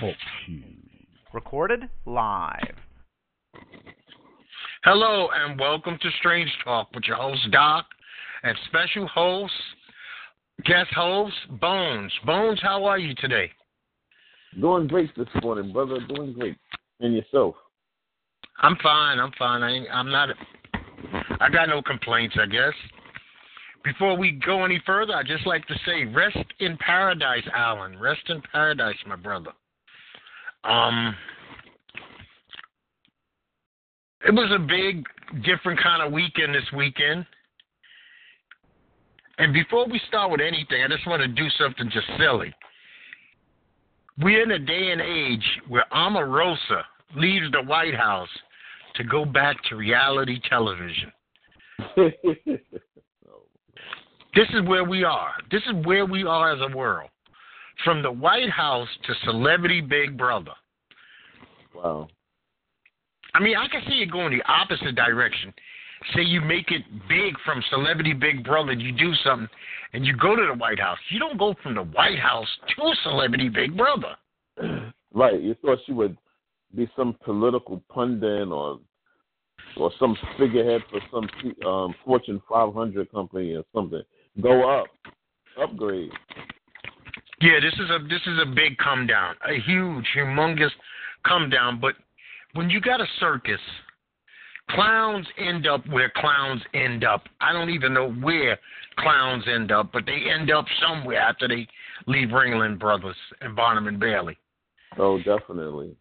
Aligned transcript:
Talk 0.00 0.14
Show. 0.46 0.54
Recorded 1.32 1.88
live. 2.06 2.74
Hello 4.84 5.28
and 5.34 5.58
welcome 5.58 5.98
to 6.00 6.10
Strange 6.20 6.50
Talk 6.62 6.88
with 6.94 7.04
your 7.04 7.16
host 7.16 7.40
Doc 7.50 7.86
and 8.44 8.56
special 8.68 9.08
host, 9.08 9.52
guest 10.64 10.92
host 10.94 11.34
Bones. 11.60 12.12
Bones, 12.24 12.60
how 12.62 12.84
are 12.84 12.98
you 12.98 13.14
today? 13.16 13.50
Doing 14.60 14.86
great 14.86 15.10
this 15.16 15.28
morning, 15.42 15.72
brother. 15.72 15.98
Doing 16.14 16.32
great. 16.32 16.56
And 17.00 17.14
yourself? 17.14 17.56
I'm 18.60 18.76
fine. 18.82 19.18
I'm 19.18 19.32
fine. 19.38 19.62
I 19.62 19.70
ain't, 19.70 19.88
I'm 19.92 20.10
not. 20.10 20.28
I 21.40 21.48
got 21.50 21.68
no 21.68 21.82
complaints. 21.82 22.36
I 22.40 22.46
guess. 22.46 22.74
Before 23.84 24.16
we 24.16 24.32
go 24.44 24.64
any 24.64 24.80
further, 24.86 25.14
I'd 25.14 25.26
just 25.26 25.46
like 25.46 25.66
to 25.66 25.74
say, 25.84 26.04
rest 26.04 26.38
in 26.60 26.76
paradise, 26.76 27.44
Alan. 27.54 27.98
Rest 27.98 28.22
in 28.28 28.42
paradise, 28.52 28.96
my 29.06 29.16
brother. 29.16 29.50
Um, 30.64 31.14
it 34.26 34.34
was 34.34 34.50
a 34.54 34.58
big, 34.58 35.04
different 35.44 35.80
kind 35.80 36.02
of 36.02 36.12
weekend 36.12 36.54
this 36.54 36.70
weekend. 36.76 37.24
And 39.38 39.52
before 39.52 39.86
we 39.86 40.00
start 40.08 40.30
with 40.30 40.40
anything, 40.40 40.82
I 40.82 40.88
just 40.88 41.06
want 41.06 41.22
to 41.22 41.28
do 41.28 41.48
something 41.58 41.88
just 41.92 42.06
silly. 42.18 42.52
We're 44.20 44.42
in 44.42 44.50
a 44.50 44.58
day 44.58 44.90
and 44.90 45.00
age 45.00 45.44
where 45.68 45.84
Omarosa 45.92 46.82
leaves 47.16 47.46
the 47.52 47.62
White 47.62 47.94
House 47.94 48.28
to 48.96 49.04
go 49.04 49.24
back 49.24 49.56
to 49.68 49.76
reality 49.76 50.40
television. 50.48 51.12
This 54.34 54.48
is 54.50 54.68
where 54.68 54.84
we 54.84 55.02
are. 55.02 55.32
This 55.50 55.62
is 55.62 55.84
where 55.84 56.06
we 56.06 56.22
are 56.24 56.52
as 56.52 56.60
a 56.60 56.76
world. 56.76 57.10
From 57.84 58.02
the 58.02 58.10
White 58.10 58.50
House 58.50 58.88
to 59.04 59.14
celebrity 59.24 59.80
Big 59.80 60.16
Brother. 60.16 60.52
wow. 61.74 62.08
I 63.34 63.40
mean, 63.40 63.56
I 63.56 63.68
can 63.68 63.82
see 63.86 64.00
it 64.02 64.10
going 64.10 64.36
the 64.36 64.42
opposite 64.50 64.94
direction. 64.94 65.52
Say 66.14 66.22
you 66.22 66.40
make 66.40 66.70
it 66.70 66.82
big 67.08 67.34
from 67.44 67.62
celebrity 67.70 68.12
Big 68.12 68.44
Brother, 68.44 68.72
you 68.72 68.92
do 68.92 69.12
something, 69.24 69.48
and 69.92 70.06
you 70.06 70.16
go 70.16 70.36
to 70.36 70.46
the 70.46 70.58
White 70.58 70.78
House. 70.78 70.98
You 71.10 71.18
don't 71.18 71.38
go 71.38 71.54
from 71.62 71.74
the 71.74 71.82
White 71.82 72.18
House 72.18 72.48
to 72.76 72.92
celebrity 73.02 73.48
Big 73.48 73.76
Brother. 73.76 74.14
Right. 75.14 75.40
You 75.40 75.54
thought 75.62 75.78
she 75.86 75.92
would 75.92 76.18
be 76.76 76.88
some 76.94 77.16
political 77.24 77.82
pundit 77.88 78.48
or 78.48 78.78
or 79.76 79.90
some 79.98 80.16
figurehead 80.38 80.82
for 80.90 81.00
some 81.10 81.66
um, 81.66 81.94
Fortune 82.04 82.42
500 82.48 83.10
company 83.10 83.54
or 83.54 83.64
something. 83.74 84.02
Go 84.40 84.80
up, 84.80 84.86
upgrade. 85.60 86.10
Yeah, 87.40 87.60
this 87.60 87.74
is 87.74 87.90
a 87.90 87.98
this 88.08 88.20
is 88.26 88.38
a 88.42 88.46
big 88.46 88.76
come 88.78 89.06
down, 89.06 89.36
a 89.48 89.60
huge, 89.60 90.04
humongous 90.16 90.70
come 91.24 91.48
down. 91.48 91.80
But 91.80 91.94
when 92.54 92.68
you 92.68 92.80
got 92.80 93.00
a 93.00 93.06
circus, 93.20 93.60
clowns 94.70 95.26
end 95.38 95.66
up 95.66 95.86
where 95.88 96.10
clowns 96.16 96.62
end 96.74 97.04
up. 97.04 97.24
I 97.40 97.52
don't 97.52 97.70
even 97.70 97.94
know 97.94 98.10
where 98.10 98.58
clowns 98.98 99.44
end 99.46 99.70
up, 99.70 99.92
but 99.92 100.04
they 100.04 100.30
end 100.30 100.50
up 100.50 100.64
somewhere 100.82 101.20
after 101.20 101.46
they 101.46 101.68
leave 102.06 102.28
Ringling 102.28 102.78
Brothers 102.78 103.16
and 103.40 103.54
Barnum 103.54 103.86
and 103.86 104.00
Bailey. 104.00 104.36
Oh, 104.98 105.18
definitely. 105.18 105.94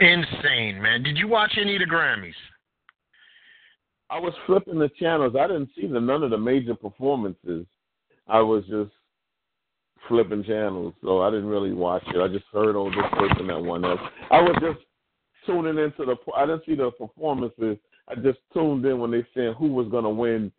Insane, 0.00 0.80
man. 0.82 1.02
Did 1.02 1.16
you 1.18 1.28
watch 1.28 1.52
any 1.60 1.76
of 1.76 1.80
the 1.80 1.86
Grammys? 1.86 2.32
I 4.14 4.18
was 4.18 4.32
flipping 4.46 4.78
the 4.78 4.90
channels. 4.90 5.34
I 5.36 5.48
didn't 5.48 5.70
see 5.74 5.88
the, 5.88 6.00
none 6.00 6.22
of 6.22 6.30
the 6.30 6.38
major 6.38 6.76
performances. 6.76 7.66
I 8.28 8.40
was 8.40 8.62
just 8.66 8.92
flipping 10.06 10.44
channels, 10.44 10.94
so 11.02 11.20
I 11.20 11.30
didn't 11.30 11.48
really 11.48 11.72
watch 11.72 12.04
it. 12.14 12.20
I 12.20 12.28
just 12.28 12.44
heard 12.52 12.76
oh 12.76 12.90
this 12.90 13.10
person 13.18 13.48
that 13.48 13.60
won 13.60 13.82
that. 13.82 13.96
I 14.30 14.40
was 14.40 14.56
just 14.60 14.78
tuning 15.44 15.82
into 15.82 16.04
the. 16.04 16.14
I 16.36 16.46
didn't 16.46 16.62
see 16.64 16.76
the 16.76 16.92
performances. 16.92 17.76
I 18.06 18.14
just 18.14 18.38
tuned 18.52 18.86
in 18.86 19.00
when 19.00 19.10
they 19.10 19.26
said 19.34 19.54
who 19.58 19.66
was 19.66 19.88
going 19.88 20.04
to 20.04 20.10
win 20.10 20.52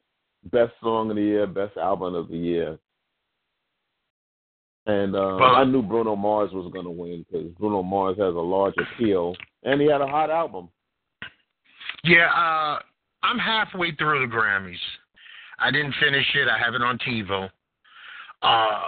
best 0.52 0.74
song 0.84 1.12
of 1.12 1.16
the 1.16 1.22
year, 1.22 1.48
best 1.48 1.78
album 1.78 2.14
of 2.14 2.28
the 2.28 2.38
year. 2.38 2.78
And 4.86 5.16
uh, 5.16 5.38
I 5.38 5.64
knew 5.64 5.82
Bruno 5.82 6.18
Mars 6.18 6.52
was 6.52 6.70
going 6.74 6.86
to 6.86 6.92
win 6.92 7.26
because 7.32 7.48
Bruno 7.58 7.84
Mars 7.84 8.18
has 8.18 8.36
a 8.36 8.38
large 8.38 8.76
appeal, 8.78 9.34
and 9.64 9.80
he 9.80 9.90
had 9.90 10.02
a 10.02 10.08
hot 10.08 10.30
album. 10.30 10.68
Yeah, 12.04 12.30
uh, 12.36 12.80
I'm 13.26 13.40
halfway 13.40 13.94
through 13.96 14.28
the 14.28 14.34
Grammys. 14.34 14.76
I 15.60 15.72
didn't 15.72 15.96
finish 16.00 16.26
it. 16.36 16.48
I 16.48 16.60
have 16.60 16.76
it 16.76 16.82
on 16.82 16.98
TiVo. 17.00 17.50
Uh, 18.44 18.88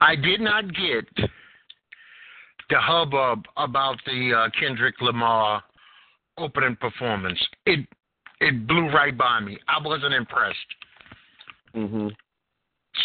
I 0.00 0.14
did 0.14 0.40
not 0.40 0.64
get 0.68 1.06
the 2.70 2.78
hubbub 2.78 3.44
about 3.56 3.96
the 4.06 4.32
uh, 4.34 4.60
Kendrick 4.60 4.94
Lamar 5.00 5.62
opening 6.38 6.76
performance. 6.76 7.38
It 7.66 7.86
it 8.40 8.66
blew 8.66 8.88
right 8.90 9.16
by 9.16 9.40
me. 9.40 9.58
I 9.68 9.84
wasn't 9.84 10.14
impressed. 10.14 10.58
hmm 11.74 12.08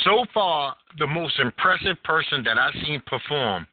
So 0.03 0.25
far, 0.33 0.75
the 0.97 1.07
most 1.07 1.39
impressive 1.39 2.01
person 2.03 2.43
that 2.43 2.57
I've 2.57 2.73
seen 2.85 3.01
perform 3.05 3.65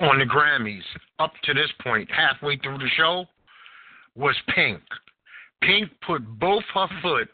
on 0.00 0.18
the 0.18 0.24
Grammys 0.24 0.82
up 1.18 1.32
to 1.44 1.54
this 1.54 1.70
point, 1.82 2.08
halfway 2.10 2.56
through 2.58 2.78
the 2.78 2.88
show, 2.96 3.26
was 4.14 4.36
Pink. 4.54 4.80
Pink 5.66 5.90
put 6.06 6.22
both 6.38 6.64
her 6.74 6.88
foot 7.02 7.28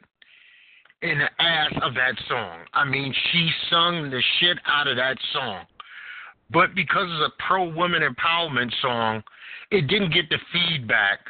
in 1.03 1.19
the 1.19 1.43
ass 1.43 1.73
of 1.83 1.95
that 1.95 2.15
song. 2.29 2.61
I 2.75 2.85
mean, 2.85 3.15
she 3.33 3.51
sung 3.71 4.11
the 4.11 4.23
shit 4.39 4.59
out 4.67 4.87
of 4.87 4.97
that 4.97 5.17
song. 5.33 5.65
But 6.51 6.75
because 6.75 7.07
it's 7.09 7.33
a 7.33 7.43
pro 7.47 7.69
woman 7.69 8.03
empowerment 8.03 8.73
song, 8.83 9.23
it 9.71 9.87
didn't 9.87 10.13
get 10.13 10.29
the 10.29 10.39
feedback 10.53 11.21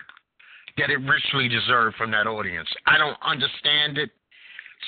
that 0.79 0.91
it 0.91 0.97
richly 0.97 1.49
deserved 1.49 1.97
from 1.97 2.11
that 2.13 2.27
audience. 2.27 2.69
I 2.87 2.97
don't 2.97 3.17
understand 3.23 3.99
it. 3.99 4.11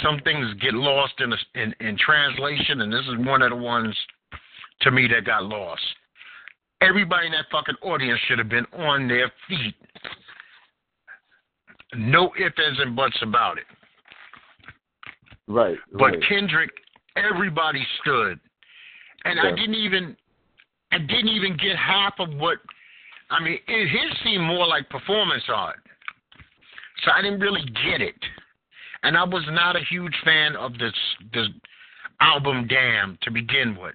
Some 0.02 0.20
things 0.20 0.46
get 0.60 0.72
lost 0.72 1.14
in, 1.18 1.30
the, 1.30 1.36
in 1.54 1.74
in 1.80 1.98
translation, 1.98 2.80
and 2.80 2.90
this 2.90 3.04
is 3.08 3.26
one 3.26 3.42
of 3.42 3.50
the 3.50 3.56
ones 3.56 3.94
to 4.80 4.90
me 4.90 5.06
that 5.08 5.26
got 5.26 5.44
lost. 5.44 5.82
Everybody 6.80 7.26
in 7.26 7.32
that 7.32 7.44
fucking 7.52 7.74
audience 7.82 8.18
should 8.26 8.38
have 8.38 8.48
been 8.48 8.66
on 8.72 9.06
their 9.06 9.30
feet. 9.48 9.74
No 11.94 12.32
ifs, 12.38 12.54
ands, 12.64 12.78
and 12.80 12.96
buts 12.96 13.18
about 13.22 13.58
it. 13.58 13.64
Right. 15.46 15.76
But 15.92 15.98
right. 16.04 16.22
Kendrick, 16.28 16.70
everybody 17.16 17.86
stood, 18.00 18.38
and 19.24 19.38
I 19.40 19.50
didn't 19.50 19.74
even, 19.74 20.16
I 20.92 20.98
didn't 20.98 21.28
even 21.28 21.56
get 21.56 21.76
half 21.76 22.14
of 22.18 22.30
what. 22.34 22.58
I 23.30 23.42
mean, 23.42 23.58
it, 23.66 23.88
his 23.88 24.18
seemed 24.24 24.44
more 24.44 24.66
like 24.66 24.88
performance 24.88 25.44
art, 25.48 25.80
so 27.04 27.10
I 27.12 27.22
didn't 27.22 27.40
really 27.40 27.64
get 27.84 28.00
it, 28.00 28.14
and 29.02 29.16
I 29.16 29.24
was 29.24 29.44
not 29.50 29.76
a 29.76 29.80
huge 29.90 30.14
fan 30.24 30.56
of 30.56 30.72
this 30.78 30.94
this 31.34 31.48
album. 32.20 32.66
Damn, 32.68 33.18
to 33.22 33.30
begin 33.30 33.76
with, 33.76 33.94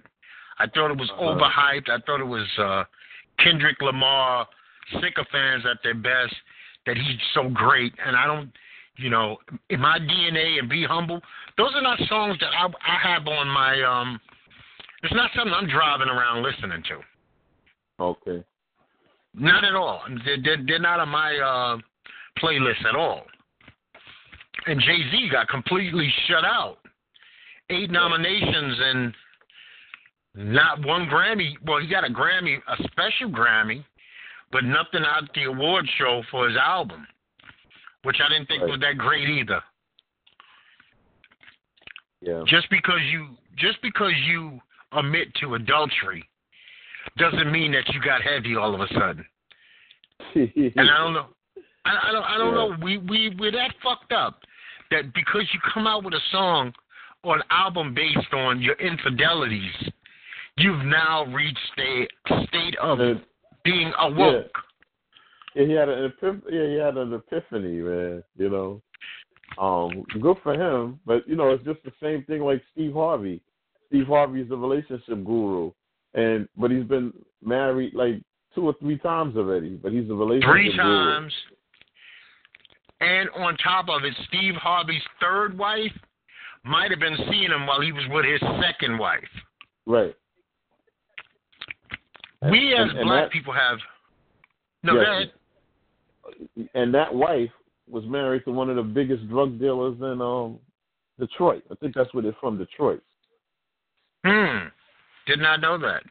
I 0.59 0.67
thought 0.67 0.91
it 0.91 0.97
was 0.97 1.09
Uh-huh. 1.11 1.23
overhyped. 1.23 1.89
I 1.89 1.99
thought 2.05 2.19
it 2.19 2.27
was 2.27 2.47
uh, 2.59 2.83
Kendrick 3.43 3.81
Lamar 3.81 4.47
sycophants 5.01 5.65
at 5.69 5.77
their 5.83 5.95
best. 5.95 6.35
That 6.87 6.97
he's 6.97 7.19
so 7.35 7.49
great, 7.49 7.93
and 8.03 8.15
I 8.15 8.25
don't 8.25 8.51
you 8.97 9.09
know, 9.09 9.37
in 9.69 9.79
my 9.79 9.99
DNA 9.99 10.59
and 10.59 10.69
be 10.69 10.83
humble. 10.83 11.21
Those 11.57 11.71
are 11.75 11.81
not 11.81 11.99
songs 12.09 12.37
that 12.39 12.49
I, 12.49 12.65
I 12.65 13.13
have 13.13 13.27
on 13.27 13.47
my. 13.47 13.81
um 13.83 14.19
It's 15.03 15.13
not 15.13 15.31
something 15.35 15.53
I'm 15.53 15.69
driving 15.69 16.09
around 16.09 16.43
listening 16.43 16.83
to. 16.89 18.03
Okay. 18.03 18.43
Not 19.33 19.63
at 19.63 19.75
all. 19.75 20.01
They're, 20.25 20.41
they're, 20.43 20.63
they're 20.65 20.79
not 20.79 20.99
on 20.99 21.09
my 21.09 21.35
uh 21.37 21.77
playlist 22.41 22.85
at 22.87 22.95
all. 22.95 23.23
And 24.65 24.81
Jay 24.81 24.97
Z 25.11 25.29
got 25.31 25.47
completely 25.47 26.11
shut 26.27 26.43
out. 26.43 26.77
Eight 27.69 27.91
nominations 27.91 28.77
and 28.79 29.13
not 30.35 30.85
one 30.85 31.07
Grammy. 31.07 31.53
Well, 31.65 31.79
he 31.79 31.87
got 31.87 32.03
a 32.03 32.11
Grammy, 32.11 32.57
a 32.67 32.83
special 32.83 33.29
Grammy, 33.29 33.83
but 34.51 34.63
nothing 34.63 35.03
at 35.03 35.29
the 35.33 35.43
award 35.45 35.85
show 35.97 36.21
for 36.31 36.47
his 36.47 36.57
album, 36.57 37.05
which 38.03 38.17
I 38.23 38.29
didn't 38.29 38.47
think 38.47 38.61
Right. 38.63 38.71
was 38.71 38.79
that 38.79 38.97
great 38.97 39.27
either. 39.29 39.61
Yeah. 42.21 42.43
Just 42.47 42.69
because 42.69 43.01
you 43.11 43.37
just 43.57 43.81
because 43.81 44.13
you 44.25 44.59
admit 44.93 45.33
to 45.35 45.55
adultery 45.55 46.27
doesn't 47.17 47.51
mean 47.51 47.71
that 47.71 47.87
you 47.93 48.01
got 48.01 48.21
heavy 48.21 48.55
all 48.55 48.73
of 48.73 48.81
a 48.81 48.87
sudden. 48.93 49.25
And 50.35 50.89
I 50.91 50.97
don't 50.97 51.13
know. 51.13 51.27
I, 51.85 52.09
I 52.09 52.11
don't. 52.11 52.23
I 52.23 52.37
don't 52.37 52.47
Yeah. 52.49 52.75
know. 52.75 52.83
We 52.83 52.97
we 52.97 53.35
we're 53.39 53.51
that 53.51 53.73
fucked 53.83 54.11
up 54.11 54.41
that 54.91 55.13
because 55.13 55.43
you 55.53 55.59
come 55.73 55.87
out 55.87 56.03
with 56.03 56.13
a 56.13 56.21
song 56.31 56.73
or 57.23 57.35
an 57.35 57.43
album 57.49 57.93
based 57.93 58.33
on 58.33 58.61
your 58.61 58.75
infidelities, 58.75 59.91
you've 60.57 60.85
now 60.85 61.25
reached 61.25 61.79
a 61.79 62.07
state 62.47 62.75
of 62.77 62.99
being 63.71 63.91
awoke. 63.99 64.51
Yeah, 65.55 65.65
he 65.65 65.71
had 65.71 65.89
an 65.89 66.11
epiph- 66.11 66.41
yeah, 66.51 66.67
he 66.67 66.73
had 66.75 66.97
an 66.97 67.13
epiphany, 67.13 67.81
man. 67.81 68.23
You 68.37 68.49
know, 68.49 68.81
um, 69.57 70.03
good 70.21 70.37
for 70.43 70.53
him. 70.53 70.99
But 71.05 71.27
you 71.27 71.35
know, 71.35 71.49
it's 71.51 71.63
just 71.63 71.83
the 71.83 71.91
same 72.01 72.23
thing 72.25 72.41
like 72.41 72.61
Steve 72.73 72.93
Harvey. 72.93 73.41
Steve 73.87 74.07
Harvey's 74.07 74.51
a 74.51 74.55
relationship 74.55 75.23
guru, 75.25 75.71
and 76.13 76.47
but 76.57 76.71
he's 76.71 76.83
been 76.83 77.13
married 77.43 77.93
like 77.93 78.21
two 78.53 78.65
or 78.67 78.75
three 78.79 78.97
times 78.97 79.35
already. 79.37 79.75
But 79.75 79.91
he's 79.91 80.09
a 80.09 80.13
relationship 80.13 80.49
Three 80.51 80.71
guru. 80.71 80.83
times. 80.83 81.33
And 82.99 83.29
on 83.37 83.55
top 83.57 83.89
of 83.89 84.03
it, 84.03 84.13
Steve 84.27 84.55
Harvey's 84.55 85.03
third 85.21 85.57
wife 85.57 85.91
might 86.63 86.89
have 86.91 86.99
been 86.99 87.17
seeing 87.29 87.51
him 87.51 87.67
while 87.67 87.79
he 87.81 87.91
was 87.91 88.03
with 88.09 88.25
his 88.25 88.41
second 88.61 88.97
wife. 88.97 89.29
Right. 89.85 90.15
We 92.43 92.73
as 92.73 92.89
And- 92.89 92.99
and 92.99 93.07
black 93.07 93.25
that- 93.25 93.31
people 93.31 93.53
have. 93.53 93.79
No, 94.83 95.01
Yes. 95.01 95.27
And 96.73 96.93
that 96.93 97.13
wife 97.13 97.51
was 97.87 98.05
married 98.05 98.43
to 98.45 98.51
one 98.51 98.69
of 98.69 98.75
the 98.75 98.83
biggest 98.83 99.27
drug 99.29 99.57
dealers 99.59 99.99
in 100.01 100.21
um 100.21 100.59
Detroit. 101.19 101.63
I 101.71 101.75
think 101.75 101.95
that's 101.95 102.13
where 102.13 102.21
they're 102.21 102.33
from, 102.33 102.57
Detroit. 102.57 103.01
Hmm. 104.25 104.67
Did 105.25 105.39
not 105.39 105.61
know 105.61 105.77
that. 105.79 106.03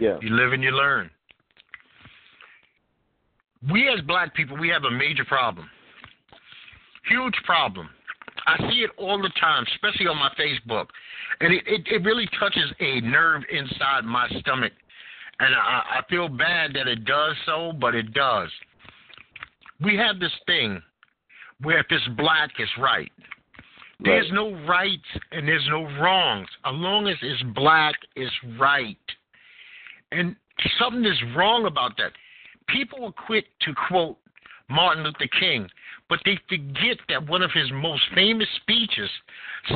Yeah. 0.00 0.18
You 0.20 0.30
live 0.30 0.52
and 0.52 0.62
you 0.62 0.70
learn. 0.70 1.10
We 3.72 3.88
as 3.88 4.00
black 4.02 4.34
people, 4.34 4.56
we 4.56 4.68
have 4.68 4.84
a 4.84 4.90
major 4.90 5.24
problem. 5.24 5.68
Huge 7.08 7.34
problem. 7.44 7.88
I 8.46 8.56
see 8.70 8.84
it 8.84 8.90
all 8.96 9.20
the 9.20 9.30
time, 9.40 9.66
especially 9.74 10.06
on 10.06 10.16
my 10.16 10.30
Facebook. 10.38 10.86
And 11.40 11.52
it, 11.52 11.64
it, 11.66 11.86
it 11.88 12.04
really 12.04 12.28
touches 12.38 12.72
a 12.80 13.00
nerve 13.00 13.42
inside 13.50 14.04
my 14.04 14.28
stomach. 14.40 14.72
And 15.40 15.54
I, 15.54 15.98
I 15.98 16.00
feel 16.10 16.28
bad 16.28 16.72
that 16.74 16.88
it 16.88 17.04
does 17.04 17.36
so, 17.46 17.72
but 17.80 17.94
it 17.94 18.12
does. 18.12 18.50
We 19.80 19.96
have 19.96 20.18
this 20.18 20.32
thing 20.46 20.82
where 21.62 21.78
if 21.78 21.86
it's 21.90 22.08
black, 22.16 22.50
it's 22.58 22.70
right. 22.78 23.10
There's 24.00 24.30
no 24.32 24.54
rights 24.66 25.02
and 25.32 25.46
there's 25.46 25.66
no 25.70 25.82
wrongs. 26.00 26.48
As 26.64 26.72
long 26.74 27.08
as 27.08 27.16
it's 27.20 27.42
black, 27.54 27.94
it's 28.14 28.32
right. 28.58 28.96
And 30.12 30.36
something 30.78 31.04
is 31.04 31.20
wrong 31.36 31.66
about 31.66 31.96
that. 31.98 32.12
People 32.68 33.04
are 33.06 33.26
quick 33.26 33.46
to 33.62 33.74
quote 33.88 34.16
Martin 34.70 35.02
Luther 35.02 35.28
King, 35.40 35.68
but 36.08 36.20
they 36.24 36.38
forget 36.48 36.98
that 37.08 37.26
one 37.26 37.42
of 37.42 37.50
his 37.52 37.70
most 37.72 38.02
famous 38.14 38.48
speeches 38.62 39.10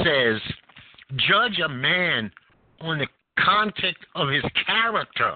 says, 0.04 0.40
Judge 1.16 1.58
a 1.64 1.68
man 1.68 2.30
on 2.80 2.98
the 2.98 3.06
context 3.38 4.04
of 4.14 4.28
his 4.28 4.44
character, 4.66 5.34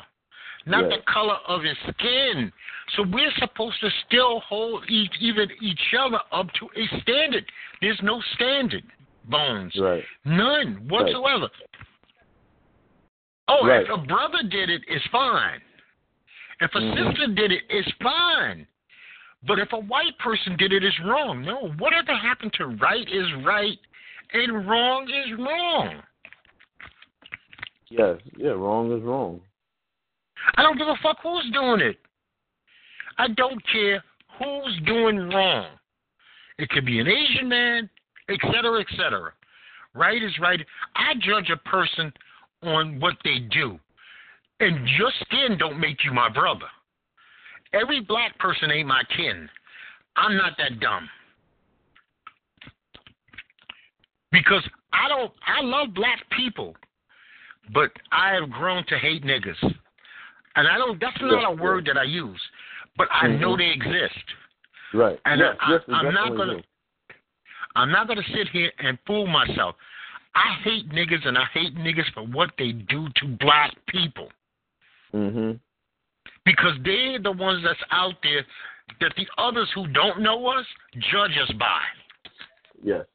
not 0.67 0.85
Right. 0.85 0.91
the 0.91 1.03
color 1.11 1.39
of 1.47 1.63
his 1.63 1.79
skin. 1.79 2.53
So 2.91 3.03
we're 3.03 3.33
supposed 3.39 3.81
to 3.81 3.91
still 4.07 4.41
hold 4.41 4.89
each, 4.91 5.17
even 5.21 5.51
each 5.61 5.95
other 5.99 6.21
up 6.33 6.53
to 6.55 6.71
a 6.77 7.01
standard. 7.01 7.51
There's 7.81 8.01
no 8.03 8.21
standard, 8.35 8.85
Bones. 9.25 9.75
Right. 9.77 10.05
None 10.25 10.89
whatsoever. 10.89 11.49
Oh, 13.49 13.67
Right. 13.67 13.83
if 13.83 13.91
a 13.91 13.97
brother 13.99 14.43
did 14.45 14.71
it, 14.71 14.83
it's 14.87 15.07
fine. 15.07 15.61
If 16.61 16.75
a 16.75 16.79
Mhm. 16.79 16.97
sister 16.97 17.27
did 17.29 17.53
it, 17.53 17.65
it's 17.69 17.91
fine. 18.03 18.67
But 19.43 19.59
if 19.59 19.73
a 19.73 19.79
white 19.79 20.17
person 20.19 20.57
did 20.57 20.73
it, 20.73 20.83
it's 20.83 20.99
wrong. 21.01 21.43
No, 21.43 21.69
whatever 21.79 22.15
happened 22.15 22.53
to 22.55 22.67
right 22.67 23.09
is 23.09 23.33
right 23.35 23.79
and 24.33 24.69
wrong 24.69 25.09
is 25.09 25.33
wrong. 25.35 26.03
Yes. 27.89 28.21
Yeah. 28.37 28.51
Wrong 28.51 28.91
is 28.97 29.03
wrong. 29.03 29.41
I 30.57 30.63
don't 30.63 30.79
give 30.79 30.89
a 30.89 30.97
fuck 31.03 31.19
who's 31.23 31.51
doing 31.53 31.81
it. 31.81 31.99
I 33.19 33.29
don't 33.29 33.63
care 33.73 34.03
who's 34.39 34.81
doing 34.87 35.31
wrong. 35.31 35.67
It 36.59 36.69
could 36.71 36.87
be 36.87 37.01
an 37.01 37.09
Asian 37.09 37.49
man, 37.49 37.89
et 38.29 38.39
cetera, 38.43 38.81
et 38.81 38.87
cetera. 38.97 39.33
Right 39.95 40.23
is 40.23 40.39
right. 40.41 40.61
I 40.95 41.15
judge 41.21 41.51
a 41.51 41.69
person 41.69 42.13
on 42.63 43.01
what 43.01 43.15
they 43.25 43.39
do. 43.51 43.79
And 44.61 44.89
your 44.99 45.13
skin 45.23 45.59
don't 45.59 45.81
make 45.81 46.05
you 46.05 46.13
my 46.13 46.29
brother. 46.29 46.67
Every 47.73 48.01
black 48.01 48.39
person 48.39 48.71
ain't 48.71 48.89
my 48.89 49.03
kin. 49.17 49.49
I'm 50.17 50.37
not 50.37 50.53
that 50.59 50.81
dumb. 50.81 51.09
Because 54.33 54.67
I 54.93 55.09
don't 55.09 55.33
I 55.47 55.63
love 55.63 55.95
black 55.95 56.21
people, 56.37 56.75
but 57.73 57.91
I 58.13 58.35
have 58.35 58.51
grown 58.51 58.85
to 58.87 58.99
hate 58.99 59.25
niggas. 59.25 59.75
And 60.57 60.67
I 60.67 60.79
don't 60.79 61.01
that's 61.01 61.17
not 61.21 61.53
a 61.53 61.55
Yeah, 61.55 61.63
word 61.63 61.87
that 61.87 61.97
I 61.97 62.05
use. 62.05 62.41
But 62.97 63.09
I 63.11 63.29
know 63.29 63.55
Mhm. 63.55 63.59
they 63.59 63.71
exist. 63.71 64.25
Right. 64.93 65.21
And 65.27 65.41
yes. 65.41 65.57
I, 65.61 65.73
yes. 65.73 65.83
I'm 65.89 66.15
not 66.15 66.37
gonna 66.37 66.57
do. 66.57 66.63
I'm 67.75 67.91
not 67.91 68.09
gonna 68.09 68.25
sit 68.25 68.49
here 68.49 68.73
and 68.79 68.99
fool 69.07 69.27
myself. 69.27 69.77
I 70.35 70.55
hate 70.63 70.89
niggas 70.89 71.27
and 71.27 71.37
I 71.37 71.45
hate 71.47 71.75
niggas 71.75 72.11
for 72.13 72.23
what 72.23 72.51
they 72.59 72.73
do 72.73 73.09
to 73.17 73.27
black 73.27 73.75
people. 73.87 74.33
Mhm. 75.15 75.61
Because 76.45 76.79
they're 76.83 77.19
the 77.19 77.33
ones 77.33 77.63
that's 77.63 77.83
out 77.91 78.21
there 78.23 78.45
that 79.01 79.15
the 79.17 79.29
others 79.37 79.71
who 79.73 79.87
don't 79.89 80.21
know 80.21 80.47
us 80.47 80.67
judge 80.99 81.37
us 81.39 81.51
by. 81.53 81.83
Yes. 82.83 83.07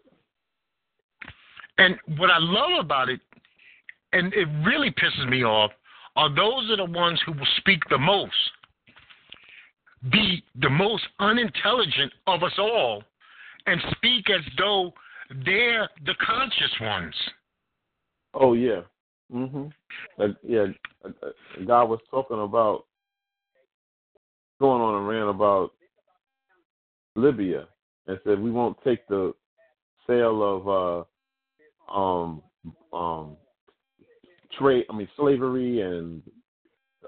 And 1.77 1.97
what 2.17 2.29
I 2.29 2.37
love 2.37 2.79
about 2.79 3.09
it, 3.09 3.21
and 4.13 4.33
it 4.33 4.47
really 4.63 4.91
pisses 4.91 5.27
me 5.27 5.43
off, 5.43 5.71
are 6.15 6.29
those 6.33 6.69
are 6.71 6.77
the 6.77 6.85
ones 6.85 7.21
who 7.25 7.31
will 7.33 7.47
speak 7.57 7.79
the 7.89 7.97
most, 7.97 8.33
be 10.11 10.43
the 10.61 10.69
most 10.69 11.03
unintelligent 11.19 12.11
of 12.27 12.43
us 12.43 12.53
all, 12.57 13.03
and 13.67 13.79
speak 13.91 14.29
as 14.29 14.41
though 14.57 14.93
they're 15.45 15.89
the 16.05 16.15
conscious 16.25 16.71
ones. 16.81 17.15
Oh 18.33 18.53
yeah. 18.53 18.81
Mhm. 19.31 19.71
Like, 20.17 20.35
yeah. 20.43 20.67
a- 21.03 21.09
a- 21.25 21.63
a 21.63 21.85
was 21.85 21.99
talking 22.09 22.41
about 22.41 22.85
going 24.59 24.81
on 24.81 24.93
a 24.95 25.01
rant 25.01 25.29
about 25.29 25.73
Libya 27.15 27.67
and 28.07 28.19
said 28.23 28.39
we 28.39 28.51
won't 28.51 28.77
take 28.83 29.07
the 29.07 29.33
sale 30.07 30.43
of 30.43 31.07
uh 31.89 31.93
um 31.93 32.43
um 32.93 33.37
trade 34.57 34.85
I 34.89 34.95
mean 34.95 35.07
slavery 35.17 35.81
and 35.81 36.21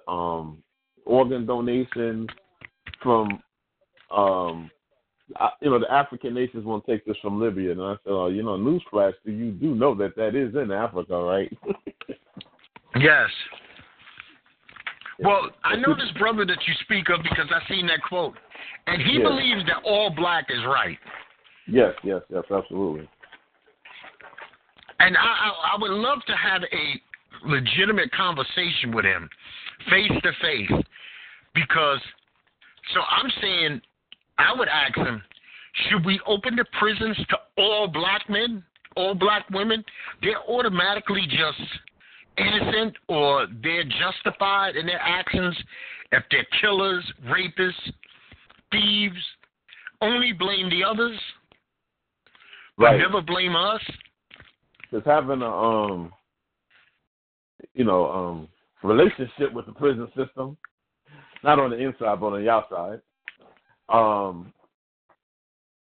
um 0.07 0.63
organ 1.06 1.45
donation 1.45 2.28
from 3.01 3.42
um 4.16 4.69
I, 5.38 5.50
you 5.62 5.69
know 5.69 5.80
the 5.80 5.92
African 5.92 6.34
nations 6.34 6.66
won't 6.66 6.86
take 6.86 7.06
this 7.06 7.18
from 7.22 7.40
Libya 7.40 7.72
and 7.72 7.81
I 7.81 7.94
said 8.04 8.12
oh 8.12 8.28
you 8.28 8.44
know 8.44 8.57
newsflash 8.57 9.13
do 9.25 9.31
you 9.31 9.51
do 9.51 9.75
know 9.75 9.95
that 9.95 10.16
that 10.16 10.36
is 10.36 10.56
in 10.56 10.71
Africa 10.71 11.18
right 11.18 11.52
Yes. 12.95 13.30
Well, 15.19 15.50
I 15.64 15.76
know 15.76 15.95
this 15.95 16.12
brother 16.19 16.45
that 16.45 16.57
you 16.68 16.73
speak 16.83 17.09
of 17.09 17.21
because 17.23 17.47
I 17.54 17.68
seen 17.69 17.88
that 17.88 18.02
quote, 18.04 18.35
and 18.88 19.02
he 19.02 19.14
Yeah. 19.18 19.23
believes 19.23 19.66
that 19.68 19.83
all 19.83 20.09
black 20.09 20.50
is 20.50 20.64
right. 20.66 20.97
yes 21.66 21.95
yes 22.04 22.21
yes 22.30 22.44
absolutely 22.52 23.07
And 25.00 25.18
I, 25.18 25.21
I, 25.21 25.50
I 25.73 25.78
would 25.80 25.92
love 25.92 26.19
to 26.26 26.35
have 26.35 26.64
a 26.64 27.02
legitimate 27.45 28.12
conversation 28.12 28.94
with 28.94 29.06
him, 29.06 29.30
face 29.90 30.12
to 30.23 30.31
face, 30.42 30.85
because. 31.54 32.00
So 32.94 33.00
I'm 33.00 33.31
saying, 33.42 33.81
I 34.38 34.54
would 34.57 34.68
ask 34.68 34.95
him, 34.97 35.21
should 35.90 36.06
we 36.06 36.19
open 36.28 36.56
the 36.56 36.66
prisons 36.78 37.16
to 37.30 37.38
all 37.57 37.88
black 37.88 38.30
men, 38.30 38.62
all 38.97 39.16
black 39.16 39.50
women? 39.52 39.83
They're 40.21 40.44
automatically 40.50 41.26
just 41.28 41.69
innocent, 42.38 42.95
or 43.07 43.47
they're 43.62 43.85
justified 43.85 44.76
in 44.76 44.85
their 44.85 45.00
actions 45.02 45.56
if 46.12 46.23
they're 46.30 46.45
killers, 46.62 47.04
rapists, 47.26 47.94
thieves. 48.71 49.16
Only 50.02 50.33
blame 50.33 50.69
the 50.69 50.83
others, 50.83 51.18
but 52.78 52.85
right 52.85 53.00
never 53.00 53.21
blame 53.21 53.56
us. 53.56 53.81
because 54.92 55.06
having 55.06 55.42
a 55.42 55.50
um 55.50 56.12
you 57.74 57.84
know 57.84 58.12
um 58.12 58.48
relationship 58.84 59.54
with 59.54 59.66
the 59.66 59.72
prison 59.72 60.08
system 60.16 60.58
not 61.44 61.60
on 61.60 61.70
the 61.72 61.78
inside 61.78 62.20
but 62.20 62.28
on 62.28 62.44
the 62.44 62.50
outside. 62.50 63.02
Um 63.90 64.54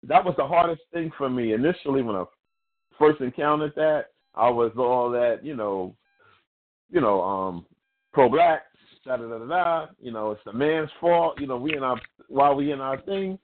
that 0.04 0.24
was 0.24 0.36
the 0.38 0.46
hardest 0.46 0.82
thing 0.94 1.12
for 1.18 1.30
me. 1.30 1.54
Initially 1.54 2.02
when 2.02 2.16
i 2.16 2.24
first 2.98 3.22
encountered 3.22 3.74
that 3.76 4.06
i 4.36 4.50
was 4.50 4.72
all 4.78 5.10
that 5.12 5.44
you 5.44 5.56
know 5.56 5.96
you 6.92 7.02
know 7.02 7.22
um 7.22 7.66
pro 8.14 8.30
black 8.30 8.64
da 9.06 9.18
da 9.18 9.28
da 9.28 9.46
da. 9.46 9.88
You 10.00 10.12
know 10.12 10.32
it's 10.32 10.42
the 10.46 10.54
man's 10.54 10.90
fault. 11.00 11.40
You 11.40 11.48
know 11.48 11.58
we 11.58 11.76
in 11.76 11.84
our 11.84 12.00
while 12.28 12.56
we 12.56 12.72
in 12.72 12.82
our 12.82 13.00
thing. 13.02 13.40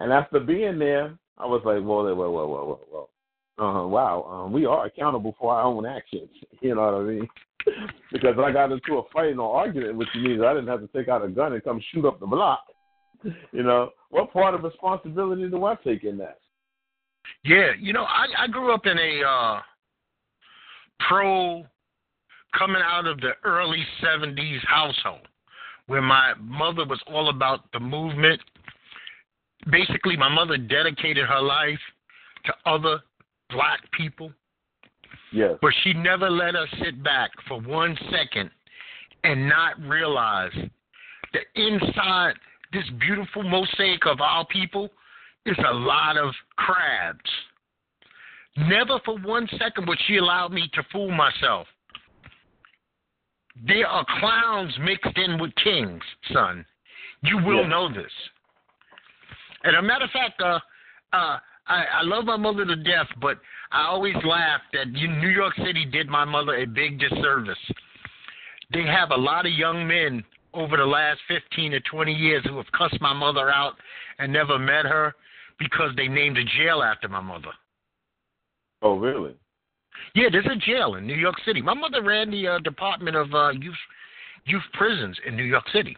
And 0.00 0.12
after 0.12 0.38
being 0.40 0.78
there 0.78 1.16
i 1.38 1.46
was 1.46 1.62
like 1.64 1.82
well 1.82 2.04
well 2.04 2.14
well 2.14 2.32
well 2.32 2.48
well 2.48 2.80
well 2.92 3.10
uh, 3.58 3.86
wow, 3.86 4.22
um, 4.30 4.52
we 4.52 4.66
are 4.66 4.86
accountable 4.86 5.34
for 5.38 5.54
our 5.54 5.62
own 5.62 5.86
actions. 5.86 6.28
You 6.60 6.74
know 6.74 6.82
what 6.82 6.94
I 6.94 7.04
mean? 7.04 7.28
because 8.12 8.36
when 8.36 8.44
I 8.44 8.52
got 8.52 8.72
into 8.72 8.98
a 8.98 9.02
fight 9.12 9.36
or 9.36 9.56
argument 9.56 9.96
with 9.96 10.08
you, 10.12 10.22
means 10.22 10.42
I 10.42 10.52
didn't 10.52 10.66
have 10.66 10.80
to 10.80 10.88
take 10.88 11.08
out 11.08 11.24
a 11.24 11.28
gun 11.28 11.52
and 11.52 11.62
come 11.62 11.80
shoot 11.92 12.04
up 12.04 12.20
the 12.20 12.26
block. 12.26 12.64
You 13.52 13.64
know, 13.64 13.90
what 14.10 14.32
part 14.32 14.54
of 14.54 14.62
responsibility 14.62 15.48
do 15.48 15.64
I 15.64 15.74
take 15.76 16.04
in 16.04 16.18
that? 16.18 16.38
Yeah, 17.44 17.70
you 17.78 17.92
know, 17.92 18.04
I 18.04 18.26
I 18.38 18.46
grew 18.46 18.72
up 18.72 18.86
in 18.86 18.96
a 18.96 19.22
uh 19.26 19.60
pro 21.08 21.64
coming 22.56 22.82
out 22.84 23.06
of 23.06 23.20
the 23.20 23.32
early 23.44 23.84
70s 24.02 24.64
household 24.66 25.26
where 25.86 26.02
my 26.02 26.34
mother 26.40 26.84
was 26.86 27.00
all 27.08 27.28
about 27.28 27.70
the 27.72 27.80
movement. 27.80 28.40
Basically, 29.70 30.16
my 30.16 30.28
mother 30.28 30.56
dedicated 30.56 31.26
her 31.26 31.40
life 31.40 31.80
to 32.44 32.52
other 32.66 33.00
black 33.50 33.80
people, 33.92 34.32
Yes. 35.32 35.58
but 35.60 35.72
she 35.82 35.92
never 35.94 36.28
let 36.30 36.54
us 36.54 36.68
sit 36.82 37.02
back 37.02 37.30
for 37.46 37.60
one 37.60 37.96
second 38.10 38.50
and 39.24 39.48
not 39.48 39.80
realize 39.80 40.52
that 41.32 41.44
inside 41.54 42.34
this 42.72 42.88
beautiful 43.00 43.42
mosaic 43.42 44.06
of 44.06 44.20
our 44.20 44.44
people 44.46 44.90
is 45.46 45.56
a 45.58 45.72
lot 45.72 46.16
of 46.16 46.34
crabs. 46.56 47.30
Never 48.56 48.98
for 49.04 49.16
one 49.18 49.48
second 49.58 49.86
would 49.86 49.98
she 50.06 50.16
allow 50.16 50.48
me 50.48 50.68
to 50.74 50.82
fool 50.92 51.10
myself. 51.10 51.66
There 53.66 53.86
are 53.86 54.04
clowns 54.20 54.76
mixed 54.80 55.16
in 55.16 55.38
with 55.38 55.54
kings, 55.56 56.02
son. 56.32 56.64
You 57.22 57.38
will 57.38 57.62
Yeah. 57.62 57.68
know 57.68 57.88
this. 57.88 58.12
And 59.64 59.76
a 59.76 59.82
matter 59.82 60.04
of 60.04 60.10
fact, 60.12 60.40
uh, 60.40 60.60
uh, 61.12 61.40
I, 61.68 61.84
I 62.00 62.02
love 62.02 62.24
my 62.24 62.36
mother 62.36 62.64
to 62.64 62.76
death, 62.76 63.08
but 63.20 63.38
I 63.70 63.86
always 63.86 64.14
laugh 64.24 64.60
that 64.72 64.88
you, 64.94 65.08
New 65.08 65.28
York 65.28 65.54
City 65.56 65.84
did 65.84 66.08
my 66.08 66.24
mother 66.24 66.56
a 66.56 66.64
big 66.64 66.98
disservice. 66.98 67.58
They 68.72 68.84
have 68.84 69.10
a 69.10 69.16
lot 69.16 69.46
of 69.46 69.52
young 69.52 69.86
men 69.86 70.24
over 70.54 70.76
the 70.76 70.84
last 70.84 71.20
15 71.28 71.72
to 71.72 71.80
20 71.80 72.12
years 72.12 72.44
who 72.46 72.56
have 72.56 72.70
cussed 72.72 73.00
my 73.00 73.12
mother 73.12 73.50
out 73.50 73.74
and 74.18 74.32
never 74.32 74.58
met 74.58 74.86
her 74.86 75.14
because 75.58 75.90
they 75.96 76.08
named 76.08 76.38
a 76.38 76.44
jail 76.44 76.82
after 76.82 77.08
my 77.08 77.20
mother. 77.20 77.50
Oh, 78.82 78.96
really? 78.96 79.34
Yeah, 80.14 80.28
there's 80.30 80.46
a 80.46 80.56
jail 80.56 80.94
in 80.94 81.06
New 81.06 81.16
York 81.16 81.36
City. 81.44 81.60
My 81.60 81.74
mother 81.74 82.02
ran 82.02 82.30
the 82.30 82.46
uh, 82.46 82.58
Department 82.60 83.16
of 83.16 83.32
uh, 83.34 83.50
Youth 83.50 83.74
Youth 84.44 84.62
Prisons 84.74 85.18
in 85.26 85.36
New 85.36 85.44
York 85.44 85.64
City. 85.72 85.96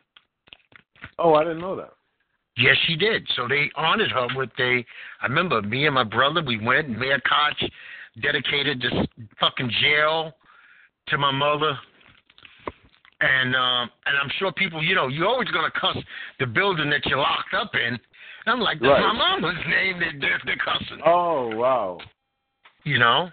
Oh, 1.19 1.35
I 1.35 1.45
didn't 1.45 1.61
know 1.61 1.77
that. 1.77 1.93
Yes, 2.57 2.76
she 2.87 2.97
did. 2.97 3.26
So 3.37 3.47
they 3.49 3.71
honored 3.76 4.11
her 4.11 4.26
with 4.35 4.50
a. 4.59 4.85
I 5.23 5.26
remember 5.26 5.62
me 5.62 5.87
and 5.87 5.95
my 5.95 6.04
brother. 6.04 6.42
We 6.45 6.59
went. 6.64 6.88
and 6.88 6.99
Mayor 6.99 7.21
Koch 7.21 7.71
dedicated 8.23 8.80
this 8.83 8.92
fucking 9.38 9.71
jail 9.80 10.33
to 11.09 11.19
my 11.19 11.30
mother. 11.30 11.78
And 13.23 13.54
um, 13.54 13.90
and 14.07 14.16
I'm 14.23 14.30
sure 14.38 14.50
people, 14.52 14.83
you 14.83 14.95
know, 14.95 15.09
you're 15.09 15.28
always 15.28 15.49
gonna 15.50 15.71
cuss 15.78 15.97
the 16.38 16.47
building 16.47 16.88
that 16.90 17.04
you're 17.07 17.19
locked 17.19 17.54
up 17.54 17.71
in. 17.75 17.95
And 17.95 17.99
I'm 18.47 18.61
like, 18.61 18.78
that's 18.80 18.88
Right. 18.90 19.00
my 19.00 19.12
mama's 19.12 19.62
name 19.69 20.00
that 20.00 20.12
they're, 20.21 20.40
they're 20.47 20.57
cussing. 20.57 21.00
Oh, 21.04 21.54
wow. 21.54 21.99
you 22.85 22.99
know. 22.99 23.28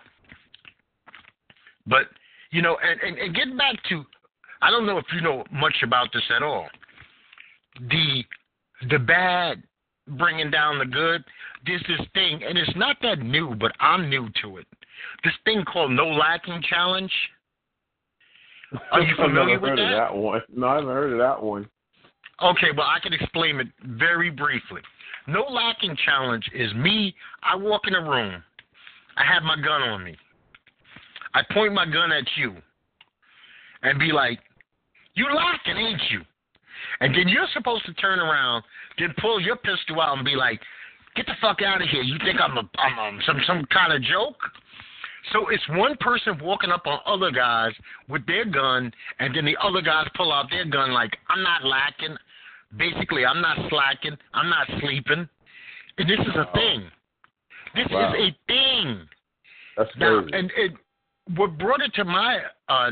But 1.86 2.08
you 2.52 2.62
know, 2.62 2.78
and, 2.84 3.00
and 3.02 3.18
and 3.18 3.36
getting 3.36 3.56
back 3.58 3.76
to, 3.90 4.04
I 4.62 4.70
don't 4.70 4.86
know 4.86 4.98
if 4.98 5.06
you 5.14 5.22
know 5.22 5.44
much 5.52 5.76
about 5.84 6.10
this 6.14 6.24
at 6.36 6.44
all. 6.44 6.68
The 7.90 8.24
the 8.90 9.00
bad 9.00 9.64
bringing 10.18 10.52
down 10.52 10.80
the 10.80 10.86
good. 10.86 11.24
There's 11.66 11.84
this 11.88 12.06
thing, 12.14 12.42
and 12.48 12.58
it's 12.58 12.76
not 12.76 12.98
that 13.02 13.20
new, 13.20 13.56
but 13.56 13.72
I'm 13.80 14.10
new 14.10 14.30
to 14.42 14.58
it. 14.58 14.68
This 15.24 15.34
thing 15.46 15.64
called 15.66 15.92
No 15.92 16.08
Lacking 16.08 16.64
Challenge. 16.70 17.12
Are 18.92 19.02
you 19.02 19.14
I've 19.20 19.26
familiar 19.26 19.56
never 19.56 19.62
with 19.62 19.70
heard 19.72 19.80
that? 19.80 19.94
of 19.94 20.14
that 20.14 20.16
one. 20.16 20.42
No, 20.56 20.68
I 20.68 20.76
haven't 20.76 20.90
heard 20.90 21.12
of 21.14 21.20
that 21.20 21.42
one. 21.42 21.68
Okay, 22.42 22.68
well, 22.76 22.88
I 22.88 23.00
can 23.00 23.14
explain 23.14 23.60
it 23.60 23.68
very 23.84 24.30
briefly. 24.30 24.82
No 25.28 25.44
lacking 25.50 25.98
challenge 26.06 26.50
is 26.54 26.74
me. 26.76 27.14
I 27.44 27.56
walk 27.56 27.82
in 27.88 27.96
a 27.96 28.02
room. 28.02 28.44
I 29.18 29.26
have 29.26 29.44
my 29.44 29.56
gun 29.56 29.82
on 29.82 30.04
me. 30.04 30.16
I 31.34 31.42
point 31.54 31.74
my 31.74 31.86
gun 31.86 32.12
at 32.12 32.24
you 32.38 32.56
and 33.84 34.00
be 34.00 34.12
like, 34.12 34.40
You 35.16 35.26
lacking, 35.34 35.78
ain't 35.78 36.02
you? 36.12 36.22
And 37.00 37.14
then 37.14 37.28
you're 37.28 37.48
supposed 37.54 37.86
to 37.86 37.94
turn 37.94 38.20
around, 38.20 38.64
then 39.00 39.14
pull 39.20 39.40
your 39.40 39.56
pistol 39.58 40.02
out 40.02 40.18
and 40.18 40.26
be 40.26 40.36
like, 40.36 40.60
Get 41.16 41.26
the 41.26 41.34
fuck 41.42 41.64
out 41.64 41.82
of 41.82 41.90
here. 41.90 42.04
You 42.04 42.18
think 42.24 42.40
I'm, 42.40 42.58
a, 42.58 42.70
I'm 42.78 43.20
some, 43.26 43.42
some 43.48 43.66
kind 43.74 43.92
of 43.92 44.04
joke? 44.04 44.38
So 45.34 45.50
it's 45.50 45.68
one 45.70 45.98
person 46.00 46.38
walking 46.42 46.70
up 46.70 46.86
on 46.86 47.00
other 47.08 47.32
guys 47.32 47.72
with 48.08 48.24
their 48.28 48.46
gun, 48.46 48.92
and 49.20 49.36
then 49.36 49.44
the 49.44 49.58
other 49.62 49.82
guys 49.82 50.06
pull 50.16 50.32
out 50.32 50.46
their 50.52 50.64
gun 50.66 50.92
like, 50.94 51.18
I'm 51.30 51.42
not 51.42 51.66
lacking. 51.66 52.16
Basically, 52.78 53.26
I'm 53.26 53.42
not 53.42 53.58
slacking. 53.70 54.16
I'm 54.36 54.48
not 54.48 54.68
sleeping. 54.80 55.28
And 55.98 56.08
this 56.08 56.20
is 56.20 56.36
a 56.36 56.46
thing. 56.54 56.88
This 57.74 57.88
Wow. 57.90 58.14
is 58.14 58.20
a 58.22 58.38
thing. 58.48 59.08
That's 59.76 59.90
Now, 59.98 60.22
crazy. 60.22 60.38
and 60.38 60.52
it, 60.56 60.72
what 61.36 61.58
brought 61.58 61.82
it 61.82 61.94
to 61.96 62.06
my 62.06 62.42
uh, 62.70 62.92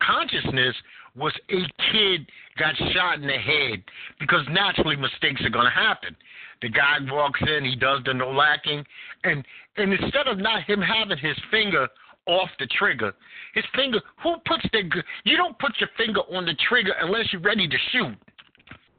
consciousness 0.00 0.74
was 1.18 1.32
a 1.50 1.60
kid 1.92 2.26
got 2.58 2.74
shot 2.92 3.16
in 3.16 3.26
the 3.26 3.32
head 3.32 3.82
because 4.20 4.44
naturally 4.50 4.96
mistakes 4.96 5.42
are 5.44 5.50
going 5.50 5.66
to 5.66 5.70
happen. 5.70 6.16
The 6.62 6.68
guy 6.68 6.98
walks 7.10 7.40
in, 7.46 7.64
he 7.64 7.76
does 7.76 8.00
the 8.04 8.14
no 8.14 8.30
lacking, 8.30 8.84
and 9.24 9.44
and 9.76 9.92
instead 9.92 10.26
of 10.26 10.38
not 10.38 10.64
him 10.64 10.80
having 10.80 11.18
his 11.18 11.36
finger 11.50 11.88
off 12.26 12.50
the 12.58 12.66
trigger, 12.78 13.12
his 13.54 13.64
finger. 13.74 14.00
Who 14.22 14.36
puts 14.44 14.64
the? 14.72 14.82
You 15.24 15.36
don't 15.36 15.58
put 15.58 15.72
your 15.80 15.88
finger 15.96 16.20
on 16.34 16.44
the 16.44 16.54
trigger 16.68 16.92
unless 17.00 17.32
you're 17.32 17.42
ready 17.42 17.66
to 17.66 17.76
shoot. 17.92 18.16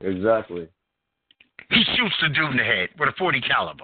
exactly. 0.02 0.68
He 1.70 1.84
shoots 1.96 2.16
the 2.22 2.30
dude 2.30 2.52
in 2.52 2.58
the 2.58 2.64
head 2.64 2.90
with 2.98 3.10
a 3.10 3.14
40 3.18 3.42
caliber. 3.42 3.84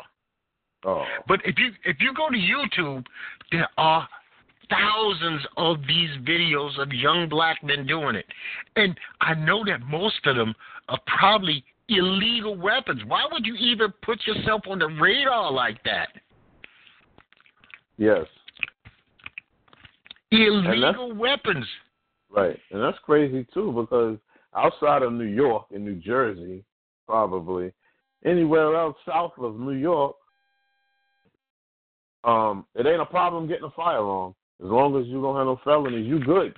Oh. 0.86 1.04
But 1.28 1.42
if 1.46 1.56
you 1.60 1.72
if 1.84 1.98
you 2.00 2.14
go 2.14 2.30
to 2.30 2.36
YouTube, 2.36 3.06
there 3.52 3.68
are 3.78 4.08
thousands 4.70 5.42
of 5.58 5.78
these 5.88 6.10
videos 6.28 6.82
of 6.82 6.92
young 6.92 7.28
black 7.30 7.64
men 7.64 7.86
doing 7.86 8.16
it, 8.16 8.26
and 8.76 8.98
I 9.22 9.34
know 9.34 9.64
that 9.66 9.82
most 9.82 10.26
of 10.26 10.36
them 10.36 10.54
are 10.90 11.00
probably 11.08 11.64
illegal 11.90 12.56
weapons. 12.56 13.02
Why 13.08 13.26
would 13.32 13.46
you 13.46 13.56
even 13.56 13.94
put 14.04 14.26
yourself 14.26 14.62
on 14.68 14.80
the 14.80 14.88
radar 14.88 15.52
like 15.52 15.84
that? 15.84 16.10
Yes. 17.98 18.26
Illegal 20.32 21.14
weapons. 21.14 21.66
Right. 22.30 22.58
And 22.72 22.82
that's 22.82 22.98
crazy 23.06 23.46
too 23.54 23.72
because 23.72 24.18
outside 24.56 25.04
of 25.04 25.14
New 25.14 25.26
York 25.26 25.68
and 25.74 25.86
New 25.86 25.96
Jersey, 25.96 26.64
probably 27.08 27.72
anywhere 28.26 28.76
else 28.76 28.98
south 29.06 29.34
of 29.38 29.60
New 29.60 29.74
York, 29.74 30.16
um, 32.24 32.66
it 32.74 32.88
ain't 32.88 33.02
a 33.02 33.06
problem 33.06 33.48
getting 33.48 33.66
a 33.66 33.72
firearm. 33.72 34.34
As 34.64 34.70
long 34.70 35.00
as 35.00 35.08
you 35.08 35.22
don't 35.22 35.36
have 35.36 35.46
no 35.46 35.60
felonies, 35.64 36.08
you 36.08 36.20
good. 36.20 36.56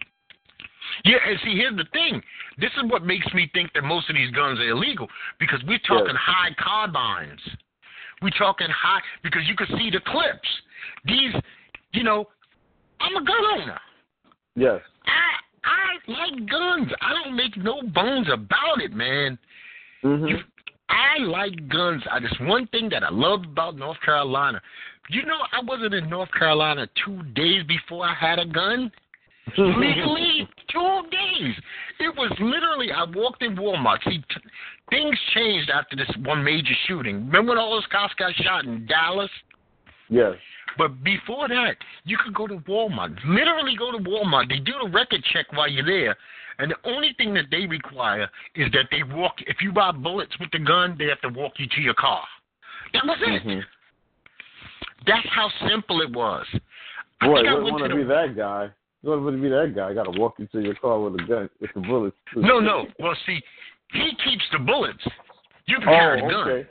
Yeah, 1.04 1.18
and 1.28 1.40
see, 1.44 1.56
here's 1.56 1.76
the 1.76 1.86
thing. 1.92 2.22
This 2.58 2.72
is 2.78 2.90
what 2.90 3.04
makes 3.04 3.32
me 3.34 3.50
think 3.54 3.72
that 3.74 3.84
most 3.84 4.10
of 4.10 4.16
these 4.16 4.32
guns 4.32 4.60
are 4.60 4.70
illegal 4.70 5.08
because 5.40 5.62
we're 5.68 5.80
talking 5.80 6.14
Yes. 6.14 6.22
high 6.22 6.56
carbines. 6.58 7.42
We're 8.22 8.30
talking 8.32 8.68
high 8.70 9.02
because 9.22 9.48
you 9.48 9.56
can 9.56 9.68
see 9.78 9.90
the 9.92 10.00
clips. 10.00 10.50
These, 11.06 11.34
you 11.94 12.04
know, 12.04 12.28
I'm 13.00 13.16
a 13.16 13.24
gun 13.24 13.46
owner. 13.62 13.80
Yes. 14.56 14.82
I 15.06 15.38
I 15.64 16.12
like 16.12 16.50
guns. 16.50 16.92
I 17.02 17.14
don't 17.14 17.36
make 17.36 17.58
no 17.58 17.82
bones 17.82 18.28
about 18.32 18.82
it, 18.82 18.94
man. 18.94 19.38
Mhm. 20.04 20.30
You, 20.30 20.40
I 20.90 21.18
like 21.20 21.68
guns. 21.68 22.02
I, 22.10 22.20
that's 22.20 22.40
one 22.40 22.66
thing 22.68 22.90
that 22.90 23.04
I 23.04 23.10
love 23.10 23.44
about 23.44 23.76
North 23.76 24.00
Carolina. 24.02 24.62
You 25.10 25.24
know, 25.26 25.38
I 25.52 25.62
wasn't 25.64 25.94
in 25.94 26.10
North 26.10 26.30
Carolina 26.38 26.88
two 27.06 27.22
days 27.34 27.64
before 27.68 28.06
I 28.06 28.14
had 28.14 28.40
a 28.40 28.46
gun 28.46 28.92
legally 29.58 30.48
two 30.70 31.02
days. 31.10 31.56
It 32.00 32.16
was 32.16 32.32
literally 32.40 32.92
I 32.92 33.06
walked 33.16 33.42
in 33.42 33.56
Walmart. 33.56 34.04
See, 34.04 34.18
t- 34.18 34.50
things 34.90 35.18
changed 35.34 35.70
after 35.70 35.96
this 35.96 36.10
one 36.24 36.44
major 36.44 36.74
shooting. 36.88 37.26
Remember 37.28 37.52
when 37.52 37.58
all 37.58 37.72
those 37.72 37.86
cops 37.92 38.14
got 38.16 38.34
shot 38.36 38.66
in 38.66 38.86
Dallas? 38.86 39.32
yes. 40.10 40.34
But 40.78 41.04
before 41.04 41.48
that, 41.48 41.76
you 42.04 42.20
could 42.24 42.36
go 42.36 42.46
to 42.46 42.58
Walmart. 42.70 43.18
Literally 43.26 43.76
go 43.76 43.92
to 43.92 43.98
Walmart. 43.98 44.48
They 44.48 44.60
do 44.60 44.74
the 44.84 44.90
record 44.92 45.24
check 45.34 45.52
while 45.54 45.68
you're 45.68 45.84
there. 45.84 46.16
And 46.60 46.70
the 46.70 46.90
only 46.90 47.16
thing 47.18 47.34
that 47.34 47.46
they 47.50 47.66
require 47.66 48.30
is 48.54 48.72
that 48.74 48.86
they 48.92 49.02
walk. 49.02 49.34
If 49.48 49.58
you 49.62 49.72
buy 49.72 49.92
bullets 49.92 50.38
with 50.40 50.52
the 50.52 50.60
gun, 50.60 50.96
they 51.00 51.06
have 51.06 51.22
to 51.22 51.30
walk 51.30 51.54
you 51.58 51.66
to 51.68 51.82
your 51.82 51.96
car. 51.96 52.24
That 52.94 53.06
was 53.06 53.18
it. 53.22 53.44
Mhm. 53.44 53.64
That's 55.08 55.28
how 55.34 55.50
simple 55.70 56.02
it 56.02 56.12
was. 56.12 56.46
I 57.22 57.28
Boy, 57.28 57.38
I 57.40 57.42
you 57.44 57.64
went 57.64 57.80
want 57.80 57.90
to 57.92 57.96
be 57.96 58.04
that 58.04 58.36
guy. 58.38 58.70
You 59.02 59.10
want 59.12 59.36
to 59.36 59.42
be 59.42 59.50
that 59.50 59.74
guy. 59.76 59.90
I 59.90 59.94
Got 59.94 60.12
to 60.12 60.20
walk 60.20 60.36
into 60.40 60.60
your 60.62 60.76
car 60.76 61.00
with 61.00 61.16
a 61.20 61.24
gun, 61.26 61.50
with 61.62 61.72
the 61.74 61.82
bullets. 61.82 62.16
No, 62.36 62.60
no. 62.60 62.86
Well, 63.00 63.16
see, 63.26 63.40
he 63.94 64.10
keeps 64.24 64.44
the 64.52 64.60
bullets. 64.60 65.04
You 65.66 65.78
can 65.78 65.88
Oh, 65.90 65.92
carry 65.92 66.20
the 66.22 66.26
oh, 66.28 66.30
gun, 66.30 66.48
okay. 66.50 66.70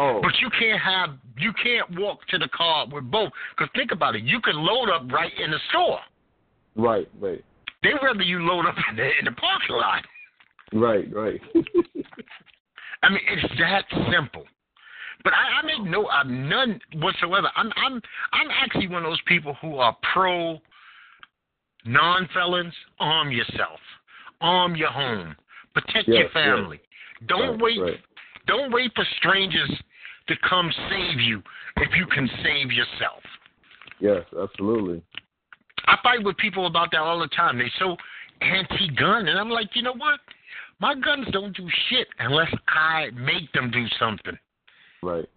Oh, 0.00 0.20
but 0.22 0.32
you 0.40 0.48
can't 0.58 0.80
have 0.80 1.18
you 1.38 1.52
can't 1.62 1.98
walk 2.00 2.26
to 2.28 2.38
the 2.38 2.48
car 2.56 2.86
with 2.90 3.10
both. 3.10 3.30
Because 3.56 3.70
think 3.74 3.90
about 3.92 4.14
it, 4.16 4.22
you 4.22 4.40
can 4.40 4.54
load 4.56 4.88
up 4.90 5.10
right 5.12 5.32
in 5.42 5.50
the 5.50 5.58
store. 5.70 5.98
right, 6.76 7.08
right, 7.20 7.44
They 7.82 7.90
rather 8.02 8.22
you 8.22 8.38
load 8.40 8.66
up 8.66 8.76
in 8.90 8.96
the 8.96 9.02
in 9.18 9.24
the 9.24 9.32
parking 9.32 9.76
lot. 9.76 10.04
right, 10.72 11.12
right. 11.12 11.40
I 13.02 13.08
mean, 13.10 13.20
it's 13.28 13.52
that 13.60 13.84
simple. 14.12 14.44
But 15.24 15.32
I, 15.32 15.60
I 15.60 15.66
make 15.66 15.90
no, 15.90 16.08
I'm 16.08 16.48
none 16.48 16.80
whatsoever. 16.96 17.48
I'm, 17.56 17.70
I'm, 17.76 18.00
I'm 18.32 18.48
actually 18.62 18.88
one 18.88 19.04
of 19.04 19.10
those 19.10 19.20
people 19.26 19.56
who 19.60 19.76
are 19.78 19.96
pro 20.12 20.60
Non 21.84 22.28
felons, 22.34 22.74
arm 23.00 23.30
yourself. 23.32 23.80
Arm 24.40 24.76
your 24.76 24.90
home. 24.90 25.34
Protect 25.74 26.08
Yes, 26.08 26.18
your 26.18 26.28
family. 26.30 26.80
Don't 27.26 27.52
Right, 27.52 27.60
wait 27.60 27.80
right. 27.80 28.00
don't 28.46 28.72
wait 28.72 28.92
for 28.94 29.04
strangers 29.16 29.70
to 30.28 30.36
come 30.48 30.70
save 30.90 31.20
you 31.20 31.42
if 31.78 31.90
you 31.96 32.06
can 32.06 32.28
save 32.42 32.70
yourself. 32.72 33.22
Yes, 34.00 34.24
absolutely. 34.40 35.02
I 35.86 35.96
fight 36.02 36.22
with 36.22 36.36
people 36.36 36.66
about 36.66 36.90
that 36.92 37.00
all 37.00 37.18
the 37.18 37.28
time. 37.28 37.58
They 37.58 37.70
so 37.78 37.96
anti 38.40 38.88
gun 38.96 39.28
and 39.28 39.38
I'm 39.38 39.50
like, 39.50 39.74
you 39.74 39.82
know 39.82 39.94
what? 39.94 40.20
My 40.80 40.94
guns 40.94 41.26
don't 41.32 41.56
do 41.56 41.68
shit 41.88 42.06
unless 42.20 42.52
I 42.68 43.10
make 43.14 43.50
them 43.52 43.70
do 43.70 43.86
something. 43.98 44.38
Right. 45.02 45.28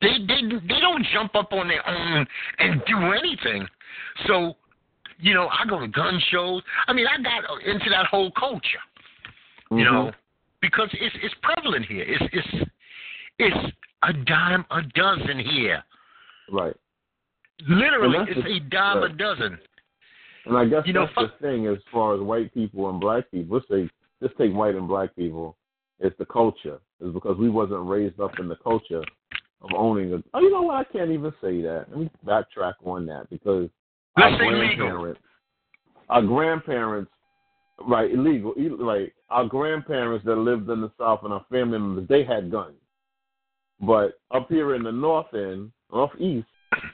They 0.00 0.18
they 0.26 0.40
they 0.68 0.80
don't 0.80 1.04
jump 1.12 1.34
up 1.34 1.52
on 1.52 1.68
their 1.68 1.86
own 1.88 2.26
and 2.58 2.82
do 2.86 2.96
anything. 3.12 3.66
So, 4.26 4.56
you 5.18 5.34
know, 5.34 5.48
I 5.48 5.66
go 5.68 5.80
to 5.80 5.88
gun 5.88 6.20
shows. 6.30 6.62
I 6.86 6.92
mean, 6.92 7.06
I 7.06 7.20
got 7.22 7.62
into 7.64 7.90
that 7.90 8.06
whole 8.06 8.30
culture, 8.32 8.82
you 9.70 9.78
Mhm. 9.78 9.84
know, 9.92 10.12
because 10.60 10.88
it's 10.92 11.16
it's 11.22 11.34
prevalent 11.42 11.86
here. 11.86 12.04
It's 12.06 12.24
it's 12.32 12.70
it's 13.38 13.76
a 14.02 14.12
dime 14.12 14.64
a 14.70 14.82
dozen 14.82 15.38
here. 15.38 15.82
Right. 16.50 16.76
Literally, 17.68 18.18
it's 18.30 18.42
the- 18.42 18.52
a 18.56 18.60
dime 18.60 19.02
a 19.02 19.08
dozen. 19.08 19.58
And 20.44 20.56
I 20.56 20.64
guess 20.66 20.84
You 20.86 20.92
know, 20.92 21.06
that's 21.16 21.30
the 21.32 21.38
thing 21.38 21.66
as 21.68 21.78
far 21.92 22.14
as 22.14 22.20
white 22.20 22.52
people 22.52 22.90
and 22.90 23.00
black 23.00 23.30
people. 23.30 23.56
Let's 23.56 23.68
say 23.68 23.88
just 24.20 24.36
take 24.36 24.52
white 24.52 24.74
and 24.74 24.88
black 24.88 25.14
people. 25.14 25.56
It's 26.00 26.16
the 26.18 26.26
culture. 26.26 26.80
It's 27.02 27.12
because 27.12 27.36
we 27.36 27.50
wasn't 27.50 27.86
raised 27.88 28.20
up 28.20 28.38
in 28.38 28.48
the 28.48 28.56
culture 28.56 29.02
of 29.62 29.70
owning 29.76 30.12
a. 30.14 30.22
Oh, 30.34 30.40
you 30.40 30.50
know 30.50 30.62
what? 30.62 30.76
I 30.76 30.84
can't 30.84 31.10
even 31.10 31.32
say 31.40 31.60
that. 31.62 31.86
Let 31.90 31.98
me 31.98 32.10
backtrack 32.26 32.74
on 32.84 33.06
that 33.06 33.28
because 33.30 33.68
Let's 34.16 34.32
our 34.34 34.38
say 34.38 34.50
legal. 34.50 34.88
grandparents, 34.88 35.20
our 36.08 36.22
grandparents, 36.22 37.10
right, 37.86 38.10
illegal, 38.12 38.54
ill- 38.56 38.78
right. 38.78 39.12
Our 39.30 39.46
grandparents 39.46 40.24
that 40.26 40.36
lived 40.36 40.68
in 40.70 40.80
the 40.80 40.92
South 40.98 41.20
and 41.24 41.32
our 41.32 41.44
family 41.50 41.78
members, 41.78 42.08
they 42.08 42.24
had 42.24 42.50
guns. 42.50 42.76
But 43.80 44.20
up 44.30 44.48
here 44.48 44.74
in 44.74 44.84
the 44.84 44.92
North 44.92 45.32
End, 45.34 45.72
Northeast, 45.92 46.46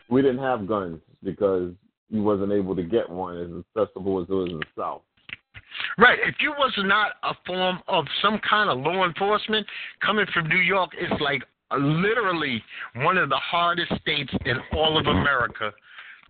we 0.09 0.23
didn't 0.23 0.39
have 0.39 0.67
guns 0.67 1.01
because 1.23 1.73
you 2.09 2.23
wasn't 2.23 2.53
able 2.53 2.75
to 2.75 2.83
get 2.83 3.11
one 3.11 3.37
as 3.37 3.83
accessible 3.85 4.23
as 4.23 4.29
it 4.29 4.33
was 4.33 4.51
in 4.51 4.59
the 4.59 4.65
South. 4.77 5.03
Right. 5.99 6.19
If 6.25 6.37
you 6.41 6.53
was 6.53 6.73
not 6.79 7.13
a 7.25 7.35
form 7.45 7.81
of 7.89 8.05
some 8.23 8.41
kind 8.49 8.71
of 8.71 8.79
law 8.79 9.05
enforcement 9.05 9.67
coming 10.01 10.27
from 10.33 10.49
New 10.49 10.61
York, 10.61 10.91
it's 10.97 11.21
like 11.21 11.43
literally 11.77 12.63
one 12.97 13.19
of 13.19 13.29
the 13.29 13.37
hardest 13.37 13.93
states 14.01 14.33
in 14.47 14.57
all 14.73 14.97
of 14.97 15.07
America 15.07 15.73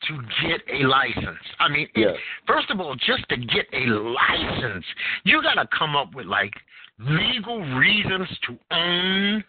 to 0.06 0.18
get 0.48 0.60
a 0.72 0.86
license. 0.86 1.38
I 1.58 1.68
mean, 1.68 1.88
it, 1.94 2.16
first 2.46 2.70
of 2.70 2.80
all, 2.80 2.94
just 2.94 3.28
to 3.28 3.36
get 3.36 3.66
a 3.74 3.86
license, 3.90 4.84
you 5.24 5.42
got 5.42 5.60
to 5.60 5.68
come 5.76 5.96
up 5.96 6.14
with 6.14 6.26
like 6.26 6.54
legal 6.98 7.60
reasons 7.76 8.28
to 8.46 8.58
own 8.70 9.44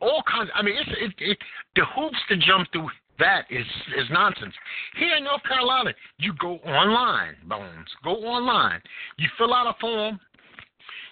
all 0.00 0.22
kinds. 0.30 0.50
I 0.54 0.62
mean, 0.62 0.76
it's 0.78 0.90
it, 1.18 1.30
it 1.30 1.38
the 1.76 1.82
hoops 1.94 2.18
to 2.28 2.36
jump 2.36 2.68
through 2.72 2.88
that 3.18 3.44
is 3.50 3.66
is 3.96 4.06
nonsense. 4.10 4.54
Here 4.96 5.16
in 5.16 5.24
North 5.24 5.42
Carolina, 5.44 5.92
you 6.18 6.32
go 6.40 6.54
online, 6.58 7.36
Bones. 7.48 7.88
Go 8.04 8.10
online. 8.10 8.80
You 9.18 9.28
fill 9.38 9.54
out 9.54 9.66
a 9.66 9.78
form. 9.80 10.18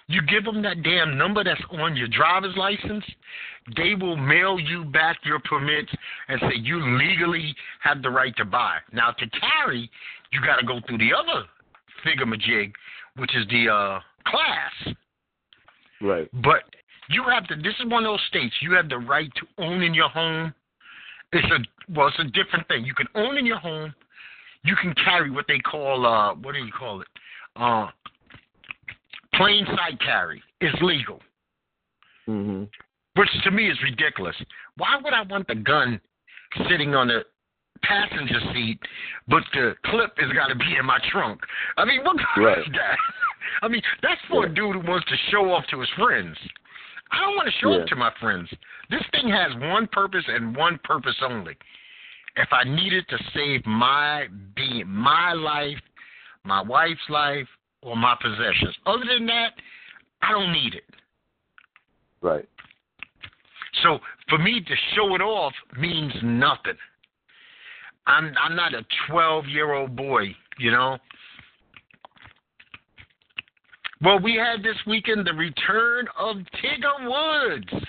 You 0.07 0.21
give 0.23 0.43
them 0.43 0.61
that 0.63 0.83
damn 0.83 1.17
number 1.17 1.43
that's 1.43 1.61
on 1.71 1.95
your 1.95 2.07
driver's 2.09 2.55
license. 2.57 3.05
They 3.77 3.95
will 3.95 4.17
mail 4.17 4.59
you 4.59 4.83
back 4.83 5.17
your 5.23 5.39
permits 5.39 5.91
and 6.27 6.39
say 6.41 6.57
you 6.59 6.97
legally 6.97 7.55
have 7.81 8.01
the 8.01 8.09
right 8.09 8.35
to 8.37 8.45
buy. 8.45 8.77
Now 8.91 9.11
to 9.11 9.25
carry, 9.29 9.89
you 10.33 10.41
got 10.41 10.57
to 10.57 10.65
go 10.65 10.79
through 10.87 10.97
the 10.97 11.13
other 11.13 11.45
figamajig, 12.05 12.73
which 13.17 13.35
is 13.35 13.47
the 13.49 13.69
uh, 13.69 13.99
class. 14.29 14.95
Right. 16.01 16.29
But 16.43 16.63
you 17.09 17.23
have 17.29 17.47
to. 17.47 17.55
This 17.55 17.75
is 17.79 17.89
one 17.89 18.05
of 18.05 18.11
those 18.11 18.25
states. 18.27 18.53
You 18.61 18.73
have 18.73 18.89
the 18.89 18.97
right 18.97 19.29
to 19.35 19.63
own 19.63 19.83
in 19.83 19.93
your 19.93 20.09
home. 20.09 20.53
It's 21.33 21.47
a 21.51 21.59
well, 21.93 22.07
it's 22.07 22.19
a 22.19 22.23
different 22.25 22.67
thing. 22.67 22.85
You 22.85 22.93
can 22.93 23.07
own 23.15 23.37
in 23.37 23.45
your 23.45 23.57
home. 23.59 23.93
You 24.63 24.75
can 24.81 24.93
carry 24.95 25.31
what 25.31 25.45
they 25.47 25.59
call 25.59 26.05
uh, 26.05 26.33
what 26.35 26.53
do 26.53 26.59
you 26.59 26.71
call 26.71 27.01
it? 27.01 27.07
Uh, 27.55 27.87
plain 29.35 29.65
sight 29.75 29.99
carry 29.99 30.41
is 30.61 30.73
legal, 30.81 31.21
Mhm. 32.27 32.69
which 33.15 33.29
to 33.43 33.51
me 33.51 33.69
is 33.69 33.81
ridiculous. 33.81 34.35
Why 34.75 34.97
would 35.01 35.13
I 35.13 35.21
want 35.23 35.47
the 35.47 35.55
gun 35.55 35.99
sitting 36.69 36.95
on 36.95 37.07
the 37.07 37.25
passenger 37.83 38.39
seat, 38.53 38.79
but 39.27 39.43
the 39.53 39.75
clip 39.85 40.17
has 40.19 40.31
got 40.33 40.47
to 40.47 40.55
be 40.55 40.75
in 40.77 40.85
my 40.85 40.99
trunk? 41.11 41.41
I 41.77 41.85
mean, 41.85 42.03
what 42.03 42.17
kind 42.17 42.45
Right. 42.45 42.57
is 42.59 42.65
that? 42.73 42.97
I 43.63 43.67
mean, 43.67 43.81
that's 44.01 44.21
for 44.29 44.45
a 44.45 44.49
dude 44.49 44.75
who 44.75 44.79
wants 44.81 45.07
to 45.07 45.17
show 45.29 45.51
off 45.53 45.65
to 45.67 45.79
his 45.79 45.89
friends. 45.91 46.37
I 47.11 47.19
don't 47.19 47.35
want 47.35 47.47
to 47.47 47.59
show 47.59 47.71
Yeah. 47.71 47.81
up 47.81 47.87
to 47.87 47.95
my 47.95 48.11
friends. 48.19 48.49
This 48.89 49.03
thing 49.11 49.29
has 49.29 49.53
one 49.55 49.87
purpose 49.87 50.25
and 50.27 50.55
one 50.55 50.79
purpose 50.79 51.15
only. 51.21 51.57
If 52.37 52.51
I 52.53 52.63
needed 52.63 53.07
to 53.09 53.17
save 53.33 53.65
my 53.65 54.27
being, 54.55 54.87
my 54.87 55.33
life, 55.33 55.81
my 56.43 56.61
wife's 56.61 57.09
life, 57.09 57.47
or 57.81 57.97
my 57.97 58.15
possessions. 58.21 58.77
Other 58.85 59.05
than 59.05 59.25
that, 59.25 59.53
I 60.21 60.31
don't 60.31 60.51
need 60.53 60.75
it. 60.75 60.85
Right. 62.21 62.47
So 63.83 63.99
for 64.29 64.37
me 64.37 64.61
to 64.61 64.75
show 64.93 65.15
it 65.15 65.21
off 65.21 65.53
means 65.77 66.13
nothing. 66.23 66.77
I'm 68.07 68.33
I'm 68.41 68.55
not 68.55 68.73
a 68.73 68.85
12 69.09 69.47
year 69.47 69.73
old 69.73 69.95
boy, 69.95 70.35
you 70.57 70.71
know. 70.71 70.97
Well, 74.03 74.19
we 74.19 74.35
had 74.35 74.63
this 74.63 74.77
weekend 74.87 75.27
the 75.27 75.33
return 75.33 76.07
of 76.17 76.37
Tiger 76.61 77.09
Woods. 77.09 77.85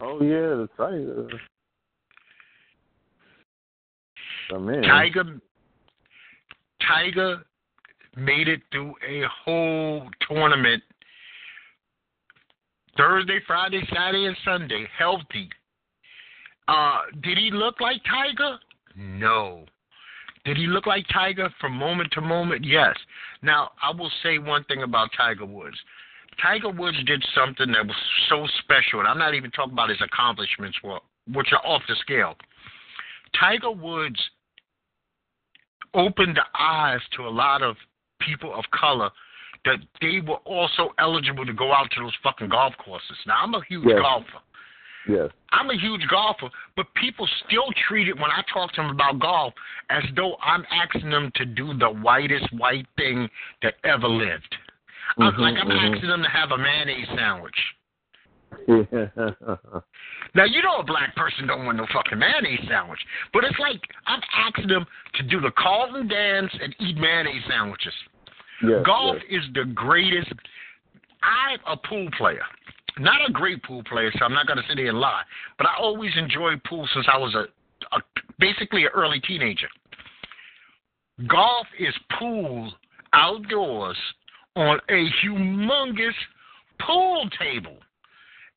Oh 0.00 0.20
yeah, 0.22 0.56
the 0.56 0.68
Tiger. 0.76 1.28
Tiger 4.82 5.40
Tiger 6.80 7.44
made 8.16 8.48
it 8.48 8.60
through 8.72 8.94
a 9.08 9.22
whole 9.44 10.08
tournament 10.28 10.82
Thursday, 12.96 13.38
Friday, 13.46 13.82
Saturday, 13.94 14.26
and 14.26 14.36
Sunday, 14.44 14.86
healthy. 14.98 15.48
Uh, 16.66 17.00
did 17.22 17.38
he 17.38 17.50
look 17.52 17.80
like 17.80 18.00
Tiger? 18.04 18.58
No. 18.96 19.64
Did 20.44 20.56
he 20.56 20.66
look 20.66 20.86
like 20.86 21.04
Tiger 21.12 21.50
from 21.60 21.72
moment 21.72 22.10
to 22.12 22.20
moment? 22.20 22.64
Yes. 22.64 22.96
Now, 23.42 23.70
I 23.82 23.90
will 23.90 24.10
say 24.22 24.38
one 24.38 24.64
thing 24.64 24.82
about 24.82 25.10
Tiger 25.16 25.44
Woods. 25.44 25.76
Tiger 26.40 26.70
Woods 26.70 26.96
did 27.04 27.22
something 27.34 27.70
that 27.72 27.86
was 27.86 27.96
so 28.28 28.46
special, 28.60 29.00
and 29.00 29.08
I'm 29.08 29.18
not 29.18 29.34
even 29.34 29.50
talking 29.50 29.74
about 29.74 29.90
his 29.90 30.00
accomplishments, 30.00 30.78
which 31.32 31.52
are 31.52 31.66
off 31.66 31.82
the 31.88 31.96
scale. 31.96 32.36
Tiger 33.38 33.70
Woods 33.70 34.18
opened 35.94 36.36
the 36.36 36.44
eyes 36.58 37.00
to 37.16 37.26
a 37.26 37.28
lot 37.28 37.62
of 37.62 37.76
people 38.20 38.54
of 38.54 38.64
color 38.70 39.10
that 39.64 39.78
they 40.00 40.20
were 40.26 40.40
also 40.46 40.90
eligible 40.98 41.44
to 41.44 41.52
go 41.52 41.72
out 41.72 41.90
to 41.90 42.02
those 42.02 42.14
fucking 42.22 42.48
golf 42.48 42.74
courses. 42.78 43.16
Now, 43.26 43.42
I'm 43.42 43.54
a 43.54 43.62
huge 43.64 43.86
Yes. 43.86 44.00
golfer. 44.00 44.40
Yes. 45.08 45.30
I'm 45.52 45.70
a 45.70 45.78
huge 45.78 46.06
golfer, 46.08 46.48
but 46.76 46.86
people 46.94 47.26
still 47.46 47.66
treat 47.88 48.08
it 48.08 48.14
when 48.16 48.30
I 48.30 48.42
talk 48.52 48.72
to 48.72 48.82
them 48.82 48.90
about 48.90 49.18
golf 49.18 49.54
as 49.88 50.04
though 50.14 50.36
I'm 50.42 50.64
asking 50.70 51.10
them 51.10 51.30
to 51.36 51.44
do 51.44 51.74
the 51.78 51.90
whitest 51.90 52.52
white 52.52 52.86
thing 52.96 53.28
that 53.62 53.74
ever 53.84 54.08
lived. 54.08 54.56
I'm 55.18 55.32
Mhm, 55.32 55.38
like 55.38 55.56
I'm 55.58 55.68
mhm. 55.68 55.94
asking 55.94 56.08
them 56.08 56.22
to 56.22 56.28
have 56.28 56.52
a 56.52 56.58
mayonnaise 56.58 57.08
sandwich. 57.08 57.74
Yeah. 58.68 58.84
Now 60.32 60.44
you 60.44 60.62
know 60.62 60.76
a 60.76 60.84
black 60.84 61.16
person 61.16 61.48
don't 61.48 61.64
want 61.66 61.76
no 61.78 61.86
fucking 61.92 62.16
mayonnaise 62.16 62.60
sandwich, 62.68 63.00
but 63.32 63.42
it's 63.42 63.58
like 63.58 63.80
I'm 64.06 64.20
asking 64.32 64.68
them 64.68 64.86
to 65.14 65.22
do 65.24 65.40
the 65.40 65.50
Carlton 65.52 66.06
dance 66.06 66.52
and 66.62 66.74
eat 66.78 66.96
mayonnaise 66.96 67.42
sandwiches. 67.48 67.94
yes. 68.62 68.84
Golf 68.86 69.16
yes. 69.28 69.42
is 69.42 69.52
the 69.54 69.64
greatest. 69.64 70.32
I'm 71.22 71.58
a 71.66 71.76
pool 71.76 72.08
player. 72.16 72.44
Not 72.98 73.28
a 73.28 73.32
great 73.32 73.62
pool 73.62 73.82
player, 73.84 74.10
so 74.18 74.24
I'm 74.24 74.32
not 74.32 74.46
going 74.46 74.58
to 74.58 74.64
sit 74.68 74.78
here 74.78 74.88
and 74.88 75.00
lie. 75.00 75.22
But 75.58 75.66
I 75.66 75.76
always 75.78 76.12
enjoyed 76.16 76.62
pool 76.64 76.88
since 76.92 77.06
I 77.12 77.18
was 77.18 77.34
a, 77.34 77.46
a 77.94 78.00
basically 78.38 78.84
an 78.84 78.90
early 78.94 79.20
teenager. 79.20 79.68
Golf 81.28 81.66
is 81.78 81.94
pool 82.18 82.72
outdoors 83.12 83.96
on 84.56 84.78
a 84.88 85.08
humongous 85.24 86.14
pool 86.80 87.28
table. 87.38 87.76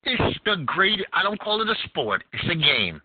It's 0.04 0.40
the 0.46 0.64
great. 0.66 1.00
I 1.14 1.24
don't 1.24 1.40
call 1.40 1.62
it 1.62 1.70
a 1.70 1.76
sport. 1.88 2.24
It's 2.34 2.50
a 2.50 2.56
game, 2.56 3.02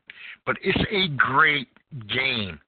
but 0.46 0.56
it's 0.62 0.78
a 0.90 1.08
great 1.16 1.68
game. 2.08 2.58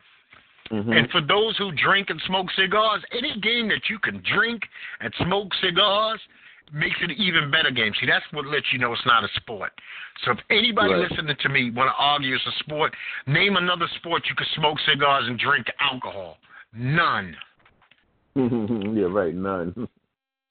Mhm. 0.70 0.96
And 0.96 1.11
for 1.11 1.20
those 1.20 1.57
who 1.57 1.73
drink 1.73 2.11
and 2.11 2.20
smoke 2.23 2.51
cigars, 2.53 3.03
any 3.11 3.40
game 3.40 3.68
that 3.68 3.90
you 3.90 3.99
can 3.99 4.23
drink 4.23 4.62
and 5.01 5.12
smoke 5.16 5.53
cigars 5.55 6.20
makes 6.72 6.96
it 7.02 7.11
an 7.11 7.16
even 7.18 7.50
better 7.50 7.70
game. 7.70 7.92
See, 8.00 8.06
that's 8.06 8.24
what 8.33 8.46
lets 8.46 8.66
you 8.72 8.78
know 8.78 8.92
it's 8.92 9.06
not 9.06 9.24
a 9.24 9.28
sport. 9.37 9.72
So 10.24 10.33
if 10.33 10.38
anybody 10.50 10.94
Right. 10.94 11.11
listening 11.11 11.37
to 11.37 11.48
me 11.48 11.70
want 11.70 11.88
to 11.88 11.94
argue 11.94 12.35
it's 12.35 12.46
a 12.46 12.52
sport, 12.64 12.94
name 13.26 13.56
another 13.56 13.88
sport 13.96 14.22
you 14.28 14.35
can 14.35 14.46
smoke 14.54 14.78
cigars 14.80 15.26
and 15.26 15.38
drink 15.38 15.66
alcohol. 15.80 16.38
None. 16.72 17.37
yeah, 18.35 19.06
right. 19.11 19.35
None. 19.35 19.88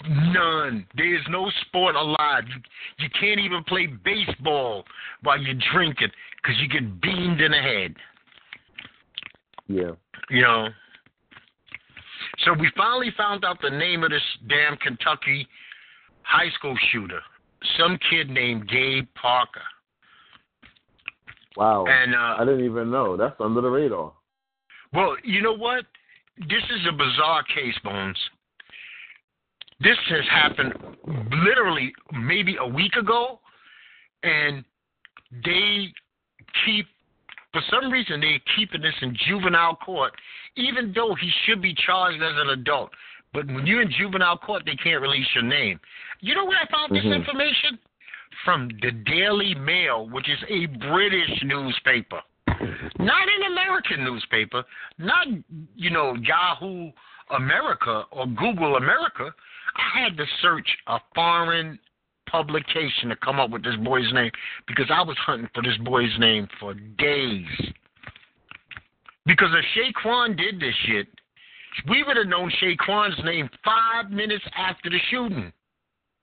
None. 0.08 0.86
There 0.96 1.16
is 1.16 1.22
no 1.30 1.50
sport 1.62 1.96
alive. 1.96 2.44
You, 2.48 2.62
you 3.00 3.10
can't 3.20 3.40
even 3.40 3.64
play 3.66 3.88
baseball 3.88 4.86
while 5.24 5.40
you're 5.40 5.60
drinking 5.74 6.10
because 6.42 6.60
you 6.62 6.68
get 6.68 7.02
beamed 7.02 7.42
in 7.42 7.52
the 7.52 7.58
head. 7.58 7.96
Yeah. 9.68 9.92
You 10.30 10.42
know. 10.42 10.70
So 12.46 12.54
we 12.54 12.72
finally 12.76 13.12
found 13.18 13.44
out 13.44 13.62
the 13.62 13.70
name 13.70 14.04
of 14.04 14.12
this 14.12 14.22
damn 14.48 14.78
Kentucky 14.78 15.48
high 16.30 16.50
school 16.52 16.76
shooter. 16.92 17.22
Some 17.78 17.98
kid 18.10 18.30
named 18.30 18.70
Gabe 18.70 19.08
Parker. 19.20 19.62
Wow. 21.58 21.86
And 21.88 22.14
uh, 22.14 22.36
I 22.38 22.46
didn't 22.46 22.64
even 22.64 22.92
know. 22.92 23.18
That's 23.18 23.36
under 23.40 23.62
the 23.62 23.70
radar. 23.70 24.14
Well, 24.94 25.16
you 25.24 25.42
know 25.42 25.56
what? 25.56 25.86
This 26.38 26.64
is 26.70 26.88
a 26.88 26.92
bizarre 26.92 27.44
case, 27.44 27.76
Bones. 27.84 28.18
This 29.82 29.98
has 30.10 30.24
happened 30.30 30.74
literally 31.44 31.94
maybe 32.14 32.58
a 32.60 32.68
week 32.68 32.94
ago, 32.94 33.40
and 34.24 34.64
they 35.44 35.88
keep, 36.66 36.86
for 37.52 37.62
some 37.70 37.92
reason, 37.92 38.22
they're 38.22 38.40
keeping 38.56 38.82
this 38.82 38.94
in 39.02 39.16
juvenile 39.28 39.76
court, 39.78 40.14
even 40.56 40.92
though 40.94 41.16
he 41.20 41.30
should 41.46 41.62
be 41.62 41.74
charged 41.86 42.22
as 42.22 42.34
an 42.36 42.50
adult. 42.50 42.92
But 43.34 43.48
when 43.48 43.68
you're 43.68 43.82
in 43.82 43.92
juvenile 43.92 44.38
court, 44.38 44.64
they 44.66 44.76
can't 44.76 45.02
release 45.02 45.28
your 45.34 45.44
name. 45.44 45.80
You 46.20 46.36
know 46.36 46.46
where 46.46 46.58
I 46.58 46.66
found 46.66 46.96
this 46.96 47.04
Mhm. 47.04 47.16
information? 47.16 47.80
From 48.44 48.70
the 48.82 48.92
Daily 48.92 49.56
Mail, 49.56 50.08
which 50.08 50.30
is 50.30 50.44
a 50.48 50.66
British 50.68 51.44
newspaper 51.44 52.22
not 53.00 53.28
an 53.28 53.52
American 53.52 54.04
newspaper, 54.04 54.64
not 54.98 55.28
you 55.76 55.90
know 55.90 56.16
Yahoo 56.16 56.92
America 57.36 58.04
or 58.12 58.28
Google 58.28 58.76
America. 58.76 59.34
I 59.76 60.02
had 60.02 60.18
to 60.18 60.26
search 60.42 60.68
a 60.88 61.00
foreign 61.16 61.80
publication 62.30 63.10
to 63.10 63.16
come 63.16 63.40
up 63.40 63.50
with 63.50 63.64
this 63.64 63.76
boy's 63.78 64.12
name 64.14 64.32
because 64.68 64.86
I 64.92 65.02
was 65.02 65.18
hunting 65.18 65.50
for 65.54 65.64
this 65.64 65.78
boy's 65.78 66.18
name 66.20 66.48
for 66.60 66.74
days. 66.74 67.48
Because 69.26 69.50
if 69.54 69.66
Shaquan 69.76 70.38
did 70.38 70.60
this 70.60 70.76
shit, 70.86 71.08
we 71.88 72.04
would 72.04 72.18
have 72.18 72.28
known 72.28 72.52
Shaquan's 72.62 73.24
name 73.24 73.50
five 73.64 74.12
minutes 74.12 74.44
after 74.58 74.90
the 74.90 75.00
shooting. 75.10 75.52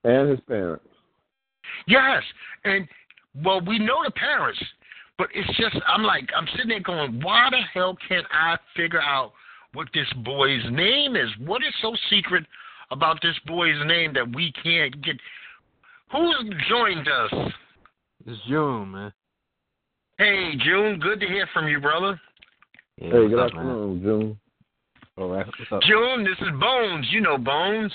And 0.04 0.30
his 0.30 0.40
parents. 0.40 0.84
Yes, 1.86 2.22
and 2.64 2.86
well, 3.44 3.60
we 3.60 3.78
know 3.78 4.02
the 4.04 4.10
parents, 4.12 4.62
but 5.18 5.28
it's 5.34 5.48
just 5.58 5.76
I'm 5.86 6.02
like 6.02 6.28
I'm 6.36 6.46
sitting 6.52 6.68
there 6.68 6.80
going, 6.80 7.20
why 7.22 7.48
the 7.50 7.60
hell 7.74 7.96
can't 8.08 8.26
I 8.32 8.56
figure 8.76 9.02
out 9.02 9.32
what 9.72 9.88
this 9.92 10.06
boy's 10.24 10.62
name 10.70 11.16
is? 11.16 11.28
What 11.44 11.62
is 11.62 11.74
so 11.82 11.94
secret 12.08 12.44
about 12.90 13.18
this 13.22 13.34
boy's 13.46 13.84
name 13.86 14.12
that 14.14 14.34
we 14.34 14.52
can't 14.62 15.02
get? 15.02 15.16
Who's 16.12 16.54
joined 16.68 17.08
us? 17.08 17.52
It's 18.26 18.40
June, 18.48 18.92
man. 18.92 19.12
Hey, 20.18 20.52
June, 20.64 20.98
good 20.98 21.20
to 21.20 21.26
hear 21.26 21.48
from 21.52 21.68
you, 21.68 21.80
brother. 21.80 22.18
Yeah, 22.96 23.10
hey, 23.10 23.28
good 23.28 23.38
afternoon, 23.38 24.02
June. 24.02 24.38
All 25.18 25.28
right, 25.30 25.46
what's 25.46 25.72
up? 25.72 25.82
June, 25.82 26.24
this 26.24 26.36
is 26.40 26.52
Bones. 26.60 27.06
You 27.10 27.20
know 27.22 27.38
Bones. 27.38 27.92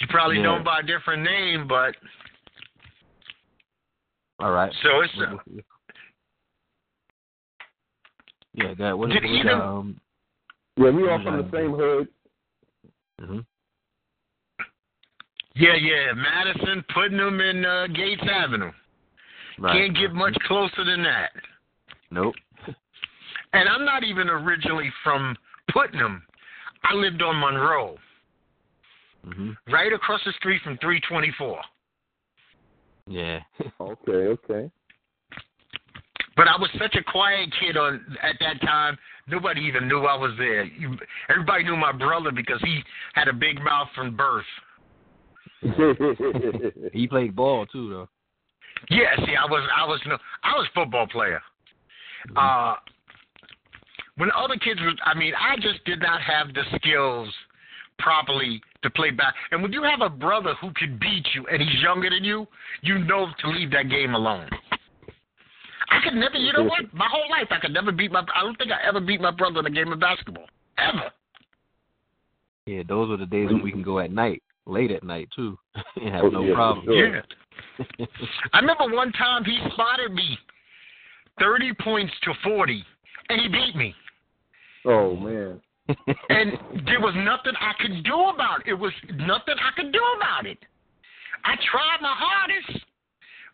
You 0.00 0.06
probably 0.08 0.36
Yeah. 0.36 0.42
know 0.44 0.56
him 0.56 0.64
by 0.64 0.80
a 0.80 0.82
different 0.82 1.22
name, 1.22 1.68
but 1.68 1.94
All 4.40 4.50
right. 4.52 4.72
so 4.82 5.00
it's 5.02 5.14
uh, 5.20 5.36
Yeah, 8.54 8.74
that 8.74 8.98
was. 8.98 9.10
Did 9.12 9.22
what, 9.22 9.30
even- 9.30 9.60
um 9.60 10.00
Yeah, 10.76 10.90
we 10.90 11.08
all 11.08 11.22
from 11.22 11.36
the 11.42 11.50
same 11.56 11.72
hood. 11.72 12.08
mhm. 13.20 13.46
yeah, 15.54 15.74
yeah. 15.74 16.12
Madison, 16.14 16.82
Putnam, 16.88 17.40
and 17.40 17.64
uh, 17.66 17.86
Gates 17.88 18.22
Avenue. 18.28 18.72
right. 19.58 19.72
Can't 19.72 19.96
get 19.96 20.12
much 20.14 20.34
closer 20.46 20.82
than 20.84 21.02
that. 21.04 21.32
Nope. 22.10 22.34
And 23.52 23.68
I'm 23.68 23.84
not 23.84 24.02
even 24.04 24.28
originally 24.30 24.90
from 25.04 25.36
Putnam. 25.72 26.22
I 26.84 26.94
lived 26.94 27.22
on 27.22 27.38
Monroe, 27.38 27.98
Mhm. 29.26 29.56
right 29.68 29.92
across 29.92 30.22
the 30.24 30.32
street 30.32 30.62
from 30.62 30.78
324. 30.78 31.60
Yeah. 33.06 33.40
Okay, 33.80 34.12
okay. 34.12 34.70
But 36.36 36.48
I 36.48 36.56
was 36.56 36.70
such 36.78 36.94
a 36.94 37.02
quiet 37.02 37.52
kid 37.60 37.76
on 37.76 38.16
at 38.22 38.36
that 38.40 38.60
time. 38.62 38.96
Nobody 39.26 39.60
even 39.62 39.88
knew 39.88 40.06
I 40.06 40.16
was 40.16 40.32
there. 40.38 40.64
You, 40.64 40.96
everybody 41.28 41.64
knew 41.64 41.76
my 41.76 41.92
brother 41.92 42.30
because 42.30 42.60
he 42.62 42.82
had 43.14 43.28
a 43.28 43.32
big 43.32 43.62
mouth 43.62 43.88
from 43.94 44.16
birth. 44.16 44.46
he 46.92 47.06
played 47.06 47.36
ball 47.36 47.66
too 47.66 47.90
though. 47.90 48.08
Yeah, 48.88 49.14
see, 49.26 49.36
I 49.36 49.44
was, 49.44 49.68
I 49.76 49.86
was, 49.86 50.00
no, 50.06 50.16
I 50.42 50.56
was 50.56 50.66
a 50.70 50.72
football 50.74 51.06
player. 51.06 51.42
Uh, 52.34 52.76
when 54.16 54.30
other 54.36 54.56
kids 54.56 54.80
were, 54.80 54.92
I 55.04 55.16
mean, 55.16 55.32
I 55.34 55.56
just 55.56 55.84
did 55.84 56.00
not 56.00 56.20
have 56.22 56.52
the 56.54 56.62
skills 56.76 57.32
properly 57.98 58.60
to 58.82 58.90
play 58.90 59.10
back. 59.10 59.34
And 59.50 59.62
when 59.62 59.72
you 59.72 59.82
have 59.82 60.00
a 60.00 60.08
brother 60.08 60.54
who 60.60 60.72
can 60.72 60.98
beat 60.98 61.26
you 61.34 61.46
and 61.46 61.60
he's 61.60 61.82
younger 61.82 62.10
than 62.10 62.24
you, 62.24 62.46
you 62.82 62.98
know 62.98 63.28
to 63.40 63.50
leave 63.50 63.70
that 63.72 63.88
game 63.88 64.14
alone. 64.14 64.48
I 65.90 66.00
could 66.04 66.14
never, 66.14 66.36
you 66.36 66.52
know 66.52 66.64
what? 66.64 66.92
My 66.94 67.08
whole 67.10 67.28
life, 67.30 67.48
I 67.50 67.58
could 67.58 67.72
never 67.72 67.92
beat 67.92 68.12
my. 68.12 68.24
I 68.34 68.42
don't 68.42 68.56
think 68.56 68.70
I 68.70 68.86
ever 68.86 69.00
beat 69.00 69.20
my 69.20 69.32
brother 69.32 69.60
in 69.60 69.66
a 69.66 69.70
game 69.70 69.92
of 69.92 70.00
basketball 70.00 70.46
ever. 70.78 71.10
Yeah, 72.66 72.82
those 72.88 73.08
were 73.08 73.16
the 73.16 73.26
days 73.26 73.48
when 73.48 73.62
we 73.62 73.72
can 73.72 73.82
go 73.82 73.98
at 73.98 74.12
night, 74.12 74.42
late 74.66 74.92
at 74.92 75.02
night 75.02 75.28
too, 75.34 75.58
and 75.96 76.14
have 76.14 76.32
no 76.32 76.44
yeah, 76.44 76.54
problem. 76.54 76.86
sure. 76.86 77.16
Yeah. 77.16 78.06
I 78.52 78.60
remember 78.60 78.94
one 78.94 79.10
time 79.12 79.44
he 79.44 79.58
spotted 79.72 80.12
me, 80.12 80.38
thirty 81.40 81.72
points 81.82 82.12
to 82.22 82.32
forty, 82.44 82.84
and 83.30 83.40
he 83.40 83.48
beat 83.48 83.76
me. 83.76 83.94
oh 84.86 85.16
man. 85.16 85.60
and 86.28 86.52
there 86.86 87.00
was 87.00 87.14
nothing 87.16 87.52
I 87.60 87.72
could 87.80 88.04
do 88.04 88.14
about 88.34 88.60
it. 88.60 88.70
It 88.70 88.74
was 88.74 88.92
nothing 89.14 89.54
I 89.58 89.70
could 89.74 89.92
do 89.92 90.00
about 90.16 90.46
it. 90.46 90.58
I 91.44 91.56
tried 91.70 91.98
my 92.00 92.14
hardest, 92.14 92.84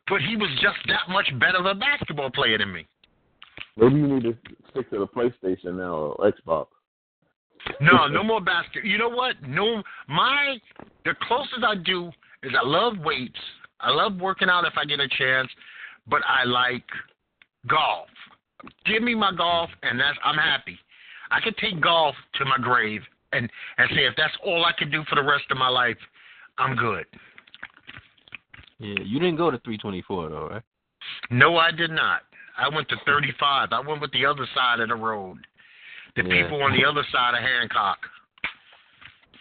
but 0.09 0.21
he 0.21 0.37
was 0.37 0.51
just 0.61 0.77
that 0.89 1.11
much 1.11 1.29
better 1.41 1.59
of 1.59 1.67
a 1.67 1.75
basketball 1.75 2.31
player 2.31 2.59
than 2.59 2.73
me. 2.73 2.87
Maybe 3.77 3.95
you 3.97 4.07
need 4.07 4.23
to 4.25 4.37
stick 4.71 4.91
to 4.91 4.99
the 4.99 5.07
PlayStation 5.07 5.77
now 5.77 5.95
or 5.95 6.33
Xbox. 6.33 6.67
No, 7.81 8.07
no 8.07 8.23
more 8.23 8.41
basket. 8.41 8.85
You 8.85 8.99
know 8.99 9.09
what? 9.09 9.35
No, 9.47 9.83
my 10.09 10.59
the 11.05 11.15
closest 11.27 11.65
I 11.67 11.77
do 11.77 12.09
is 12.43 12.53
I 12.59 12.67
love 12.67 12.99
weights. 12.99 13.41
I 13.81 13.91
love 13.91 14.17
working 14.21 14.49
out 14.49 14.65
if 14.65 14.75
I 14.77 14.85
get 14.85 15.01
a 15.01 15.09
chance, 15.09 15.49
but 16.07 16.21
I 16.27 16.45
like 16.45 16.85
golf. 17.69 18.09
Give 18.85 19.03
me 19.03 19.14
my 19.14 19.33
golf, 19.33 19.71
and 19.83 19.99
that's 20.01 20.19
I'm 20.25 20.37
happy. 20.37 20.79
I 21.31 21.40
could 21.40 21.57
take 21.59 21.81
golf 21.81 22.14
to 22.35 22.45
my 22.45 22.57
grave 22.59 23.03
and 23.33 23.51
and 23.79 23.88
say 23.90 24.07
if 24.07 24.14
that's 24.16 24.37
all 24.45 24.64
I 24.64 24.73
can 24.73 24.90
do 24.90 25.03
for 25.09 25.16
the 25.16 25.23
rest 25.23 25.45
of 25.51 25.59
my 25.59 25.69
life, 25.69 25.99
I'm 26.59 26.77
good. 26.77 27.05
Yeah, 28.79 28.95
you 29.03 29.19
didn't 29.19 29.37
go 29.37 29.51
to 29.51 29.59
324 29.59 30.29
though, 30.31 30.49
right? 30.49 30.62
No, 31.31 31.57
I 31.57 31.71
did 31.71 31.90
not. 31.90 32.23
I 32.59 32.69
went 32.75 32.88
to 32.88 32.97
35. 33.05 33.69
I 33.73 33.81
went 33.81 34.01
with 34.01 34.12
the 34.12 34.25
other 34.25 34.47
side 34.55 34.81
of 34.81 34.88
the 34.88 34.95
road. 34.95 35.38
The 36.14 36.23
Yeah. 36.23 36.42
people 36.42 36.62
on 36.62 36.73
the 36.73 36.85
other 36.85 37.05
side 37.12 37.35
of 37.35 37.42
Hancock. 37.42 37.99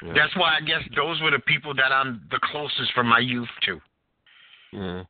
Yeah. 0.04 0.14
That's 0.14 0.36
why 0.36 0.58
I 0.58 0.62
guess 0.62 0.84
those 0.96 1.22
were 1.22 1.32
the 1.32 1.40
people 1.40 1.74
that 1.76 1.92
I'm 1.92 2.22
the 2.30 2.40
closest 2.40 2.92
from 2.94 3.08
my 3.08 3.20
youth 3.20 3.50
to. 3.62 3.82
yeah. 4.74 5.04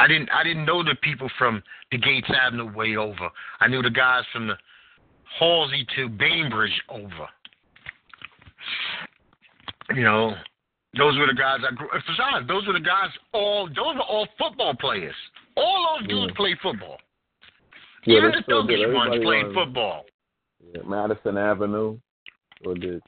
I 0.00 0.08
didn't 0.08 0.30
I 0.32 0.42
didn't 0.42 0.64
know 0.64 0.82
the 0.82 0.94
people 1.02 1.28
from 1.38 1.62
the 1.92 1.98
Gates 1.98 2.28
Avenue 2.30 2.72
way 2.74 2.96
over. 2.96 3.28
I 3.60 3.68
knew 3.68 3.82
the 3.82 3.90
guys 3.90 4.24
from 4.32 4.46
the 4.48 4.54
Halsey 5.38 5.86
to 5.96 6.08
Bainbridge 6.08 6.82
over. 6.88 7.28
You 9.94 10.02
know, 10.04 10.34
those 10.96 11.18
were 11.18 11.26
the 11.26 11.34
guys 11.34 11.58
I 11.68 11.74
grew. 11.74 11.88
Besides, 11.92 12.46
those 12.48 12.66
were 12.66 12.72
the 12.74 12.80
guys. 12.80 13.10
All 13.32 13.66
those 13.66 13.94
were 13.96 14.02
all 14.08 14.26
football 14.38 14.74
players. 14.74 15.14
All 15.56 15.98
those 15.98 16.08
dudes 16.08 16.30
Yeah. 16.32 16.36
played 16.36 16.58
football. 16.60 17.00
Yeah, 18.04 18.18
Even 18.18 18.30
the 18.32 18.42
thuggish 18.52 18.92
ones 18.94 19.22
played 19.22 19.46
on- 19.46 19.54
football. 19.54 20.06
Yeah, 20.74 20.82
Madison 20.86 21.36
Avenue. 21.36 21.98
Or 22.64 22.74
did 22.74 23.02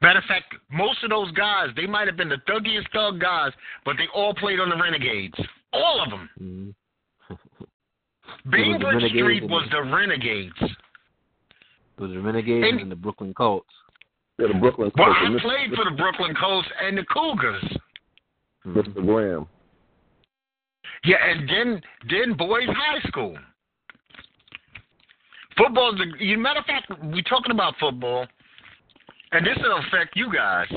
Matter 0.00 0.20
of 0.20 0.24
fact, 0.26 0.54
most 0.70 1.02
of 1.02 1.10
those 1.10 1.30
guys, 1.32 1.68
they 1.74 1.86
might 1.86 2.06
have 2.06 2.16
been 2.16 2.28
the 2.28 2.40
thuggiest 2.48 2.88
thug 2.92 3.20
guys, 3.20 3.50
but 3.84 3.96
they 3.96 4.06
all 4.14 4.32
played 4.34 4.60
on 4.60 4.68
the 4.68 4.76
Renegades. 4.76 5.34
All 5.72 6.00
of 6.02 6.10
them. 6.10 6.30
Mhm. 6.40 6.74
Bainbridge 8.50 8.82
Renegades 8.84 9.14
Street 9.14 9.42
was 9.48 9.68
the 9.72 9.82
Renegades. 9.82 10.54
It 10.60 12.00
was 12.00 12.10
the 12.12 12.20
Renegades 12.20 12.64
And- 12.68 12.80
and 12.80 12.90
the 12.90 12.96
Brooklyn 12.96 13.34
Colts. 13.34 13.68
yeah, 14.38 14.46
the 14.48 14.54
Brooklyn 14.54 14.90
Colts. 14.92 15.16
Well, 15.20 15.36
I 15.36 15.40
played 15.40 15.74
for 15.74 15.84
the 15.84 15.96
Brooklyn 15.96 16.34
Colts 16.38 16.68
and 16.80 16.96
the 16.96 17.04
Cougars. 17.06 17.64
Mr. 18.66 19.04
Graham. 19.04 19.46
Yeah, 21.04 21.16
and 21.24 21.48
then 21.48 21.82
then 22.08 22.34
boys 22.34 22.68
high 22.68 23.00
school. 23.08 23.36
Football, 25.56 25.94
you 26.20 26.38
matter 26.38 26.60
of 26.60 26.66
fact, 26.66 26.86
we're 27.02 27.22
talking 27.22 27.50
about 27.50 27.74
football, 27.80 28.26
and 29.32 29.46
this 29.46 29.56
will 29.58 29.78
affect 29.88 30.16
you 30.16 30.32
guys. 30.32 30.68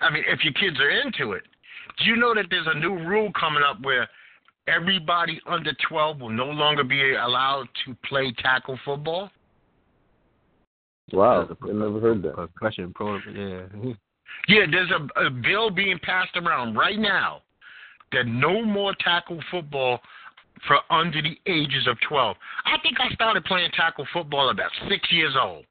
I 0.00 0.10
mean, 0.10 0.24
if 0.28 0.44
your 0.44 0.52
kids 0.54 0.78
are 0.80 0.90
into 0.90 1.32
it, 1.32 1.42
do 1.98 2.04
you 2.04 2.16
know 2.16 2.34
that 2.34 2.46
there's 2.50 2.66
a 2.66 2.78
new 2.78 2.94
rule 2.94 3.30
coming 3.38 3.62
up 3.62 3.80
where 3.82 4.08
everybody 4.68 5.40
under 5.46 5.72
12 5.88 6.20
will 6.20 6.30
no 6.30 6.46
longer 6.46 6.84
be 6.84 7.14
allowed 7.14 7.66
to 7.84 7.96
play 8.06 8.32
tackle 8.42 8.78
football? 8.84 9.30
Wow, 11.12 11.48
I 11.62 11.66
never 11.66 12.00
heard 12.00 12.22
that. 12.22 12.34
Concussion 12.34 12.92
pro, 12.94 13.18
yeah. 13.32 13.62
Yeah, 14.48 14.66
there's 14.70 14.90
a, 14.90 15.26
a 15.26 15.30
bill 15.30 15.70
being 15.70 15.98
passed 16.02 16.36
around 16.36 16.74
right 16.74 16.98
now 16.98 17.42
that 18.12 18.26
no 18.26 18.64
more 18.64 18.94
tackle 19.02 19.40
football 19.50 20.00
for 20.66 20.78
under 20.90 21.22
the 21.22 21.38
ages 21.46 21.86
of 21.86 21.96
12. 22.08 22.36
I 22.64 22.76
think 22.82 22.96
I 23.00 23.12
started 23.14 23.44
playing 23.44 23.70
tackle 23.72 24.06
football 24.12 24.50
about 24.50 24.70
six 24.88 25.10
years 25.10 25.34
old. 25.40 25.64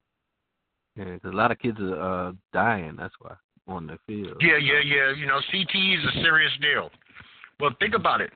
Yeah, 0.96 1.06
because 1.06 1.34
a 1.34 1.36
lot 1.36 1.52
of 1.52 1.60
kids 1.60 1.78
are 1.80 2.30
uh, 2.30 2.32
dying. 2.54 2.96
That's 2.98 3.14
why 3.20 3.36
on 3.68 3.88
the 3.88 3.98
field. 4.08 4.38
Yeah, 4.40 4.58
yeah, 4.58 4.82
yeah. 4.84 5.14
You 5.16 5.26
know, 5.26 5.40
CTE 5.54 5.98
is 5.98 6.06
a 6.06 6.22
serious 6.22 6.52
deal. 6.62 6.90
Well, 7.60 7.72
think 7.80 7.96
about 7.96 8.22
it. 8.22 8.32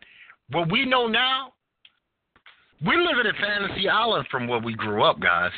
What 0.52 0.72
we 0.72 0.86
know 0.86 1.08
now, 1.08 1.54
we're 2.84 3.02
living 3.02 3.26
in 3.26 3.34
fantasy 3.42 3.88
island 3.88 4.28
from 4.32 4.48
where 4.48 4.60
we 4.60 4.74
grew 4.74 5.04
up, 5.04 5.20
guys. 5.20 5.52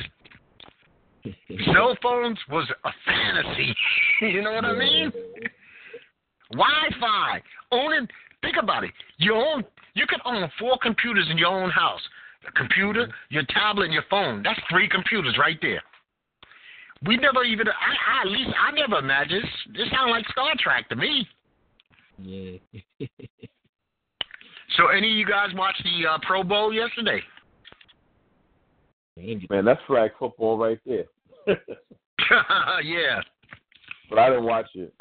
Cell 1.73 1.95
phones 2.01 2.37
was 2.49 2.67
a 2.83 2.89
fantasy. 3.05 3.75
you 4.21 4.41
know 4.41 4.53
what 4.53 4.65
I 4.65 4.77
mean? 4.77 5.11
Wi-Fi. 6.51 7.41
Owning. 7.71 8.07
Think 8.41 8.57
about 8.61 8.83
it. 8.83 8.91
You 9.17 9.35
own. 9.35 9.63
You 9.93 10.05
can 10.07 10.19
own 10.25 10.49
four 10.59 10.77
computers 10.81 11.27
in 11.29 11.37
your 11.37 11.49
own 11.49 11.69
house. 11.69 12.01
A 12.47 12.51
computer, 12.53 13.07
your 13.29 13.43
tablet, 13.49 13.85
and 13.85 13.93
your 13.93 14.05
phone. 14.09 14.41
That's 14.41 14.59
three 14.69 14.89
computers 14.89 15.37
right 15.39 15.59
there. 15.61 15.81
We 17.07 17.17
never 17.17 17.43
even. 17.43 17.67
I, 17.67 17.71
I 17.71 18.21
at 18.21 18.27
least 18.27 18.49
I 18.59 18.71
never 18.71 18.99
imagined. 18.99 19.43
This 19.73 19.87
sounds 19.91 20.11
like 20.11 20.25
Star 20.29 20.53
Trek 20.59 20.87
to 20.89 20.95
me. 20.95 21.27
Yeah. 22.19 22.57
so, 24.77 24.87
any 24.87 25.11
of 25.11 25.17
you 25.17 25.25
guys 25.25 25.49
watch 25.55 25.75
the 25.83 26.07
uh, 26.07 26.17
Pro 26.21 26.43
Bowl 26.43 26.71
yesterday? 26.71 27.21
Man, 29.17 29.65
that's 29.65 29.81
flag 29.87 30.11
football 30.19 30.57
right 30.57 30.79
there. 30.85 31.05
yeah. 32.83 33.21
But 34.09 34.19
I 34.19 34.29
didn't 34.29 34.45
watch 34.45 34.67
it. 34.75 34.93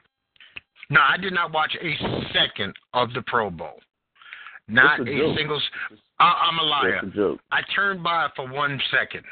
No, 0.89 1.01
I 1.01 1.17
did 1.17 1.33
not 1.33 1.53
watch 1.53 1.77
a 1.81 1.95
second 2.33 2.75
of 2.95 3.13
the 3.13 3.23
Pro 3.23 3.51
Bowl. 3.51 3.79
Not 4.69 5.01
a, 5.01 5.03
a 5.03 5.35
single. 5.37 5.61
I, 6.19 6.49
I'm 6.49 6.59
a 6.59 6.63
liar. 6.63 7.01
It's 7.03 7.13
a 7.13 7.17
joke. 7.17 7.41
I 7.53 7.61
turned 7.75 8.03
by 8.03 8.29
for 8.35 8.51
one 8.51 8.81
second. 8.91 9.25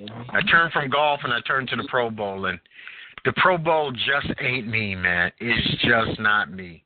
I 0.00 0.40
turned 0.50 0.72
from 0.72 0.90
golf 0.90 1.20
and 1.24 1.32
I 1.32 1.40
turned 1.46 1.68
to 1.68 1.76
the 1.76 1.86
Pro 1.88 2.10
Bowl, 2.10 2.46
and 2.46 2.58
the 3.24 3.32
Pro 3.36 3.56
Bowl 3.56 3.92
just 3.92 4.32
ain't 4.40 4.66
me, 4.66 4.94
man. 4.94 5.30
It's 5.38 5.82
just 5.82 6.20
not 6.20 6.50
me. 6.50 6.84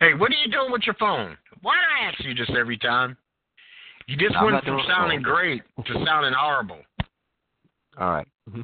Hey, 0.00 0.14
what 0.14 0.30
are 0.30 0.34
you 0.44 0.50
doing 0.50 0.70
with 0.70 0.82
your 0.84 0.94
phone? 0.94 1.36
Why 1.62 1.74
do 1.74 2.04
I 2.04 2.08
ask 2.08 2.24
you 2.24 2.34
this 2.34 2.50
every 2.56 2.78
time? 2.78 3.16
You 4.06 4.16
just 4.16 4.36
went 4.40 4.62
from 4.64 4.80
sounding 4.86 5.20
great 5.20 5.62
to 5.84 6.04
sounding 6.04 6.32
horrible. 6.36 6.78
All 7.98 8.10
right. 8.10 8.28
Mm-hmm. 8.48 8.60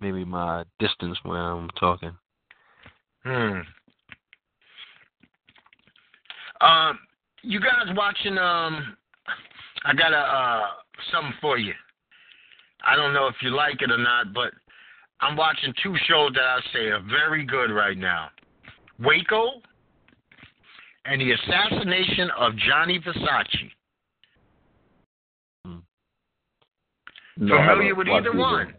Maybe 0.00 0.24
my 0.24 0.64
distance 0.80 1.16
where 1.22 1.38
I'm 1.38 1.68
talking. 1.78 2.12
Hmm. 3.24 3.60
Um, 6.60 6.98
you 7.42 7.60
guys 7.60 7.94
watching? 7.94 8.36
Um, 8.36 8.96
I 9.84 9.94
got 9.94 10.12
a 10.12 10.18
uh 10.18 10.66
something 11.12 11.34
for 11.40 11.58
you. 11.58 11.74
I 12.84 12.96
don't 12.96 13.12
know 13.12 13.26
if 13.26 13.34
you 13.42 13.50
like 13.50 13.82
it 13.82 13.90
or 13.90 13.98
not, 13.98 14.32
but 14.32 14.52
I'm 15.20 15.36
watching 15.36 15.74
two 15.82 15.94
shows 16.06 16.32
that 16.34 16.42
I 16.42 16.60
say 16.72 16.86
are 16.86 17.02
very 17.08 17.44
good 17.44 17.70
right 17.70 17.98
now. 17.98 18.28
Waco 19.00 19.50
and 21.04 21.20
the 21.20 21.32
assassination 21.32 22.30
of 22.38 22.56
Gianni 22.56 23.00
Versace. 23.00 23.70
No, 27.40 27.56
I 27.56 27.68
Familiar 27.68 27.94
haven't 27.94 27.98
with 27.98 28.08
watched 28.08 28.26
either 28.26 28.36
one? 28.36 28.74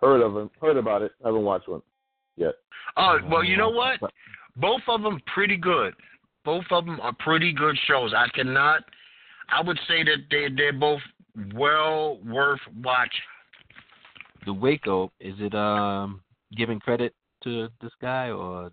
Heard 0.00 0.20
of 0.20 0.36
him. 0.36 0.50
Heard 0.60 0.76
about 0.76 1.02
it. 1.02 1.12
Haven't 1.24 1.44
watched 1.44 1.68
one 1.68 1.82
yet. 2.36 2.54
Oh, 2.96 3.18
well, 3.30 3.44
you 3.44 3.56
know 3.56 3.70
what? 3.70 4.00
Both 4.56 4.82
of 4.88 5.02
them 5.02 5.20
pretty 5.32 5.56
good. 5.56 5.94
Both 6.44 6.64
of 6.70 6.86
them 6.86 7.00
are 7.00 7.12
pretty 7.18 7.52
good 7.52 7.76
shows. 7.86 8.12
I 8.16 8.28
cannot. 8.34 8.82
I 9.50 9.62
would 9.62 9.78
say 9.88 10.02
that 10.04 10.24
they 10.30 10.48
they're 10.54 10.72
both 10.72 11.00
well 11.54 12.18
worth 12.26 12.60
watching. 12.82 13.10
The 14.44 14.52
Waco 14.52 15.12
is 15.20 15.34
it 15.38 15.54
um 15.54 16.22
giving 16.56 16.80
credit 16.80 17.14
to 17.44 17.68
this 17.80 17.92
guy 18.00 18.30
or 18.30 18.70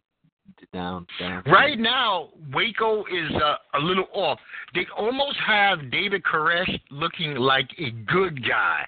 down 0.73 1.07
down? 1.19 1.43
Right 1.45 1.79
now, 1.79 2.29
Waco 2.53 3.01
is 3.05 3.31
uh, 3.35 3.55
a 3.77 3.79
little 3.79 4.07
off. 4.13 4.39
They 4.73 4.85
almost 4.97 5.37
have 5.45 5.91
David 5.91 6.23
Koresh 6.23 6.79
looking 6.91 7.35
like 7.35 7.69
a 7.79 7.91
good 8.11 8.45
guy. 8.47 8.85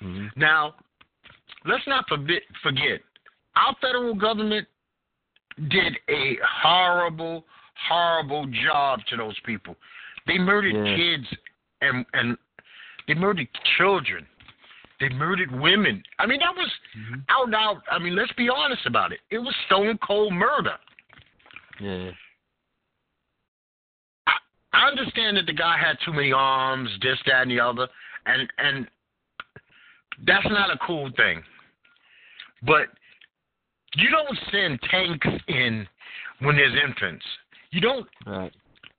hmm 0.00 0.26
Now, 0.36 0.74
let's 1.64 1.86
not 1.86 2.06
forget, 2.08 2.42
forget 2.62 3.00
our 3.56 3.76
federal 3.80 4.14
government 4.14 4.66
did 5.68 5.96
a 6.08 6.36
horrible, 6.62 7.44
horrible 7.88 8.46
job 8.64 9.00
to 9.08 9.16
those 9.16 9.38
people. 9.44 9.76
They 10.26 10.38
murdered 10.38 10.74
Yeah. 10.74 10.96
kids 10.96 11.26
and 11.80 12.06
and 12.14 12.36
they 13.06 13.14
murdered 13.14 13.48
children. 13.76 14.26
They 15.00 15.08
murdered 15.10 15.50
women. 15.50 16.02
I 16.18 16.26
mean, 16.26 16.40
that 16.40 16.54
was 16.54 16.70
hmm 16.94 17.20
out 17.28 17.46
and 17.46 17.54
out. 17.54 17.82
I 17.90 17.98
mean, 17.98 18.14
let's 18.14 18.32
be 18.32 18.48
honest 18.48 18.86
about 18.86 19.12
it. 19.12 19.20
It 19.30 19.38
was 19.38 19.54
stone 19.66 19.98
cold 19.98 20.32
murder. 20.32 20.76
Yeah. 21.80 22.10
I 24.72 24.88
understand 24.88 25.36
that 25.36 25.46
the 25.46 25.52
guy 25.52 25.78
had 25.78 25.96
too 26.04 26.12
many 26.12 26.32
arms, 26.32 26.90
this, 27.00 27.18
that, 27.26 27.42
and 27.42 27.50
the 27.50 27.60
other, 27.60 27.88
and 28.26 28.52
and 28.58 28.88
that's 30.26 30.46
not 30.46 30.70
a 30.70 30.78
cool 30.86 31.10
thing. 31.16 31.42
But 32.62 32.88
you 33.94 34.10
don't 34.10 34.38
send 34.50 34.80
tanks 34.90 35.28
in 35.48 35.86
when 36.40 36.56
there's 36.56 36.74
infants. 36.82 37.24
You 37.70 37.80
don't. 37.80 38.06
Right. 38.26 38.52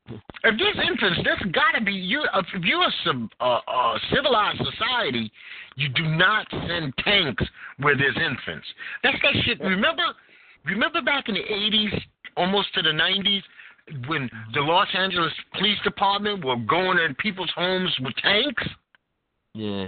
If 0.07 0.59
there's 0.59 0.87
infants, 0.87 1.19
there's 1.23 1.51
got 1.51 1.77
to 1.77 1.83
be 1.83 1.93
you. 1.93 2.23
If 2.35 2.63
you're 2.63 2.83
a, 2.83 2.91
civ- 3.03 3.29
uh, 3.39 3.59
uh, 3.67 3.97
civilized 4.13 4.61
society, 4.71 5.31
you 5.75 5.89
do 5.89 6.03
not 6.03 6.45
send 6.51 6.93
tanks 7.03 7.43
where 7.79 7.97
there's 7.97 8.15
infants. 8.15 8.67
That's 9.01 9.17
that 9.23 9.33
shit. 9.43 9.59
Remember, 9.61 10.03
remember 10.65 11.01
back 11.01 11.27
in 11.27 11.35
the 11.35 11.41
'80s, 11.41 11.99
almost 12.37 12.73
to 12.75 12.83
the 12.83 12.89
'90s, 12.89 13.41
when 14.07 14.29
the 14.53 14.61
Los 14.61 14.87
Angeles 14.95 15.33
Police 15.57 15.79
Department 15.83 16.45
were 16.45 16.57
going 16.57 16.99
in 16.99 17.15
people's 17.15 17.51
homes 17.55 17.91
with 18.01 18.15
tanks. 18.17 18.63
Yeah. 19.53 19.87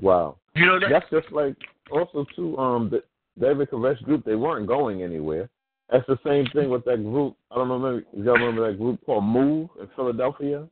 Wow. 0.00 0.36
You 0.54 0.66
know 0.66 0.78
that. 0.78 0.90
That's 0.90 1.10
just 1.10 1.32
like 1.32 1.56
also 1.90 2.24
too. 2.36 2.56
Um, 2.56 2.88
the 2.90 3.02
David 3.40 3.70
Koresh 3.70 4.00
group. 4.04 4.24
They 4.24 4.36
weren't 4.36 4.68
going 4.68 5.02
anywhere. 5.02 5.48
That's 5.90 6.06
the 6.06 6.18
same 6.24 6.46
thing 6.52 6.68
with 6.68 6.84
that 6.84 7.02
group. 7.02 7.36
I 7.50 7.54
don't 7.54 7.68
know 7.68 7.78
maybe 7.78 8.04
y'all 8.24 8.34
remember 8.34 8.70
that 8.70 8.78
group 8.78 9.04
called 9.06 9.24
Move 9.24 9.70
in 9.80 9.88
Philadelphia, 9.96 10.68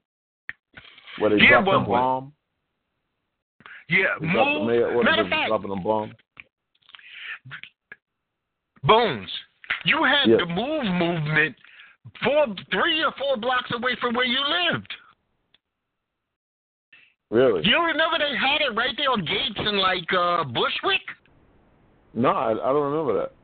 where 1.19 1.31
they 1.31 1.37
Yeah, 1.43 1.63
dropped 1.63 1.69
well, 1.69 1.83
a 1.83 1.87
bomb. 1.87 2.33
Yeah, 3.89 4.19
They 4.21 4.27
the 4.27 4.33
move. 4.33 4.67
mayor 4.67 5.03
Matter 5.03 5.23
of 5.23 5.29
fact, 5.29 5.49
dropping 5.49 5.71
a 5.71 5.77
bomb. 5.77 6.15
Bones. 8.83 9.31
You 9.85 10.03
had 10.05 10.29
Yeah. 10.29 10.37
the 10.39 10.47
move 10.47 10.85
movement 10.85 11.57
four, 12.23 12.47
three 12.71 13.03
or 13.03 13.13
four 13.13 13.37
blocks 13.37 13.71
away 13.73 13.97
from 13.97 14.15
where 14.15 14.27
you 14.27 14.41
lived. 14.41 14.95
Really? 17.31 17.67
You 17.67 17.85
remember 17.85 18.19
they 18.19 18.37
had 18.37 18.61
it 18.61 18.75
right 18.75 18.95
there 18.97 19.11
on 19.11 19.25
Gates 19.25 19.59
and 19.59 19.79
like 19.79 20.13
uh 20.13 20.45
Bushwick? 20.45 21.03
No, 22.15 22.31
I, 22.31 22.53
I 22.53 22.73
don't 22.73 22.93
remember 22.93 23.15
that. 23.21 23.36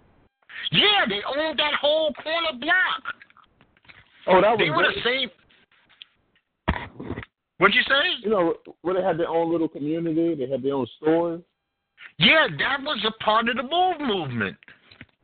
Yeah, 0.73 1.05
they 1.09 1.21
owned 1.39 1.59
that 1.59 1.75
whole 1.81 2.13
corner 2.15 2.59
block. 2.59 3.03
Oh, 4.27 4.41
that 4.41 4.51
was 4.53 4.59
They 4.59 4.71
were 4.71 4.85
great. 4.85 4.97
the 4.97 5.03
same. 5.05 5.31
What'd 7.59 7.75
you 7.77 7.83
say? 7.83 8.03
You 8.23 8.31
know, 8.31 8.55
where 8.83 8.95
they 8.95 9.03
had 9.03 9.19
their 9.19 9.29
own 9.29 9.53
little 9.53 9.69
community. 9.69 10.35
They 10.35 10.51
had 10.51 10.63
their 10.63 10.75
own 10.75 10.87
stores. 10.97 11.43
Yeah, 12.19 12.49
that 12.59 12.83
was 12.83 12.99
a 13.07 13.23
part 13.23 13.49
of 13.49 13.57
the 13.57 13.63
move 13.63 14.01
movement. 14.01 14.57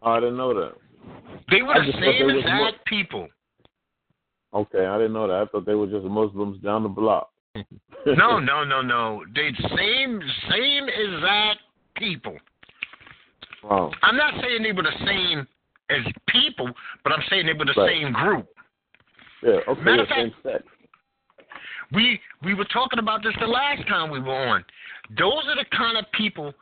Oh, 0.03 0.13
I 0.13 0.21
didn't 0.21 0.37
know 0.37 0.55
that. 0.55 0.75
They 1.51 1.63
were 1.63 1.75
I 1.75 1.87
the 1.87 1.93
same 1.93 2.01
they 2.29 2.35
was 2.35 2.45
mo- 2.45 2.67
exact 2.67 2.87
people. 2.87 3.29
Okay, 4.55 4.87
I 4.87 4.97
didn't 4.99 5.13
know 5.13 5.27
that. 5.27 5.35
I 5.35 5.47
thought 5.47 5.67
they 5.67 5.75
were 5.75 5.87
just 5.87 6.05
Muslims 6.05 6.61
down 6.63 6.83
the 6.83 6.89
block. 6.89 7.31
No, 8.07 8.39
no, 8.41 8.65
no, 8.65 8.81
no. 8.81 9.25
They 9.35 9.51
same 9.77 10.21
same 10.49 10.87
exact 10.89 11.61
people. 11.97 12.37
Wow. 13.63 13.91
I'm 14.03 14.17
not 14.17 14.35
saying 14.43 14.63
they 14.63 14.73
were 14.73 14.83
the 14.83 15.07
same 15.07 15.47
as 15.91 16.13
people, 16.29 16.71
but 17.03 17.13
I'm 17.13 17.23
saying 17.31 17.47
they 17.47 17.53
were 17.55 17.65
the 17.65 17.75
Right. 17.77 17.91
same 17.91 18.13
group. 18.13 18.47
Yeah, 19.43 19.61
okay, 19.69 19.81
Matter 19.83 20.03
of 20.03 20.09
same 20.09 20.35
sex. 20.43 20.65
We 21.93 22.21
we 22.43 22.55
were 22.55 22.67
talking 22.67 22.99
about 22.99 23.23
this 23.23 23.35
the 23.41 23.47
last 23.47 23.87
time 23.89 24.11
we 24.11 24.21
were 24.21 24.35
on. 24.35 24.65
Those 25.17 25.47
are 25.47 25.57
the 25.57 25.65
kind 25.77 25.97
of 25.97 26.11
people 26.13 26.53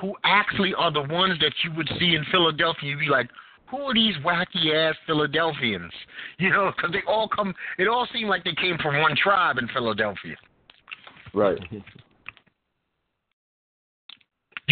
who 0.00 0.14
actually 0.24 0.74
are 0.74 0.90
the 0.90 1.02
ones 1.02 1.38
that 1.40 1.52
you 1.62 1.72
would 1.76 1.88
see 1.98 2.14
in 2.14 2.24
Philadelphia. 2.30 2.90
You'd 2.90 3.00
be 3.00 3.08
like, 3.08 3.28
who 3.66 3.78
are 3.82 3.94
these 3.94 4.16
wacky 4.18 4.74
ass 4.74 4.96
Philadelphians? 5.06 5.92
You 6.38 6.50
know, 6.50 6.72
because 6.74 6.90
they 6.92 7.02
all 7.06 7.28
come. 7.28 7.54
It 7.78 7.86
all 7.86 8.08
seemed 8.12 8.28
like 8.28 8.42
they 8.42 8.54
came 8.54 8.76
from 8.78 9.00
one 9.00 9.14
tribe 9.16 9.58
in 9.58 9.68
Philadelphia. 9.68 10.36
Right. 11.34 11.58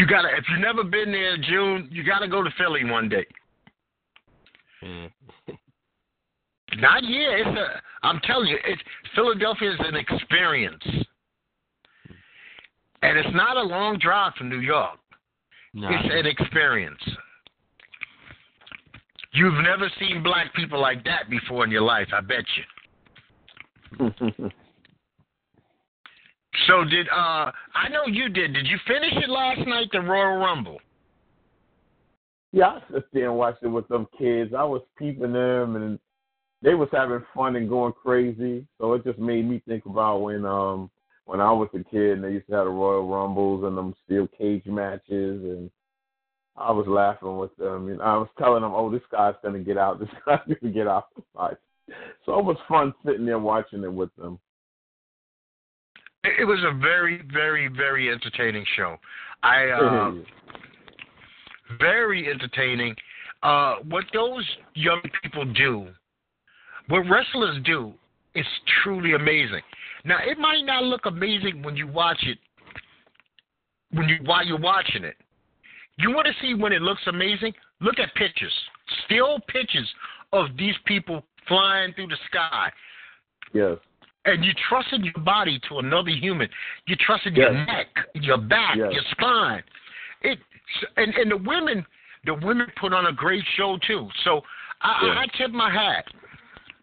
You 0.01 0.07
gotta, 0.07 0.29
if 0.29 0.45
you've 0.49 0.61
never 0.61 0.83
been 0.83 1.13
there, 1.13 1.37
June, 1.37 1.87
you 1.93 2.03
gotta 2.03 2.27
go 2.27 2.43
to 2.43 2.49
Philly 2.57 2.87
one 2.87 3.11
day. 3.11 3.27
Yeah. 4.81 5.09
Not 6.79 7.05
yet. 7.05 7.41
It's 7.41 7.59
a. 7.59 7.83
I'm 8.03 8.19
telling 8.21 8.49
you, 8.49 8.57
it's 8.65 8.81
Philadelphia 9.15 9.73
is 9.73 9.81
an 9.81 9.97
experience, 9.97 10.83
and 13.03 13.19
it's 13.19 13.29
not 13.35 13.59
a 13.59 13.63
long 13.63 13.99
drive 13.99 14.33
from 14.39 14.49
New 14.49 14.61
York. 14.61 14.99
No, 15.75 15.89
It's 15.91 16.09
an 16.11 16.25
experience. 16.25 17.03
You've 19.33 19.63
never 19.63 19.91
seen 19.99 20.23
black 20.23 20.55
people 20.55 20.81
like 20.81 21.05
that 21.05 21.29
before 21.29 21.63
in 21.65 21.71
your 21.71 21.83
life, 21.83 22.09
I 22.15 22.23
bet 22.23 22.45
you. 23.99 24.51
So 26.67 26.85
did 26.85 27.09
uh 27.09 27.51
I 27.75 27.89
know 27.91 28.07
you 28.07 28.29
did. 28.29 28.53
Did 28.53 28.67
you 28.67 28.79
finish 28.87 29.13
it 29.17 29.29
last 29.31 29.67
night, 29.67 29.89
the 29.93 30.01
Royal 30.01 30.39
Rumble? 30.39 30.79
yeah, 32.53 32.67
I 32.67 32.93
sit 32.93 33.05
there 33.13 33.29
and 33.29 33.39
watched 33.39 33.63
it 33.63 33.69
with 33.69 33.87
them 33.89 34.09
kids. 34.19 34.53
I 34.57 34.65
was 34.65 34.83
peeping 34.99 35.33
them, 35.33 35.77
and 35.77 35.99
they 36.63 36.75
was 36.75 36.89
having 36.93 37.25
fun 37.35 37.57
and 37.57 37.69
going 37.69 37.93
crazy. 37.93 38.67
So 38.79 38.95
it 38.95 39.05
just 39.05 39.19
made 39.19 39.49
me 39.49 39.63
think 39.67 39.87
about 39.87 40.19
when 40.19 40.45
um 40.45 40.91
when 41.27 41.41
I 41.41 41.53
was 41.53 41.69
a 41.75 41.85
kid 41.85 42.13
and 42.13 42.25
they 42.25 42.33
used 42.33 42.49
to 42.49 42.55
have 42.55 42.65
the 42.65 42.71
Royal 42.71 43.09
Rumbles 43.09 43.65
and 43.65 43.77
them 43.77 43.95
steel 44.05 44.29
cage 44.37 44.67
matches, 44.67 45.43
and 45.45 45.71
I 46.57 46.73
was 46.73 46.87
laughing 46.89 47.37
with 47.37 47.57
them. 47.57 47.89
And 47.89 48.03
I 48.03 48.17
was 48.17 48.29
telling 48.37 48.63
them, 48.63 48.75
"Oh, 48.75 48.91
this 48.91 49.03
guy's 49.13 49.35
gonna 49.43 49.61
get 49.61 49.79
out. 49.79 50.01
This 50.01 50.09
guy's 50.27 50.41
gonna 50.47 50.73
get 50.73 50.89
out." 50.89 51.09
So 52.27 52.39
it 52.39 52.45
was 52.45 52.57
fun 52.69 52.93
sitting 53.05 53.27
there 53.27 53.39
watching 53.39 53.85
it 53.85 53.93
with 53.93 54.15
them. 54.17 54.39
It 56.25 56.41
it 56.41 56.45
was 56.45 56.61
a 56.65 56.77
very, 56.79 57.23
very, 57.33 57.69
very 57.69 58.11
entertaining 58.11 58.65
show. 58.77 58.97
I 59.43 59.69
uh 59.69 60.13
very 61.79 62.31
entertaining. 62.31 62.95
Uh 63.43 63.77
what 63.89 64.05
those 64.13 64.45
young 64.75 65.01
people 65.23 65.45
do, 65.53 65.89
what 66.89 67.01
wrestlers 67.01 67.59
do, 67.65 67.93
is 68.35 68.47
truly 68.83 69.15
amazing. 69.15 69.63
Now 70.05 70.19
it 70.25 70.39
might 70.39 70.65
not 70.65 70.85
look 70.85 71.07
amazing 71.07 71.63
when 71.63 71.77
you 71.77 71.87
watch 71.87 72.23
it 72.23 72.39
when 73.93 74.09
you 74.09 74.17
while 74.25 74.45
you're 74.45 74.59
watching 74.59 75.05
it. 75.05 75.17
You 75.99 76.11
want 76.15 76.27
to 76.27 76.33
see 76.41 76.55
when 76.55 76.73
it 76.73 76.83
looks 76.83 77.03
amazing? 77.07 77.53
Look 77.81 77.99
at 77.99 78.15
pictures. 78.15 78.53
Still 79.05 79.39
pictures 79.49 79.89
of 80.33 80.47
these 80.57 80.75
people 80.87 81.25
flying 81.49 81.93
through 81.95 82.09
the 82.09 82.17
sky. 82.31 82.71
yes. 83.53 83.77
And 84.27 84.45
you 84.45 84.53
trusted 84.69 85.03
your 85.05 85.25
body 85.25 85.59
to 85.69 85.79
another 85.79 86.11
human. 86.11 86.49
You 86.87 86.97
trusted 86.97 87.37
your 87.37 87.53
neck, 87.53 87.87
your 88.15 88.37
back, 88.39 88.77
Yes. 88.77 88.93
your 88.93 89.03
spine. 89.13 89.63
It 90.23 90.39
and 90.97 91.15
and 91.15 91.31
the 91.31 91.37
women, 91.39 91.85
the 92.27 92.35
women 92.35 92.67
put 92.79 92.93
on 92.93 93.07
a 93.07 93.13
great 93.13 93.43
show 93.57 93.79
too. 93.87 94.09
So 94.25 94.43
I, 94.83 95.01
Yeah. 95.07 95.11
I, 95.13 95.23
I 95.23 95.27
tip 95.39 95.51
my 95.53 95.71
hat. 95.71 96.05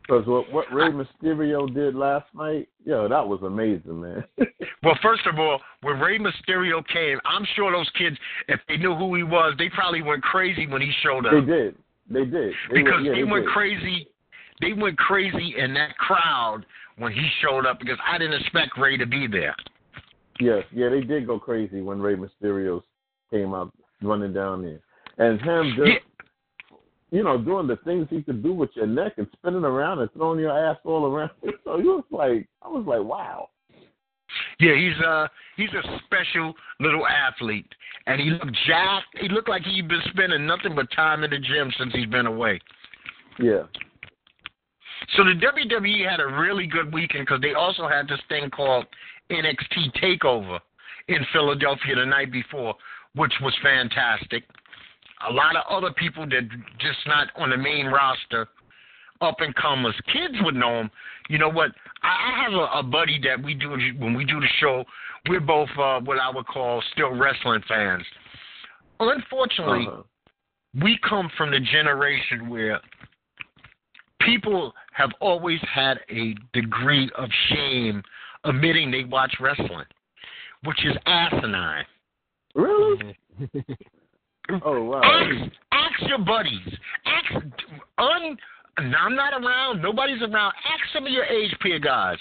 Because 0.01 0.25
what 0.25 0.51
what 0.51 0.71
Rey 0.73 0.89
Mysterio 0.89 1.71
did 1.73 1.93
last 1.93 2.25
night, 2.33 2.69
yo, 2.85 3.07
that 3.09 3.27
was 3.27 3.41
amazing, 3.43 4.01
man. 4.01 4.23
Well, 4.83 4.97
first 5.01 5.25
of 5.25 5.39
all, 5.39 5.59
when 5.81 5.99
Rey 5.99 6.19
Mysterio 6.19 6.85
came, 6.87 7.19
I'm 7.25 7.43
sure 7.55 7.71
those 7.71 7.89
kids, 7.97 8.15
if 8.47 8.59
they 8.67 8.77
knew 8.77 8.95
who 8.95 9.15
he 9.15 9.23
was, 9.23 9.55
they 9.57 9.69
probably 9.69 10.03
went 10.03 10.21
crazy 10.21 10.67
when 10.67 10.81
he 10.81 10.91
showed 11.01 11.25
up. 11.25 11.31
they 11.33 11.41
did, 11.41 11.75
they 12.09 12.25
did, 12.25 12.53
they 12.69 12.83
because 12.83 12.93
went, 12.93 13.05
yeah, 13.05 13.11
they, 13.13 13.23
went 13.23 13.45
did. 13.45 13.53
crazy. 13.53 14.07
They 14.61 14.73
went 14.73 14.97
crazy 14.97 15.55
in 15.57 15.73
that 15.73 15.97
crowd 15.97 16.63
when 16.97 17.11
he 17.11 17.27
showed 17.41 17.65
up 17.65 17.79
because 17.79 17.97
I 18.05 18.17
didn't 18.17 18.41
expect 18.41 18.77
Rey 18.77 18.97
to 18.97 19.05
be 19.05 19.27
there. 19.27 19.55
Yes, 20.39 20.63
yeah, 20.71 20.89
they 20.89 21.01
did 21.01 21.25
go 21.25 21.39
crazy 21.39 21.81
when 21.81 21.99
Rey 21.99 22.15
Mysterio 22.15 22.81
came 23.31 23.53
out 23.53 23.71
running 24.01 24.33
down 24.33 24.61
there, 24.61 24.79
and 25.17 25.41
him 25.41 25.73
just, 25.75 25.89
Yeah. 25.89 26.77
you 27.11 27.23
know, 27.23 27.37
doing 27.37 27.67
the 27.67 27.77
things 27.77 28.07
he 28.09 28.21
could 28.21 28.43
do 28.43 28.53
with 28.53 28.69
your 28.75 28.85
neck 28.87 29.13
and 29.17 29.27
spinning 29.33 29.63
around 29.63 29.99
and 29.99 30.11
throwing 30.13 30.39
your 30.39 30.57
ass 30.57 30.77
all 30.83 31.05
around. 31.05 31.31
So 31.63 31.77
you 31.79 31.95
was 31.95 32.03
like, 32.11 32.47
I 32.61 32.67
was 32.69 32.85
like, 32.85 33.01
wow. 33.01 33.49
Yeah, 34.59 34.75
he's 34.75 34.99
uh 35.05 35.27
he's 35.55 35.69
a 35.73 35.99
special 36.05 36.53
little 36.79 37.07
athlete, 37.07 37.67
and 38.07 38.19
he 38.19 38.29
looked 38.29 38.55
jacked. 38.67 39.17
He 39.19 39.29
looked 39.29 39.49
like 39.49 39.63
he'd 39.63 39.87
been 39.87 40.01
spending 40.09 40.45
nothing 40.45 40.75
but 40.75 40.91
time 40.91 41.23
in 41.23 41.31
the 41.31 41.39
gym 41.39 41.71
since 41.77 41.93
he's 41.93 42.07
been 42.07 42.25
away. 42.25 42.59
Yeah, 43.39 43.63
So 45.15 45.23
the 45.23 45.33
WWE 45.33 46.09
had 46.09 46.19
a 46.19 46.27
really 46.27 46.67
good 46.67 46.93
weekend 46.93 47.25
because 47.25 47.41
they 47.41 47.53
also 47.53 47.87
had 47.87 48.07
this 48.07 48.19
thing 48.27 48.49
called 48.49 48.85
NXT 49.31 50.01
Takeover 50.01 50.59
in 51.07 51.25
Philadelphia 51.31 51.95
the 51.95 52.05
night 52.05 52.31
before, 52.31 52.75
which 53.15 53.33
was 53.41 53.55
fantastic. 53.63 54.43
A 55.29 55.31
lot 55.31 55.55
of 55.55 55.63
other 55.69 55.93
people 55.93 56.25
that 56.27 56.49
just 56.79 56.99
not 57.07 57.27
on 57.37 57.49
the 57.49 57.57
main 57.57 57.87
roster, 57.87 58.47
up 59.21 59.37
and 59.39 59.55
comers. 59.55 59.95
Kids 60.13 60.35
would 60.41 60.55
know 60.55 60.81
him. 60.81 60.91
You 61.29 61.37
know 61.39 61.49
what? 61.49 61.71
I, 62.03 62.07
I 62.07 62.43
have 62.43 62.53
a, 62.53 62.79
a 62.79 62.83
buddy 62.83 63.19
that 63.23 63.43
we 63.43 63.53
do 63.53 63.71
when 63.97 64.13
we 64.13 64.25
do 64.25 64.39
the 64.39 64.47
show. 64.59 64.83
We're 65.27 65.39
both 65.39 65.69
uh, 65.77 65.99
what 66.01 66.19
I 66.19 66.29
would 66.33 66.45
call 66.45 66.83
still 66.93 67.15
wrestling 67.15 67.61
fans. 67.67 68.03
Unfortunately, 68.99 69.87
uh-huh. 69.87 70.03
we 70.81 70.99
come 71.07 71.29
from 71.37 71.51
the 71.51 71.59
generation 71.59 72.49
where 72.49 72.79
people 74.27 74.73
have 74.93 75.09
always 75.21 75.59
had 75.73 75.99
a 76.09 76.35
degree 76.53 77.09
of 77.17 77.29
shame 77.49 78.03
admitting 78.43 78.91
they 78.91 79.05
watch 79.05 79.33
wrestling, 79.39 79.85
which 80.63 80.85
is 80.85 80.95
asinine. 81.05 81.85
really? 82.55 83.17
Oh 84.63 84.81
wow. 84.81 85.01
Ask, 85.03 85.51
ask 85.73 86.09
your 86.09 86.19
buddies. 86.19 86.73
Ask 87.05 87.43
un. 87.97 88.37
Now 88.79 89.05
I'm 89.05 89.13
not 89.13 89.33
around. 89.33 89.81
Nobody's 89.81 90.21
around. 90.21 90.53
Ask 90.71 90.93
some 90.93 91.05
of 91.05 91.11
your 91.11 91.25
age 91.25 91.53
peer 91.61 91.79
guys. 91.79 92.17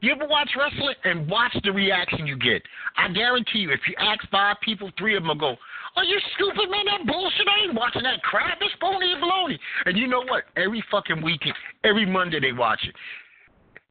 You 0.00 0.12
ever 0.12 0.28
watch 0.28 0.50
wrestling 0.56 0.94
and 1.02 1.28
watch 1.28 1.56
the 1.64 1.72
reaction 1.72 2.28
you 2.28 2.36
get? 2.36 2.62
I 2.96 3.08
guarantee 3.08 3.58
you, 3.58 3.72
if 3.72 3.80
you 3.88 3.94
ask 3.98 4.20
five 4.30 4.56
people, 4.62 4.92
three 4.96 5.16
of 5.16 5.24
them 5.24 5.28
will 5.28 5.34
go, 5.34 5.56
"Are 5.96 6.04
you 6.04 6.18
stupid, 6.34 6.70
man? 6.70 6.86
That 6.86 7.06
bullshit! 7.06 7.46
I 7.48 7.64
ain't 7.64 7.74
watching 7.74 8.02
that 8.02 8.22
crap. 8.22 8.58
It's 8.60 8.74
phony 8.80 9.12
and 9.12 9.22
baloney." 9.22 9.58
And 9.86 9.96
you 9.96 10.06
know 10.06 10.22
what? 10.22 10.44
Every 10.56 10.82
fucking 10.90 11.22
weekend, 11.22 11.54
every 11.84 12.06
Monday 12.06 12.40
they 12.40 12.52
watch 12.52 12.80
it. 12.86 12.94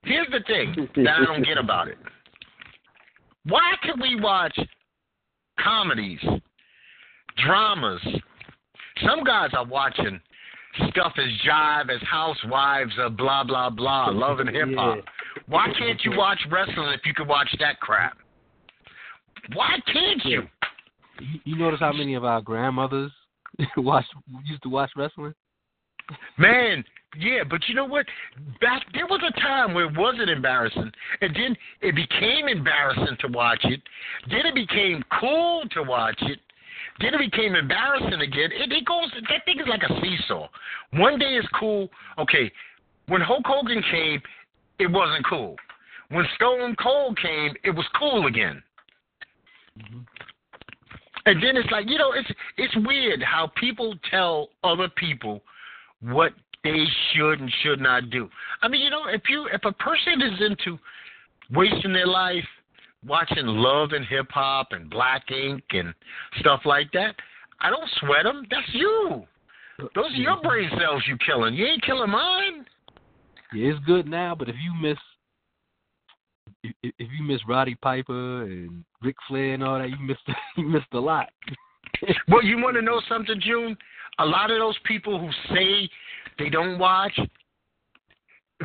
Here's 0.03 0.27
the 0.31 0.41
thing 0.47 0.89
that 1.03 1.21
I 1.21 1.25
don't 1.25 1.45
get 1.45 1.57
about 1.57 1.87
it. 1.87 1.97
Why 3.45 3.73
can 3.83 3.99
we 4.01 4.19
watch 4.19 4.57
comedies, 5.59 6.19
dramas? 7.37 8.01
Some 9.05 9.23
guys 9.23 9.49
are 9.53 9.65
watching 9.65 10.19
stuff 10.89 11.13
as 11.17 11.27
jive 11.47 11.89
as 11.89 12.01
housewives 12.07 12.93
of 12.99 13.17
blah 13.17 13.43
blah 13.43 13.69
blah, 13.69 14.09
love 14.09 14.39
and 14.39 14.49
hip 14.49 14.69
hop. 14.75 14.97
Yeah. 14.97 15.41
Why 15.47 15.67
can't 15.77 16.03
you 16.03 16.15
watch 16.15 16.39
wrestling 16.49 16.93
if 16.93 17.05
you 17.05 17.13
can 17.13 17.27
watch 17.27 17.49
that 17.59 17.79
crap? 17.79 18.17
Why 19.53 19.78
can't 19.91 20.23
you? 20.26 20.43
You, 21.20 21.39
you 21.43 21.55
notice 21.57 21.80
how 21.80 21.93
many 21.93 22.16
of 22.16 22.24
our 22.24 22.41
grandmothers 22.41 23.12
watch 23.78 24.05
used 24.45 24.64
to 24.64 24.70
watch 24.70 24.91
wrestling? 24.95 25.34
Man, 26.38 26.84
yeah, 27.18 27.43
but 27.49 27.62
you 27.68 27.76
know 27.76 27.86
what? 27.86 28.05
Back 28.59 28.84
there 28.93 29.05
was 29.05 29.22
a 29.28 29.39
time 29.39 29.74
where 29.74 29.86
it 29.86 29.97
wasn't 29.97 30.30
embarrassing, 30.30 30.91
and 31.22 31.36
then 31.36 31.55
it 31.82 31.95
became 31.95 32.47
embarrassing 32.47 33.18
to 33.20 33.28
watch 33.30 33.64
it. 33.64 33.82
Then 34.30 34.45
it 34.45 34.55
became 34.55 35.03
cool 35.20 35.64
to 35.72 35.84
watch 35.84 36.18
it. 36.22 36.39
Then 36.99 37.14
it 37.14 37.32
became 37.32 37.55
embarrassing 37.55 38.22
again. 38.22 38.51
It, 38.53 38.72
it 38.72 38.86
goes. 38.86 39.12
That 39.30 39.45
thing 39.45 39.59
is 39.59 39.68
like 39.68 39.84
a 39.84 40.01
seesaw. 40.01 40.47
One 40.93 41.20
day 41.20 41.36
it's 41.36 41.47
cool. 41.59 41.89
Okay, 42.18 42.51
when 43.07 43.22
Hulk 43.22 43.43
Hogan 43.45 43.84
came, 43.91 44.22
it 44.80 44.91
wasn't 44.91 45.26
cool. 45.28 45.55
When 46.09 46.26
Stone 46.36 46.76
Cold 46.82 47.18
came, 47.22 47.53
it 47.64 47.72
was 47.72 47.86
cool 47.97 48.28
again. 48.28 48.62
Mm-hmm. 49.80 49.99
And 51.26 51.41
then 51.41 51.55
it's 51.57 51.69
like 51.72 51.89
you 51.89 51.97
know, 51.97 52.13
it's 52.13 52.30
it's 52.57 52.76
weird 52.88 53.22
how 53.22 53.51
people 53.59 53.95
tell 54.09 54.49
other 54.63 54.89
people 54.89 55.41
what 56.01 56.34
they 56.63 56.86
should 57.13 57.39
and 57.39 57.51
should 57.63 57.80
not 57.80 58.09
do. 58.09 58.30
I 58.61 58.67
mean, 58.67 58.82
you 58.82 58.89
know, 58.89 59.07
if 59.07 59.22
you 59.30 59.47
if 59.51 59.61
a 59.65 59.72
person 59.72 60.22
is 60.22 60.41
into 60.41 60.80
wasting 61.51 61.93
their 61.93 62.07
life 62.07 62.45
watching 63.05 63.45
Love 63.45 63.91
and 63.93 64.05
Hip 64.05 64.28
Hop 64.32 64.67
and 64.72 64.89
Black 64.89 65.30
Ink 65.32 65.63
and 65.72 65.93
stuff 66.39 66.61
like 66.65 66.91
that, 66.93 67.15
I 67.59 67.69
don't 67.69 67.89
sweat 67.99 68.24
them. 68.24 68.45
That's 68.49 68.67
you. 68.74 69.24
Those 69.95 70.05
are 70.05 70.09
your 70.11 70.41
brain 70.41 70.69
cells 70.80 71.03
you 71.07 71.17
killing. 71.26 71.55
You 71.55 71.65
ain't 71.65 71.84
killing 71.84 72.11
mine. 72.11 72.65
Yeah, 73.53 73.72
it's 73.72 73.86
good 73.86 74.07
now, 74.07 74.36
but 74.38 74.47
if 74.47 74.55
you 74.61 74.74
miss 74.80 74.97
if, 76.64 76.74
if 76.84 77.07
you 77.18 77.24
miss 77.24 77.41
Roddy 77.47 77.76
Piper 77.76 78.43
and 78.43 78.84
Ric 79.01 79.16
Flair 79.28 79.53
and 79.53 79.64
all 79.64 79.80
that, 79.80 79.89
you 79.89 79.97
missed 79.99 80.22
you 80.57 80.68
missed 80.68 80.93
a 80.93 80.99
lot. 80.99 81.30
well, 82.28 82.43
you 82.43 82.57
want 82.57 82.76
to 82.76 82.82
know 82.82 83.01
something, 83.07 83.39
June? 83.41 83.78
A 84.20 84.26
lot 84.26 84.51
of 84.51 84.59
those 84.59 84.78
people 84.86 85.20
who 85.20 85.30
say 85.53 85.89
they 86.38 86.49
don't 86.49 86.78
watch, 86.78 87.18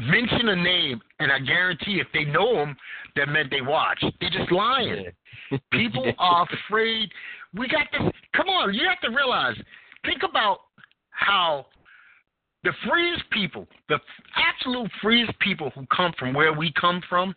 mention 0.03 0.49
a 0.49 0.57
name, 0.57 1.01
and 1.19 1.33
I 1.33 1.39
guarantee 1.39 2.01
if 2.01 2.09
they 2.13 2.25
know 2.25 2.55
them, 2.55 2.77
that 3.17 3.29
meant 3.29 3.51
they 3.51 3.61
watch. 3.61 4.03
They're 4.21 4.31
just 4.31 4.53
lying. 4.53 5.07
Yeah. 5.51 5.59
People 5.73 6.13
are 6.19 6.47
afraid. 6.67 7.11
We 7.55 7.69
got 7.69 7.87
this. 7.93 8.13
Come 8.35 8.49
on, 8.49 8.75
you 8.75 8.87
have 8.89 9.01
to 9.01 9.17
realize. 9.17 9.57
Think 10.05 10.23
about 10.29 10.59
how 11.11 11.67
the 12.65 12.73
freest 12.87 13.23
people, 13.31 13.67
the 13.89 13.99
absolute 14.37 14.91
freest 15.01 15.33
people 15.41 15.71
who 15.75 15.87
come 15.87 16.13
from 16.19 16.35
where 16.35 16.53
we 16.53 16.73
come 16.79 17.01
from, 17.09 17.35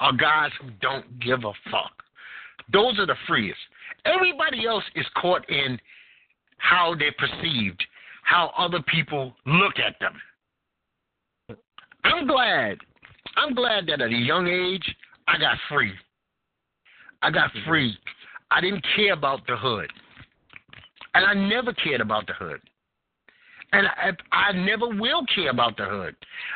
are 0.00 0.12
guys 0.12 0.50
who 0.60 0.70
don't 0.80 1.20
give 1.20 1.44
a 1.44 1.52
fuck. 1.70 1.92
Those 2.72 2.98
are 2.98 3.06
the 3.06 3.16
freest. 3.26 3.58
Everybody 4.04 4.66
else 4.66 4.84
is 4.94 5.06
caught 5.20 5.48
in 5.48 5.78
how 6.58 6.94
they're 6.98 7.14
perceived, 7.18 7.82
how 8.22 8.52
other 8.56 8.82
people 8.88 9.34
look 9.46 9.74
at 9.78 9.96
them. 10.00 10.14
I'm 12.04 12.26
glad. 12.26 12.78
I'm 13.36 13.54
glad 13.54 13.86
that 13.86 14.00
at 14.00 14.10
a 14.10 14.16
young 14.16 14.46
age 14.46 14.84
I 15.28 15.38
got 15.38 15.56
free. 15.68 15.92
I 17.22 17.30
got 17.30 17.50
mm-hmm. 17.50 17.68
free. 17.68 17.98
I 18.50 18.60
didn't 18.60 18.84
care 18.94 19.12
about 19.12 19.46
the 19.46 19.56
hood. 19.56 19.90
And 21.14 21.24
I 21.24 21.34
never 21.34 21.72
cared 21.72 22.00
about 22.00 22.26
the 22.26 22.34
hood. 22.34 22.60
And 23.72 23.86
I, 23.88 24.12
I 24.32 24.52
never 24.52 24.88
will 24.88 25.24
care 25.34 25.50
about 25.50 25.76
the 25.76 25.84
hood. 25.84 26.14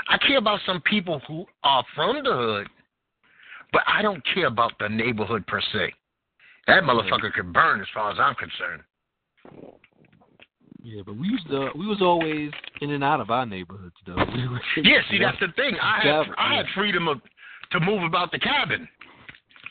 I 0.09 0.17
care 0.19 0.39
about 0.39 0.61
some 0.65 0.81
people 0.83 1.21
who 1.27 1.45
are 1.65 1.85
from 1.95 2.23
the 2.23 2.33
hood, 2.33 2.69
but 3.73 3.83
I 3.87 4.03
don't 4.03 4.23
care 4.35 4.47
about 4.47 4.73
the 4.79 4.89
neighborhood 4.89 5.47
per 5.47 5.61
se. 5.61 5.93
That 6.67 6.83
motherfucker 6.85 7.33
could 7.33 7.53
burn 7.53 7.81
as 7.81 7.87
far 7.93 8.13
as 8.13 8.19
I'm 8.19 8.35
concerned. 8.35 8.83
Yeah, 10.83 11.03
but 11.05 11.17
we 11.17 11.29
used 11.29 11.47
to 11.49 11.71
we 11.77 11.87
was 11.87 12.01
always 12.01 12.51
in 12.81 12.91
and 12.93 13.05
out 13.05 13.21
of 13.21 13.31
our 13.31 13.45
neighborhoods 13.45 13.95
though. 14.07 14.17
yeah, 14.83 15.01
see 15.11 15.19
that's 15.19 15.39
the 15.41 15.49
thing. 15.57 15.77
I 15.81 16.01
had 16.03 16.27
I 16.39 16.57
had 16.57 16.67
freedom 16.75 17.09
of 17.09 17.21
to 17.73 17.81
move 17.81 18.03
about 18.03 18.33
the 18.33 18.39
cabin. 18.39 18.89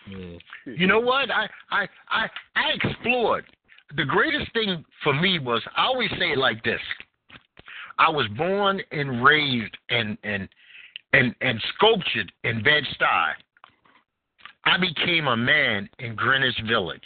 Yeah. 0.09 0.37
You 0.65 0.87
know 0.87 0.99
what? 0.99 1.31
I 1.31 1.47
I 1.71 1.87
I 2.09 2.27
I 2.55 2.71
explored. 2.73 3.45
The 3.95 4.05
greatest 4.05 4.51
thing 4.53 4.85
for 5.03 5.13
me 5.13 5.39
was 5.39 5.63
I 5.75 5.85
always 5.85 6.09
say 6.11 6.31
it 6.31 6.37
like 6.37 6.63
this. 6.63 6.81
I 7.97 8.09
was 8.09 8.27
born 8.37 8.81
and 8.91 9.23
raised 9.23 9.75
and 9.89 10.17
and 10.23 10.47
and 11.13 11.33
and 11.41 11.61
sculptured 11.75 12.31
in 12.43 12.63
Bed 12.63 12.83
Stuy. 12.95 13.33
I 14.66 14.78
became 14.78 15.28
a 15.28 15.38
man 15.38 15.89
in 15.99 16.16
Greenwich 16.16 16.60
Village. 16.68 17.01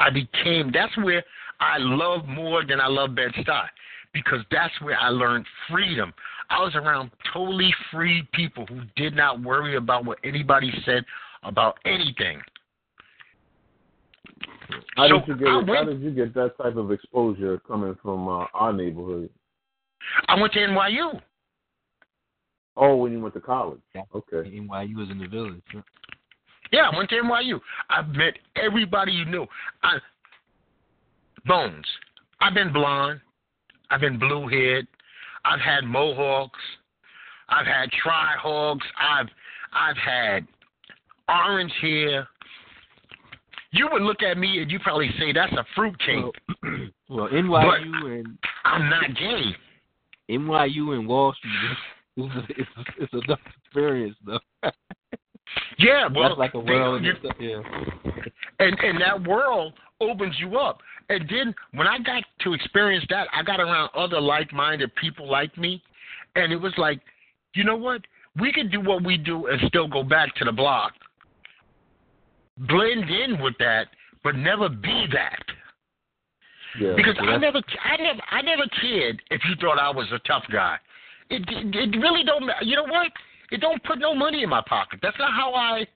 I 0.00 0.10
became 0.10 0.70
that's 0.72 0.96
where 0.98 1.24
I 1.60 1.78
love 1.78 2.26
more 2.26 2.64
than 2.64 2.80
I 2.80 2.86
love 2.86 3.14
Bed 3.14 3.32
Stuy 3.34 3.66
because 4.12 4.40
that's 4.50 4.72
where 4.80 4.96
I 4.98 5.08
learned 5.08 5.44
freedom. 5.68 6.12
I 6.50 6.60
was 6.62 6.74
around 6.74 7.10
totally 7.32 7.72
free 7.92 8.26
people 8.32 8.64
who 8.66 8.80
did 8.96 9.14
not 9.14 9.42
worry 9.42 9.76
about 9.76 10.04
what 10.04 10.18
anybody 10.24 10.72
said 10.86 11.04
about 11.42 11.78
anything. 11.84 12.40
How 14.96 15.08
So, 15.08 15.18
did 15.20 15.28
you 15.28 15.36
get? 15.36 15.48
I 15.48 15.76
How 15.76 15.84
did 15.84 16.00
you 16.00 16.10
get 16.10 16.34
that 16.34 16.56
type 16.58 16.76
of 16.76 16.90
exposure 16.90 17.58
coming 17.66 17.96
from 18.02 18.28
uh, 18.28 18.46
our 18.54 18.72
neighborhood? 18.72 19.30
I 20.28 20.40
went 20.40 20.52
to 20.54 20.58
NYU. 20.60 21.20
Oh, 22.76 22.96
when 22.96 23.12
you 23.12 23.20
went 23.20 23.34
to 23.34 23.40
college. 23.40 23.80
Okay. 24.14 24.48
NYU 24.50 24.96
was 24.96 25.10
in 25.10 25.18
the 25.18 25.26
village. 25.26 25.60
huh? 25.72 25.80
Yeah, 26.72 26.90
I 26.92 26.96
went 26.96 27.10
to 27.10 27.16
NYU. 27.16 27.60
I 27.90 28.02
met 28.02 28.34
everybody 28.56 29.12
you 29.12 29.24
knew. 29.24 29.46
I 29.82 29.98
Bones. 31.46 31.86
I've 32.40 32.54
been 32.54 32.72
blonde. 32.72 33.20
I've 33.90 34.00
been 34.00 34.18
blue 34.18 34.48
haired. 34.48 34.86
I've 35.44 35.60
had 35.60 35.84
mohawks. 35.84 36.58
I've 37.48 37.66
had 37.66 37.90
tri 37.92 38.34
hogs. 38.38 38.86
I've 39.00 39.28
I've 39.72 39.96
had 39.96 40.46
orange 41.28 41.72
hair. 41.80 42.28
You 43.70 43.88
would 43.92 44.02
look 44.02 44.22
at 44.22 44.38
me 44.38 44.60
and 44.62 44.70
you 44.70 44.78
probably 44.78 45.10
say 45.18 45.32
that's 45.32 45.52
a 45.52 45.64
fruitcake. 45.74 46.24
Well, 46.62 46.82
well, 47.08 47.28
NYU 47.28 48.20
and 48.20 48.38
I'm 48.64 48.88
not 48.88 49.14
gay. 49.14 49.42
NYU 50.30 50.98
and 50.98 51.06
Wall 51.06 51.34
Street 51.34 52.26
is 52.26 52.30
it's 52.50 52.70
it's 52.98 53.14
a 53.14 53.26
tough 53.26 53.40
experience 53.64 54.16
though. 54.26 54.40
Yeah, 55.78 56.08
well, 56.14 56.30
That's 56.30 56.38
like 56.38 56.54
a 56.54 56.62
they- 56.62 56.72
world. 56.72 57.04
you- 57.04 57.14
yeah. 57.38 57.62
and 58.60 58.78
and 58.80 59.00
that 59.00 59.22
world 59.26 59.72
opens 60.00 60.34
you 60.38 60.58
up. 60.58 60.80
And 61.10 61.26
then 61.28 61.54
when 61.72 61.86
I 61.86 61.98
got 61.98 62.22
to 62.44 62.52
experience 62.52 63.04
that, 63.08 63.28
I 63.32 63.42
got 63.42 63.60
around 63.60 63.90
other 63.94 64.20
like-minded 64.20 64.94
people 64.96 65.26
like 65.28 65.56
me, 65.56 65.82
and 66.36 66.52
it 66.52 66.56
was 66.60 66.74
like, 66.76 67.00
you 67.54 67.64
know 67.64 67.76
what? 67.76 68.02
We 68.38 68.52
could 68.52 68.70
do 68.70 68.80
what 68.80 69.02
we 69.02 69.16
do 69.16 69.46
and 69.46 69.60
still 69.68 69.88
go 69.88 70.02
back 70.02 70.34
to 70.36 70.44
the 70.44 70.52
block, 70.52 70.92
blend 72.58 73.08
in 73.10 73.40
with 73.42 73.54
that, 73.58 73.88
but 74.22 74.34
never 74.36 74.68
be 74.68 75.06
that. 75.12 75.42
Yeah. 76.78 76.92
Because 76.94 77.16
well, 77.20 77.30
I 77.30 77.36
never, 77.38 77.60
I 77.82 77.96
never, 77.96 78.20
I 78.30 78.42
never 78.42 78.64
cared 78.80 79.22
if 79.30 79.40
you 79.48 79.54
thought 79.60 79.78
I 79.80 79.90
was 79.90 80.06
a 80.12 80.18
tough 80.20 80.44
guy. 80.52 80.76
It, 81.30 81.42
it, 81.48 81.74
it 81.74 81.98
really 81.98 82.22
don't. 82.24 82.48
You 82.62 82.76
know 82.76 82.84
what? 82.84 83.10
It 83.50 83.60
don't 83.60 83.82
put 83.84 83.98
no 83.98 84.14
money 84.14 84.42
in 84.42 84.48
my 84.50 84.62
pocket. 84.66 85.00
That's 85.02 85.18
not 85.18 85.32
how 85.32 85.54
I. 85.54 85.86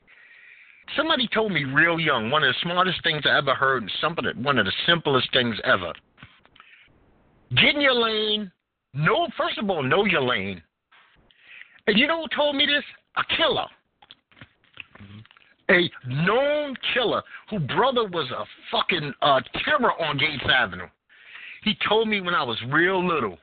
Somebody 0.96 1.28
told 1.32 1.52
me 1.52 1.64
real 1.64 2.00
young, 2.00 2.30
one 2.30 2.42
of 2.42 2.48
the 2.48 2.58
smartest 2.62 3.02
things 3.02 3.22
I 3.24 3.38
ever 3.38 3.54
heard, 3.54 3.82
and 3.82 3.92
something, 4.00 4.24
that 4.24 4.36
one 4.36 4.58
of 4.58 4.66
the 4.66 4.72
simplest 4.86 5.32
things 5.32 5.56
ever. 5.64 5.92
Get 7.56 7.74
in 7.74 7.80
your 7.80 7.94
lane. 7.94 8.50
Know, 8.94 9.28
first 9.36 9.58
of 9.58 9.70
all, 9.70 9.82
know 9.82 10.04
your 10.04 10.22
lane. 10.22 10.62
And 11.86 11.98
you 11.98 12.06
know 12.06 12.22
who 12.22 12.36
told 12.36 12.56
me 12.56 12.66
this? 12.66 12.84
A 13.16 13.36
killer. 13.36 13.66
A 15.70 15.90
known 16.06 16.74
killer 16.92 17.22
whose 17.48 17.62
brother 17.62 18.06
was 18.06 18.30
a 18.30 18.44
fucking 18.70 19.12
uh, 19.22 19.40
terror 19.64 19.92
on 20.00 20.18
Gates 20.18 20.44
Avenue. 20.48 20.88
He 21.62 21.76
told 21.88 22.08
me 22.08 22.20
when 22.20 22.34
I 22.34 22.42
was 22.42 22.58
real 22.70 23.06
little, 23.06 23.38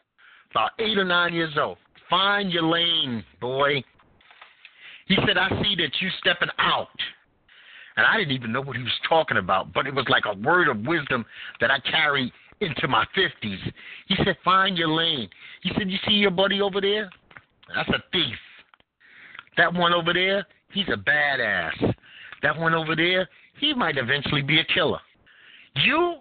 about 0.52 0.72
eight 0.80 0.98
or 0.98 1.06
nine 1.06 1.34
years 1.34 1.54
old, 1.58 1.78
find 2.10 2.52
your 2.52 2.64
lane, 2.64 3.24
boy. 3.40 3.84
He 5.10 5.18
said, 5.28 5.38
I 5.38 5.50
see 5.62 5.76
that 5.76 5.92
you 6.00 6.10
stepping 6.20 6.50
out. 6.60 6.88
And 7.98 8.06
I 8.06 8.18
didn't 8.18 8.32
even 8.32 8.54
know 8.54 8.62
what 8.62 8.78
he 8.78 8.84
was 8.84 8.94
talking 9.10 9.38
about, 9.38 9.74
but 9.74 9.88
it 9.88 9.94
was 9.94 10.06
like 10.08 10.24
a 10.26 10.38
word 10.40 10.70
of 10.70 10.78
wisdom 10.86 11.26
that 11.60 11.70
I 11.70 11.80
carry 11.80 12.32
into 12.62 12.88
my 12.88 13.06
50s. 13.18 13.58
He 14.08 14.16
said, 14.24 14.38
find 14.46 14.78
your 14.78 14.90
lane. 14.90 15.28
He 15.64 15.72
said, 15.78 15.90
you 15.90 15.98
see 16.08 16.14
your 16.14 16.32
buddy 16.32 16.62
over 16.62 16.80
there? 16.80 17.10
That's 17.76 17.90
a 17.90 18.04
thief. 18.14 18.36
That 19.58 19.74
one 19.74 19.94
over 19.94 20.14
there, 20.14 20.46
he's 20.72 20.88
a 20.88 20.98
badass. 20.98 21.94
That 22.44 22.58
one 22.58 22.74
over 22.74 22.96
there, 22.96 23.28
he 23.60 23.74
might 23.74 23.98
eventually 23.98 24.44
be 24.44 24.60
a 24.60 24.66
killer. 24.66 25.00
You, 25.76 26.18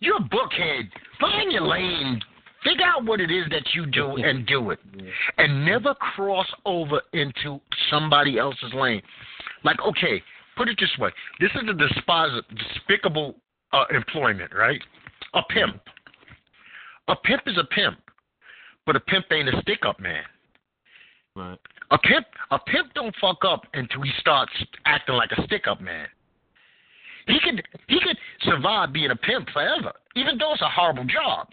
you're 0.00 0.16
a 0.16 0.20
bookhead. 0.20 0.90
Find 1.20 1.52
your 1.52 1.62
lane. 1.62 2.20
Figure 2.68 2.84
out 2.84 3.04
what 3.04 3.20
it 3.20 3.30
is 3.30 3.44
that 3.50 3.62
you 3.74 3.86
do 3.86 4.16
and 4.16 4.46
do 4.46 4.70
it. 4.70 4.78
And 5.38 5.64
never 5.64 5.94
cross 5.94 6.46
over 6.66 7.00
into 7.12 7.60
somebody 7.90 8.38
else's 8.38 8.72
lane. 8.74 9.02
Like, 9.64 9.80
okay, 9.86 10.22
put 10.56 10.68
it 10.68 10.76
this 10.78 10.90
way. 10.98 11.10
This 11.40 11.50
is 11.54 11.68
a 11.68 11.72
despos- 11.72 12.42
despicable 12.56 13.36
uh, 13.72 13.84
employment, 13.94 14.52
right? 14.54 14.80
A 15.34 15.42
pimp. 15.42 15.80
A 17.08 17.16
pimp 17.16 17.42
is 17.46 17.56
a 17.58 17.64
pimp, 17.74 17.98
but 18.86 18.96
a 18.96 19.00
pimp 19.00 19.26
ain't 19.32 19.48
a 19.48 19.60
stick-up 19.62 19.98
man. 19.98 20.24
Right. 21.34 21.58
A 21.90 21.98
pimp, 21.98 22.26
a 22.50 22.58
pimp 22.58 22.92
don't 22.94 23.14
fuck 23.18 23.38
up 23.46 23.62
until 23.72 24.02
he 24.02 24.10
starts 24.20 24.52
acting 24.84 25.14
like 25.14 25.30
a 25.36 25.42
stick-up 25.44 25.80
man. 25.80 26.06
He 27.26 27.38
could, 27.42 27.62
he 27.88 27.98
could 28.00 28.16
survive 28.42 28.92
being 28.92 29.10
a 29.10 29.16
pimp 29.16 29.48
forever, 29.50 29.92
even 30.16 30.36
though 30.36 30.52
it's 30.52 30.62
a 30.62 30.68
horrible 30.68 31.04
job. 31.04 31.48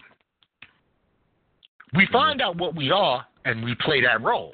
We 1.94 2.08
find 2.12 2.42
out 2.42 2.56
what 2.56 2.74
we 2.74 2.90
are, 2.90 3.24
and 3.44 3.64
we 3.64 3.74
play 3.76 4.00
that 4.02 4.22
role. 4.22 4.52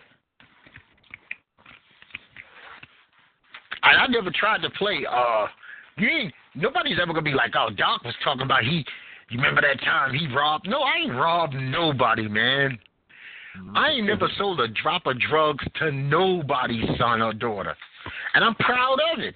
I, 3.82 3.90
I 3.90 4.06
never 4.06 4.30
tried 4.30 4.62
to 4.62 4.70
play. 4.70 5.04
Uh, 5.10 5.46
you 5.98 6.08
ain't, 6.08 6.34
nobody's 6.54 6.98
ever 7.00 7.12
gonna 7.12 7.22
be 7.22 7.34
like, 7.34 7.52
oh, 7.56 7.70
Doc 7.70 8.04
was 8.04 8.14
talking 8.22 8.42
about 8.42 8.62
he. 8.62 8.84
You 9.30 9.38
remember 9.38 9.62
that 9.62 9.80
time 9.82 10.14
he 10.14 10.26
robbed? 10.34 10.68
No, 10.68 10.82
I 10.82 10.96
ain't 11.04 11.14
robbed 11.14 11.54
nobody, 11.54 12.28
man. 12.28 12.78
I 13.74 13.90
ain't 13.90 14.06
never 14.06 14.28
sold 14.38 14.60
a 14.60 14.68
drop 14.68 15.06
of 15.06 15.20
drugs 15.20 15.64
to 15.78 15.92
nobody's 15.92 16.84
son 16.98 17.20
or 17.20 17.34
daughter, 17.34 17.74
and 18.34 18.44
I'm 18.44 18.54
proud 18.56 18.98
of 19.12 19.20
it. 19.20 19.34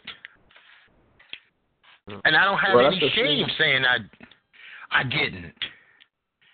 And 2.24 2.36
I 2.36 2.44
don't 2.44 2.58
have 2.58 2.76
Well, 2.76 2.86
any 2.86 3.12
shame 3.14 3.46
saying 3.58 3.84
I, 3.84 3.98
I 4.90 5.02
didn't. 5.02 5.52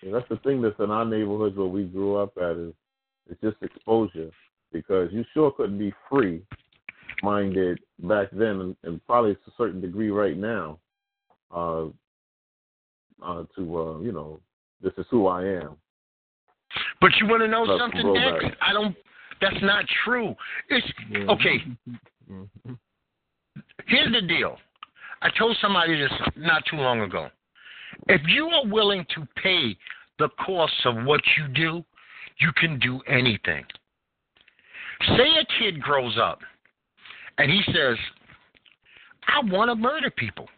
Yeah, 0.02 0.12
that's 0.12 0.28
the 0.28 0.36
thing 0.38 0.60
that's 0.60 0.78
in 0.80 0.90
our 0.90 1.04
neighborhoods 1.04 1.56
where 1.56 1.66
we 1.66 1.84
grew 1.84 2.16
up 2.16 2.32
at 2.36 2.56
is 2.56 2.74
it's 3.30 3.40
just 3.40 3.56
exposure 3.62 4.30
because 4.72 5.10
you 5.12 5.24
sure 5.32 5.52
couldn't 5.52 5.78
be 5.78 5.92
free 6.10 6.42
minded 7.22 7.78
back 8.00 8.28
then 8.32 8.60
and, 8.60 8.76
and 8.82 9.06
probably 9.06 9.34
to 9.34 9.40
a 9.46 9.52
certain 9.56 9.80
degree 9.80 10.10
right 10.10 10.36
now 10.36 10.78
uh, 11.54 11.84
uh, 13.22 13.44
to 13.56 13.78
uh, 13.78 13.98
you 14.00 14.12
know 14.12 14.40
this 14.82 14.92
is 14.98 15.06
who 15.10 15.28
I 15.28 15.44
am. 15.44 15.76
But 17.00 17.10
you 17.20 17.26
want 17.28 17.42
to 17.42 17.48
know 17.48 17.62
Love 17.62 17.80
something, 17.80 18.00
to 18.00 18.06
roll 18.06 18.14
Dex? 18.14 18.44
back. 18.44 18.58
I 18.60 18.72
don't. 18.72 18.96
That's 19.40 19.62
not 19.62 19.84
true. 20.04 20.34
It's 20.68 20.86
okay. 21.28 21.58
Mhm. 22.30 22.48
Here's 23.86 24.12
the 24.12 24.22
deal. 24.26 24.56
I 25.20 25.28
told 25.38 25.56
somebody 25.60 26.00
this 26.00 26.12
not 26.36 26.64
too 26.70 26.76
long 26.76 27.00
ago. 27.00 27.28
If 28.08 28.20
you 28.26 28.48
are 28.48 28.66
willing 28.66 29.06
to 29.14 29.26
pay 29.42 29.76
the 30.18 30.28
cost 30.44 30.72
of 30.84 31.04
what 31.04 31.20
you 31.38 31.48
do, 31.48 31.84
you 32.38 32.52
can 32.56 32.78
do 32.78 33.00
anything. 33.08 33.64
Say 35.16 35.28
a 35.40 35.46
kid 35.58 35.80
grows 35.80 36.16
up 36.20 36.40
and 37.38 37.50
he 37.50 37.62
says, 37.72 37.96
I 39.28 39.44
want 39.50 39.70
to 39.70 39.74
murder 39.74 40.10
people. 40.10 40.48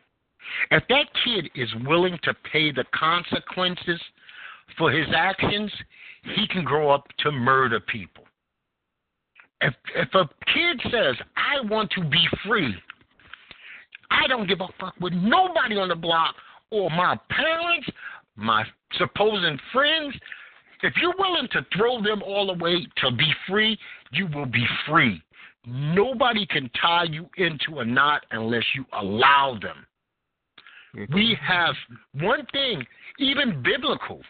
If 0.70 0.82
that 0.88 1.06
kid 1.24 1.50
is 1.54 1.68
willing 1.86 2.18
to 2.24 2.34
pay 2.52 2.70
the 2.70 2.84
consequences 2.94 4.00
for 4.76 4.90
his 4.90 5.06
actions, 5.14 5.72
he 6.34 6.46
can 6.48 6.64
grow 6.64 6.90
up 6.90 7.06
to 7.20 7.32
murder 7.32 7.80
people. 7.80 8.24
If 9.60 9.74
if 9.94 10.08
a 10.14 10.28
kid 10.52 10.80
says, 10.90 11.16
I 11.36 11.66
want 11.66 11.90
to 11.92 12.04
be 12.04 12.26
free, 12.46 12.74
I 14.10 14.26
don't 14.26 14.48
give 14.48 14.60
a 14.60 14.68
fuck 14.78 14.94
with 15.00 15.12
nobody 15.12 15.76
on 15.76 15.88
the 15.88 15.94
block 15.94 16.34
or 16.74 16.90
my 16.90 17.18
parents, 17.30 17.88
my 18.36 18.64
supposing 18.98 19.58
friends. 19.72 20.14
If 20.82 20.94
you're 21.00 21.14
willing 21.18 21.48
to 21.52 21.64
throw 21.76 22.02
them 22.02 22.22
all 22.22 22.50
away 22.50 22.86
to 22.98 23.10
be 23.12 23.32
free, 23.48 23.78
you 24.12 24.26
will 24.34 24.46
be 24.46 24.66
free. 24.86 25.22
Nobody 25.66 26.44
can 26.46 26.68
tie 26.80 27.04
you 27.04 27.26
into 27.38 27.78
a 27.78 27.84
knot 27.84 28.26
unless 28.32 28.64
you 28.74 28.84
allow 28.92 29.56
them. 29.62 29.86
Mm-hmm. 30.94 31.14
We 31.14 31.38
have 31.40 31.74
one 32.20 32.44
thing, 32.52 32.84
even 33.18 33.62
biblical, 33.62 34.20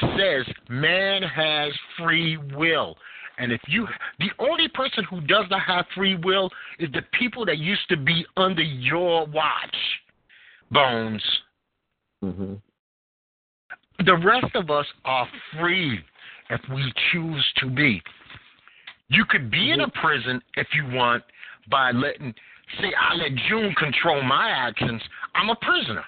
says 0.00 0.44
man 0.68 1.22
has 1.22 1.72
free 1.98 2.36
will. 2.56 2.96
And 3.38 3.52
if 3.52 3.60
you, 3.68 3.86
the 4.18 4.30
only 4.38 4.66
person 4.68 5.04
who 5.04 5.20
does 5.20 5.44
not 5.50 5.60
have 5.62 5.84
free 5.94 6.16
will 6.16 6.50
is 6.78 6.90
the 6.92 7.02
people 7.18 7.44
that 7.44 7.58
used 7.58 7.88
to 7.90 7.96
be 7.96 8.26
under 8.36 8.62
your 8.62 9.26
watch, 9.26 9.76
Bones. 10.70 11.22
Hmm 12.30 12.54
The 14.04 14.16
rest 14.16 14.54
of 14.54 14.70
us 14.70 14.86
are 15.04 15.28
free 15.52 16.00
if 16.50 16.60
we 16.72 16.92
choose 17.12 17.52
to 17.58 17.70
be. 17.70 18.02
You 19.08 19.24
could 19.28 19.50
be 19.50 19.70
in 19.70 19.80
a 19.80 19.88
prison 19.88 20.40
if 20.56 20.66
you 20.74 20.84
want 20.96 21.22
by 21.70 21.92
letting, 21.92 22.34
say, 22.80 22.92
I 22.98 23.14
let 23.14 23.30
June 23.48 23.74
control 23.78 24.22
my 24.22 24.50
actions. 24.50 25.00
I'm 25.34 25.50
a 25.50 25.56
prisoner. 25.56 26.04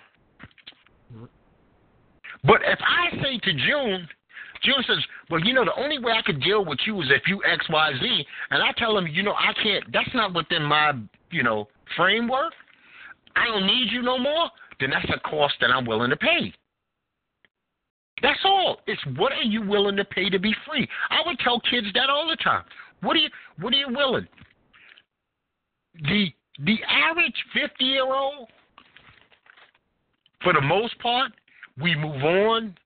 But 2.44 2.60
if 2.64 2.78
I 2.80 3.10
say 3.22 3.38
to 3.38 3.52
June, 3.52 4.08
June 4.62 4.84
says, 4.86 4.98
Well, 5.30 5.44
you 5.44 5.54
know, 5.54 5.64
the 5.64 5.80
only 5.80 5.98
way 5.98 6.12
I 6.12 6.22
could 6.22 6.40
deal 6.40 6.64
with 6.64 6.78
you 6.86 7.00
is 7.02 7.08
if 7.10 7.22
you 7.26 7.42
X, 7.44 7.66
Y, 7.68 7.92
Z. 8.00 8.26
And 8.50 8.62
I 8.62 8.72
tell 8.76 8.96
him, 8.96 9.06
You 9.06 9.22
know, 9.22 9.34
I 9.34 9.52
can't, 9.62 9.84
that's 9.92 10.14
not 10.14 10.34
within 10.34 10.62
my, 10.62 10.92
you 11.30 11.42
know, 11.42 11.68
framework. 11.96 12.52
I 13.36 13.46
don't 13.46 13.66
need 13.66 13.90
you 13.90 14.02
no 14.02 14.18
more. 14.18 14.50
Then 14.80 14.90
that's 14.90 15.10
a 15.14 15.20
cost 15.28 15.54
that 15.60 15.70
I'm 15.70 15.84
willing 15.84 16.10
to 16.10 16.16
pay. 16.16 16.52
That's 18.22 18.38
all. 18.44 18.78
It's 18.86 19.00
what 19.16 19.32
are 19.32 19.42
you 19.42 19.62
willing 19.62 19.96
to 19.96 20.04
pay 20.04 20.28
to 20.30 20.38
be 20.38 20.54
free? 20.66 20.88
I 21.10 21.18
would 21.26 21.38
tell 21.40 21.60
kids 21.60 21.86
that 21.94 22.10
all 22.10 22.28
the 22.28 22.36
time. 22.36 22.64
What 23.00 23.16
are 23.16 23.20
you 23.20 23.28
what 23.60 23.72
are 23.72 23.76
you 23.76 23.88
willing? 23.90 24.26
The 26.02 26.26
the 26.64 26.78
average 26.88 27.34
fifty 27.54 27.84
year 27.84 28.12
old, 28.12 28.48
for 30.42 30.52
the 30.52 30.60
most 30.60 30.98
part, 30.98 31.32
we 31.80 31.94
move 31.94 32.22
on, 32.24 32.76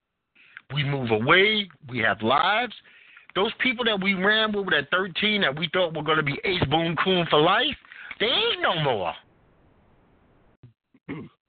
we 0.74 0.84
move 0.84 1.10
away, 1.10 1.68
we 1.88 1.98
have 1.98 2.20
lives. 2.22 2.74
Those 3.34 3.52
people 3.62 3.84
that 3.86 4.02
we 4.02 4.12
ran 4.12 4.52
with 4.52 4.74
at 4.74 4.90
thirteen 4.90 5.40
that 5.42 5.58
we 5.58 5.70
thought 5.72 5.96
were 5.96 6.02
gonna 6.02 6.22
be 6.22 6.38
ace 6.44 6.64
boom 6.68 6.94
coon 7.02 7.26
for 7.30 7.40
life, 7.40 7.76
they 8.20 8.26
ain't 8.26 8.60
no 8.60 8.82
more. 8.82 9.14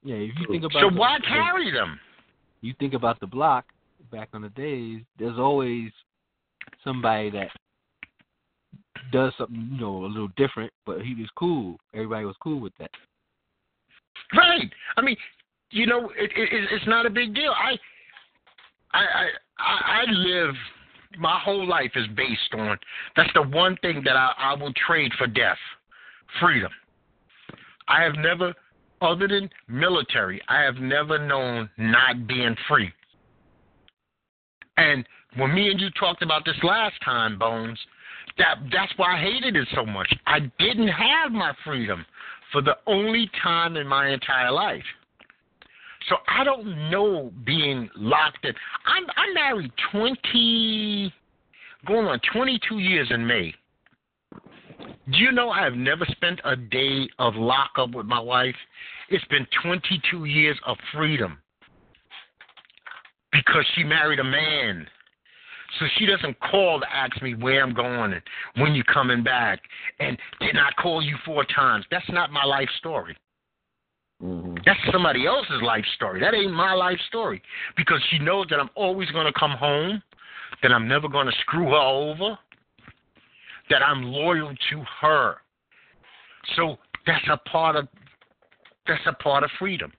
Yeah, 0.04 0.16
if 0.16 0.38
you 0.38 0.46
think 0.50 0.64
about 0.64 0.80
So 0.80 0.90
the- 0.90 0.96
why 0.96 1.18
carry 1.20 1.70
them? 1.70 1.98
you 2.60 2.74
think 2.78 2.94
about 2.94 3.18
the 3.20 3.26
block 3.26 3.64
back 4.12 4.28
on 4.34 4.42
the 4.42 4.50
days, 4.50 5.02
there's 5.18 5.38
always 5.38 5.90
somebody 6.82 7.30
that 7.30 7.50
does 9.12 9.32
something, 9.36 9.68
you 9.72 9.80
know, 9.80 10.04
a 10.04 10.06
little 10.06 10.28
different, 10.36 10.72
but 10.86 11.00
he 11.02 11.14
was 11.14 11.28
cool. 11.36 11.78
Everybody 11.94 12.24
was 12.26 12.36
cool 12.42 12.60
with 12.60 12.72
that. 12.78 12.90
Right. 14.34 14.70
I 14.96 15.00
mean, 15.02 15.16
you 15.70 15.86
know, 15.86 16.10
it, 16.10 16.30
it, 16.36 16.68
it's 16.70 16.86
not 16.86 17.06
a 17.06 17.10
big 17.10 17.34
deal. 17.34 17.52
I, 17.52 17.78
I, 18.92 19.00
I, 19.02 19.28
I 19.58 20.00
I 20.02 20.04
live. 20.08 20.54
My 21.18 21.38
whole 21.38 21.66
life 21.66 21.92
is 21.94 22.06
based 22.16 22.54
on. 22.54 22.76
That's 23.16 23.32
the 23.34 23.42
one 23.42 23.76
thing 23.82 24.02
that 24.04 24.16
I, 24.16 24.32
I 24.36 24.54
will 24.54 24.72
trade 24.86 25.12
for 25.16 25.26
death, 25.26 25.58
freedom. 26.40 26.72
I 27.86 28.02
have 28.02 28.14
never, 28.16 28.52
other 29.04 29.28
than 29.28 29.50
military, 29.68 30.40
I 30.48 30.62
have 30.62 30.76
never 30.76 31.18
known 31.24 31.68
not 31.76 32.26
being 32.26 32.56
free. 32.66 32.92
And 34.76 35.06
when 35.36 35.54
me 35.54 35.70
and 35.70 35.80
you 35.80 35.90
talked 35.90 36.22
about 36.22 36.44
this 36.44 36.56
last 36.62 36.94
time, 37.04 37.38
Bones, 37.38 37.78
that 38.38 38.56
that's 38.72 38.92
why 38.96 39.16
I 39.16 39.20
hated 39.20 39.56
it 39.56 39.68
so 39.74 39.84
much. 39.84 40.12
I 40.26 40.40
didn't 40.58 40.88
have 40.88 41.30
my 41.30 41.52
freedom 41.64 42.04
for 42.52 42.62
the 42.62 42.76
only 42.86 43.30
time 43.42 43.76
in 43.76 43.86
my 43.86 44.08
entire 44.08 44.50
life. 44.50 44.84
So 46.08 46.16
I 46.28 46.44
don't 46.44 46.90
know 46.90 47.32
being 47.44 47.88
locked 47.96 48.44
in. 48.44 48.54
I'm 48.86 49.04
I'm 49.16 49.34
married 49.34 49.72
twenty, 49.90 51.12
going 51.86 52.06
on 52.06 52.20
twenty 52.32 52.58
two 52.68 52.78
years 52.78 53.08
in 53.10 53.26
May. 53.26 53.54
Do 55.10 55.18
you 55.18 55.32
know 55.32 55.50
I 55.50 55.62
have 55.64 55.74
never 55.74 56.04
spent 56.06 56.40
a 56.44 56.56
day 56.56 57.08
of 57.18 57.34
lockup 57.34 57.94
with 57.94 58.06
my 58.06 58.20
wife? 58.20 58.54
It's 59.10 59.24
been 59.26 59.46
twenty 59.62 60.00
two 60.10 60.24
years 60.24 60.58
of 60.66 60.76
freedom 60.92 61.38
because 63.32 63.64
she 63.74 63.84
married 63.84 64.20
a 64.20 64.24
man. 64.24 64.86
So 65.78 65.86
she 65.98 66.06
doesn't 66.06 66.38
call 66.40 66.80
to 66.80 66.86
ask 66.94 67.20
me 67.20 67.34
where 67.34 67.62
I'm 67.62 67.74
going 67.74 68.12
and 68.12 68.22
when 68.56 68.74
you're 68.74 68.84
coming 68.84 69.24
back. 69.24 69.60
And 69.98 70.16
did 70.40 70.56
I 70.56 70.70
call 70.80 71.02
you 71.02 71.16
four 71.24 71.44
times? 71.44 71.84
That's 71.90 72.08
not 72.10 72.30
my 72.30 72.44
life 72.44 72.68
story. 72.78 73.16
hmm 74.20 74.54
That's 74.64 74.78
somebody 74.92 75.26
else's 75.26 75.62
life 75.62 75.84
story. 75.96 76.20
That 76.20 76.32
ain't 76.32 76.52
my 76.52 76.74
life 76.74 76.98
story. 77.08 77.42
Because 77.76 78.00
she 78.10 78.18
knows 78.18 78.46
that 78.50 78.60
I'm 78.60 78.70
always 78.76 79.10
going 79.10 79.26
to 79.26 79.32
come 79.38 79.50
home, 79.52 80.00
that 80.62 80.70
I'm 80.70 80.86
never 80.86 81.08
going 81.08 81.26
to 81.26 81.34
screw 81.40 81.70
her 81.70 81.76
over, 81.76 82.38
that 83.70 83.82
I'm 83.82 84.04
loyal 84.04 84.54
to 84.70 84.84
her. 85.00 85.36
So 86.56 86.76
that's 87.04 87.26
a 87.30 87.36
part 87.48 87.74
of 87.74 87.88
that's 88.86 89.06
a 89.06 89.12
part 89.12 89.44
of 89.44 89.50
freedom. 89.58 89.92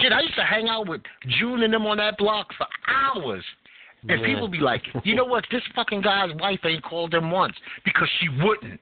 Shit, 0.00 0.12
I 0.12 0.20
used 0.20 0.36
to 0.36 0.44
hang 0.44 0.68
out 0.68 0.88
with 0.88 1.02
June 1.38 1.62
and 1.62 1.72
them 1.72 1.86
on 1.86 1.98
that 1.98 2.16
block 2.16 2.52
for 2.56 2.66
hours. 2.88 3.44
And 4.08 4.20
Yeah. 4.20 4.26
people 4.26 4.48
be 4.48 4.58
like, 4.58 4.82
you 5.04 5.14
know 5.14 5.24
what? 5.24 5.44
This 5.50 5.62
fucking 5.74 6.00
guy's 6.02 6.32
wife 6.34 6.64
ain't 6.64 6.82
called 6.82 7.12
him 7.12 7.30
once 7.30 7.56
because 7.84 8.08
she 8.20 8.28
wouldn't. 8.28 8.80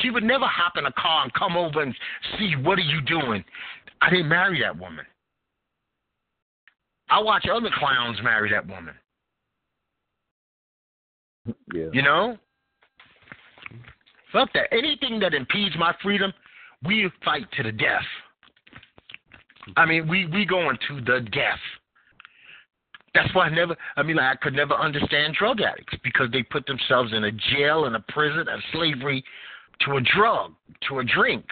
She 0.00 0.10
would 0.10 0.22
never 0.22 0.46
hop 0.46 0.76
in 0.76 0.86
a 0.86 0.92
car 0.92 1.24
and 1.24 1.32
come 1.34 1.56
over 1.56 1.82
and 1.82 1.94
see 2.38 2.54
what 2.56 2.78
are 2.78 2.82
you 2.82 3.00
doing. 3.02 3.44
I 4.00 4.10
didn't 4.10 4.28
marry 4.28 4.60
that 4.60 4.78
woman. 4.78 5.04
I 7.08 7.20
watch 7.20 7.46
other 7.48 7.70
clowns 7.74 8.22
marry 8.22 8.50
that 8.50 8.66
woman. 8.66 8.94
Yeah. 11.74 11.88
You 11.92 12.02
know? 12.02 12.38
Fuck 14.32 14.52
that. 14.52 14.72
Anything 14.72 15.18
that 15.20 15.34
impedes 15.34 15.76
my 15.76 15.92
freedom, 16.02 16.32
we 16.84 17.10
fight 17.24 17.50
to 17.52 17.62
the 17.62 17.72
death. 17.72 18.04
I 19.76 19.86
mean, 19.86 20.08
we 20.08 20.26
we 20.26 20.44
going 20.44 20.78
to 20.88 21.00
the 21.00 21.20
death. 21.32 21.58
That's 23.14 23.32
why 23.34 23.46
I 23.46 23.50
never. 23.50 23.76
I 23.96 24.02
mean, 24.02 24.16
like, 24.16 24.36
I 24.38 24.42
could 24.42 24.54
never 24.54 24.74
understand 24.74 25.34
drug 25.34 25.60
addicts 25.60 25.94
because 26.02 26.30
they 26.32 26.42
put 26.42 26.66
themselves 26.66 27.12
in 27.12 27.24
a 27.24 27.32
jail 27.32 27.84
and 27.86 27.96
a 27.96 28.04
prison 28.08 28.46
and 28.48 28.62
slavery 28.72 29.24
to 29.82 29.96
a 29.96 30.00
drug, 30.00 30.52
to 30.88 31.00
a 31.00 31.04
drink. 31.04 31.44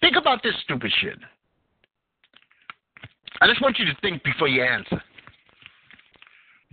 Think 0.00 0.16
about 0.16 0.42
this 0.42 0.54
stupid 0.64 0.92
shit. 1.00 1.18
I 3.40 3.46
just 3.48 3.60
want 3.62 3.78
you 3.78 3.84
to 3.86 3.96
think 4.00 4.22
before 4.22 4.48
you 4.48 4.62
answer. 4.62 5.02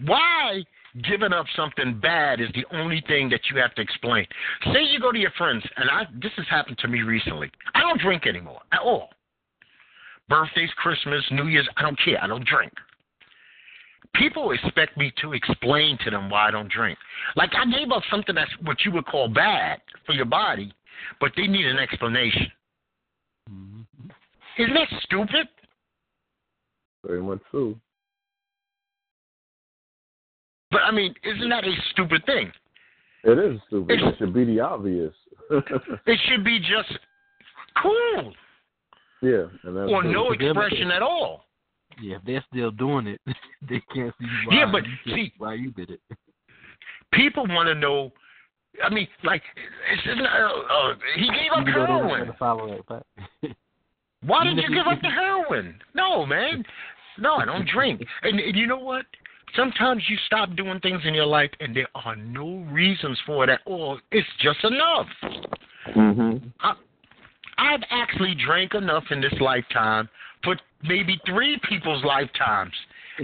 Why 0.06 0.64
giving 1.04 1.34
up 1.34 1.46
something 1.56 2.00
bad 2.00 2.40
is 2.42 2.50
the 2.54 2.66
only 2.76 3.04
thing 3.08 3.30
that 3.30 3.42
you 3.50 3.60
have 3.60 3.74
to 3.76 3.82
explain? 3.82 4.26
Say 4.74 4.84
you 4.84 5.00
go 5.00 5.12
to 5.12 5.20
your 5.20 5.32
friends, 5.38 5.64
and 5.78 5.90
I 5.90 6.04
this 6.22 6.32
has 6.38 6.46
happened 6.50 6.78
to 6.80 6.88
me 6.88 7.02
recently. 7.02 7.52
I 7.74 7.82
don't 7.82 8.00
drink 8.02 8.28
anymore 8.28 8.62
at 8.72 8.80
all. 8.80 9.10
birthdays, 10.30 10.70
Christmas, 10.78 11.24
New 11.32 11.48
Year's. 11.48 11.68
I 11.78 11.82
don't 11.82 12.00
care. 12.04 12.22
I 12.22 12.28
don't 12.28 12.46
drink. 12.46 12.74
People 14.16 14.52
expect 14.52 14.98
me 14.98 15.12
to 15.22 15.34
explain 15.34 15.98
to 16.04 16.12
them 16.12 16.30
why 16.30 16.48
I 16.48 16.52
don't 16.52 16.70
drink. 16.72 16.98
Like 17.36 17.52
I 17.56 17.66
gave 17.72 17.92
up 17.92 18.04
something 18.12 18.36
that's 18.36 18.52
what 18.64 18.78
you 18.86 18.92
would 18.92 19.06
call 19.06 19.30
bad 19.30 19.80
for 20.06 20.14
your 20.14 20.26
body, 20.26 20.74
but 21.20 21.32
they 21.38 21.48
need 21.48 21.66
an 21.66 21.80
explanation. 21.80 22.52
Mm-hmm. 23.50 24.62
Isn't 24.62 24.74
that 24.74 24.88
stupid? 25.04 25.48
Very 27.06 27.22
much 27.22 27.40
so. 27.52 27.76
But 30.72 30.82
I 30.84 30.92
mean, 30.92 31.14
isn't 31.24 31.50
that 31.50 31.66
a 31.66 31.74
stupid 31.92 32.26
thing? 32.26 32.52
It 33.24 33.38
is 33.38 33.60
stupid. 33.68 33.94
It's- 34.00 34.14
It 34.14 34.18
should 34.18 34.34
be 34.34 34.46
the 34.46 34.60
obvious. 34.62 35.14
It 35.52 36.20
should 36.30 36.44
be 36.46 36.60
just 36.60 36.98
cool 37.82 38.34
yeah, 39.22 39.46
and 39.64 39.78
that's 39.78 39.92
or 39.92 40.04
it. 40.04 40.10
no 40.12 40.32
expression 40.32 40.90
at 40.92 41.02
all. 41.04 41.46
Yeah, 42.02 42.16
if 42.18 42.22
they're 42.26 42.44
still 42.52 42.72
doing 42.72 43.06
it, 43.06 43.22
they 43.70 43.82
can't 43.94 44.14
see 44.20 44.26
why. 44.48 44.56
Yeah, 44.56 44.72
but 44.72 44.84
you 44.86 44.94
did- 45.06 45.16
see- 45.16 45.34
why 45.38 45.54
you 45.56 45.72
did 45.72 45.92
it. 45.92 46.00
People 47.14 47.46
want 47.50 47.68
to 47.68 47.76
know. 47.76 48.12
I 48.84 48.90
mean, 48.90 49.08
like, 49.24 49.44
it's, 49.92 50.02
it's 50.06 50.22
not, 50.22 50.32
uh, 50.42 50.92
uh, 50.92 50.96
he 51.18 51.28
gave 51.28 51.52
up 51.52 51.60
Even 51.62 51.74
didn't 51.74 51.88
heroin. 51.88 52.20
gonna 52.22 52.36
follow 52.40 52.68
that 52.70 52.88
fact. 52.88 53.56
Why 54.24 54.46
did 54.46 54.58
if 54.58 54.64
you 54.70 54.76
you- 54.76 54.84
give 54.84 54.88
up 54.92 55.02
the 55.02 55.10
heroin? 55.10 55.76
No, 55.94 56.26
man. 56.26 56.64
No, 57.20 57.36
I 57.36 57.46
don't 57.46 57.68
drink. 57.68 58.02
And, 58.24 58.40
and 58.40 58.56
you 58.56 58.66
know 58.66 58.80
what? 58.80 59.06
Sometimes 59.56 60.04
you 60.10 60.18
stop 60.26 60.56
doing 60.56 60.80
things 60.80 61.02
in 61.06 61.14
your 61.14 61.26
life 61.26 61.52
and 61.60 61.76
there 61.76 61.90
are 61.96 62.16
no 62.16 62.66
reasons 62.72 63.20
for 63.26 63.44
it 63.44 63.50
at 63.50 63.62
all. 63.66 64.00
It's 64.12 64.28
just 64.40 64.64
enough. 64.64 65.08
Mhm. 65.88 66.52
I've 67.58 67.84
actually 67.90 68.34
drank 68.36 68.74
enough 68.74 69.12
in 69.12 69.22
this 69.22 69.40
lifetime 69.40 70.10
for 70.44 70.56
maybe 70.84 71.20
three 71.26 71.58
people's 71.60 72.04
lifetimes. 72.04 72.74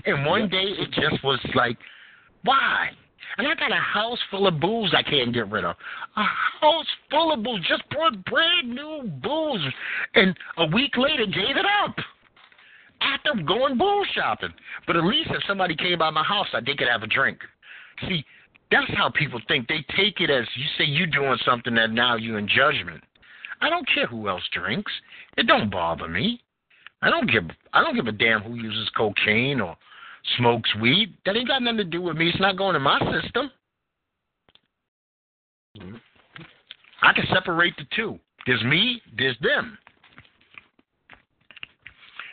And 0.05 0.25
one 0.25 0.47
day 0.47 0.63
it 0.63 0.91
just 0.91 1.23
was 1.23 1.39
like, 1.55 1.77
why? 2.43 2.91
And 3.37 3.47
I 3.47 3.55
got 3.55 3.71
a 3.71 3.75
house 3.75 4.19
full 4.29 4.47
of 4.47 4.59
booze 4.59 4.93
I 4.93 5.03
can't 5.03 5.33
get 5.33 5.49
rid 5.49 5.63
of. 5.63 5.75
A 6.15 6.23
house 6.23 6.87
full 7.09 7.33
of 7.33 7.43
booze. 7.43 7.65
Just 7.67 7.87
brought 7.89 8.23
brand 8.25 8.69
new 8.69 9.03
booze. 9.21 9.73
And 10.15 10.37
a 10.57 10.65
week 10.67 10.97
later 10.97 11.25
gave 11.25 11.55
it 11.57 11.65
up. 11.83 11.95
After 13.01 13.41
going 13.43 13.77
booze 13.77 14.07
shopping. 14.13 14.53
But 14.85 14.95
at 14.95 15.03
least 15.03 15.29
if 15.31 15.43
somebody 15.47 15.75
came 15.75 15.99
by 15.99 16.09
my 16.09 16.23
house, 16.23 16.47
I 16.53 16.61
they 16.61 16.75
could 16.75 16.87
have 16.87 17.03
a 17.03 17.07
drink. 17.07 17.39
See, 18.07 18.25
that's 18.71 18.91
how 18.95 19.09
people 19.09 19.39
think. 19.47 19.67
They 19.67 19.85
take 19.95 20.19
it 20.19 20.29
as 20.29 20.45
you 20.55 20.65
say 20.77 20.85
you 20.85 21.07
doing 21.07 21.37
something 21.45 21.75
that 21.75 21.91
now 21.91 22.15
you 22.15 22.37
in 22.37 22.47
judgment. 22.47 23.03
I 23.61 23.69
don't 23.69 23.87
care 23.93 24.07
who 24.07 24.27
else 24.29 24.43
drinks. 24.51 24.91
It 25.37 25.47
don't 25.47 25.71
bother 25.71 26.07
me. 26.07 26.41
I 27.01 27.09
don't 27.09 27.31
give 27.31 27.43
I 27.73 27.83
don't 27.83 27.95
give 27.95 28.07
a 28.07 28.11
damn 28.11 28.41
who 28.41 28.55
uses 28.55 28.89
cocaine 28.95 29.61
or 29.61 29.77
smokes 30.37 30.69
weed. 30.81 31.13
That 31.25 31.35
ain't 31.35 31.47
got 31.47 31.61
nothing 31.61 31.77
to 31.77 31.83
do 31.83 32.01
with 32.01 32.17
me. 32.17 32.29
It's 32.29 32.39
not 32.39 32.57
going 32.57 32.75
in 32.75 32.81
my 32.81 32.99
system. 33.21 33.51
I 37.01 37.13
can 37.13 37.25
separate 37.33 37.75
the 37.77 37.85
two. 37.95 38.19
There's 38.45 38.63
me, 38.63 39.01
there's 39.17 39.37
them. 39.41 39.77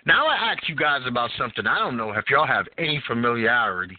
Now 0.07 0.27
I 0.27 0.35
ask 0.53 0.69
you 0.69 0.77
guys 0.77 1.01
about 1.07 1.31
something. 1.39 1.67
I 1.67 1.79
don't 1.79 1.97
know 1.97 2.11
if 2.13 2.25
y'all 2.31 2.47
have 2.47 2.67
any 2.79 3.03
familiarity 3.07 3.97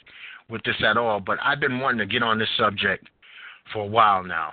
with 0.49 0.62
this 0.64 0.76
at 0.86 0.97
all, 0.97 1.20
but 1.20 1.38
I've 1.43 1.60
been 1.60 1.80
wanting 1.80 1.99
to 1.99 2.06
get 2.06 2.22
on 2.22 2.38
this 2.38 2.49
subject 2.58 3.10
for 3.74 3.84
a 3.84 3.88
while 3.88 4.24
now. 4.24 4.51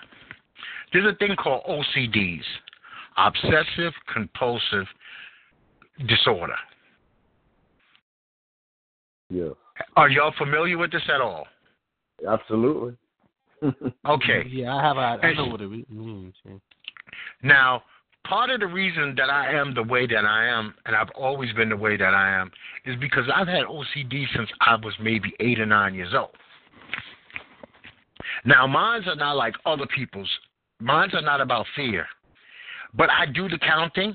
There's 0.93 1.13
a 1.13 1.17
thing 1.17 1.37
called 1.37 1.63
OCDs, 1.69 2.43
obsessive 3.17 3.93
compulsive 4.13 4.87
disorder. 6.09 6.57
Yeah, 9.31 9.51
Are 9.97 10.11
y'all 10.11 10.35
familiar 10.37 10.77
with 10.77 10.93
this 10.93 11.03
at 11.13 11.21
all? 11.21 11.47
absolutely. 12.29 12.97
Okay. 14.09 14.43
Yeah, 14.49 14.75
I 14.75 14.83
have. 14.83 14.99
I, 14.99 15.17
I 15.19 15.35
know 15.35 15.47
what 15.47 15.61
it 15.61 15.71
means. 15.71 15.87
Mm-hmm. 15.93 16.57
Now, 17.45 17.85
part 18.25 18.51
of 18.51 18.61
the 18.61 18.67
reason 18.67 19.15
that 19.17 19.31
I 19.31 19.53
am 19.53 19.75
the 19.75 19.83
way 19.83 20.07
that 20.07 20.25
I 20.25 20.47
am, 20.47 20.75
and 20.87 20.95
I've 20.95 21.11
always 21.17 21.53
been 21.53 21.69
the 21.69 21.77
way 21.77 21.97
that 21.97 22.15
I 22.15 22.31
am, 22.31 22.51
is 22.85 22.97
because 23.01 23.25
I've 23.35 23.49
had 23.49 23.65
OCD 23.65 24.25
since 24.35 24.49
I 24.61 24.77
was 24.77 24.95
maybe 25.01 25.35
eight 25.41 25.61
or 25.61 25.67
nine 25.67 25.95
years 25.95 26.15
old. 26.15 26.31
Now, 28.45 28.67
mine's 28.67 29.07
are 29.07 29.17
not 29.17 29.37
like 29.37 29.55
other 29.67 29.87
people's. 29.95 30.31
Mine's 30.81 31.15
are 31.15 31.23
not 31.23 31.41
about 31.41 31.67
fear, 31.77 32.07
but 32.95 33.09
I 33.11 33.27
do 33.27 33.49
the 33.49 33.59
counting. 33.59 34.15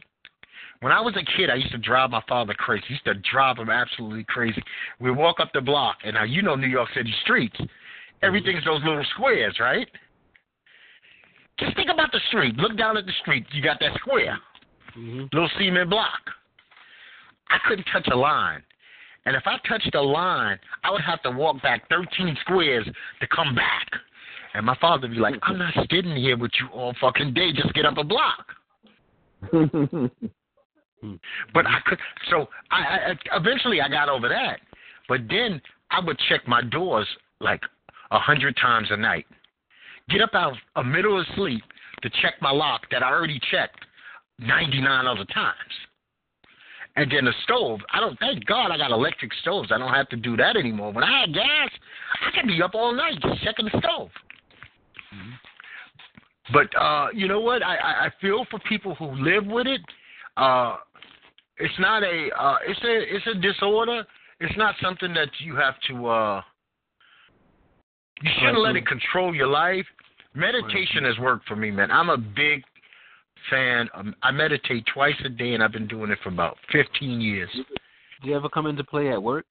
When 0.82 0.92
I 0.92 1.02
was 1.02 1.16
a 1.16 1.38
kid, 1.38 1.50
I 1.50 1.56
used 1.56 1.72
to 1.72 1.78
drive 1.78 2.12
my 2.12 2.22
father 2.28 2.54
crazy. 2.54 2.86
Used 2.90 3.06
to 3.06 3.16
drive 3.32 3.58
him 3.58 3.70
absolutely 3.70 4.26
crazy. 4.26 4.62
We 5.00 5.12
walk 5.12 5.40
up 5.40 5.50
the 5.54 5.62
block, 5.62 5.98
and 6.04 6.14
now 6.14 6.24
you 6.24 6.42
know 6.42 6.56
New 6.56 6.68
York 6.68 6.90
City 6.94 7.14
streets. 7.24 7.58
Everything's 8.22 8.66
those 8.66 8.84
little 8.84 9.06
squares, 9.16 9.58
right? 9.60 9.88
Just 11.60 11.76
think 11.76 11.90
about 11.90 12.12
the 12.12 12.20
street. 12.28 12.56
Look 12.58 12.78
down 12.78 12.98
at 12.98 13.06
the 13.06 13.12
street. 13.22 13.46
You 13.52 13.62
got 13.62 13.80
that 13.80 13.96
square, 13.96 14.40
Mhm. 14.96 15.32
little 15.34 15.50
cement 15.58 15.90
block. 15.90 16.32
I 17.50 17.58
couldn't 17.60 17.86
touch 17.86 18.08
a 18.08 18.16
line. 18.16 18.64
And 19.26 19.36
if 19.36 19.46
I 19.46 19.58
touched 19.68 19.94
a 19.96 20.02
line, 20.02 20.60
I 20.84 20.92
would 20.92 21.02
have 21.02 21.22
to 21.24 21.32
walk 21.32 21.62
back 21.62 21.88
13 21.90 22.36
squares 22.42 22.88
to 23.20 23.28
come 23.28 23.56
back. 23.56 23.88
And 24.54 24.66
my 24.66 24.76
father 24.76 25.08
would 25.08 25.16
be 25.16 25.20
like, 25.20 25.36
I'm 25.44 25.58
not 25.58 25.74
sitting 25.90 26.16
here 26.16 26.38
with 26.38 26.52
you 26.60 26.68
all 26.68 26.94
fucking 27.02 27.34
day. 27.34 27.52
Just 27.52 27.74
get 27.74 27.86
up 27.86 27.98
a 27.98 28.04
block. 28.04 28.56
But 31.54 31.68
I 31.68 31.80
could. 31.86 32.00
So 32.32 32.50
I, 32.72 33.12
I 33.32 33.38
eventually 33.38 33.82
I 33.82 33.88
got 33.88 34.10
over 34.10 34.28
that. 34.28 34.62
But 35.08 35.22
then 35.30 35.62
I 35.92 36.00
would 36.00 36.18
check 36.28 36.48
my 36.48 36.62
doors 36.64 37.08
like 37.40 37.62
a 38.10 38.18
hundred 38.18 38.58
times 38.58 38.88
a 38.90 38.98
night. 38.98 39.28
Get 40.10 40.22
up 40.22 40.34
out 40.34 40.54
of 40.54 40.58
a 40.76 40.84
middle 40.84 41.20
of 41.20 41.26
sleep 41.36 41.64
to 42.02 42.10
check 42.22 42.36
my 42.42 42.52
lock 42.52 42.84
that 42.92 43.04
I 43.04 43.12
already 43.12 43.40
checked 43.52 43.80
ninety 44.40 44.82
nine 44.82 45.06
other 45.06 45.26
times. 45.26 45.56
And 46.96 47.12
then 47.12 47.26
the 47.26 47.34
stove, 47.44 47.80
I 47.94 48.00
don't 48.00 48.18
thank 48.20 48.44
God 48.46 48.72
I 48.72 48.78
got 48.78 48.90
electric 48.90 49.32
stoves. 49.42 49.72
I 49.72 49.78
don't 49.78 49.94
have 49.94 50.10
to 50.10 50.16
do 50.16 50.36
that 50.38 50.58
anymore. 50.58 50.92
When 50.92 51.04
I 51.04 51.22
had 51.22 51.34
gas, 51.34 51.70
I 52.26 52.32
could 52.36 52.48
be 52.48 52.62
up 52.62 52.74
all 52.74 52.92
night 52.92 53.22
just 53.22 53.44
checking 53.44 53.66
the 53.66 53.80
stove. 53.80 54.10
But 56.52 56.76
uh, 56.80 57.08
you 57.14 57.28
know 57.28 57.40
what? 57.40 57.62
I, 57.62 57.76
I, 57.76 58.06
I 58.06 58.10
feel 58.20 58.46
for 58.50 58.60
people 58.68 58.96
who 58.96 59.12
live 59.12 59.46
with 59.46 59.68
it. 59.68 59.82
Uh, 60.38 60.78
it's 61.58 61.74
not 61.80 62.04
a 62.04 62.30
uh, 62.40 62.58
it's 62.66 62.80
a 62.84 63.16
it's 63.16 63.28
a 63.28 63.40
disorder. 63.42 64.04
It's 64.40 64.58
not 64.58 64.76
something 64.82 65.14
that 65.14 65.30
you 65.40 65.56
have 65.56 65.76
to. 65.90 66.08
Uh, 66.08 66.42
you 68.22 68.32
shouldn't 68.40 68.60
let 68.60 68.76
it 68.76 68.88
control 68.88 69.36
your 69.36 69.48
life. 69.48 69.86
Meditation 70.38 71.04
has 71.04 71.18
worked 71.18 71.48
for 71.48 71.56
me, 71.56 71.72
man. 71.72 71.90
I'm 71.90 72.10
a 72.10 72.18
big 72.18 72.64
fan. 73.50 73.90
Of, 73.96 74.06
I 74.22 74.32
meditate 74.32 74.86
twice 74.94 75.16
a 75.26 75.30
day, 75.30 75.54
and 75.54 75.64
I've 75.64 75.72
been 75.72 75.88
doing 75.88 76.12
it 76.12 76.20
for 76.24 76.30
about 76.30 76.58
15 76.72 77.20
years. 77.20 77.50
Do 78.22 78.30
you 78.30 78.36
ever 78.36 78.48
come 78.48 78.68
into 78.68 78.84
play 78.84 79.12
at 79.12 79.22
work 79.22 79.46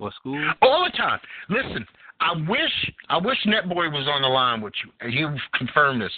or 0.00 0.10
school? 0.12 0.52
All 0.60 0.84
the 0.84 0.96
time. 0.96 1.20
Listen, 1.48 1.86
I 2.20 2.32
wish 2.48 2.92
I 3.08 3.18
wish 3.18 3.38
Netboy 3.46 3.92
was 3.92 4.08
on 4.08 4.22
the 4.22 4.28
line 4.28 4.60
with 4.60 4.72
you, 4.84 4.90
and 5.00 5.12
he 5.12 5.24
confirmed 5.56 6.02
this. 6.02 6.12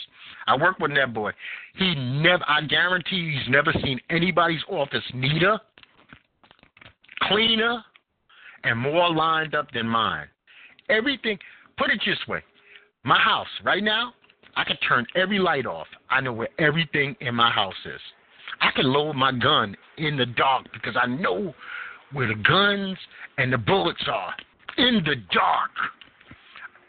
I 0.47 0.57
work 0.57 0.79
with 0.79 0.93
Netboy. 0.93 1.33
He 1.77 1.95
never. 1.95 2.45
I 2.49 2.63
guarantee 2.63 3.17
you 3.17 3.39
he's 3.39 3.51
never 3.51 3.73
seen 3.85 4.01
anybody's 4.09 4.63
office 4.71 5.05
neater, 5.15 5.59
cleaner, 7.23 7.83
and 8.65 8.79
more 8.79 9.13
lined 9.13 9.55
up 9.55 9.71
than 9.73 9.87
mine. 9.87 10.27
Everything. 10.89 11.39
Put 11.77 11.91
it 11.91 12.01
this 12.07 12.19
way: 12.29 12.43
my 13.07 13.19
house 13.19 13.47
right 13.65 13.83
now, 13.83 14.13
I 14.57 14.65
can 14.65 14.77
turn 14.89 15.07
every 15.15 15.39
light 15.39 15.65
off. 15.65 15.87
I 16.11 16.21
know 16.21 16.33
where 16.33 16.49
everything 16.59 17.15
in 17.21 17.35
my 17.35 17.51
house 17.51 17.75
is. 17.85 18.01
I 18.61 18.71
can 18.75 18.87
load 18.87 19.15
my 19.15 19.33
gun 19.33 19.77
in 19.99 20.17
the 20.17 20.27
dark 20.27 20.67
because 20.73 20.97
I 21.01 21.07
know 21.07 21.55
where 22.13 22.29
the 22.29 22.43
guns 22.43 22.99
and 23.39 23.53
the 23.53 23.59
bullets 23.59 24.03
are 24.11 24.35
in 24.79 25.03
the 25.05 25.17
dark. 25.33 25.71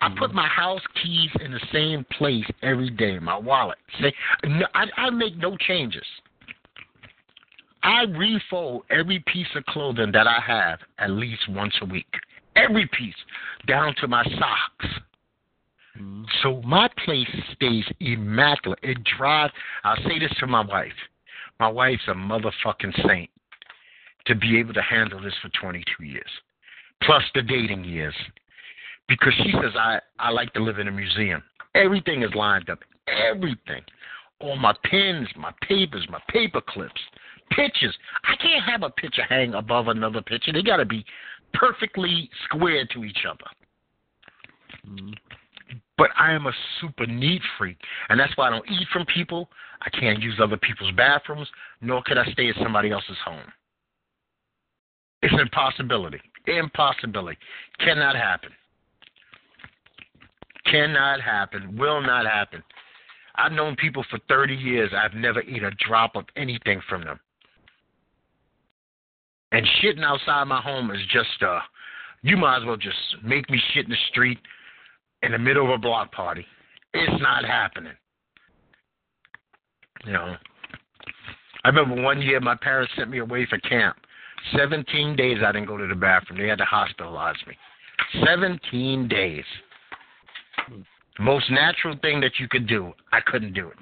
I 0.01 0.09
put 0.09 0.30
mm-hmm. 0.30 0.36
my 0.36 0.47
house 0.47 0.82
keys 1.03 1.30
in 1.43 1.51
the 1.51 1.61
same 1.72 2.05
place 2.18 2.45
every 2.61 2.89
day, 2.89 3.20
my 3.20 3.38
wallet. 3.38 3.78
Say, 4.01 4.13
no, 4.45 4.65
I, 4.74 4.86
I 4.95 5.09
make 5.09 5.38
no 5.38 5.57
changes. 5.57 6.05
I 7.84 8.03
refold 8.03 8.84
every 8.89 9.24
piece 9.32 9.47
of 9.55 9.65
clothing 9.65 10.11
that 10.13 10.28
I 10.28 10.39
have 10.45 10.80
at 10.99 11.11
least 11.11 11.49
once 11.49 11.74
a 11.82 11.86
week. 11.86 12.11
Every 12.55 12.88
piece, 12.88 13.15
down 13.68 13.93
to 14.01 14.07
my 14.07 14.24
socks. 14.24 14.93
Mhm. 15.97 16.25
So 16.41 16.61
my 16.63 16.87
place 17.03 17.29
stays 17.53 17.85
immaculate. 17.99 18.79
It 18.83 19.03
drives. 19.03 19.53
I'll 19.83 20.01
say 20.03 20.19
this 20.19 20.33
to 20.39 20.47
my 20.47 20.61
wife. 20.61 20.93
My 21.59 21.67
wife's 21.67 22.07
a 22.07 22.13
motherfucking 22.13 23.07
saint 23.07 23.29
to 24.25 24.35
be 24.35 24.59
able 24.59 24.73
to 24.73 24.81
handle 24.81 25.19
this 25.19 25.33
for 25.41 25.49
22 25.49 26.03
years, 26.03 26.29
plus 27.01 27.23
the 27.33 27.41
dating 27.41 27.83
years, 27.83 28.15
because 29.07 29.33
she 29.35 29.51
says 29.53 29.75
I 29.75 29.99
I 30.19 30.29
like 30.29 30.53
to 30.53 30.63
live 30.63 30.79
in 30.79 30.87
a 30.87 30.91
museum. 30.91 31.43
Everything 31.73 32.23
is 32.23 32.33
lined 32.35 32.69
up. 32.69 32.79
Everything. 33.07 33.83
All 34.39 34.55
my 34.55 34.73
pens, 34.83 35.27
my 35.35 35.51
papers, 35.61 36.07
my 36.09 36.21
paper 36.29 36.61
clips. 36.61 37.01
Pictures. 37.51 37.97
I 38.25 38.35
can't 38.35 38.63
have 38.65 38.83
a 38.83 38.89
picture 38.89 39.23
hang 39.23 39.53
above 39.53 39.87
another 39.87 40.21
picture. 40.21 40.51
They 40.51 40.61
got 40.61 40.77
to 40.77 40.85
be 40.85 41.05
perfectly 41.53 42.29
square 42.43 42.85
to 42.93 43.03
each 43.05 43.25
other. 43.27 43.49
Mm-hmm. 44.85 45.13
But 45.97 46.11
I 46.17 46.31
am 46.31 46.45
a 46.45 46.53
super 46.79 47.07
neat 47.07 47.41
freak, 47.57 47.77
and 48.09 48.19
that's 48.19 48.35
why 48.37 48.47
I 48.47 48.49
don't 48.51 48.69
eat 48.69 48.87
from 48.93 49.05
people. 49.05 49.49
I 49.81 49.89
can't 49.89 50.21
use 50.21 50.39
other 50.41 50.57
people's 50.57 50.91
bathrooms, 50.91 51.47
nor 51.81 52.03
can 52.03 52.17
I 52.17 52.31
stay 52.31 52.49
at 52.49 52.55
somebody 52.61 52.91
else's 52.91 53.17
home. 53.25 53.51
It's 55.23 55.33
an 55.33 55.39
impossibility. 55.39 56.19
Impossibility. 56.45 57.37
Cannot 57.79 58.15
happen. 58.15 58.51
Cannot 60.71 61.21
happen. 61.21 61.75
Will 61.77 62.01
not 62.01 62.25
happen. 62.25 62.63
I've 63.35 63.51
known 63.51 63.75
people 63.75 64.05
for 64.09 64.19
30 64.29 64.55
years. 64.55 64.91
I've 64.95 65.13
never 65.13 65.41
eaten 65.41 65.65
a 65.65 65.71
drop 65.87 66.15
of 66.15 66.25
anything 66.35 66.81
from 66.87 67.03
them. 67.03 67.19
And 69.51 69.65
shitting 69.81 70.03
outside 70.03 70.43
my 70.45 70.61
home 70.61 70.91
is 70.91 70.99
just, 71.11 71.41
uh, 71.41 71.59
you 72.21 72.35
might 72.37 72.57
as 72.59 72.65
well 72.65 72.77
just 72.77 72.97
make 73.23 73.49
me 73.49 73.59
shit 73.73 73.85
in 73.85 73.91
the 73.91 73.97
street 74.09 74.39
in 75.24 75.32
the 75.32 75.38
middle 75.38 75.65
of 75.65 75.72
a 75.72 75.78
block 75.78 76.11
party. 76.11 76.45
It's 76.93 77.22
not 77.22 77.45
happening. 77.45 77.93
You 80.05 80.13
know, 80.13 80.36
I 81.63 81.70
remember 81.70 82.01
one 82.01 82.22
year 82.22 82.39
my 82.39 82.55
parents 82.55 82.93
sent 82.95 83.09
me 83.09 83.20
away 83.20 83.45
for 83.45 83.57
camp. 83.59 83.97
17 84.57 85.15
days 85.15 85.39
I 85.43 85.51
didn't 85.51 85.68
go 85.68 85.78
to 85.78 85.88
the 85.88 85.95
bathroom. 85.95 86.39
They 86.39 86.47
had 86.47 86.59
to 86.59 86.65
hospitalize 86.65 87.36
me. 87.47 87.57
17 88.26 89.07
days. 89.07 89.43
The 91.18 91.24
most 91.24 91.49
natural 91.49 91.97
thing 92.01 92.22
that 92.22 92.39
you 92.39 92.47
could 92.47 92.68
do, 92.68 92.93
I 93.11 93.20
couldn't 93.26 93.53
do 93.53 93.68
it. 93.70 93.78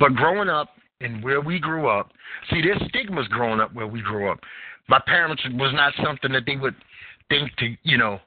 But 0.00 0.14
growing 0.14 0.48
up 0.48 0.70
and 1.00 1.22
where 1.22 1.40
we 1.40 1.58
grew 1.58 1.88
up, 1.88 2.10
see, 2.50 2.62
there's 2.62 2.82
stigmas 2.88 3.28
growing 3.28 3.60
up 3.60 3.72
where 3.74 3.86
we 3.86 4.00
grew 4.00 4.30
up. 4.30 4.40
My 4.88 5.00
parents 5.06 5.42
was 5.52 5.72
not 5.74 5.92
something 6.02 6.32
that 6.32 6.44
they 6.46 6.56
would 6.56 6.74
think 7.34 7.56
to, 7.56 7.76
you 7.82 7.98
know, 7.98 8.18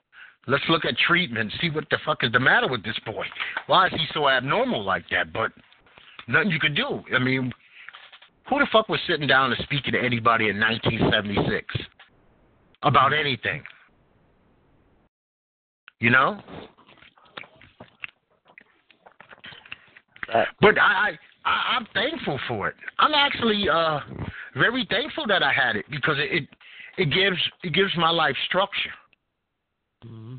let's 0.48 0.64
look 0.70 0.86
at 0.86 0.98
treatment, 0.98 1.52
see 1.62 1.70
what 1.70 1.86
the 1.90 1.98
fuck 2.06 2.24
is 2.24 2.32
the 2.32 2.40
matter 2.40 2.68
with 2.68 2.84
this 2.84 2.98
boy. 3.06 3.26
Why 3.68 3.88
is 3.88 3.94
he 3.94 4.06
so 4.14 4.28
abnormal 4.30 4.84
like 4.84 5.06
that? 5.12 5.34
But 5.34 5.52
nothing 6.28 6.52
you 6.52 6.60
could 6.60 6.76
do. 6.76 7.02
I 7.16 7.20
mean, 7.20 7.52
who 8.50 8.60
the 8.60 8.68
fuck 8.72 8.90
was 8.90 9.00
sitting 9.08 9.28
down 9.28 9.52
and 9.52 9.62
speaking 9.64 9.94
to 9.94 10.00
anybody 10.00 10.50
in 10.50 10.60
1976 10.60 11.76
about 12.84 13.14
anything? 13.14 13.64
You 16.00 16.12
know? 16.12 16.40
But 20.62 20.78
I, 20.78 21.18
I, 21.46 21.76
I'm 21.78 21.88
thankful 21.94 22.40
for 22.48 22.68
it. 22.68 22.76
I'm 23.00 23.14
actually 23.14 23.70
uh 23.70 24.02
very 24.56 24.86
thankful 24.90 25.26
that 25.28 25.42
I 25.42 25.54
had 25.54 25.76
it 25.76 25.86
because 25.90 26.18
it, 26.18 26.44
it 26.44 26.50
it 26.98 27.06
gives 27.06 27.38
it 27.64 27.74
gives 27.74 27.92
my 27.98 28.10
life 28.10 28.36
structure. 28.48 28.94
Mm-hmm. 30.06 30.36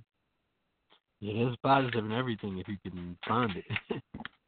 Yeah, 1.20 1.44
there's 1.44 1.56
positive 1.62 2.04
in 2.04 2.12
everything 2.12 2.58
if 2.58 2.68
you 2.68 2.76
can 2.82 3.16
find 3.26 3.52
it. 3.56 3.64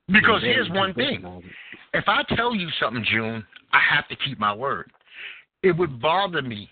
because 0.08 0.40
here's 0.42 0.70
one 0.70 0.94
thing: 0.94 1.24
if 1.94 2.04
I 2.06 2.22
tell 2.36 2.54
you 2.54 2.68
something, 2.80 3.04
June, 3.11 3.44
I 3.72 3.80
have 3.94 4.08
to 4.08 4.16
keep 4.16 4.38
my 4.38 4.54
word. 4.54 4.90
It 5.62 5.76
would 5.76 6.00
bother 6.00 6.42
me 6.42 6.68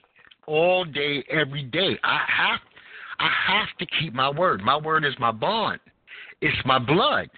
all 0.47 0.85
day, 0.85 1.25
every 1.31 1.65
day. 1.65 1.99
I 2.03 2.21
have, 2.27 2.61
I 3.21 3.31
have 3.47 3.69
to 3.79 3.87
keep 4.01 4.15
my 4.15 4.31
word. 4.31 4.63
My 4.63 4.79
word 4.79 5.05
is 5.05 5.15
my 5.19 5.31
bond. 5.31 5.81
It's 6.41 6.57
my 6.65 6.79
blood. 6.79 7.29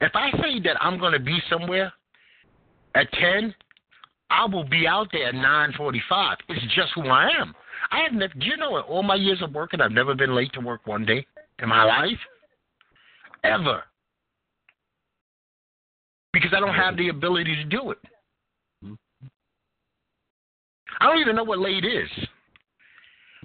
If 0.00 0.12
I 0.14 0.30
say 0.32 0.60
that 0.64 0.76
I'm 0.80 0.98
going 0.98 1.12
to 1.12 1.20
be 1.20 1.38
somewhere 1.50 1.92
at 2.94 3.10
ten, 3.12 3.54
I 4.30 4.46
will 4.46 4.64
be 4.64 4.86
out 4.86 5.08
there 5.12 5.28
at 5.28 5.34
9:45. 5.34 6.36
It's 6.48 6.74
just 6.74 6.92
who 6.94 7.08
I 7.08 7.28
am. 7.40 7.54
I 7.90 8.00
have 8.00 8.12
never. 8.12 8.32
Do 8.34 8.46
you 8.46 8.56
know? 8.56 8.76
In 8.76 8.84
all 8.84 9.02
my 9.02 9.16
years 9.16 9.42
of 9.42 9.52
working, 9.52 9.80
I've 9.80 9.90
never 9.90 10.14
been 10.14 10.34
late 10.34 10.52
to 10.54 10.60
work 10.60 10.86
one 10.86 11.04
day 11.04 11.26
in 11.58 11.68
my 11.68 11.84
life, 11.84 12.18
ever, 13.44 13.82
because 16.32 16.54
I 16.56 16.60
don't 16.60 16.74
have 16.74 16.96
the 16.96 17.08
ability 17.08 17.56
to 17.56 17.64
do 17.64 17.90
it. 17.90 17.98
I 21.00 21.06
don't 21.06 21.18
even 21.18 21.36
know 21.36 21.44
what 21.44 21.58
late 21.58 21.84
is. 21.84 22.10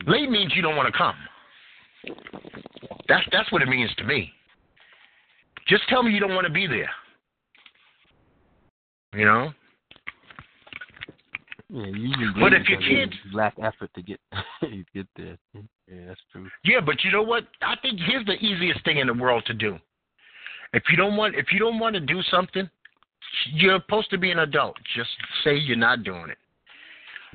Late 0.08 0.30
means 0.30 0.54
you 0.56 0.62
don't 0.62 0.76
want 0.76 0.92
to 0.92 0.98
come. 0.98 1.16
That's 3.08 3.26
that's 3.32 3.52
what 3.52 3.62
it 3.62 3.68
means 3.68 3.94
to 3.98 4.04
me. 4.04 4.32
Just 5.68 5.88
tell 5.90 6.04
me 6.04 6.12
you 6.12 6.20
don't 6.20 6.36
want 6.36 6.46
to 6.46 6.54
be 6.54 6.68
there. 6.68 6.92
You 9.14 9.26
know. 9.26 9.54
Yeah, 11.76 12.32
But 12.40 12.54
if 12.54 12.70
your 12.70 12.80
kids- 12.80 13.14
lack 13.34 13.56
effort 13.62 13.90
to 13.96 14.02
get 14.02 14.20
you 14.62 14.86
get 14.94 15.08
there. 15.18 15.38
Yeah, 15.54 16.08
that's 16.08 16.22
true. 16.32 16.50
Yeah, 16.64 16.80
but 16.80 17.04
you 17.04 17.12
know 17.12 17.22
what? 17.22 17.44
I 17.62 17.76
think 17.82 18.00
here's 18.00 18.26
the 18.26 18.34
easiest 18.34 18.84
thing 18.86 18.98
in 19.00 19.08
the 19.08 19.14
world 19.14 19.44
to 19.48 19.54
do. 19.54 19.78
If 20.74 20.84
you 20.90 20.96
don't 20.96 21.18
want 21.18 21.36
if 21.36 21.48
you 21.52 21.60
don't 21.60 21.78
want 21.78 21.96
to 21.96 22.00
do 22.00 22.22
something, 22.32 22.70
you're 23.54 23.80
supposed 23.82 24.10
to 24.12 24.18
be 24.18 24.32
an 24.32 24.40
adult. 24.40 24.78
Just 24.96 25.10
say 25.44 25.56
you're 25.58 25.76
not 25.76 26.04
doing 26.04 26.30
it. 26.30 26.38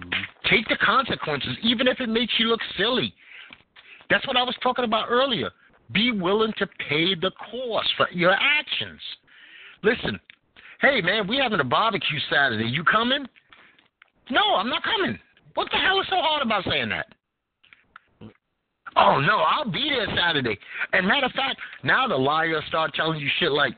Mm-hmm. 0.01 0.49
Take 0.49 0.67
the 0.69 0.77
consequences, 0.83 1.57
even 1.63 1.87
if 1.87 2.01
it 2.01 2.09
makes 2.09 2.33
you 2.39 2.47
look 2.47 2.61
silly. 2.79 3.13
That's 4.09 4.27
what 4.27 4.37
I 4.39 4.43
was 4.43 4.57
talking 4.63 4.85
about 4.87 5.09
earlier. 5.11 5.51
Be 5.93 6.13
willing 6.13 6.53
to 6.59 6.67
pay 6.89 7.15
the 7.15 7.31
cost 7.51 7.89
for 7.99 8.09
your 8.11 8.33
actions. 8.33 9.01
Listen, 9.83 10.19
hey 10.81 11.03
man, 11.03 11.29
we're 11.29 11.43
having 11.43 11.61
a 11.61 11.65
barbecue 11.65 12.19
Saturday. 12.31 12.65
You 12.67 12.85
coming? 12.85 13.27
No, 14.31 14.55
I'm 14.57 14.69
not 14.69 14.83
coming. 14.83 15.19
What 15.55 15.69
the 15.71 15.79
hell 15.79 16.01
is 16.01 16.07
so 16.09 16.17
hard 16.17 16.43
about 16.43 16.65
saying 16.65 16.89
that? 16.91 17.07
Oh 18.97 19.21
no, 19.21 19.39
I'll 19.39 19.71
be 19.71 19.91
there 19.91 20.07
Saturday. 20.17 20.59
And 20.93 21.07
matter 21.07 21.27
of 21.27 21.33
fact, 21.33 21.59
now 21.85 22.09
the 22.09 22.17
liars 22.17 22.65
start 22.69 22.93
telling 22.95 23.21
you 23.21 23.29
shit 23.39 23.53
like, 23.53 23.75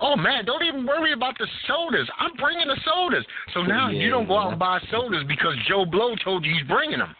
"Oh 0.00 0.16
man, 0.16 0.44
don't 0.44 0.64
even 0.64 0.84
worry 0.86 1.12
about 1.12 1.38
the 1.38 1.46
sodas. 1.66 2.08
I'm 2.18 2.34
bringing 2.36 2.66
the 2.66 2.76
sodas." 2.84 3.24
So 3.54 3.62
now 3.62 3.88
you 3.88 4.10
don't 4.10 4.26
go 4.26 4.38
out 4.38 4.50
and 4.50 4.58
buy 4.58 4.80
sodas 4.90 5.24
because 5.28 5.54
Joe 5.68 5.84
Blow 5.84 6.14
told 6.24 6.44
you 6.44 6.52
he's 6.54 6.66
bringing 6.66 6.98
them. 6.98 7.14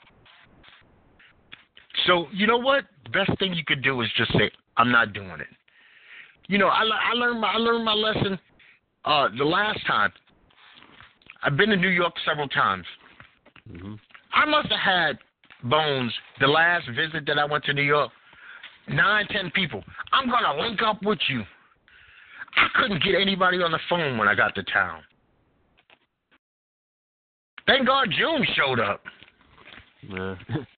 So 2.07 2.27
you 2.33 2.47
know 2.47 2.59
what? 2.59 2.85
Best 3.13 3.39
thing 3.39 3.55
you 3.55 3.65
could 3.65 3.83
do 3.83 4.01
is 4.03 4.09
just 4.17 4.33
say, 4.33 4.51
"I'm 4.77 4.91
not 4.91 5.13
doing 5.13 5.41
it." 5.41 5.49
You 6.49 6.59
know, 6.59 6.69
I, 6.69 6.83
I 6.83 7.13
learned 7.15 7.41
my 7.41 7.49
I 7.49 7.57
learned 7.57 7.85
my 7.85 7.95
lesson 7.95 8.39
uh, 9.05 9.29
the 9.37 9.45
last 9.45 9.85
time. 9.87 10.13
I've 11.43 11.57
been 11.57 11.71
to 11.71 11.77
New 11.77 11.89
York 11.89 12.15
several 12.27 12.49
times. 12.49 12.85
hmm 13.71 13.95
I 14.33 14.45
must 14.45 14.69
have 14.69 14.81
had 14.81 15.19
bones 15.65 16.13
the 16.41 16.47
last 16.47 16.87
visit 16.95 17.27
that 17.27 17.39
I 17.39 17.45
went 17.45 17.65
to 17.65 17.73
New 17.73 17.83
York. 17.83 18.11
Nine, 18.89 19.27
ten 19.29 19.51
people. 19.51 19.83
I'm 20.13 20.31
gonna 20.31 20.61
link 20.61 20.81
up 20.83 21.03
with 21.03 21.19
you. 21.29 21.43
I 22.57 22.69
couldn't 22.75 23.03
get 23.03 23.15
anybody 23.15 23.59
on 23.63 23.73
the 23.73 23.79
phone 23.89 24.19
when 24.19 24.29
I 24.29 24.35
got 24.35 24.55
to 24.55 24.63
town. 24.65 25.03
Thank 27.67 27.87
God 27.87 28.09
June 28.17 28.47
showed 28.55 28.81
up. 28.81 29.03
Yeah. 30.09 30.35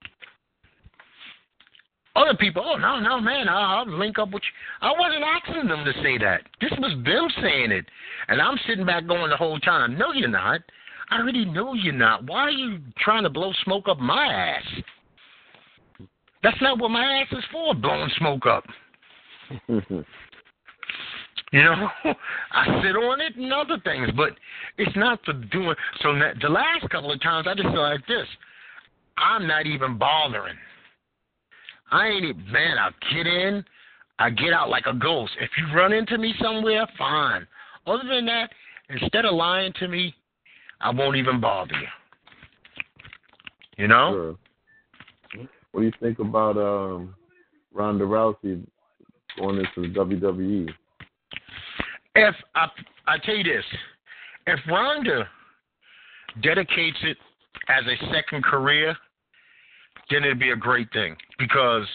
Other 2.20 2.36
people, 2.36 2.62
oh 2.64 2.76
no, 2.76 3.00
no, 3.00 3.20
man, 3.20 3.48
I'll, 3.48 3.78
I'll 3.78 3.98
link 3.98 4.18
up 4.18 4.30
with 4.30 4.42
you. 4.42 4.88
I 4.88 4.92
wasn't 4.92 5.24
asking 5.24 5.68
them 5.68 5.84
to 5.84 5.92
say 6.02 6.18
that. 6.18 6.42
This 6.60 6.72
was 6.78 6.92
them 7.04 7.28
saying 7.40 7.70
it, 7.70 7.86
and 8.28 8.42
I'm 8.42 8.58
sitting 8.66 8.84
back 8.84 9.06
going 9.06 9.30
the 9.30 9.36
whole 9.36 9.58
time. 9.60 9.96
No, 9.96 10.12
you're 10.12 10.28
not. 10.28 10.60
I 11.10 11.18
already 11.18 11.44
know 11.44 11.74
you're 11.74 11.92
not. 11.92 12.26
Why 12.26 12.40
are 12.42 12.50
you 12.50 12.78
trying 12.98 13.22
to 13.22 13.30
blow 13.30 13.52
smoke 13.64 13.88
up 13.88 13.98
my 13.98 14.26
ass? 14.26 14.64
That's 16.42 16.60
not 16.60 16.78
what 16.78 16.90
my 16.90 17.22
ass 17.22 17.28
is 17.32 17.44
for, 17.50 17.74
blowing 17.74 18.10
smoke 18.18 18.46
up. 18.46 18.64
You 21.52 21.64
know, 21.64 21.88
I 22.52 22.80
sit 22.80 22.94
on 22.94 23.20
it 23.20 23.34
and 23.34 23.52
other 23.52 23.78
things, 23.82 24.08
but 24.16 24.30
it's 24.78 24.96
not 24.96 25.18
for 25.24 25.32
doing. 25.32 25.74
So 26.00 26.14
the 26.40 26.48
last 26.48 26.88
couple 26.90 27.10
of 27.10 27.20
times, 27.20 27.48
I 27.48 27.54
just 27.54 27.68
feel 27.68 27.82
like 27.82 28.06
this. 28.06 28.26
I'm 29.16 29.48
not 29.48 29.66
even 29.66 29.98
bothering. 29.98 30.54
I 31.90 32.06
ain't 32.06 32.24
even, 32.24 32.52
man. 32.52 32.78
I 32.78 32.90
get 33.12 33.26
in, 33.26 33.64
I 34.18 34.30
get 34.30 34.52
out 34.52 34.68
like 34.68 34.86
a 34.86 34.94
ghost. 34.94 35.32
If 35.40 35.50
you 35.58 35.74
run 35.74 35.92
into 35.92 36.18
me 36.18 36.34
somewhere, 36.40 36.86
fine. 36.98 37.46
Other 37.86 38.08
than 38.08 38.26
that, 38.26 38.50
instead 38.88 39.24
of 39.24 39.34
lying 39.34 39.72
to 39.80 39.88
me, 39.88 40.14
I 40.80 40.90
won't 40.90 41.16
even 41.16 41.40
bother 41.40 41.74
you. 41.74 41.88
You 43.76 43.88
know? 43.88 44.36
Sure. 45.32 45.46
What 45.72 45.80
do 45.80 45.86
you 45.86 45.92
think 46.00 46.18
about 46.18 46.56
um, 46.56 47.14
Ronda 47.72 48.04
Rousey 48.04 48.64
going 49.38 49.58
into 49.58 49.88
the? 49.88 49.88
WWE? 49.88 50.68
If 52.16 52.34
I, 52.54 52.66
I 53.06 53.18
tell 53.18 53.36
you 53.36 53.44
this, 53.44 53.64
if 54.46 54.58
Ronda 54.68 55.28
dedicates 56.42 56.98
it 57.02 57.16
as 57.68 57.84
a 57.86 58.12
second 58.12 58.42
career, 58.44 58.96
then 60.10 60.24
it'd 60.24 60.38
be 60.38 60.50
a 60.50 60.56
great 60.56 60.92
thing 60.92 61.16
because 61.38 61.86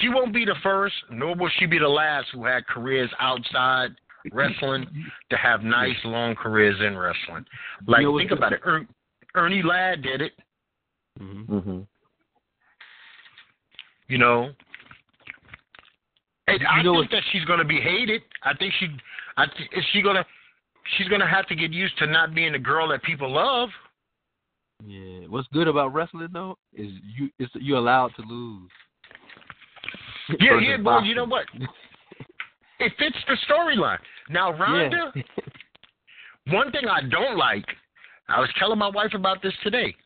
she 0.00 0.08
won't 0.08 0.34
be 0.34 0.44
the 0.44 0.54
first, 0.62 0.94
nor 1.10 1.34
will 1.34 1.50
she 1.58 1.66
be 1.66 1.78
the 1.78 1.88
last 1.88 2.28
who 2.32 2.44
had 2.44 2.66
careers 2.66 3.10
outside 3.20 3.90
wrestling 4.32 4.86
to 5.30 5.36
have 5.36 5.62
nice 5.62 5.96
long 6.04 6.34
careers 6.34 6.76
in 6.80 6.96
wrestling. 6.96 7.44
Like 7.86 8.00
You 8.00 8.12
know 8.12 8.18
think 8.18 8.30
about 8.30 8.52
it. 8.52 8.60
Er, 8.66 8.86
Ernie 9.34 9.62
Ladd 9.62 10.02
did 10.02 10.20
it. 10.20 10.32
Mm-hmm. 11.20 11.58
hmm 11.58 11.80
You 14.08 14.18
know. 14.18 14.50
And 16.46 16.60
You 16.60 16.66
I 16.66 16.82
know 16.82 17.00
think 17.00 17.10
that 17.12 17.22
she's 17.32 17.44
going 17.44 17.58
to 17.58 17.64
be 17.64 17.80
hated. 17.80 18.22
I 18.42 18.54
think 18.54 18.72
she. 18.80 18.88
I 19.36 19.46
th- 19.46 19.70
is 19.72 19.84
she 19.92 20.02
going 20.02 20.16
to? 20.16 20.24
She's 20.96 21.08
going 21.08 21.20
to 21.20 21.26
have 21.26 21.46
to 21.48 21.54
get 21.54 21.70
used 21.70 21.96
to 21.98 22.06
not 22.06 22.34
being 22.34 22.52
the 22.52 22.58
girl 22.58 22.88
that 22.88 23.02
people 23.02 23.30
love. 23.30 23.68
Yeah. 24.84 25.26
What's 25.28 25.48
good 25.52 25.68
about 25.68 25.92
wrestling 25.92 26.28
though 26.32 26.56
is 26.72 26.88
you 27.16 27.30
it's 27.38 27.52
you're 27.54 27.78
allowed 27.78 28.12
to 28.16 28.22
lose. 28.22 28.70
Yeah, 30.40 30.60
yeah, 30.60 30.76
well, 30.82 31.04
you 31.04 31.14
know 31.14 31.24
what? 31.26 31.46
It 32.80 32.92
fits 32.96 33.16
the 33.26 33.36
storyline. 33.52 33.98
Now, 34.30 34.52
Ronda, 34.56 35.12
Yeah. 35.14 35.22
one 36.54 36.70
thing 36.70 36.84
I 36.88 37.00
don't 37.08 37.36
like, 37.36 37.66
I 38.28 38.38
was 38.38 38.48
telling 38.56 38.78
my 38.78 38.88
wife 38.88 39.14
about 39.14 39.42
this 39.42 39.52
today. 39.64 39.96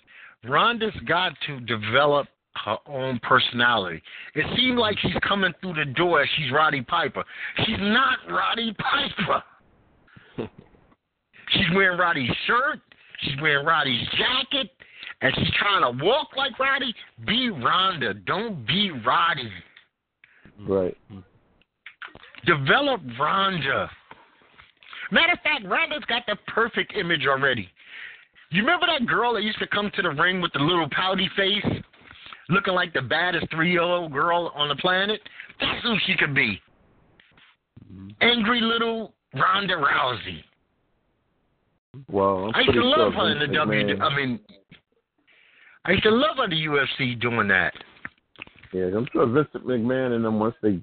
Ronda's 0.45 0.95
got 1.07 1.35
to 1.47 1.61
develop 1.61 2.29
her 2.65 2.77
own 2.87 3.21
personality. 3.23 4.03
It 4.35 4.47
seemed 4.57 4.79
like 4.79 4.99
she's 5.01 5.13
coming 5.27 5.53
through 5.61 5.75
the 5.75 5.85
door 5.93 6.23
as 6.23 6.29
she's 6.37 6.51
Roddy 6.51 6.83
Piper. 6.83 7.25
She's 7.67 7.79
not 7.79 8.19
Roddy 8.29 8.75
Piper. 8.75 9.43
she's 11.51 11.67
wearing 11.75 11.99
Roddy's 11.99 12.31
shirt. 12.47 12.81
She's 13.23 13.41
wearing 13.41 13.67
Roddy's 13.67 14.07
jacket. 14.11 14.71
And 15.21 15.33
she's 15.37 15.55
trying 15.59 15.83
to 15.83 16.05
walk 16.05 16.29
like 16.37 16.59
Roddy. 16.59 16.95
Be 17.27 17.51
Ronda. 17.51 18.15
Don't 18.15 18.67
be 18.67 18.91
Roddy. 18.91 19.51
Right. 20.61 20.97
Develop 22.45 23.01
Ronda. 23.19 23.89
Matter 25.13 25.33
of 25.35 25.41
fact, 25.41 25.65
Ronda's 25.65 26.05
got 26.09 26.23
the 26.27 26.37
perfect 26.49 26.95
image 26.97 27.27
already. 27.27 27.69
You 28.51 28.63
remember 28.63 28.87
that 28.87 29.07
girl 29.07 29.35
that 29.35 29.43
used 29.43 29.59
to 29.61 29.67
come 29.69 29.91
to 29.95 30.03
the 30.03 30.11
ring 30.11 30.41
with 30.41 30.53
the 30.53 30.59
little 30.59 30.89
pouty 30.91 31.31
face, 31.37 31.83
looking 32.49 32.75
like 32.75 32.93
the 32.93 33.03
baddest 33.03 33.47
three-year-old 33.51 34.13
girl 34.13 34.53
on 34.55 34.69
the 34.69 34.77
planet? 34.77 35.21
That's 35.61 35.83
who 35.83 35.97
she 36.07 36.17
could 36.17 36.35
be. 36.35 36.61
Mhm. 37.93 38.15
Angry 38.21 38.61
little 38.61 39.15
Ronda 39.35 39.75
Rousey. 39.75 40.43
Well, 42.09 42.47
I'm 42.47 42.55
I 42.55 42.61
used 42.61 42.73
to 42.73 42.85
love 42.85 43.13
sure 43.13 43.27
her 43.27 43.33
in 43.33 43.39
the 43.39 43.47
Vince 43.47 43.57
W. 43.57 44.01
I 44.01 44.17
mean, 44.17 44.41
I 45.85 45.91
used 45.93 46.05
to 46.05 46.11
love 46.11 46.39
her 46.39 46.49
the 46.49 46.57
UFC 46.57 47.21
doing 47.21 47.49
that. 47.49 47.75
Yeah, 48.73 48.87
I'm 48.97 49.07
sure 49.13 49.27
Vincent 49.27 49.67
McMahon 49.67 50.17
and 50.17 50.25
them 50.25 50.39
once 50.39 50.55
they, 50.63 50.83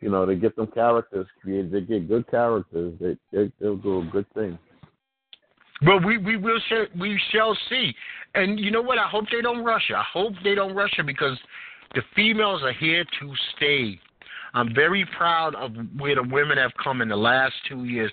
you 0.00 0.10
know, 0.10 0.26
they 0.26 0.34
get 0.34 0.54
them 0.56 0.66
characters 0.66 1.26
created, 1.40 1.72
they 1.72 1.80
get 1.80 2.08
good 2.08 2.30
characters. 2.30 2.94
They, 3.00 3.16
they 3.32 3.50
they'll 3.60 3.76
do 3.76 4.00
a 4.00 4.04
good 4.04 4.26
thing. 4.34 4.58
But 5.82 6.04
we 6.04 6.18
we 6.18 6.36
will 6.36 6.60
we 6.98 7.18
shall 7.32 7.56
see. 7.70 7.94
And 8.34 8.60
you 8.60 8.70
know 8.70 8.82
what? 8.82 8.98
I 8.98 9.08
hope 9.08 9.24
they 9.32 9.40
don't 9.40 9.64
rush 9.64 9.84
her. 9.88 9.96
I 9.96 10.04
hope 10.12 10.34
they 10.44 10.54
don't 10.54 10.74
rush 10.74 10.92
her 10.98 11.02
because 11.02 11.38
the 11.94 12.02
females 12.14 12.62
are 12.62 12.74
here 12.74 13.04
to 13.20 13.32
stay. 13.56 13.98
I'm 14.52 14.74
very 14.74 15.06
proud 15.16 15.54
of 15.54 15.72
where 15.98 16.14
the 16.14 16.22
women 16.22 16.58
have 16.58 16.72
come 16.82 17.02
in 17.02 17.08
the 17.08 17.16
last 17.16 17.54
two 17.68 17.84
years, 17.84 18.12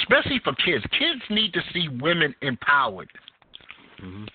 especially 0.00 0.40
for 0.44 0.54
kids. 0.54 0.84
Kids 0.98 1.20
need 1.30 1.52
to 1.52 1.62
see 1.72 1.88
women 1.88 2.34
empowered. 2.42 3.10
Mhm. 3.98 4.28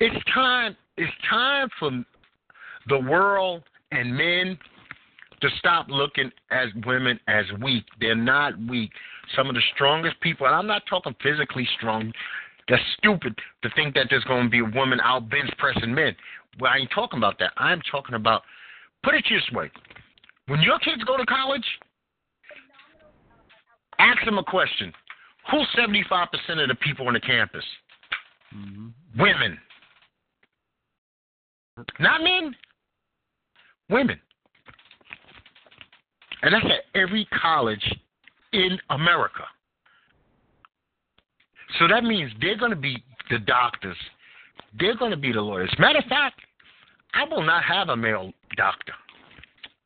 It's 0.00 0.24
time. 0.26 0.76
It's 0.96 1.12
time 1.28 1.68
for 1.78 2.04
the 2.86 2.98
world 2.98 3.62
and 3.92 4.14
men 4.14 4.58
to 5.40 5.50
stop 5.58 5.88
looking 5.88 6.30
at 6.50 6.68
women 6.86 7.18
as 7.28 7.50
weak. 7.60 7.84
They're 8.00 8.14
not 8.14 8.56
weak. 8.58 8.92
Some 9.34 9.48
of 9.48 9.54
the 9.54 9.62
strongest 9.74 10.18
people, 10.20 10.46
and 10.46 10.54
I'm 10.54 10.66
not 10.66 10.86
talking 10.86 11.14
physically 11.22 11.66
strong. 11.76 12.12
That's 12.68 12.82
stupid 12.98 13.38
to 13.62 13.70
think 13.70 13.94
that 13.94 14.06
there's 14.08 14.24
going 14.24 14.44
to 14.44 14.50
be 14.50 14.60
a 14.60 14.64
woman 14.64 15.00
out 15.00 15.28
bench 15.28 15.50
pressing 15.58 15.94
men. 15.94 16.14
Well, 16.60 16.72
I 16.72 16.78
ain't 16.78 16.90
talking 16.90 17.18
about 17.18 17.38
that. 17.38 17.52
I'm 17.56 17.80
talking 17.90 18.14
about, 18.14 18.42
put 19.02 19.14
it 19.14 19.24
this 19.28 19.42
way. 19.52 19.70
When 20.46 20.60
your 20.60 20.78
kids 20.78 21.02
go 21.04 21.16
to 21.16 21.26
college, 21.26 21.64
ask 24.02 24.24
them 24.24 24.38
a 24.38 24.44
question. 24.44 24.92
Who's 25.50 25.66
75% 25.76 26.62
of 26.62 26.68
the 26.68 26.74
people 26.76 27.06
on 27.06 27.14
the 27.14 27.20
campus? 27.20 27.64
Mhm. 28.54 28.92
Women. 29.16 29.60
Not 31.98 32.22
men. 32.22 32.56
Women. 33.88 34.20
And 36.42 36.54
that's 36.54 36.66
at 36.66 36.84
every 36.94 37.24
college 37.26 37.92
in 38.52 38.80
America. 38.90 39.44
So 41.78 41.88
that 41.88 42.04
means 42.04 42.32
they're 42.40 42.56
going 42.56 42.70
to 42.70 42.76
be 42.76 43.02
the 43.30 43.38
doctors. 43.38 43.96
They're 44.78 44.96
going 44.96 45.10
to 45.10 45.16
be 45.16 45.32
the 45.32 45.40
lawyers. 45.40 45.72
Matter 45.78 46.00
of 46.00 46.04
fact, 46.06 46.40
I 47.14 47.24
will 47.24 47.42
not 47.42 47.62
have 47.64 47.88
a 47.88 47.96
male 47.96 48.32
doctor. 48.56 48.94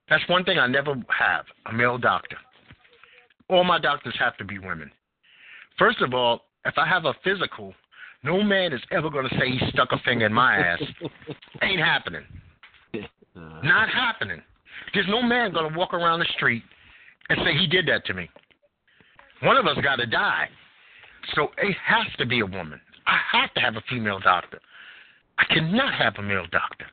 That's 0.08 0.26
one 0.28 0.44
thing 0.44 0.58
I 0.58 0.66
never 0.66 0.94
have 1.08 1.44
a 1.66 1.72
male 1.72 1.98
doctor. 1.98 2.36
All 3.48 3.64
my 3.64 3.78
doctors 3.78 4.14
have 4.18 4.36
to 4.38 4.44
be 4.44 4.58
women. 4.58 4.90
First 5.78 6.00
of 6.00 6.14
all, 6.14 6.42
if 6.64 6.74
I 6.76 6.86
have 6.86 7.04
a 7.04 7.14
physical, 7.22 7.74
no 8.22 8.42
man 8.42 8.72
is 8.72 8.80
ever 8.90 9.10
going 9.10 9.28
to 9.28 9.38
say 9.38 9.50
he 9.50 9.70
stuck 9.70 9.92
a 9.92 9.98
finger 9.98 10.26
in 10.26 10.32
my 10.32 10.56
ass. 10.56 10.82
Ain't 11.62 11.80
happening. 11.80 12.22
Not 13.34 13.88
happening. 13.88 14.42
There's 14.94 15.06
no 15.08 15.22
man 15.22 15.52
going 15.52 15.70
to 15.72 15.78
walk 15.78 15.94
around 15.94 16.20
the 16.20 16.26
street 16.36 16.62
and 17.28 17.38
say 17.44 17.56
he 17.56 17.66
did 17.66 17.86
that 17.88 18.04
to 18.06 18.14
me. 18.14 18.28
One 19.42 19.56
of 19.56 19.66
us 19.66 19.76
got 19.82 19.96
to 19.96 20.06
die. 20.06 20.48
So 21.34 21.48
it 21.58 21.76
has 21.84 22.06
to 22.18 22.26
be 22.26 22.40
a 22.40 22.46
woman. 22.46 22.80
I 23.06 23.18
have 23.32 23.52
to 23.54 23.60
have 23.60 23.76
a 23.76 23.82
female 23.88 24.18
doctor. 24.20 24.60
I 25.38 25.44
cannot 25.52 25.94
have 25.94 26.14
a 26.18 26.22
male 26.22 26.46
doctor. 26.50 26.86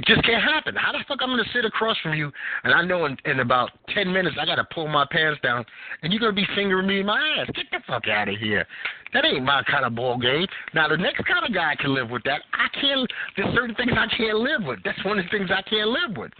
It 0.00 0.06
just 0.06 0.24
can't 0.24 0.42
happen. 0.42 0.74
How 0.74 0.90
the 0.90 0.98
fuck 1.06 1.18
I'm 1.22 1.30
gonna 1.30 1.44
sit 1.52 1.64
across 1.64 1.96
from 2.00 2.14
you 2.14 2.32
and 2.64 2.74
I 2.74 2.84
know 2.84 3.06
in, 3.06 3.16
in 3.26 3.38
about 3.40 3.70
ten 3.94 4.12
minutes 4.12 4.36
I 4.40 4.44
gotta 4.44 4.66
pull 4.74 4.88
my 4.88 5.06
pants 5.10 5.40
down 5.42 5.64
and 6.02 6.12
you're 6.12 6.20
gonna 6.20 6.32
be 6.32 6.46
fingering 6.56 6.86
me 6.86 7.00
in 7.00 7.06
my 7.06 7.20
ass. 7.38 7.46
Get 7.54 7.66
the 7.70 7.78
fuck 7.86 8.08
out 8.08 8.28
of 8.28 8.36
here. 8.38 8.66
That 9.12 9.24
ain't 9.24 9.44
my 9.44 9.62
kind 9.62 9.84
of 9.84 9.94
ball 9.94 10.18
game. 10.18 10.46
Now 10.74 10.88
the 10.88 10.96
next 10.96 11.24
kind 11.26 11.46
of 11.46 11.54
guy 11.54 11.76
can 11.76 11.94
live 11.94 12.10
with 12.10 12.24
that. 12.24 12.42
I 12.52 12.68
can't 12.80 13.08
there's 13.36 13.54
certain 13.54 13.76
things 13.76 13.92
I 13.96 14.08
can't 14.16 14.38
live 14.38 14.64
with. 14.64 14.80
That's 14.84 15.02
one 15.04 15.20
of 15.20 15.26
the 15.26 15.30
things 15.30 15.50
I 15.52 15.62
can't 15.62 15.90
live 15.90 16.16
with. 16.16 16.32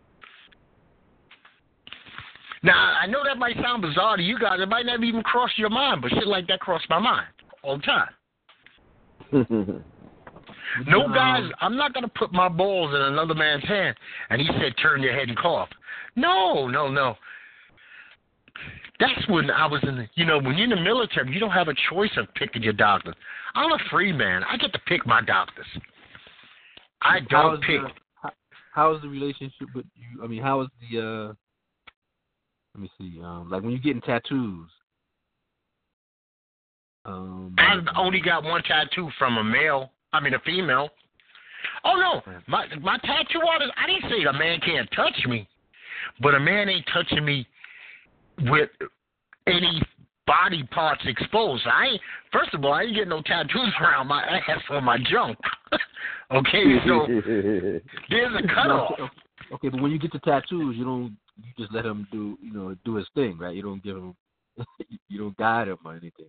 Now 2.64 2.96
I 3.00 3.06
know 3.06 3.22
that 3.24 3.38
might 3.38 3.56
sound 3.62 3.82
bizarre 3.82 4.16
to 4.16 4.22
you 4.22 4.38
guys. 4.38 4.58
It 4.60 4.68
might 4.68 4.86
never 4.86 5.04
even 5.04 5.22
cross 5.22 5.50
your 5.56 5.70
mind, 5.70 6.02
but 6.02 6.10
shit 6.10 6.26
like 6.26 6.48
that 6.48 6.58
crossed 6.58 6.90
my 6.90 6.98
mind 6.98 7.28
all 7.62 7.76
the 7.76 7.82
time. 7.82 8.08
No 10.86 11.04
Um, 11.04 11.14
guys, 11.14 11.50
I'm 11.60 11.76
not 11.76 11.92
gonna 11.92 12.08
put 12.08 12.32
my 12.32 12.48
balls 12.48 12.94
in 12.94 13.00
another 13.00 13.34
man's 13.34 13.64
hand. 13.64 13.96
And 14.30 14.40
he 14.40 14.48
said, 14.58 14.76
"Turn 14.78 15.02
your 15.02 15.12
head 15.12 15.28
and 15.28 15.36
cough." 15.36 15.68
No, 16.16 16.66
no, 16.66 16.88
no. 16.88 17.16
That's 19.00 19.28
when 19.28 19.50
I 19.50 19.66
was 19.66 19.82
in 19.82 19.96
the, 19.96 20.08
you 20.14 20.24
know, 20.24 20.38
when 20.38 20.56
you're 20.56 20.64
in 20.64 20.70
the 20.70 20.76
military, 20.76 21.32
you 21.32 21.40
don't 21.40 21.50
have 21.50 21.68
a 21.68 21.74
choice 21.90 22.16
of 22.16 22.32
picking 22.34 22.62
your 22.62 22.72
doctor. 22.72 23.12
I'm 23.54 23.72
a 23.72 23.78
free 23.90 24.12
man. 24.12 24.44
I 24.44 24.56
get 24.56 24.72
to 24.72 24.78
pick 24.86 25.04
my 25.06 25.20
doctors. 25.20 25.66
I 27.02 27.20
don't 27.28 27.60
pick. 27.62 27.80
the, 27.80 28.30
how's 28.72 29.02
the 29.02 29.08
relationship 29.08 29.68
with 29.74 29.86
you? 29.94 30.22
I 30.22 30.26
mean, 30.26 30.42
how 30.42 30.62
is 30.62 30.68
the? 30.80 31.00
uh 31.00 31.34
Let 32.74 32.82
me 32.82 32.90
see. 32.98 33.20
Um, 33.22 33.50
like 33.50 33.62
when 33.62 33.72
you're 33.72 33.80
getting 33.80 34.00
tattoos. 34.00 34.70
Um, 37.06 37.54
I've 37.58 37.84
only 37.96 38.20
got 38.20 38.44
one 38.44 38.62
tattoo 38.62 39.10
from 39.18 39.36
a 39.36 39.44
male. 39.44 39.90
I 40.14 40.20
mean, 40.20 40.34
a 40.34 40.38
female. 40.40 40.90
Oh 41.84 41.96
no, 41.96 42.32
my 42.46 42.66
my 42.80 42.98
tattoo 42.98 43.40
artist. 43.46 43.72
I 43.76 43.86
didn't 43.86 44.10
say 44.10 44.24
a 44.24 44.32
man 44.32 44.60
can't 44.60 44.88
touch 44.94 45.26
me, 45.26 45.48
but 46.22 46.34
a 46.34 46.40
man 46.40 46.68
ain't 46.68 46.86
touching 46.92 47.24
me 47.24 47.46
with 48.42 48.70
any 49.46 49.82
body 50.26 50.62
parts 50.70 51.02
exposed. 51.04 51.64
I 51.66 51.86
ain't, 51.86 52.00
first 52.32 52.54
of 52.54 52.64
all, 52.64 52.72
I 52.72 52.82
ain't 52.82 52.94
getting 52.94 53.10
no 53.10 53.22
tattoos 53.22 53.72
around 53.80 54.06
my 54.06 54.22
ass 54.22 54.60
or 54.70 54.80
my 54.80 54.98
junk. 55.10 55.36
okay, 56.32 56.76
so 56.86 57.06
there's 58.08 58.34
a 58.36 58.46
cutoff. 58.54 58.94
No, 58.98 59.08
okay, 59.54 59.68
but 59.68 59.80
when 59.80 59.90
you 59.90 59.98
get 59.98 60.12
the 60.12 60.20
tattoos, 60.20 60.76
you 60.76 60.84
don't. 60.84 61.16
You 61.36 61.50
just 61.58 61.74
let 61.74 61.84
him 61.84 62.06
do, 62.12 62.38
you 62.40 62.52
know, 62.52 62.76
do 62.84 62.94
his 62.94 63.08
thing, 63.16 63.36
right? 63.38 63.56
You 63.56 63.62
don't 63.62 63.82
give 63.82 63.96
him, 63.96 64.14
you 65.08 65.18
don't 65.18 65.36
guide 65.36 65.66
him 65.66 65.78
or 65.84 65.90
anything? 65.90 66.23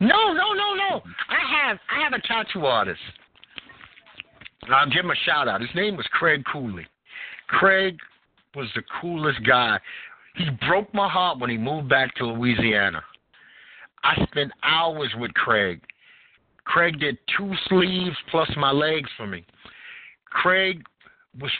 No, 0.00 0.32
no, 0.32 0.52
no, 0.52 0.74
no. 0.74 1.02
I 1.28 1.64
have 1.64 1.78
I 1.90 2.02
have 2.02 2.12
a 2.12 2.20
tattoo 2.26 2.66
artist. 2.66 3.00
I'll 4.68 4.90
give 4.90 5.04
him 5.04 5.10
a 5.10 5.16
shout 5.24 5.48
out. 5.48 5.60
His 5.60 5.70
name 5.74 5.96
was 5.96 6.06
Craig 6.12 6.42
Cooley. 6.52 6.86
Craig 7.48 7.96
was 8.54 8.68
the 8.74 8.82
coolest 9.00 9.44
guy. 9.46 9.78
He 10.36 10.46
broke 10.66 10.92
my 10.92 11.08
heart 11.08 11.38
when 11.38 11.50
he 11.50 11.56
moved 11.56 11.88
back 11.88 12.14
to 12.16 12.26
Louisiana. 12.26 13.02
I 14.02 14.24
spent 14.26 14.52
hours 14.62 15.12
with 15.18 15.32
Craig. 15.34 15.80
Craig 16.64 16.98
did 16.98 17.16
two 17.36 17.52
sleeves 17.68 18.16
plus 18.30 18.50
my 18.56 18.72
legs 18.72 19.08
for 19.16 19.26
me. 19.26 19.44
Craig 20.30 20.82
was 21.40 21.50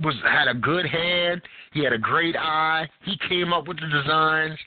was 0.00 0.14
had 0.24 0.48
a 0.48 0.54
good 0.54 0.86
hand. 0.86 1.42
He 1.72 1.84
had 1.84 1.92
a 1.92 1.98
great 1.98 2.36
eye. 2.36 2.88
He 3.04 3.16
came 3.28 3.52
up 3.52 3.68
with 3.68 3.78
the 3.78 3.86
designs. 3.86 4.58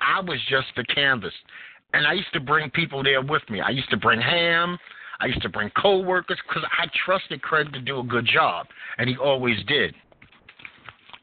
I 0.00 0.20
was 0.20 0.38
just 0.48 0.68
the 0.76 0.84
canvas, 0.84 1.32
and 1.92 2.06
I 2.06 2.12
used 2.12 2.32
to 2.32 2.40
bring 2.40 2.70
people 2.70 3.02
there 3.02 3.22
with 3.22 3.42
me. 3.50 3.60
I 3.60 3.70
used 3.70 3.90
to 3.90 3.96
bring 3.96 4.20
Ham. 4.20 4.78
I 5.20 5.26
used 5.26 5.42
to 5.42 5.48
bring 5.48 5.70
coworkers 5.70 6.38
because 6.48 6.64
I 6.78 6.86
trusted 7.04 7.42
Craig 7.42 7.72
to 7.72 7.80
do 7.80 8.00
a 8.00 8.02
good 8.02 8.26
job, 8.26 8.66
and 8.98 9.08
he 9.08 9.16
always 9.16 9.56
did. 9.66 9.94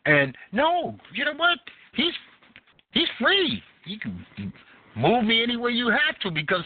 And 0.06 0.36
no, 0.52 0.96
you 1.14 1.26
know 1.26 1.34
what? 1.36 1.58
He's 1.94 2.14
he's 2.92 3.08
free. 3.20 3.62
He 3.86 3.98
can 3.98 4.26
move 4.96 5.24
me 5.24 5.44
anywhere 5.44 5.70
you 5.70 5.90
have 5.90 6.20
to 6.22 6.32
because 6.32 6.64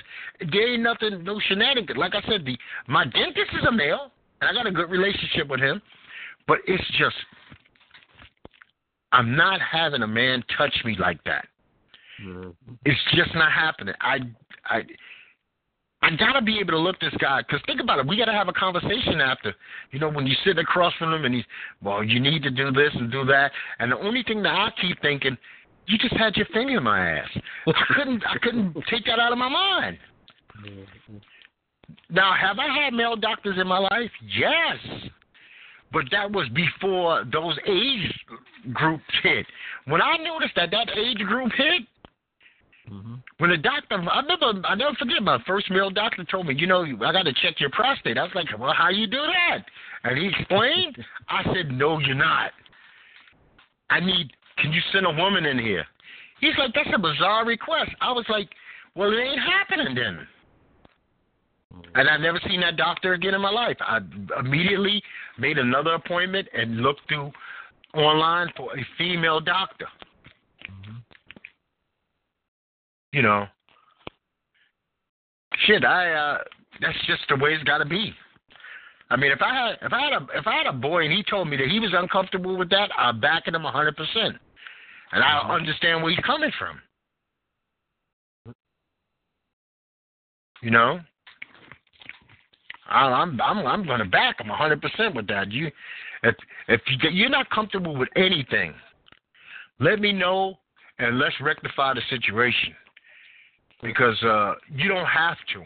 there 0.51 0.73
ain't 0.73 0.83
nothing, 0.83 1.23
no 1.23 1.39
shenanigans. 1.47 1.97
Like 1.97 2.15
I 2.15 2.21
said, 2.29 2.45
the 2.45 2.57
my 2.87 3.05
dentist 3.05 3.51
is 3.53 3.65
a 3.67 3.71
male, 3.71 4.11
and 4.41 4.49
I 4.49 4.53
got 4.53 4.67
a 4.67 4.71
good 4.71 4.89
relationship 4.89 5.47
with 5.47 5.59
him. 5.59 5.81
But 6.47 6.59
it's 6.67 6.83
just, 6.97 7.15
I'm 9.11 9.35
not 9.35 9.61
having 9.61 10.01
a 10.01 10.07
man 10.07 10.43
touch 10.57 10.75
me 10.83 10.97
like 10.99 11.23
that. 11.25 11.45
Mm-hmm. 12.23 12.73
It's 12.85 12.99
just 13.15 13.33
not 13.35 13.51
happening. 13.51 13.93
I, 14.01 14.19
I, 14.65 14.81
I 16.03 16.15
gotta 16.15 16.41
be 16.41 16.59
able 16.59 16.71
to 16.71 16.79
look 16.79 16.99
this 16.99 17.13
guy 17.19 17.41
because 17.41 17.61
think 17.65 17.79
about 17.79 17.99
it. 17.99 18.07
We 18.07 18.17
gotta 18.17 18.33
have 18.33 18.47
a 18.47 18.53
conversation 18.53 19.21
after. 19.21 19.53
You 19.91 19.99
know, 19.99 20.09
when 20.09 20.25
you 20.25 20.35
sit 20.45 20.57
across 20.57 20.93
from 20.97 21.13
him 21.13 21.25
and 21.25 21.35
he's, 21.35 21.45
well, 21.81 22.03
you 22.03 22.19
need 22.19 22.43
to 22.43 22.51
do 22.51 22.71
this 22.71 22.91
and 22.93 23.11
do 23.11 23.25
that. 23.25 23.51
And 23.79 23.91
the 23.91 23.99
only 23.99 24.23
thing 24.23 24.41
that 24.43 24.53
I 24.53 24.69
keep 24.81 25.01
thinking, 25.01 25.37
you 25.87 25.97
just 25.97 26.15
had 26.15 26.35
your 26.35 26.47
finger 26.47 26.77
in 26.77 26.83
my 26.83 27.17
ass. 27.17 27.29
I 27.67 27.93
couldn't, 27.95 28.23
I 28.25 28.37
couldn't 28.41 28.73
take 28.89 29.05
that 29.05 29.19
out 29.19 29.31
of 29.31 29.37
my 29.37 29.49
mind. 29.49 29.97
Mm-hmm. 30.65 31.17
Now, 32.09 32.33
have 32.33 32.59
I 32.59 32.67
had 32.67 32.93
male 32.93 33.15
doctors 33.15 33.57
in 33.59 33.67
my 33.67 33.79
life? 33.79 34.11
Yes. 34.37 35.09
But 35.91 36.05
that 36.11 36.31
was 36.31 36.47
before 36.49 37.25
those 37.31 37.57
age 37.67 38.13
groups 38.73 39.03
hit. 39.23 39.45
When 39.85 40.01
I 40.01 40.17
noticed 40.17 40.53
that 40.55 40.71
that 40.71 40.89
age 40.97 41.17
group 41.17 41.51
hit, 41.55 41.81
mm-hmm. 42.91 43.15
when 43.37 43.49
the 43.49 43.57
doctor, 43.57 43.95
I 43.95 44.21
never, 44.21 44.67
I 44.67 44.75
never 44.75 44.95
forget 44.95 45.21
my 45.21 45.39
first 45.47 45.69
male 45.71 45.89
doctor 45.89 46.23
told 46.25 46.47
me, 46.47 46.55
you 46.57 46.67
know, 46.67 46.83
I 46.83 47.11
got 47.11 47.23
to 47.23 47.33
check 47.33 47.59
your 47.59 47.69
prostate. 47.71 48.17
I 48.17 48.23
was 48.23 48.31
like, 48.35 48.47
well, 48.59 48.73
how 48.73 48.89
you 48.89 49.07
do 49.07 49.21
that? 49.21 49.63
And 50.03 50.17
he 50.17 50.27
explained. 50.27 50.97
I 51.29 51.43
said, 51.53 51.71
no, 51.71 51.99
you're 51.99 52.15
not. 52.15 52.51
I 53.89 53.99
need. 53.99 54.31
Can 54.57 54.71
you 54.71 54.81
send 54.93 55.05
a 55.05 55.11
woman 55.11 55.45
in 55.45 55.57
here? 55.59 55.85
He's 56.39 56.53
like, 56.57 56.73
that's 56.73 56.89
a 56.93 56.99
bizarre 56.99 57.45
request. 57.45 57.91
I 58.01 58.11
was 58.11 58.25
like, 58.29 58.49
well, 58.95 59.11
it 59.11 59.17
ain't 59.17 59.39
happening 59.39 59.95
then. 59.95 60.27
And 61.95 62.09
I've 62.09 62.21
never 62.21 62.39
seen 62.47 62.61
that 62.61 62.77
doctor 62.77 63.13
again 63.13 63.33
in 63.33 63.41
my 63.41 63.49
life. 63.51 63.77
I 63.79 63.99
immediately 64.39 65.01
made 65.37 65.57
another 65.57 65.93
appointment 65.93 66.47
and 66.53 66.77
looked 66.77 67.01
through 67.07 67.31
online 67.93 68.49
for 68.57 68.71
a 68.77 68.85
female 68.97 69.39
doctor. 69.39 69.87
Mm-hmm. 70.69 70.97
You 73.13 73.21
know, 73.21 73.45
shit. 75.65 75.83
I 75.83 76.13
uh, 76.13 76.37
that's 76.81 76.97
just 77.07 77.21
the 77.29 77.35
way 77.35 77.53
it's 77.53 77.63
got 77.63 77.79
to 77.79 77.85
be. 77.85 78.13
I 79.09 79.17
mean, 79.17 79.31
if 79.31 79.41
I 79.41 79.53
had 79.53 79.85
if 79.85 79.91
I 79.91 79.99
had 79.99 80.13
a 80.13 80.27
if 80.39 80.47
I 80.47 80.55
had 80.55 80.67
a 80.67 80.73
boy 80.73 81.03
and 81.03 81.11
he 81.11 81.23
told 81.29 81.49
me 81.49 81.57
that 81.57 81.67
he 81.67 81.79
was 81.79 81.91
uncomfortable 81.93 82.57
with 82.57 82.69
that, 82.69 82.89
I'd 82.97 83.19
back 83.19 83.47
him 83.47 83.55
a 83.55 83.71
hundred 83.71 83.97
percent, 83.97 84.37
and 85.11 85.23
I 85.23 85.41
mm-hmm. 85.41 85.51
understand 85.51 86.01
where 86.01 86.11
he's 86.11 86.23
coming 86.25 86.51
from. 86.57 86.79
You 90.61 90.71
know. 90.71 90.99
I, 92.89 93.05
I'm 93.05 93.39
I'm 93.41 93.65
I'm 93.65 93.85
going 93.85 93.99
to 93.99 94.05
back 94.05 94.39
him 94.39 94.47
100 94.47 94.81
percent 94.81 95.15
with 95.15 95.27
that. 95.27 95.51
You, 95.51 95.69
if 96.23 96.35
if 96.67 96.81
you 96.87 96.97
get, 96.97 97.13
you're 97.13 97.29
not 97.29 97.49
comfortable 97.49 97.97
with 97.97 98.09
anything, 98.15 98.73
let 99.79 99.99
me 99.99 100.13
know 100.13 100.57
and 100.99 101.19
let's 101.19 101.35
rectify 101.41 101.93
the 101.93 102.01
situation 102.09 102.75
because 103.81 104.21
uh, 104.23 104.53
you 104.73 104.87
don't 104.87 105.05
have 105.05 105.37
to. 105.53 105.61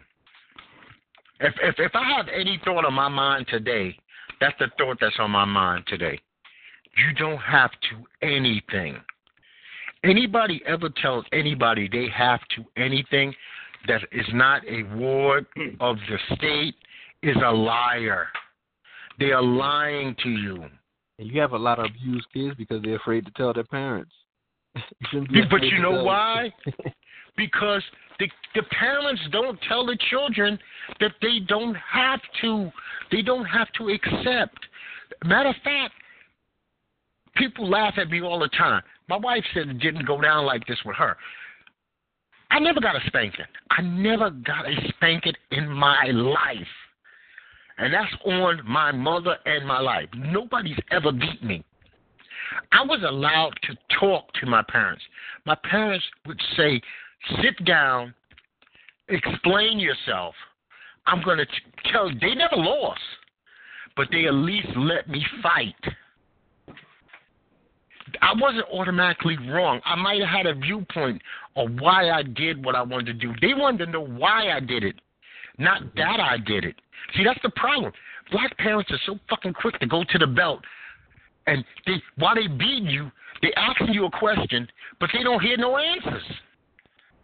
If 1.42 1.54
if 1.62 1.76
if 1.80 1.92
I 1.94 2.18
have 2.18 2.28
any 2.34 2.60
thought 2.64 2.86
on 2.86 2.94
my 2.94 3.10
mind 3.10 3.48
today, 3.50 3.98
that's 4.40 4.56
the 4.60 4.68
thought 4.78 4.98
that's 5.02 5.16
on 5.20 5.32
my 5.32 5.46
mind 5.46 5.86
today. 5.88 6.20
You 6.98 7.14
don't 7.14 7.40
have 7.40 7.72
to 7.72 8.26
anything. 8.26 8.98
Anybody 10.04 10.62
ever 10.66 10.90
tells 11.02 11.26
anybody 11.34 11.90
they 11.92 12.08
have 12.16 12.40
to 12.56 12.82
anything 12.82 13.34
that 13.88 14.02
is 14.12 14.26
not 14.34 14.62
a 14.68 14.84
ward 14.96 15.46
of 15.80 15.98
the 16.10 16.36
state 16.36 16.76
is 17.22 17.36
a 17.44 17.52
liar. 17.52 18.28
They 19.20 19.32
are 19.32 19.42
lying 19.42 20.16
to 20.24 20.30
you. 20.30 20.66
And 21.18 21.32
you 21.32 21.40
have 21.40 21.54
a 21.54 21.58
lot 21.58 21.80
of 21.80 21.86
abused 21.86 22.28
kids 22.34 22.56
because 22.58 22.82
they're 22.84 22.98
afraid 22.98 23.26
to 23.26 23.32
tell 23.32 23.54
their 23.54 23.64
parents. 23.64 24.12
you 25.14 25.44
but 25.50 25.64
you 25.64 25.82
know 25.82 26.04
why? 26.04 26.52
because 27.38 27.84
the 28.20 28.28
the 28.54 28.64
parents 28.64 29.22
don't 29.32 29.60
tell 29.68 29.86
the 29.86 29.98
children 30.10 30.58
that 31.00 31.12
they 31.22 31.40
don't 31.48 31.76
have 31.76 32.22
to. 32.42 32.72
They 33.12 33.22
don't 33.22 33.46
have 33.46 33.68
to 33.78 33.90
accept. 33.90 34.60
Matter 35.24 35.50
of 35.50 35.56
fact, 35.64 35.94
people 37.36 37.70
laugh 37.70 37.96
at 37.98 38.10
me 38.10 38.22
all 38.22 38.40
the 38.40 38.50
time. 38.50 38.82
My 39.10 39.18
wife 39.18 39.44
said 39.54 39.68
it 39.68 39.80
didn't 39.80 40.06
go 40.06 40.20
down 40.22 40.46
like 40.46 40.66
this 40.68 40.80
with 40.86 40.96
her. 40.96 41.18
I 42.52 42.60
never 42.60 42.80
got 42.80 42.96
a 42.96 43.00
spanking. 43.08 43.46
I 43.72 43.82
never 43.82 44.30
got 44.30 44.66
a 44.66 44.76
spanking 44.90 45.34
in 45.52 45.68
my 45.68 46.06
life. 46.06 46.68
And 47.78 47.94
that's 47.94 48.14
on 48.24 48.62
my 48.66 48.92
mother 48.92 49.36
and 49.46 49.68
my 49.68 49.80
life. 49.80 50.08
Nobody's 50.16 50.78
ever 50.92 51.12
beat 51.12 51.44
me. 51.44 51.64
I 52.72 52.84
was 52.84 53.02
allowed 53.06 53.54
to 53.64 53.76
talk 54.00 54.32
to 54.36 54.46
my 54.46 54.64
parents. 54.70 55.04
My 55.46 55.56
parents 55.70 56.06
would 56.26 56.40
say, 56.56 56.82
sit 57.42 57.64
down, 57.66 58.14
explain 59.10 59.80
yourself. 59.80 60.36
I'm 61.08 61.24
going 61.24 61.38
to 61.38 61.46
tell 61.92 62.10
they 62.10 62.34
never 62.36 62.56
lost, 62.56 63.00
but 63.96 64.08
they 64.12 64.26
at 64.26 64.34
least 64.34 64.68
let 64.76 65.08
me 65.08 65.24
fight. 65.42 65.76
I 68.22 68.34
wasn't 68.40 68.66
automatically 68.72 69.38
wrong. 69.50 69.82
I 69.86 69.96
might 69.96 70.22
have 70.22 70.30
had 70.30 70.46
a 70.46 70.56
viewpoint 70.56 71.22
of 71.56 71.70
why 71.80 72.12
I 72.12 72.24
did 72.24 72.64
what 72.64 72.76
I 72.76 72.82
wanted 72.82 73.06
to 73.08 73.14
do. 73.14 73.34
They 73.42 73.54
wanted 73.54 73.86
to 73.86 73.92
know 73.92 74.06
why 74.06 74.52
I 74.52 74.60
did 74.60 74.84
it, 74.84 74.96
not 75.58 75.82
that 75.96 76.20
I 76.20 76.38
did 76.38 76.66
it. 76.66 76.76
See, 77.16 77.24
that's 77.24 77.40
the 77.44 77.52
problem. 77.56 77.92
Black 78.32 78.58
parents 78.58 78.90
are 78.92 79.00
so 79.06 79.20
fucking 79.30 79.54
quick 79.54 79.80
to 79.80 79.86
go 79.86 80.04
to 80.10 80.18
the 80.18 80.28
belt, 80.28 80.62
and 81.48 81.64
they 81.86 82.02
while 82.18 82.36
they 82.36 82.48
beating 82.48 82.88
you, 82.88 83.12
they 83.42 83.54
asking 83.56 83.94
you 83.94 84.06
a 84.06 84.12
question, 84.12 84.68
but 85.00 85.10
they 85.14 85.24
don't 85.24 85.42
hear 85.42 85.58
no 85.58 85.78
answers. 85.78 86.24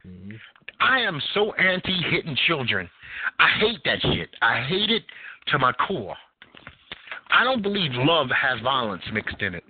Mm-hmm. 0.06 0.36
I 0.80 1.00
am 1.00 1.22
so 1.34 1.54
anti 1.54 2.02
hitting 2.10 2.36
children. 2.48 2.90
I 3.40 3.50
hate 3.60 3.80
that 3.86 4.02
shit. 4.02 4.30
I 4.42 4.64
hate 4.68 4.90
it 4.90 5.04
to 5.48 5.60
my 5.60 5.72
core. 5.74 6.16
I 7.30 7.44
don't 7.44 7.62
believe 7.62 7.92
love 7.94 8.28
has 8.30 8.60
violence 8.62 9.04
mixed 9.14 9.42
in 9.42 9.56
it. 9.56 9.64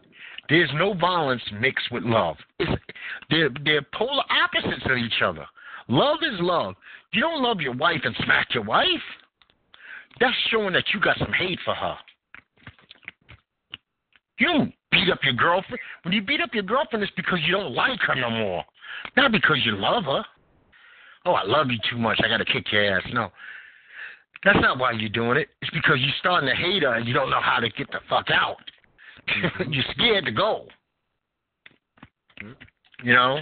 There's 0.49 0.69
no 0.75 0.93
violence 0.93 1.41
mixed 1.59 1.91
with 1.91 2.03
love. 2.03 2.35
It's, 2.59 2.71
they're 3.29 3.49
they're 3.63 3.85
polar 3.93 4.23
opposites 4.29 4.85
of 4.85 4.97
each 4.97 5.21
other. 5.23 5.45
Love 5.87 6.19
is 6.21 6.39
love. 6.39 6.75
You 7.13 7.21
don't 7.21 7.43
love 7.43 7.61
your 7.61 7.75
wife 7.75 8.01
and 8.03 8.15
smack 8.23 8.47
your 8.53 8.63
wife. 8.63 8.87
That's 10.19 10.35
showing 10.49 10.73
that 10.73 10.85
you 10.93 10.99
got 10.99 11.17
some 11.17 11.31
hate 11.33 11.59
for 11.65 11.73
her. 11.73 11.95
You 14.39 14.47
don't 14.47 14.73
beat 14.91 15.09
up 15.11 15.19
your 15.23 15.33
girlfriend. 15.33 15.79
When 16.03 16.13
you 16.13 16.21
beat 16.21 16.41
up 16.41 16.53
your 16.53 16.63
girlfriend, 16.63 17.03
it's 17.03 17.13
because 17.15 17.39
you 17.45 17.53
don't 17.53 17.73
like 17.73 17.99
her 18.01 18.15
no 18.15 18.29
more, 18.29 18.63
not 19.17 19.31
because 19.31 19.57
you 19.65 19.75
love 19.75 20.05
her. 20.05 20.23
Oh, 21.25 21.33
I 21.33 21.43
love 21.43 21.67
you 21.69 21.77
too 21.89 21.97
much. 21.97 22.19
I 22.23 22.27
got 22.27 22.37
to 22.37 22.45
kick 22.45 22.71
your 22.71 22.97
ass. 22.97 23.03
No. 23.13 23.31
That's 24.43 24.59
not 24.59 24.79
why 24.79 24.91
you're 24.93 25.09
doing 25.09 25.37
it. 25.37 25.49
It's 25.61 25.71
because 25.71 25.97
you're 25.99 26.13
starting 26.19 26.49
to 26.49 26.55
hate 26.55 26.81
her 26.81 26.95
and 26.95 27.07
you 27.07 27.13
don't 27.13 27.29
know 27.29 27.41
how 27.41 27.59
to 27.59 27.69
get 27.69 27.91
the 27.91 27.99
fuck 28.09 28.27
out. 28.31 28.57
Mm-hmm. 29.29 29.71
you're 29.73 29.83
scared 29.91 30.25
to 30.25 30.31
go. 30.31 30.65
You 33.03 33.13
know? 33.13 33.39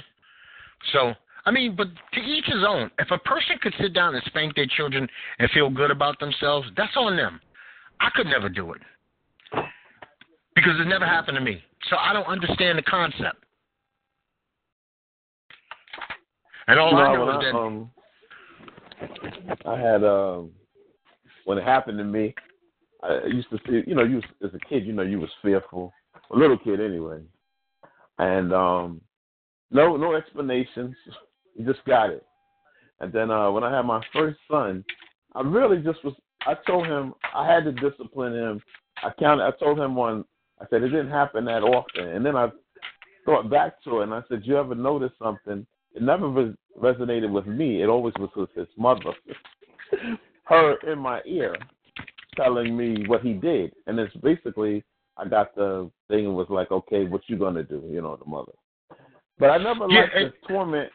So 0.91 1.13
I 1.45 1.51
mean, 1.51 1.75
but 1.75 1.87
to 2.13 2.19
each 2.19 2.45
his 2.45 2.63
own. 2.67 2.91
If 2.99 3.11
a 3.11 3.17
person 3.17 3.57
could 3.61 3.73
sit 3.79 3.93
down 3.93 4.13
and 4.13 4.23
spank 4.25 4.55
their 4.55 4.67
children 4.67 5.07
and 5.39 5.49
feel 5.51 5.69
good 5.69 5.89
about 5.91 6.19
themselves, 6.19 6.67
that's 6.75 6.95
on 6.95 7.15
them. 7.15 7.39
I 7.99 8.09
could 8.13 8.27
never 8.27 8.49
do 8.49 8.73
it 8.73 8.81
because 10.55 10.79
it 10.79 10.87
never 10.87 11.05
happened 11.05 11.35
to 11.37 11.41
me. 11.41 11.63
So 11.89 11.95
I 11.97 12.13
don't 12.13 12.27
understand 12.27 12.77
the 12.77 12.83
concept. 12.83 13.43
And 16.69 16.79
all 16.79 16.95
I 16.95 17.13
know 17.15 17.29
is 17.31 17.45
that 17.45 17.57
um, 17.57 17.89
I 19.65 19.79
had 19.79 20.03
um, 20.03 20.51
when 21.45 21.57
it 21.57 21.63
happened 21.63 21.97
to 21.97 22.03
me, 22.03 22.35
I 23.01 23.21
used 23.25 23.49
to 23.49 23.57
see, 23.65 23.81
you 23.87 23.95
know, 23.95 24.03
you 24.03 24.21
as 24.45 24.53
a 24.53 24.59
kid, 24.69 24.85
you 24.85 24.93
know, 24.93 25.01
you 25.01 25.19
was 25.19 25.31
fearful, 25.41 25.91
a 26.29 26.37
little 26.37 26.59
kid 26.59 26.79
anyway, 26.79 27.21
and 28.19 28.53
um, 28.53 29.01
no, 29.71 29.97
no 29.97 30.13
explanations. 30.13 30.95
you 31.55 31.65
just 31.65 31.83
got 31.85 32.11
it. 32.11 32.23
And 32.99 33.11
then 33.11 33.31
uh, 33.31 33.49
when 33.49 33.63
I 33.63 33.75
had 33.75 33.87
my 33.87 34.03
first 34.13 34.37
son, 34.47 34.85
I 35.33 35.41
really 35.41 35.81
just 35.81 36.03
was. 36.03 36.13
I 36.45 36.53
told 36.67 36.85
him 36.85 37.15
I 37.33 37.51
had 37.51 37.63
to 37.63 37.71
discipline 37.71 38.35
him. 38.35 38.61
I 39.01 39.09
counted. 39.19 39.43
I 39.43 39.51
told 39.57 39.79
him 39.79 39.95
one. 39.95 40.23
I 40.61 40.65
said 40.69 40.83
it 40.83 40.89
didn't 40.89 41.09
happen 41.09 41.45
that 41.45 41.63
often. 41.63 42.09
And 42.09 42.23
then 42.23 42.35
I 42.35 42.49
thought 43.25 43.49
back 43.49 43.81
to 43.85 44.01
it, 44.01 44.03
and 44.03 44.13
I 44.13 44.21
said, 44.29 44.41
you 44.43 44.55
ever 44.55 44.75
notice 44.75 45.11
something? 45.17 45.65
It 45.95 46.01
never 46.01 46.27
res- 46.29 46.55
resonated 46.81 47.31
with 47.31 47.47
me. 47.47 47.81
It 47.81 47.87
always 47.87 48.13
was 48.19 48.29
with 48.35 48.49
his 48.55 48.67
mother, 48.77 49.11
her 50.45 50.75
in 50.91 50.99
my 50.99 51.21
ear, 51.25 51.55
telling 52.35 52.75
me 52.77 53.05
what 53.07 53.21
he 53.21 53.33
did. 53.33 53.73
And 53.87 53.99
it's 53.99 54.15
basically, 54.17 54.83
I 55.17 55.27
got 55.27 55.55
the 55.55 55.89
thing 56.07 56.25
and 56.25 56.35
was 56.35 56.47
like, 56.49 56.71
okay, 56.71 57.05
what 57.05 57.21
you 57.27 57.37
gonna 57.37 57.63
do? 57.63 57.83
You 57.89 58.01
know, 58.01 58.15
the 58.15 58.29
mother. 58.29 58.51
But 59.39 59.49
I 59.51 59.57
never 59.57 59.87
Yeah, 59.89 60.01
liked 60.01 60.15
and- 60.15 60.25
the 60.33 60.47
torment 60.47 60.91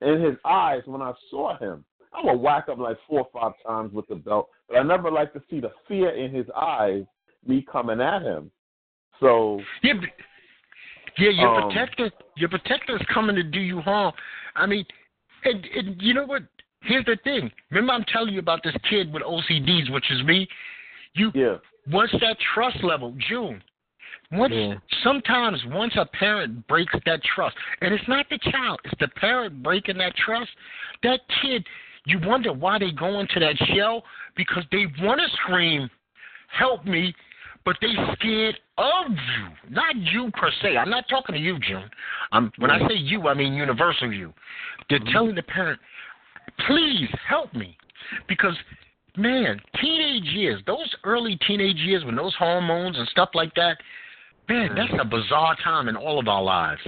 in 0.00 0.20
his 0.20 0.36
eyes 0.44 0.82
when 0.86 1.00
I 1.02 1.12
saw 1.30 1.56
him. 1.58 1.84
I 2.12 2.24
would 2.30 2.40
whack 2.40 2.68
him 2.68 2.78
like 2.78 2.96
four 3.08 3.20
or 3.20 3.28
five 3.32 3.52
times 3.66 3.92
with 3.92 4.06
the 4.06 4.14
belt, 4.14 4.48
but 4.68 4.76
I 4.78 4.82
never 4.84 5.10
liked 5.10 5.34
to 5.34 5.42
see 5.50 5.58
the 5.58 5.72
fear 5.88 6.10
in 6.10 6.32
his 6.32 6.46
eyes, 6.54 7.04
me 7.44 7.62
coming 7.70 8.00
at 8.00 8.22
him. 8.22 8.50
So 9.20 9.60
Yeah, 9.82 9.94
but, 10.00 10.10
yeah, 11.18 11.30
your 11.30 11.48
Um, 11.48 11.70
protector, 11.70 12.10
your 12.36 12.48
protector 12.48 12.96
is 12.96 13.06
coming 13.12 13.36
to 13.36 13.42
do 13.42 13.60
you 13.60 13.80
harm. 13.80 14.12
I 14.56 14.66
mean, 14.66 14.84
and, 15.44 15.64
and 15.66 16.02
you 16.02 16.14
know 16.14 16.26
what? 16.26 16.42
Here's 16.82 17.04
the 17.06 17.16
thing. 17.24 17.50
Remember, 17.70 17.92
I'm 17.92 18.04
telling 18.04 18.34
you 18.34 18.40
about 18.40 18.62
this 18.62 18.74
kid 18.88 19.12
with 19.12 19.22
OCDs, 19.22 19.90
which 19.90 20.10
is 20.10 20.22
me. 20.24 20.48
You 21.14 21.30
yeah, 21.34 21.56
once 21.90 22.12
that 22.20 22.36
trust 22.54 22.82
level, 22.82 23.14
June. 23.28 23.62
Once 24.32 24.52
Yeah. 24.54 24.74
sometimes 25.02 25.62
once 25.66 25.94
a 25.96 26.06
parent 26.06 26.66
breaks 26.66 26.94
that 27.06 27.22
trust, 27.22 27.56
and 27.80 27.94
it's 27.94 28.08
not 28.08 28.28
the 28.30 28.38
child, 28.38 28.80
it's 28.84 28.98
the 28.98 29.08
parent 29.08 29.62
breaking 29.62 29.98
that 29.98 30.14
trust. 30.16 30.50
That 31.02 31.20
kid, 31.40 31.64
you 32.06 32.18
wonder 32.20 32.52
why 32.52 32.78
they 32.78 32.90
go 32.90 33.20
into 33.20 33.38
that 33.40 33.56
shell 33.74 34.04
because 34.34 34.64
they 34.72 34.86
want 35.00 35.20
to 35.20 35.28
scream, 35.36 35.88
"Help 36.48 36.84
me!" 36.84 37.14
But 37.64 37.76
they 37.80 37.92
scared 38.18 38.58
of 38.76 39.10
you, 39.10 39.70
not 39.70 39.96
you 39.96 40.30
per 40.32 40.50
se. 40.62 40.76
I'm 40.76 40.90
not 40.90 41.04
talking 41.08 41.34
to 41.34 41.40
you, 41.40 41.58
June. 41.58 41.88
I'm, 42.32 42.52
when 42.58 42.70
I 42.70 42.78
say 42.88 42.94
you, 42.94 43.28
I 43.28 43.34
mean 43.34 43.54
universal 43.54 44.12
you. 44.12 44.32
They're 44.88 44.98
mm-hmm. 44.98 45.12
telling 45.12 45.34
the 45.34 45.42
parent, 45.42 45.80
please 46.66 47.08
help 47.26 47.54
me. 47.54 47.76
Because, 48.28 48.54
man, 49.16 49.60
teenage 49.80 50.24
years, 50.24 50.62
those 50.66 50.94
early 51.04 51.38
teenage 51.46 51.78
years 51.78 52.04
when 52.04 52.16
those 52.16 52.34
hormones 52.38 52.98
and 52.98 53.08
stuff 53.08 53.30
like 53.34 53.54
that, 53.54 53.78
man, 54.48 54.74
that's 54.74 54.92
a 55.00 55.04
bizarre 55.04 55.56
time 55.62 55.88
in 55.88 55.96
all 55.96 56.18
of 56.18 56.28
our 56.28 56.42
lives. 56.42 56.80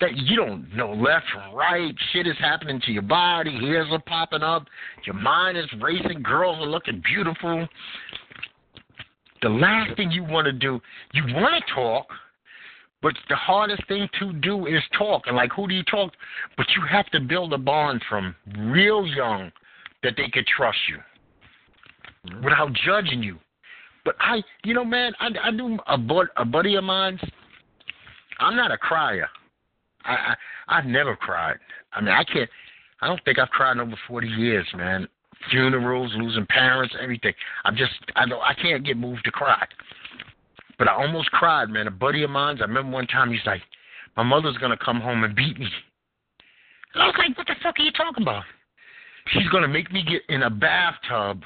That 0.00 0.16
you 0.16 0.36
don't 0.36 0.74
know 0.74 0.94
left 0.94 1.26
from 1.32 1.54
right, 1.54 1.94
shit 2.12 2.26
is 2.26 2.36
happening 2.38 2.80
to 2.86 2.92
your 2.92 3.02
body, 3.02 3.52
hairs 3.52 3.88
are 3.90 4.00
popping 4.00 4.42
up, 4.42 4.66
your 5.04 5.14
mind 5.14 5.58
is 5.58 5.66
racing, 5.78 6.22
girls 6.22 6.56
are 6.58 6.66
looking 6.66 7.02
beautiful. 7.04 7.68
The 9.42 9.48
last 9.48 9.96
thing 9.96 10.10
you 10.10 10.24
want 10.24 10.46
to 10.46 10.52
do, 10.52 10.80
you 11.14 11.22
want 11.34 11.64
to 11.64 11.74
talk, 11.74 12.06
but 13.02 13.14
the 13.28 13.36
hardest 13.36 13.86
thing 13.88 14.08
to 14.18 14.32
do 14.34 14.66
is 14.66 14.82
talk. 14.98 15.22
And 15.26 15.36
like, 15.36 15.52
who 15.52 15.66
do 15.66 15.74
you 15.74 15.82
talk? 15.84 16.12
But 16.56 16.66
you 16.76 16.82
have 16.90 17.06
to 17.10 17.20
build 17.20 17.52
a 17.52 17.58
bond 17.58 18.02
from 18.08 18.34
real 18.58 19.06
young 19.06 19.50
that 20.02 20.14
they 20.16 20.28
could 20.32 20.46
trust 20.46 20.78
you 20.88 20.98
mm-hmm. 22.30 22.44
without 22.44 22.72
judging 22.84 23.22
you. 23.22 23.38
But 24.04 24.16
I, 24.20 24.42
you 24.64 24.74
know, 24.74 24.84
man, 24.84 25.12
I, 25.20 25.28
I 25.42 25.50
knew 25.50 25.78
a, 25.86 25.96
bud, 25.96 26.28
a 26.36 26.44
buddy 26.44 26.76
of 26.76 26.84
mine's. 26.84 27.20
I'm 28.38 28.56
not 28.56 28.70
a 28.70 28.78
crier. 28.78 29.28
I, 30.04 30.12
I 30.12 30.34
I've 30.68 30.86
never 30.86 31.16
cried. 31.16 31.58
I 31.92 32.00
mean, 32.00 32.14
I 32.14 32.24
can't. 32.24 32.48
I 33.02 33.06
don't 33.06 33.22
think 33.24 33.38
I've 33.38 33.48
cried 33.50 33.72
in 33.72 33.80
over 33.80 33.96
40 34.08 34.28
years, 34.28 34.66
man. 34.74 35.08
Funerals, 35.48 36.12
losing 36.16 36.46
parents, 36.46 36.94
everything. 37.00 37.32
I'm 37.64 37.76
just, 37.76 37.92
I 38.14 38.26
don't, 38.26 38.42
I 38.42 38.54
can't 38.54 38.84
get 38.84 38.96
moved 38.96 39.24
to 39.24 39.30
cry. 39.30 39.66
But 40.78 40.88
I 40.88 40.92
almost 40.92 41.30
cried, 41.30 41.68
man. 41.70 41.86
A 41.86 41.90
buddy 41.90 42.22
of 42.22 42.30
mine's. 42.30 42.60
I 42.60 42.64
remember 42.64 42.92
one 42.92 43.06
time 43.06 43.30
he's 43.30 43.44
like, 43.44 43.62
"My 44.16 44.22
mother's 44.22 44.56
gonna 44.58 44.76
come 44.76 45.00
home 45.00 45.24
and 45.24 45.34
beat 45.34 45.58
me." 45.58 45.68
And 46.94 47.02
I 47.02 47.06
was 47.06 47.14
like, 47.18 47.36
"What 47.36 47.46
the 47.46 47.54
fuck 47.62 47.78
are 47.78 47.82
you 47.82 47.92
talking 47.92 48.22
about?" 48.22 48.44
She's 49.28 49.48
gonna 49.48 49.68
make 49.68 49.92
me 49.92 50.02
get 50.02 50.22
in 50.28 50.44
a 50.44 50.50
bathtub, 50.50 51.44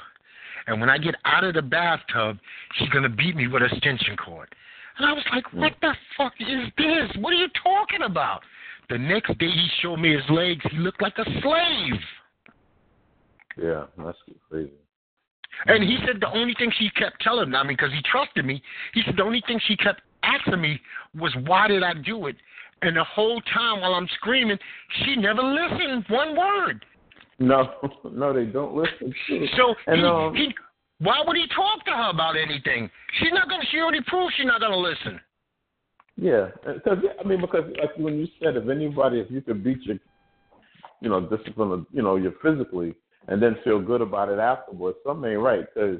and 0.67 0.79
when 0.79 0.89
I 0.89 0.97
get 0.97 1.15
out 1.25 1.43
of 1.43 1.53
the 1.53 1.61
bathtub, 1.61 2.39
she's 2.75 2.89
gonna 2.89 3.09
beat 3.09 3.35
me 3.35 3.47
with 3.47 3.61
a 3.61 3.65
extension 3.65 4.15
cord. 4.15 4.55
And 4.97 5.05
I 5.05 5.11
was 5.11 5.25
like, 5.33 5.51
"What 5.51 5.73
the 5.81 5.93
fuck 6.15 6.33
is 6.39 6.71
this? 6.77 7.11
What 7.17 7.33
are 7.33 7.37
you 7.37 7.49
talking 7.61 8.03
about?" 8.03 8.41
The 8.87 8.97
next 8.97 9.37
day 9.37 9.49
he 9.49 9.67
showed 9.81 9.97
me 9.97 10.13
his 10.13 10.29
legs. 10.29 10.63
He 10.71 10.77
looked 10.77 11.01
like 11.01 11.17
a 11.17 11.25
slave. 11.41 12.01
Yeah, 13.57 13.85
that's 13.97 14.17
crazy. 14.49 14.71
And 15.67 15.83
he 15.83 15.97
said 16.05 16.19
the 16.19 16.29
only 16.29 16.53
thing 16.57 16.71
she 16.77 16.89
kept 16.91 17.21
telling 17.21 17.51
me, 17.51 17.57
I 17.57 17.63
mean, 17.63 17.77
because 17.77 17.93
he 17.93 18.01
trusted 18.09 18.45
me, 18.45 18.61
he 18.93 19.01
said 19.05 19.15
the 19.17 19.23
only 19.23 19.41
thing 19.47 19.59
she 19.67 19.77
kept 19.77 20.01
asking 20.23 20.59
me 20.59 20.79
was, 21.15 21.33
why 21.45 21.67
did 21.67 21.83
I 21.83 21.93
do 21.93 22.27
it? 22.27 22.35
And 22.81 22.97
the 22.97 23.03
whole 23.03 23.41
time 23.53 23.81
while 23.81 23.93
I'm 23.93 24.07
screaming, 24.15 24.57
she 25.03 25.15
never 25.15 25.41
listened 25.41 26.05
one 26.09 26.35
word. 26.35 26.85
No, 27.39 27.69
no, 28.11 28.33
they 28.33 28.45
don't 28.45 28.75
listen. 28.75 29.13
So 29.57 29.75
and 29.87 29.97
he, 29.97 30.05
um, 30.05 30.35
he, 30.35 30.53
why 30.99 31.21
would 31.25 31.35
he 31.35 31.45
talk 31.55 31.83
to 31.85 31.91
her 31.91 32.09
about 32.09 32.35
anything? 32.37 32.89
She's 33.19 33.31
not 33.33 33.49
gonna. 33.49 33.63
She 33.71 33.79
already 33.79 34.01
proved 34.07 34.33
she's 34.37 34.45
not 34.45 34.61
gonna 34.61 34.77
listen. 34.77 35.19
Yeah, 36.17 36.49
because 36.65 36.99
I 37.19 37.27
mean, 37.27 37.41
because 37.41 37.63
like 37.81 37.95
when 37.97 38.19
you 38.19 38.27
said, 38.41 38.55
if 38.55 38.69
anybody, 38.69 39.19
if 39.19 39.29
you 39.29 39.41
could 39.41 39.63
beat 39.63 39.81
your, 39.83 39.97
you 41.01 41.09
know, 41.09 41.19
discipline, 41.19 41.85
you 41.91 42.01
know, 42.01 42.15
you 42.15 42.33
physically, 42.41 42.95
and 43.27 43.41
then 43.41 43.57
feel 43.63 43.79
good 43.81 44.01
about 44.01 44.29
it 44.29 44.39
afterwards, 44.39 44.97
something 45.05 45.31
ain't 45.31 45.39
right. 45.39 45.65
Because 45.73 45.99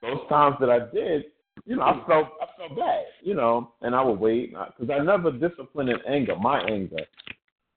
those 0.00 0.20
times 0.28 0.56
that 0.60 0.70
I 0.70 0.80
did, 0.92 1.24
you 1.64 1.76
know, 1.76 1.82
I 1.82 2.02
felt 2.06 2.28
I 2.40 2.46
felt 2.56 2.76
bad, 2.76 3.04
you 3.22 3.34
know, 3.34 3.72
and 3.82 3.94
I 3.94 4.02
would 4.02 4.18
wait 4.18 4.52
because 4.78 4.90
I 4.90 5.02
never 5.04 5.30
disciplined 5.30 5.90
in 5.90 5.98
anger, 6.08 6.34
my 6.36 6.60
anger, 6.62 7.04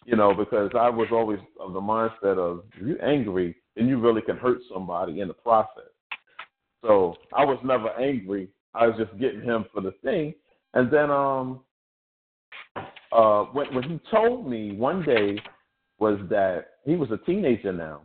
you 0.06 0.16
know, 0.16 0.34
because 0.34 0.72
I 0.78 0.90
was 0.90 1.10
always 1.12 1.40
of 1.60 1.74
the 1.74 1.82
mindset 1.82 2.38
of 2.38 2.64
you're 2.82 3.04
angry, 3.04 3.56
then 3.76 3.88
you 3.88 4.00
really 4.00 4.22
can 4.22 4.38
hurt 4.38 4.60
somebody 4.72 5.20
in 5.20 5.28
the 5.28 5.34
process. 5.34 5.92
So 6.82 7.16
I 7.36 7.44
was 7.44 7.60
never 7.64 7.90
angry. 8.00 8.50
I 8.74 8.88
was 8.88 8.98
just 8.98 9.20
getting 9.20 9.42
him 9.42 9.66
for 9.74 9.82
the 9.82 9.94
thing. 10.04 10.34
And 10.74 10.92
then 10.92 11.12
um 11.12 11.62
uh 13.12 13.44
when 13.46 13.74
when 13.76 13.84
he 13.84 14.00
told 14.10 14.48
me 14.48 14.72
one 14.72 15.04
day 15.04 15.38
was 16.00 16.20
that 16.30 16.68
he 16.86 16.96
was 16.96 17.12
a 17.12 17.18
teenager 17.18 17.72
now. 17.72 18.02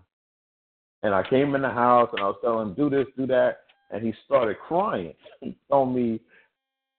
And 1.03 1.15
I 1.15 1.23
came 1.29 1.55
in 1.55 1.63
the 1.63 1.71
house 1.71 2.11
and 2.13 2.21
I 2.21 2.27
was 2.27 2.37
telling 2.43 2.69
him, 2.69 2.75
do 2.75 2.91
this, 2.91 3.07
do 3.17 3.27
that, 3.27 3.61
and 3.91 4.05
he 4.05 4.13
started 4.27 4.59
crying. 4.59 5.15
He 5.41 5.57
told 5.71 5.95
me 5.95 6.21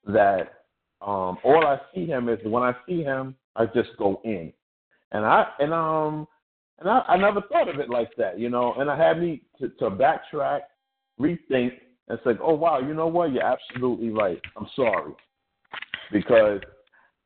that 0.05 0.63
um 1.01 1.37
all 1.43 1.65
I 1.65 1.79
see 1.93 2.05
him 2.05 2.29
is 2.29 2.39
when 2.43 2.63
I 2.63 2.73
see 2.87 3.03
him, 3.03 3.35
I 3.55 3.65
just 3.67 3.89
go 3.97 4.21
in. 4.23 4.51
And 5.11 5.25
I 5.25 5.47
and 5.59 5.73
um 5.73 6.27
and 6.79 6.89
I, 6.89 6.99
I 7.07 7.17
never 7.17 7.41
thought 7.41 7.69
of 7.69 7.79
it 7.79 7.89
like 7.89 8.09
that, 8.17 8.39
you 8.39 8.49
know, 8.49 8.73
and 8.77 8.89
I 8.89 8.97
had 8.97 9.19
me 9.19 9.43
to, 9.59 9.69
to 9.69 9.91
backtrack, 9.91 10.61
rethink, 11.19 11.73
and 12.07 12.19
say, 12.23 12.31
Oh 12.41 12.55
wow, 12.55 12.79
you 12.79 12.93
know 12.93 13.07
what, 13.07 13.31
you're 13.31 13.43
absolutely 13.43 14.09
right. 14.09 14.41
I'm 14.57 14.67
sorry 14.75 15.13
because 16.11 16.61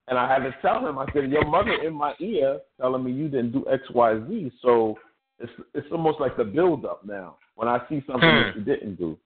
and 0.08 0.20
I 0.20 0.32
had 0.32 0.44
to 0.44 0.54
tell 0.62 0.88
him, 0.88 1.00
I 1.00 1.06
said, 1.14 1.32
Your 1.32 1.46
mother 1.46 1.74
in 1.74 1.94
my 1.94 2.14
ear 2.20 2.60
telling 2.80 3.04
me 3.04 3.12
you 3.12 3.28
didn't 3.28 3.52
do 3.52 3.66
X, 3.72 3.82
Y, 3.94 4.20
Z. 4.28 4.52
So 4.62 4.98
it's 5.40 5.52
it's 5.74 5.88
almost 5.92 6.20
like 6.20 6.38
the 6.38 6.44
build 6.44 6.86
up 6.86 7.06
now 7.06 7.38
when 7.56 7.68
I 7.68 7.80
see 7.90 8.04
something 8.08 8.30
Hmm. 8.30 8.36
that 8.44 8.56
you 8.56 8.64
didn't 8.64 8.96
do. 8.96 9.18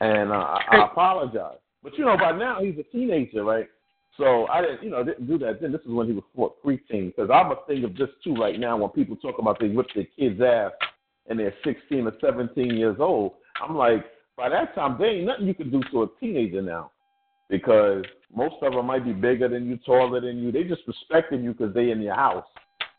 And 0.00 0.30
uh, 0.30 0.34
I, 0.34 0.64
I 0.72 0.84
apologize. 0.86 1.58
But 1.82 1.96
you 1.98 2.04
know, 2.04 2.16
by 2.16 2.32
now 2.32 2.62
he's 2.62 2.78
a 2.78 2.82
teenager, 2.84 3.44
right? 3.44 3.68
So 4.16 4.46
I 4.48 4.60
didn't, 4.60 4.82
you 4.82 4.90
know, 4.90 5.04
didn't 5.04 5.26
do 5.26 5.38
that 5.38 5.60
then. 5.60 5.72
This 5.72 5.80
is 5.82 5.88
when 5.88 6.06
he 6.06 6.12
was 6.12 6.24
four, 6.34 6.52
preteen. 6.64 7.14
Because 7.14 7.30
I'm 7.32 7.50
a 7.52 7.56
thing 7.66 7.84
of 7.84 7.96
this 7.96 8.08
too 8.22 8.34
right 8.34 8.58
now. 8.58 8.76
When 8.76 8.90
people 8.90 9.16
talk 9.16 9.38
about 9.38 9.58
they 9.60 9.68
whip 9.68 9.86
their 9.94 10.06
kids' 10.18 10.40
ass 10.40 10.72
and 11.28 11.38
they're 11.38 11.54
16 11.64 12.06
or 12.06 12.12
17 12.20 12.76
years 12.76 12.96
old, 12.98 13.32
I'm 13.62 13.76
like, 13.76 14.04
by 14.36 14.48
that 14.48 14.74
time, 14.74 14.96
there 14.98 15.08
ain't 15.08 15.26
nothing 15.26 15.46
you 15.46 15.54
can 15.54 15.70
do 15.70 15.80
to 15.90 16.02
a 16.02 16.06
teenager 16.18 16.60
now 16.60 16.90
because 17.48 18.04
most 18.34 18.56
of 18.62 18.72
them 18.72 18.86
might 18.86 19.04
be 19.04 19.12
bigger 19.12 19.48
than 19.48 19.66
you, 19.66 19.76
taller 19.78 20.20
than 20.20 20.38
you. 20.38 20.52
They 20.52 20.64
just 20.64 20.82
respecting 20.86 21.42
you 21.42 21.52
because 21.52 21.74
they 21.74 21.90
in 21.90 22.00
your 22.00 22.14
house. 22.14 22.46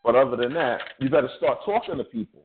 But 0.04 0.16
other 0.16 0.36
than 0.36 0.52
that, 0.54 0.80
you 0.98 1.08
better 1.08 1.30
start 1.38 1.58
talking 1.64 1.96
to 1.96 2.04
people, 2.04 2.44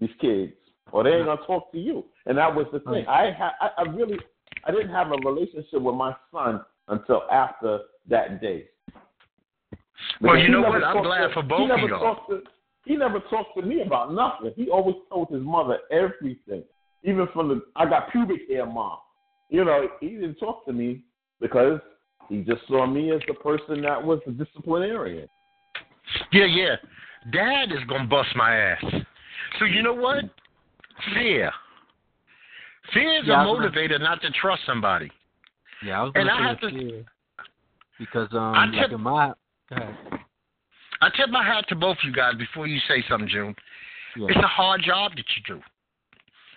these 0.00 0.10
kids, 0.20 0.52
or 0.92 1.02
they 1.04 1.10
ain't 1.10 1.26
gonna 1.26 1.40
talk 1.46 1.72
to 1.72 1.78
you. 1.78 2.04
And 2.26 2.36
that 2.38 2.54
was 2.54 2.66
the 2.72 2.80
thing. 2.80 3.06
I 3.08 3.30
ha- 3.32 3.72
I, 3.78 3.82
really, 3.82 4.18
I 4.64 4.70
didn't 4.72 4.90
have 4.90 5.08
a 5.12 5.16
relationship 5.24 5.80
with 5.80 5.94
my 5.94 6.14
son 6.32 6.60
until 6.88 7.22
after 7.30 7.80
that 8.08 8.40
day. 8.40 8.68
Well, 10.20 10.36
you 10.38 10.48
know 10.48 10.60
what? 10.62 10.84
I'm 10.84 11.02
glad 11.02 11.28
to- 11.28 11.34
for 11.34 11.42
both 11.42 11.60
of 11.84 11.90
y'all. 11.90 12.26
to- 12.28 12.42
He 12.84 12.96
never 12.96 13.20
talked 13.20 13.56
to 13.56 13.62
me 13.62 13.82
about 13.82 14.12
nothing. 14.14 14.52
He 14.56 14.70
always 14.70 14.96
told 15.10 15.28
his 15.28 15.42
mother 15.42 15.78
everything, 15.90 16.64
even 17.02 17.26
from 17.28 17.48
the 17.48 17.62
I 17.76 17.84
got 17.86 18.10
pubic 18.10 18.48
hair, 18.48 18.64
mom. 18.66 18.98
You 19.50 19.64
know, 19.64 19.88
he 20.00 20.10
didn't 20.10 20.36
talk 20.36 20.64
to 20.66 20.72
me 20.72 21.02
because 21.40 21.80
he 22.28 22.42
just 22.42 22.66
saw 22.66 22.86
me 22.86 23.12
as 23.12 23.20
the 23.26 23.34
person 23.34 23.82
that 23.82 24.02
was 24.02 24.20
the 24.26 24.32
disciplinarian. 24.32 25.28
Yeah, 26.32 26.44
yeah. 26.46 26.76
Dad 27.30 27.72
is 27.72 27.84
gonna 27.88 28.06
bust 28.06 28.34
my 28.36 28.56
ass. 28.56 28.84
So 29.58 29.64
you 29.64 29.82
know 29.82 29.94
what? 29.94 30.24
Fear. 31.14 31.50
Fear 32.92 33.20
is 33.20 33.26
Yeah, 33.26 33.40
I 33.40 33.44
a 33.44 33.48
was 33.48 33.58
gonna- 33.60 33.70
motivator 33.70 34.00
not 34.00 34.20
to 34.22 34.30
trust 34.30 34.64
somebody. 34.64 35.10
Yeah, 35.82 36.00
I 36.00 36.02
was 36.04 36.12
And 36.14 36.28
gonna 36.28 36.32
I 36.32 36.42
say 36.42 36.48
have 36.48 36.60
to- 36.60 36.70
fear. 36.70 37.04
because 37.98 38.32
um, 38.34 38.54
I 38.54 38.64
like 38.66 38.80
tip- 38.82 38.92
in 38.92 39.00
my. 39.00 39.32
I 41.00 41.10
tip 41.10 41.28
my 41.30 41.44
hat 41.44 41.68
to 41.68 41.76
both 41.76 41.98
of 41.98 42.04
you 42.04 42.12
guys 42.12 42.34
before 42.36 42.66
you 42.66 42.80
say 42.88 43.02
something, 43.08 43.28
June. 43.28 43.54
Yeah. 44.16 44.26
It's 44.30 44.38
a 44.42 44.48
hard 44.48 44.82
job 44.82 45.12
that 45.16 45.24
you 45.36 45.42
do. 45.46 45.62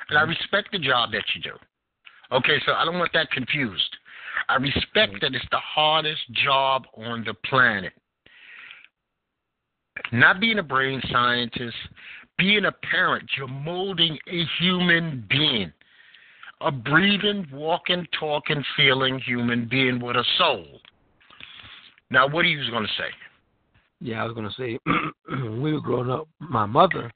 And 0.09 0.17
I 0.17 0.23
respect 0.23 0.71
the 0.71 0.79
job 0.79 1.11
that 1.11 1.23
you 1.35 1.41
do. 1.41 1.59
Okay, 2.31 2.59
so 2.65 2.73
I 2.73 2.85
don't 2.85 2.97
want 2.97 3.13
that 3.13 3.29
confused. 3.31 3.97
I 4.49 4.55
respect 4.55 5.19
that 5.21 5.35
it's 5.35 5.45
the 5.51 5.59
hardest 5.59 6.21
job 6.31 6.88
on 6.95 7.23
the 7.23 7.33
planet. 7.33 7.93
Not 10.11 10.39
being 10.39 10.59
a 10.59 10.63
brain 10.63 11.01
scientist, 11.11 11.75
being 12.37 12.65
a 12.65 12.71
parent, 12.71 13.29
you're 13.37 13.47
molding 13.47 14.17
a 14.27 14.43
human 14.59 15.25
being. 15.29 15.71
A 16.61 16.71
breathing, 16.71 17.47
walking, 17.51 18.05
talking, 18.19 18.63
feeling 18.77 19.19
human 19.19 19.67
being 19.67 19.99
with 19.99 20.15
a 20.15 20.23
soul. 20.37 20.65
Now, 22.11 22.27
what 22.27 22.45
are 22.45 22.49
you 22.49 22.69
going 22.69 22.83
to 22.83 22.89
say? 22.97 23.09
Yeah, 24.03 24.23
I 24.23 24.25
was 24.25 24.33
gonna 24.33 24.51
say 24.57 24.79
when 25.27 25.61
we 25.61 25.73
were 25.73 25.79
growing 25.79 26.09
up, 26.09 26.27
my 26.39 26.65
mother, 26.65 27.11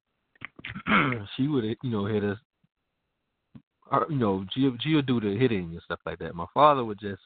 she 1.35 1.47
would 1.47 1.63
you 1.63 1.89
know 1.89 2.05
hit 2.05 2.23
us. 2.23 2.37
Or, 3.91 4.05
you 4.09 4.17
know, 4.17 4.45
she 4.53 4.93
would 4.95 5.05
do 5.07 5.19
the 5.19 5.35
hitting 5.37 5.71
and 5.71 5.81
stuff 5.83 5.99
like 6.05 6.19
that. 6.19 6.35
My 6.35 6.45
father 6.53 6.83
would 6.83 6.99
just 6.99 7.21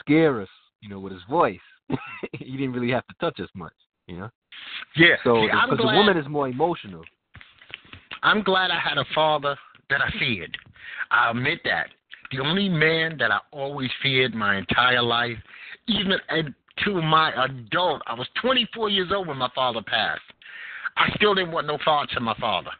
scare 0.00 0.40
us, 0.40 0.48
you 0.80 0.88
know, 0.88 0.98
with 0.98 1.12
his 1.12 1.22
voice. 1.30 1.58
he 2.32 2.52
didn't 2.56 2.72
really 2.72 2.90
have 2.92 3.06
to 3.06 3.14
touch 3.20 3.40
us 3.40 3.48
much, 3.54 3.72
you 4.06 4.18
know. 4.18 4.30
Yeah, 4.96 5.16
So 5.24 5.42
because 5.42 5.78
the 5.78 5.84
woman 5.84 6.16
is 6.16 6.28
more 6.28 6.48
emotional. 6.48 7.02
I'm 8.22 8.42
glad 8.42 8.70
I 8.70 8.78
had 8.78 8.98
a 8.98 9.04
father 9.14 9.56
that 9.90 10.00
I 10.00 10.10
feared. 10.18 10.56
I 11.10 11.30
admit 11.30 11.60
that. 11.64 11.88
The 12.30 12.40
only 12.40 12.68
man 12.68 13.16
that 13.18 13.30
I 13.30 13.38
always 13.50 13.90
feared 14.02 14.34
my 14.34 14.56
entire 14.56 15.02
life, 15.02 15.36
even 15.86 16.14
until 16.28 17.02
my 17.02 17.32
adult, 17.44 18.02
I 18.06 18.14
was 18.14 18.26
24 18.40 18.88
years 18.88 19.10
old 19.14 19.28
when 19.28 19.36
my 19.36 19.50
father 19.54 19.82
passed. 19.82 20.22
I 20.96 21.10
still 21.16 21.34
didn't 21.34 21.52
want 21.52 21.66
no 21.66 21.78
thoughts 21.84 22.12
of 22.16 22.22
my 22.22 22.34
father. 22.40 22.70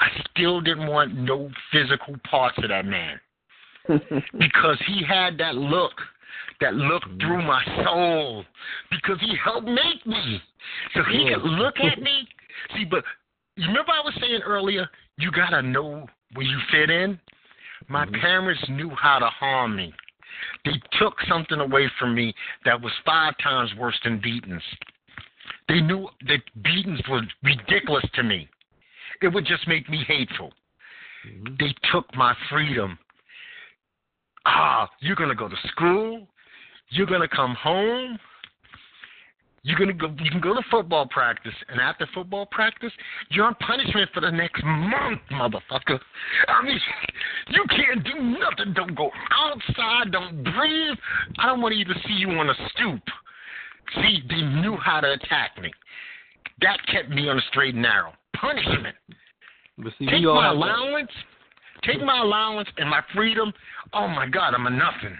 I 0.00 0.08
still 0.30 0.60
didn't 0.60 0.86
want 0.86 1.14
no 1.14 1.50
physical 1.72 2.16
parts 2.28 2.58
of 2.58 2.68
that 2.68 2.84
man 2.84 3.18
because 3.88 4.78
he 4.86 5.02
had 5.06 5.38
that 5.38 5.54
look, 5.54 5.92
that 6.60 6.74
look 6.74 7.02
through 7.20 7.42
my 7.42 7.62
soul 7.84 8.44
because 8.90 9.18
he 9.20 9.34
helped 9.42 9.66
make 9.66 10.06
me. 10.06 10.40
So 10.94 11.02
he 11.04 11.30
could 11.32 11.42
look 11.44 11.74
at 11.80 12.00
me. 12.00 12.26
See, 12.74 12.84
but 12.84 13.04
you 13.56 13.66
remember 13.66 13.92
I 13.92 14.04
was 14.04 14.14
saying 14.20 14.40
earlier, 14.42 14.88
you 15.18 15.30
gotta 15.30 15.62
know 15.62 16.06
where 16.34 16.46
you 16.46 16.58
fit 16.70 16.90
in. 16.90 17.18
My 17.88 18.06
Mhm. 18.06 18.20
parents 18.20 18.68
knew 18.68 18.90
how 18.90 19.18
to 19.18 19.28
harm 19.28 19.76
me. 19.76 19.92
They 20.64 20.78
took 20.98 21.20
something 21.22 21.60
away 21.60 21.88
from 21.98 22.14
me 22.14 22.34
that 22.64 22.80
was 22.80 22.92
five 23.04 23.36
times 23.38 23.74
worse 23.74 23.98
than 24.00 24.18
beatings. 24.18 24.62
They 25.68 25.80
knew 25.80 26.08
that 26.22 26.62
beatings 26.62 27.06
were 27.08 27.26
ridiculous 27.42 28.04
to 28.14 28.22
me. 28.22 28.48
It 29.22 29.28
would 29.28 29.46
just 29.46 29.66
make 29.66 29.88
me 29.88 30.04
hateful. 30.04 30.52
Mhm. 31.24 31.58
They 31.58 31.72
took 31.90 32.14
my 32.14 32.34
freedom. 32.48 32.98
Ah, 34.44 34.90
you're 35.00 35.16
gonna 35.16 35.34
go 35.34 35.48
to 35.48 35.68
school. 35.68 36.28
You're 36.90 37.06
gonna 37.06 37.28
come 37.28 37.54
home. 37.54 38.18
You're 39.62 39.78
gonna 39.78 39.92
go. 39.92 40.14
You 40.22 40.30
can 40.30 40.40
go 40.40 40.54
to 40.54 40.62
football 40.70 41.06
practice, 41.08 41.52
and 41.68 41.80
after 41.80 42.06
football 42.14 42.46
practice, 42.46 42.92
you're 43.30 43.44
on 43.46 43.56
punishment 43.56 44.08
for 44.14 44.20
the 44.20 44.30
next 44.30 44.62
month, 44.64 45.20
motherfucker. 45.32 45.98
I 46.46 46.62
mean, 46.62 46.78
you 47.48 47.64
can't 47.70 48.04
do 48.04 48.14
nothing. 48.38 48.74
Don't 48.74 48.94
go 48.94 49.10
outside. 49.32 50.12
Don't 50.12 50.44
breathe. 50.44 50.96
I 51.38 51.46
don't 51.46 51.60
want 51.60 51.72
to 51.74 51.80
even 51.80 51.96
see 52.06 52.14
you 52.14 52.30
on 52.30 52.48
a 52.48 52.54
stoop. 52.70 53.02
See, 53.96 54.22
they 54.28 54.42
knew 54.42 54.76
how 54.76 55.00
to 55.00 55.12
attack 55.12 55.60
me. 55.60 55.72
That 56.60 56.78
kept 56.90 57.10
me 57.10 57.28
on 57.28 57.36
the 57.36 57.42
straight 57.50 57.74
and 57.74 57.82
narrow. 57.82 58.12
Punishment. 58.40 58.96
See, 59.98 60.06
Take 60.06 60.22
my 60.22 60.46
have 60.46 60.54
that. 60.54 60.54
allowance. 60.54 61.10
Take 61.82 62.00
my 62.02 62.20
allowance 62.20 62.68
and 62.78 62.88
my 62.88 63.00
freedom. 63.14 63.52
Oh 63.92 64.08
my 64.08 64.26
God, 64.28 64.54
I'm 64.54 64.66
a 64.66 64.70
nothing. 64.70 65.16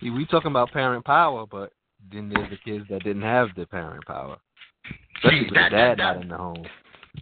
See, 0.00 0.10
we 0.10 0.26
talking 0.26 0.50
about 0.50 0.72
parent 0.72 1.04
power, 1.04 1.46
but 1.46 1.72
then 2.12 2.28
there's 2.28 2.50
the 2.50 2.56
kids 2.56 2.84
that 2.90 3.02
didn't 3.04 3.22
have 3.22 3.48
the 3.56 3.66
parent 3.66 4.04
power, 4.06 4.36
especially 5.16 5.48
See, 5.48 5.54
that, 5.54 5.70
dad 5.70 5.98
that, 5.98 5.98
not 5.98 6.22
in 6.22 6.28
the 6.28 6.36
home. 6.36 6.66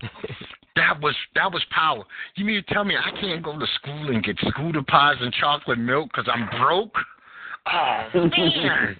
that 0.77 1.01
was 1.01 1.15
that 1.35 1.53
was 1.53 1.63
power. 1.71 2.05
You 2.37 2.45
mean 2.45 2.63
to 2.63 2.75
tell 2.75 2.85
me 2.85 2.97
I 2.97 3.19
can't 3.21 3.43
go 3.43 3.59
to 3.59 3.67
school 3.77 4.11
and 4.11 4.25
get 4.25 4.37
scooter 4.49 4.83
pies 4.83 5.17
and 5.21 5.33
chocolate 5.35 5.79
milk 5.79 6.11
because 6.13 6.29
I'm 6.33 6.49
broke? 6.61 6.95
Oh 7.73 8.09
man, 8.15 8.97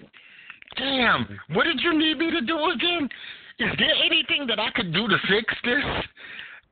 damn! 0.77 1.39
What 1.53 1.65
did 1.65 1.81
you 1.81 1.97
need 1.97 2.17
me 2.17 2.31
to 2.31 2.41
do 2.41 2.57
again? 2.71 3.09
Is 3.59 3.71
there 3.77 3.95
anything 4.05 4.47
that 4.47 4.59
I 4.59 4.69
could 4.71 4.93
do 4.93 5.07
to 5.07 5.17
fix 5.29 5.53
this? 5.63 5.83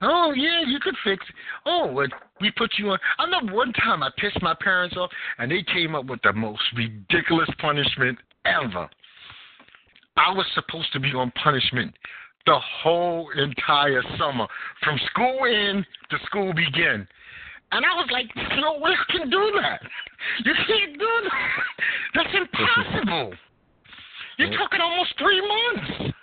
Oh 0.01 0.33
yeah, 0.35 0.63
you 0.65 0.79
could 0.79 0.95
fix. 1.03 1.23
It. 1.27 1.35
Oh, 1.65 2.05
we 2.41 2.51
put 2.51 2.71
you 2.77 2.89
on. 2.91 2.99
I 3.19 3.23
remember 3.23 3.53
one 3.53 3.73
time 3.73 4.03
I 4.03 4.09
pissed 4.17 4.41
my 4.41 4.55
parents 4.59 4.97
off, 4.97 5.09
and 5.37 5.49
they 5.49 5.63
came 5.63 5.95
up 5.95 6.05
with 6.05 6.19
the 6.23 6.33
most 6.33 6.61
ridiculous 6.75 7.49
punishment 7.59 8.17
ever. 8.45 8.89
I 10.17 10.31
was 10.33 10.45
supposed 10.53 10.91
to 10.93 10.99
be 10.99 11.13
on 11.13 11.31
punishment 11.43 11.93
the 12.45 12.59
whole 12.81 13.29
entire 13.37 14.03
summer, 14.17 14.47
from 14.83 14.99
school 15.09 15.45
in 15.45 15.85
to 16.09 16.17
school 16.25 16.53
begin. 16.53 17.07
And 17.71 17.85
I 17.85 17.95
was 17.95 18.07
like, 18.11 18.29
no 18.61 18.73
one 18.73 18.93
can 19.09 19.29
do 19.29 19.51
that. 19.61 19.81
You 20.45 20.53
can't 20.67 20.99
do 20.99 21.09
that. 21.23 21.63
That's 22.15 22.35
impossible. 22.35 23.33
You're 24.37 24.57
talking 24.57 24.79
almost 24.81 25.13
three 25.17 25.41
months. 25.41 26.15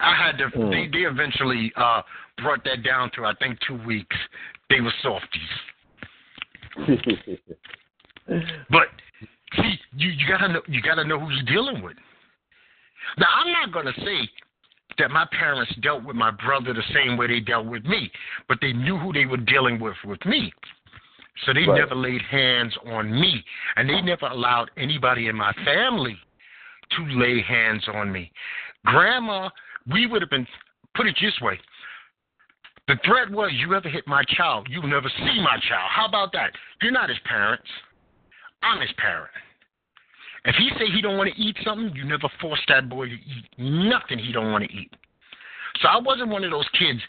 I 0.00 0.14
had 0.14 0.38
to. 0.38 0.48
Hmm. 0.48 0.70
They, 0.70 0.88
they 0.92 1.04
eventually 1.04 1.72
uh, 1.76 2.02
brought 2.42 2.64
that 2.64 2.82
down 2.82 3.10
to 3.16 3.24
I 3.24 3.34
think 3.34 3.58
two 3.66 3.78
weeks. 3.84 4.16
They 4.68 4.80
were 4.80 4.92
softies. 5.02 5.42
But 8.70 8.86
see, 9.56 9.74
you 9.96 10.10
you 10.10 10.28
gotta 10.28 10.52
know 10.52 10.62
you 10.68 10.80
gotta 10.80 11.02
know 11.04 11.18
who 11.18 11.30
you're 11.30 11.42
dealing 11.44 11.82
with. 11.82 11.96
Now 13.18 13.26
I'm 13.34 13.50
not 13.50 13.72
gonna 13.72 13.92
say 14.04 14.28
that 14.98 15.10
my 15.10 15.26
parents 15.32 15.74
dealt 15.82 16.04
with 16.04 16.14
my 16.14 16.30
brother 16.30 16.72
the 16.72 16.82
same 16.94 17.16
way 17.16 17.26
they 17.26 17.40
dealt 17.40 17.66
with 17.66 17.84
me, 17.84 18.10
but 18.48 18.58
they 18.60 18.72
knew 18.72 18.96
who 18.98 19.12
they 19.12 19.26
were 19.26 19.38
dealing 19.38 19.80
with 19.80 19.96
with 20.04 20.24
me. 20.26 20.52
So 21.44 21.52
they 21.52 21.64
Right. 21.64 21.78
never 21.78 21.94
laid 21.94 22.22
hands 22.22 22.76
on 22.86 23.18
me, 23.18 23.44
and 23.76 23.88
they 23.88 24.00
never 24.00 24.26
allowed 24.26 24.70
anybody 24.76 25.28
in 25.28 25.36
my 25.36 25.52
family 25.64 26.18
to 26.90 27.06
lay 27.06 27.40
hands 27.40 27.88
on 27.88 28.12
me. 28.12 28.30
Grandma, 28.84 29.48
we 29.90 30.06
would 30.06 30.22
have 30.22 30.30
been 30.30 30.46
put 30.94 31.06
it 31.06 31.16
this 31.20 31.38
way. 31.40 31.58
The 32.88 32.96
threat 33.04 33.30
was 33.30 33.52
you 33.54 33.74
ever 33.74 33.88
hit 33.88 34.06
my 34.06 34.24
child, 34.36 34.66
you'll 34.68 34.88
never 34.88 35.08
see 35.16 35.40
my 35.42 35.58
child. 35.68 35.90
How 35.90 36.06
about 36.06 36.32
that? 36.32 36.50
You're 36.82 36.92
not 36.92 37.08
his 37.08 37.18
parents. 37.24 37.68
I'm 38.62 38.80
his 38.80 38.90
parent. 38.98 39.30
If 40.44 40.54
he 40.56 40.70
say 40.78 40.90
he 40.92 41.02
don't 41.02 41.18
want 41.18 41.32
to 41.32 41.40
eat 41.40 41.56
something, 41.64 41.94
you 41.94 42.04
never 42.04 42.28
force 42.40 42.60
that 42.68 42.88
boy 42.88 43.06
to 43.06 43.14
eat 43.14 43.44
nothing 43.58 44.18
he 44.18 44.32
don't 44.32 44.52
want 44.52 44.64
to 44.64 44.72
eat. 44.72 44.90
So 45.82 45.88
I 45.88 45.98
wasn't 45.98 46.30
one 46.30 46.44
of 46.44 46.50
those 46.50 46.68
kids. 46.78 47.00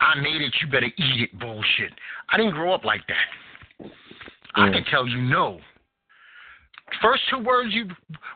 I 0.00 0.20
made 0.20 0.42
it. 0.42 0.52
You 0.60 0.68
better 0.68 0.86
eat 0.86 1.20
it. 1.20 1.38
Bullshit. 1.38 1.92
I 2.28 2.36
didn't 2.36 2.52
grow 2.52 2.74
up 2.74 2.84
like 2.84 3.02
that. 3.06 3.88
I 4.54 4.70
can 4.70 4.84
tell 4.90 5.06
you 5.06 5.18
no. 5.22 5.60
First 7.00 7.22
two 7.30 7.38
words 7.38 7.72
you. 7.72 7.88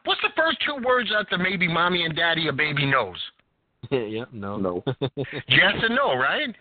What's 0.04 0.20
the 0.22 0.30
first 0.36 0.58
two 0.64 0.82
words 0.82 1.10
after 1.16 1.36
maybe 1.36 1.68
mommy 1.68 2.04
and 2.04 2.16
daddy 2.16 2.48
or 2.48 2.52
baby 2.52 2.86
knows? 2.86 3.18
yep, 4.10 4.28
no. 4.32 4.56
No. 4.58 4.82
Yes 5.48 5.74
and 5.82 5.94
no, 5.94 6.16
right? 6.16 6.54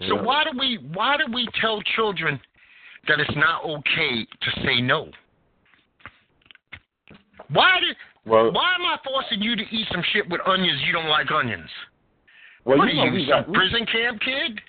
So 0.00 0.16
Yeah. 0.16 0.22
why 0.22 0.44
do 0.44 0.58
we 0.58 0.78
why 0.92 1.16
do 1.16 1.32
we 1.32 1.46
tell 1.60 1.80
children 1.96 2.40
that 3.08 3.20
it's 3.20 3.36
not 3.36 3.64
okay 3.64 4.24
to 4.40 4.50
say 4.64 4.80
no? 4.80 5.08
Why 7.50 7.80
did 7.80 7.96
Well, 8.24 8.52
why 8.52 8.74
am 8.74 8.82
I 8.86 8.96
forcing 9.04 9.42
you 9.42 9.56
to 9.56 9.62
eat 9.62 9.86
some 9.90 10.02
shit 10.12 10.28
with 10.28 10.40
onions 10.46 10.80
you 10.86 10.92
don't 10.92 11.08
like 11.08 11.30
onions? 11.30 11.68
well, 12.64 12.78
what 12.78 12.92
you 12.92 13.00
are 13.00 13.06
know, 13.06 13.12
you, 13.12 13.12
we 13.12 13.28
some 13.28 13.40
got, 13.42 13.48
we, 13.48 13.54
prison 13.54 13.86
camp 13.86 14.20
kid? 14.20 14.60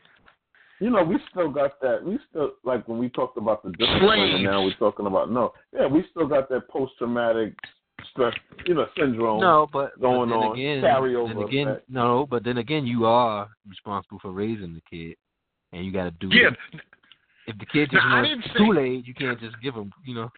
you 0.79 0.89
know, 0.89 1.03
we 1.03 1.17
still 1.31 1.49
got 1.49 1.79
that. 1.81 2.03
We 2.03 2.17
still 2.29 2.51
like 2.63 2.87
when 2.87 2.97
we 2.97 3.09
talked 3.09 3.37
about 3.37 3.63
the 3.63 3.71
discipline, 3.71 4.01
Slaves. 4.19 4.35
and 4.35 4.43
now 4.43 4.63
we're 4.63 4.73
talking 4.75 5.05
about 5.05 5.31
no. 5.31 5.53
Yeah, 5.73 5.87
we 5.87 6.03
still 6.11 6.27
got 6.27 6.49
that 6.49 6.67
post 6.69 6.93
traumatic 6.97 7.53
stress, 8.11 8.33
you 8.65 8.73
know, 8.73 8.85
syndrome. 8.97 9.39
No, 9.41 9.67
but 9.71 9.99
going 9.99 10.29
but 10.29 10.35
then 10.35 10.43
on, 10.49 10.53
Again, 10.57 10.83
carryover 10.83 11.27
then 11.33 11.43
again, 11.43 11.67
effect. 11.69 11.89
no, 11.89 12.27
but 12.29 12.43
then 12.43 12.57
again, 12.57 12.85
you 12.85 13.05
are 13.05 13.47
responsible 13.67 14.19
for 14.19 14.31
raising 14.31 14.73
the 14.73 14.81
kid, 14.89 15.15
and 15.71 15.85
you 15.85 15.91
got 15.91 16.05
to 16.05 16.11
do. 16.11 16.29
Yeah. 16.31 16.49
it. 16.49 16.81
If 17.47 17.57
the 17.57 17.65
kid 17.65 17.89
Now, 17.91 17.99
just 17.99 18.05
I 18.05 18.13
wants 18.15 18.29
didn't 18.29 18.43
say- 18.45 18.57
Kool 18.57 18.79
Aid, 18.79 19.07
you 19.07 19.13
can't 19.13 19.39
just 19.39 19.55
give 19.61 19.75
him. 19.75 19.91
You 20.05 20.15
know. 20.15 20.31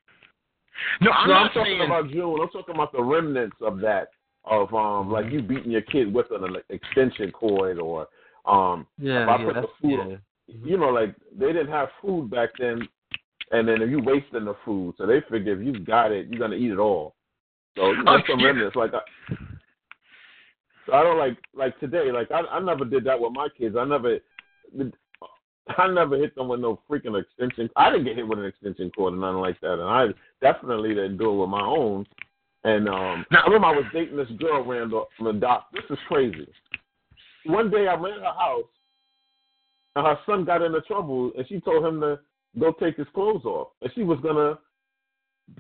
No, 1.02 1.12
I'm 1.12 1.28
no, 1.30 1.34
not 1.36 1.42
I'm 1.44 1.48
talking 1.54 1.78
saying 1.78 1.82
about 1.86 2.10
June. 2.10 2.40
I'm 2.42 2.50
talking 2.50 2.76
about 2.76 2.92
the 2.92 3.02
remnants 3.04 3.56
of 3.62 3.80
that, 3.80 4.10
of 4.44 4.74
um, 4.74 5.12
like 5.12 5.32
you 5.32 5.42
beating 5.42 5.72
your 5.72 5.82
kid 5.82 6.14
with 6.14 6.26
an 6.32 6.56
extension 6.70 7.32
cord, 7.32 7.80
or 7.80 8.08
um, 8.46 8.86
Yeah, 9.00 9.24
If 9.24 9.30
I 9.30 9.38
yeah, 9.38 9.46
put 9.46 9.54
the 9.54 9.62
that's 9.62 9.74
food 9.82 9.92
yeah. 9.92 10.00
on- 10.00 10.22
you 10.48 10.78
know, 10.78 10.90
like 10.90 11.16
they 11.36 11.48
didn't 11.48 11.70
have 11.72 11.90
food 12.02 12.30
back 12.30 12.50
then, 12.60 12.88
and 13.52 13.68
then 13.68 13.82
if 13.82 13.90
you 13.90 14.00
wasting 14.00 14.46
the 14.46 14.56
food, 14.64 14.94
so 14.98 15.06
they 15.08 15.22
figure 15.30 15.60
if 15.60 15.66
you 15.66 15.80
got 15.84 16.12
it, 16.12 16.28
you're 16.28 16.40
gonna 16.40 16.56
eat 16.56 16.70
it 16.72 16.78
all. 16.78 17.16
So 17.76 17.92
you 17.92 18.04
know, 18.04 18.14
Oh, 18.16 18.20
some 18.30 18.40
yeah. 18.40 18.48
remnants 18.48 18.76
like 18.76 18.94
I, 18.94 19.00
so 20.86 20.94
I 20.94 21.04
don't 21.04 21.18
like 21.18 21.38
like 21.54 21.80
today. 21.80 22.12
Like 22.12 22.32
I, 22.32 22.42
I 22.42 22.60
never 22.60 22.86
did 22.86 23.04
that 23.06 23.20
with 23.20 23.34
my 23.34 23.48
kids. 23.58 23.76
I 23.78 23.86
never, 23.86 24.20
I 25.78 25.88
never 25.88 26.18
hit 26.18 26.36
them 26.36 26.48
with 26.48 26.60
no 26.60 26.80
freaking 26.90 27.20
extension. 27.20 27.70
I 27.76 27.90
didn't 27.90 28.06
get 28.06 28.16
hit 28.16 28.28
with 28.28 28.40
an 28.40 28.46
extension 28.46 28.92
cord 28.96 29.14
or 29.14 29.18
nothing 29.18 29.42
like 29.42 29.60
that, 29.62 29.74
and 29.74 29.82
I 29.84 30.08
definitely 30.42 30.90
didn't 30.90 31.18
do 31.18 31.32
it 31.32 31.38
with 31.42 31.50
my 31.50 31.62
own. 31.62 32.06
And 32.64 32.88
um, 32.88 33.26
Now- 33.32 33.42
I 33.42 33.46
remember 33.46 33.68
I 33.68 33.72
was 33.76 33.86
dating 33.94 34.18
this 34.18 34.30
girl, 34.40 34.64
Randall, 34.66 35.08
from 35.18 35.28
the 35.28 35.34
doc. 35.34 35.68
This 35.74 35.84
is 35.90 36.00
crazy. 36.08 36.48
One 37.46 37.70
day 37.70 37.88
I'm 37.88 38.04
in 38.06 38.20
her 38.20 38.24
house, 38.26 38.66
and 39.96 40.06
her 40.06 40.18
son 40.26 40.46
got 40.46 40.62
into 40.64 40.82
trouble, 40.82 41.32
and 41.38 41.48
she 41.48 41.60
told 41.60 41.86
him 41.86 42.00
to 42.02 42.20
go 42.60 42.72
take 42.80 42.98
his 42.98 43.08
clothes 43.14 43.46
off, 43.46 43.70
and 43.82 43.92
she 43.94 44.04
was 44.04 44.20
gonna 44.22 44.58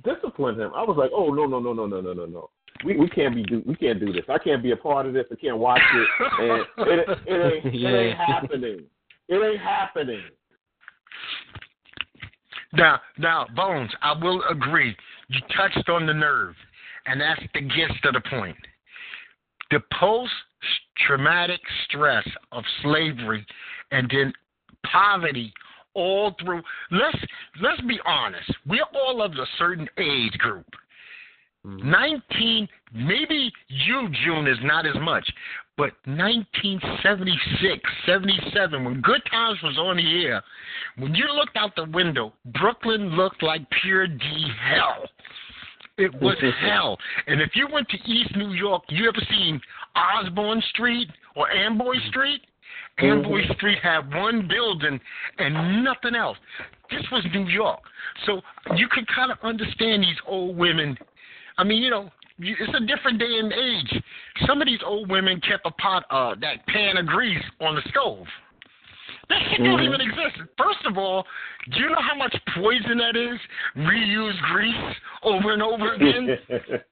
discipline 0.03 0.59
him. 0.59 0.71
I 0.75 0.83
was 0.83 0.97
like, 0.97 1.11
oh 1.13 1.33
no 1.33 1.45
no 1.45 1.59
no 1.59 1.73
no 1.73 1.85
no 1.85 2.01
no 2.01 2.13
no 2.13 2.25
no. 2.25 2.49
We 2.83 2.97
we 2.97 3.09
can't 3.09 3.35
be 3.35 3.43
do 3.43 3.63
we 3.65 3.75
can't 3.75 3.99
do 3.99 4.11
this. 4.11 4.23
I 4.29 4.37
can't 4.37 4.61
be 4.61 4.71
a 4.71 4.77
part 4.77 5.05
of 5.05 5.13
this. 5.13 5.25
I 5.31 5.35
can't 5.35 5.57
watch 5.57 5.81
it. 5.93 6.07
And 6.77 6.99
it, 6.99 7.09
it 7.25 7.65
ain't 7.65 7.75
it 7.83 7.87
ain't 7.87 8.17
happening. 8.17 8.83
It 9.27 9.35
ain't 9.35 9.61
happening. 9.61 10.21
Now, 12.73 12.99
now, 13.17 13.47
Bones, 13.55 13.91
I 14.01 14.13
will 14.21 14.41
agree. 14.49 14.95
You 15.29 15.39
touched 15.55 15.89
on 15.89 16.05
the 16.05 16.13
nerve, 16.13 16.55
and 17.05 17.21
that's 17.21 17.41
the 17.53 17.61
gist 17.61 18.03
of 18.03 18.13
the 18.13 18.21
point. 18.29 18.57
The 19.71 19.79
post-traumatic 19.97 21.61
stress 21.85 22.27
of 22.51 22.63
slavery 22.83 23.45
and 23.91 24.11
then 24.11 24.33
poverty 24.91 25.53
all 25.95 26.35
through. 26.39 26.61
Let's 26.91 27.17
let's 27.61 27.81
be 27.81 27.99
honest. 28.05 28.51
We're 28.67 28.83
all 28.93 29.21
of 29.21 29.31
a 29.31 29.45
certain 29.57 29.89
age 29.97 30.37
group. 30.37 30.67
Mhm. 31.65 31.83
19, 31.83 32.69
maybe 32.93 33.51
you, 33.69 34.09
June, 34.23 34.47
is 34.47 34.59
not 34.61 34.85
as 34.85 34.95
much, 34.95 35.27
but 35.77 35.93
1976, 36.05 37.89
77, 38.05 38.83
when 38.85 39.01
Good 39.01 39.25
Times 39.25 39.59
was 39.63 39.77
on 39.77 39.97
the 39.97 40.25
air, 40.25 40.43
when 40.97 41.15
you 41.15 41.25
looked 41.33 41.57
out 41.57 41.75
the 41.75 41.85
window, 41.85 42.33
Brooklyn 42.45 43.15
looked 43.15 43.41
like 43.41 43.67
pure 43.81 44.05
D 44.07 44.47
hell. 44.61 45.09
It 45.97 46.13
was 46.21 46.37
hell. 46.61 46.99
And 47.27 47.41
if 47.41 47.55
you 47.55 47.67
went 47.67 47.89
to 47.89 47.97
East 48.05 48.35
New 48.35 48.51
York, 48.51 48.83
you 48.89 49.07
ever 49.07 49.25
seen 49.29 49.59
Osborn 49.95 50.61
Street 50.69 51.09
or 51.35 51.49
Amboy 51.51 51.95
Street? 52.09 52.41
Amboy 52.99 53.41
Street 53.55 53.79
had 53.83 54.13
one 54.13 54.47
building 54.47 54.99
and 55.37 55.83
nothing 55.83 56.15
else. 56.15 56.37
This 56.89 57.03
was 57.11 57.25
New 57.33 57.47
York. 57.47 57.79
So 58.25 58.41
you 58.75 58.87
could 58.89 59.05
kind 59.07 59.31
of 59.31 59.37
understand 59.43 60.03
these 60.03 60.17
old 60.27 60.55
women. 60.55 60.97
I 61.57 61.63
mean, 61.63 61.81
you 61.81 61.89
know, 61.89 62.09
it's 62.39 62.73
a 62.75 62.85
different 62.85 63.19
day 63.19 63.39
and 63.39 63.51
age. 63.51 64.03
Some 64.45 64.61
of 64.61 64.67
these 64.67 64.79
old 64.85 65.09
women 65.09 65.41
kept 65.41 65.65
a 65.65 65.71
pot, 65.71 66.05
uh, 66.09 66.35
that 66.41 66.65
pan 66.67 66.97
of 66.97 67.05
grease 67.05 67.43
on 67.61 67.75
the 67.75 67.81
stove. 67.89 68.25
That 69.29 69.41
shit 69.49 69.63
don't 69.63 69.79
Mhm. 69.79 69.85
even 69.85 70.01
exist. 70.01 70.41
First 70.57 70.85
of 70.85 70.97
all, 70.97 71.27
do 71.69 71.79
you 71.79 71.89
know 71.89 72.01
how 72.01 72.15
much 72.15 72.35
poison 72.53 72.97
that 72.97 73.15
is? 73.15 73.39
Reuse 73.75 74.39
grease 74.41 74.95
over 75.23 75.53
and 75.53 75.63
over 75.63 75.93
again. 75.93 76.37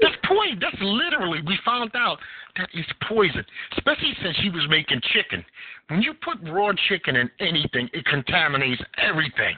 That's 0.00 0.16
poison. 0.24 0.58
That's 0.58 0.80
literally, 0.80 1.40
we 1.42 1.56
found 1.64 1.94
out 1.96 2.20
that 2.56 2.68
it's 2.74 2.92
poison, 3.02 3.44
especially 3.72 4.14
since 4.22 4.36
she 4.38 4.50
was 4.50 4.66
making 4.68 5.00
chicken. 5.12 5.44
When 5.88 6.02
you 6.02 6.12
put 6.14 6.38
raw 6.42 6.72
chicken 6.88 7.16
in 7.16 7.30
anything, 7.40 7.88
it 7.94 8.04
contaminates 8.04 8.82
everything. 8.98 9.56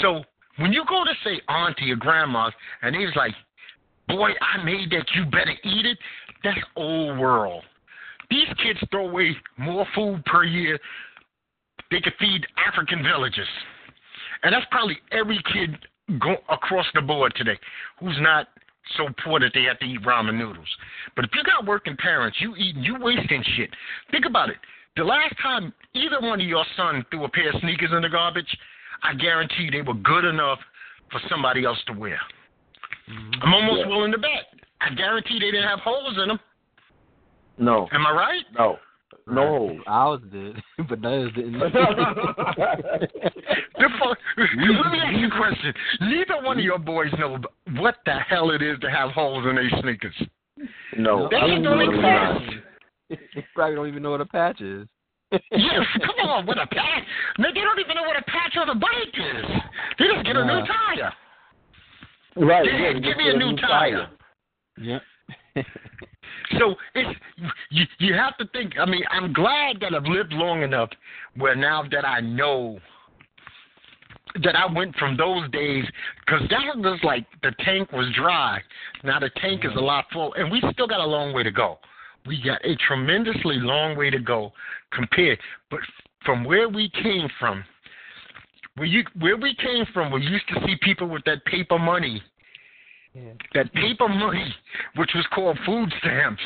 So 0.00 0.24
when 0.56 0.72
you 0.72 0.84
go 0.84 1.04
to 1.04 1.14
say 1.24 1.40
auntie 1.48 1.92
or 1.92 1.96
grandma's, 1.96 2.52
and 2.82 2.94
he's 2.94 3.14
like, 3.16 3.34
boy, 4.08 4.32
I 4.40 4.62
made 4.62 4.90
that, 4.90 5.06
you 5.14 5.24
better 5.24 5.54
eat 5.64 5.86
it, 5.86 5.98
that's 6.44 6.60
old 6.76 7.18
world. 7.18 7.64
These 8.32 8.48
kids 8.62 8.80
throw 8.90 9.08
away 9.08 9.36
more 9.58 9.86
food 9.94 10.24
per 10.24 10.44
year 10.44 10.78
they 11.90 12.00
could 12.00 12.14
feed 12.18 12.46
African 12.66 13.02
villages. 13.02 13.46
And 14.42 14.54
that's 14.54 14.66
probably 14.70 14.96
every 15.12 15.38
kid 15.52 15.76
go 16.18 16.36
across 16.48 16.86
the 16.94 17.02
board 17.02 17.32
today 17.36 17.58
who's 18.00 18.16
not 18.20 18.48
so 18.96 19.08
poor 19.22 19.38
that 19.38 19.52
they 19.54 19.64
have 19.64 19.78
to 19.78 19.84
eat 19.84 20.02
ramen 20.02 20.38
noodles. 20.38 20.66
But 21.14 21.26
if 21.26 21.30
you 21.34 21.42
got 21.44 21.66
working 21.66 21.96
parents, 21.96 22.38
you 22.40 22.56
eating, 22.56 22.82
you 22.82 22.96
wasting 22.98 23.44
shit. 23.56 23.70
Think 24.10 24.24
about 24.26 24.48
it. 24.48 24.56
The 24.96 25.04
last 25.04 25.34
time 25.42 25.72
either 25.94 26.20
one 26.20 26.40
of 26.40 26.46
your 26.46 26.64
sons 26.76 27.04
threw 27.10 27.24
a 27.24 27.28
pair 27.28 27.50
of 27.50 27.60
sneakers 27.60 27.90
in 27.92 28.02
the 28.02 28.08
garbage, 28.08 28.58
I 29.02 29.14
guarantee 29.14 29.68
they 29.70 29.82
were 29.82 29.94
good 29.94 30.24
enough 30.24 30.58
for 31.10 31.20
somebody 31.28 31.64
else 31.64 31.78
to 31.86 31.92
wear. 31.92 32.18
I'm 33.42 33.54
almost 33.54 33.80
Yeah. 33.80 33.86
willing 33.86 34.12
to 34.12 34.18
bet. 34.18 34.54
I 34.80 34.90
guarantee 34.90 35.38
they 35.38 35.50
didn't 35.50 35.68
have 35.68 35.80
holes 35.80 36.16
in 36.18 36.28
them. 36.28 36.40
No, 37.58 37.88
Am 37.92 38.06
I 38.06 38.10
right? 38.12 38.44
no, 38.58 38.76
no. 39.26 39.78
Ours 39.86 40.20
did, 40.32 40.56
but 40.88 41.00
theirs 41.02 41.32
didn't. 41.34 41.60
The 43.78 43.88
fu- 43.98 44.14
Let 44.38 44.92
me 44.92 44.98
ask 45.00 45.18
you 45.18 45.26
a 45.26 45.30
question. 45.30 45.74
Neither 46.02 46.42
one 46.44 46.58
of 46.58 46.64
your 46.64 46.78
boys 46.78 47.10
know 47.18 47.38
what 47.78 47.96
the 48.06 48.14
hell 48.28 48.50
it 48.50 48.62
is 48.62 48.78
to 48.80 48.90
have 48.90 49.10
holes 49.10 49.44
in 49.48 49.56
their 49.56 49.68
sneakers. 49.80 50.14
no. 50.96 51.28
That 51.30 51.40
shit 51.48 51.62
don't 51.64 51.80
absolutely 51.80 52.00
not. 52.00 52.42
exist. 52.42 52.62
You 53.34 53.42
probably 53.54 53.74
don't 53.76 53.88
even 53.88 54.02
know 54.02 54.10
what 54.12 54.20
a 54.20 54.26
patch 54.26 54.60
is. 54.60 54.86
Yes, 55.32 55.80
come 56.04 56.28
on, 56.28 56.46
what 56.46 56.58
a 56.58 56.66
patch. 56.66 57.02
Man, 57.38 57.52
they 57.54 57.60
don't 57.60 57.80
even 57.80 57.96
know 57.96 58.02
what 58.02 58.16
a 58.18 58.22
patch 58.22 58.56
on 58.58 58.68
a 58.68 58.74
bike 58.74 59.14
is. 59.14 59.44
They 59.98 60.04
just 60.14 60.26
get 60.26 60.36
a 60.36 60.44
new 60.44 60.62
tire. 60.66 61.12
Right. 62.36 62.64
Yeah, 62.66 62.78
yeah, 62.78 62.92
give 62.94 63.02
just 63.02 63.18
me 63.18 63.24
get 63.24 63.34
a 63.34 63.38
new 63.38 63.56
tire. 63.56 64.10
Yep. 64.78 65.02
So 66.58 66.74
it's 66.94 67.18
you. 67.70 67.84
You 67.98 68.14
have 68.14 68.36
to 68.38 68.46
think. 68.52 68.74
I 68.78 68.86
mean, 68.86 69.02
I'm 69.10 69.32
glad 69.32 69.80
that 69.80 69.94
I've 69.94 70.04
lived 70.04 70.32
long 70.32 70.62
enough 70.62 70.90
where 71.36 71.54
now 71.54 71.84
that 71.90 72.06
I 72.06 72.20
know 72.20 72.78
that 74.42 74.56
I 74.56 74.72
went 74.72 74.96
from 74.96 75.16
those 75.16 75.50
days 75.50 75.84
because 76.24 76.48
that 76.50 76.76
was 76.76 76.98
like 77.02 77.26
the 77.42 77.52
tank 77.64 77.92
was 77.92 78.06
dry. 78.16 78.60
Now 79.04 79.18
the 79.18 79.30
tank 79.40 79.64
is 79.64 79.72
a 79.72 79.76
mm-hmm. 79.76 79.84
lot 79.84 80.04
full, 80.12 80.34
and 80.34 80.50
we 80.50 80.62
still 80.72 80.86
got 80.86 81.00
a 81.00 81.06
long 81.06 81.32
way 81.32 81.42
to 81.42 81.50
go. 81.50 81.78
We 82.26 82.42
got 82.42 82.64
a 82.64 82.76
tremendously 82.86 83.56
long 83.56 83.96
way 83.96 84.10
to 84.10 84.18
go 84.18 84.52
compared, 84.92 85.38
but 85.70 85.80
from 86.24 86.44
where 86.44 86.68
we 86.68 86.88
came 87.02 87.28
from, 87.40 87.64
where 88.76 88.86
you 88.86 89.04
where 89.18 89.36
we 89.36 89.54
came 89.56 89.84
from, 89.92 90.12
we 90.12 90.22
used 90.22 90.48
to 90.48 90.60
see 90.64 90.76
people 90.82 91.08
with 91.08 91.24
that 91.24 91.44
paper 91.46 91.78
money 91.78 92.22
Yeah. 93.14 93.32
that 93.54 93.72
paper 93.74 94.08
money, 94.08 94.54
which 94.96 95.10
was 95.14 95.26
called 95.34 95.58
food 95.66 95.92
stamps. 95.98 96.42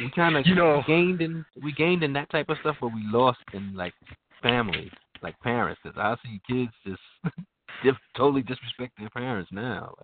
We 0.00 0.10
kind 0.14 0.36
of 0.36 0.46
You 0.46 0.54
know- 0.54 0.82
gained 0.86 1.20
in 1.20 1.44
we 1.62 1.72
gained 1.72 2.02
in 2.02 2.12
that 2.14 2.30
type 2.30 2.48
of 2.48 2.58
stuff, 2.60 2.76
but 2.80 2.88
we 2.88 3.02
lost 3.12 3.38
in 3.52 3.74
like 3.74 3.94
families, 4.42 4.90
like 5.22 5.38
parents. 5.40 5.80
Cause 5.82 5.94
I 5.96 6.16
see 6.24 6.40
kids 6.48 6.72
just 6.86 7.34
dif- 7.82 7.96
totally 8.16 8.42
disrespect 8.42 8.92
their 8.98 9.10
parents 9.10 9.50
now. 9.52 9.94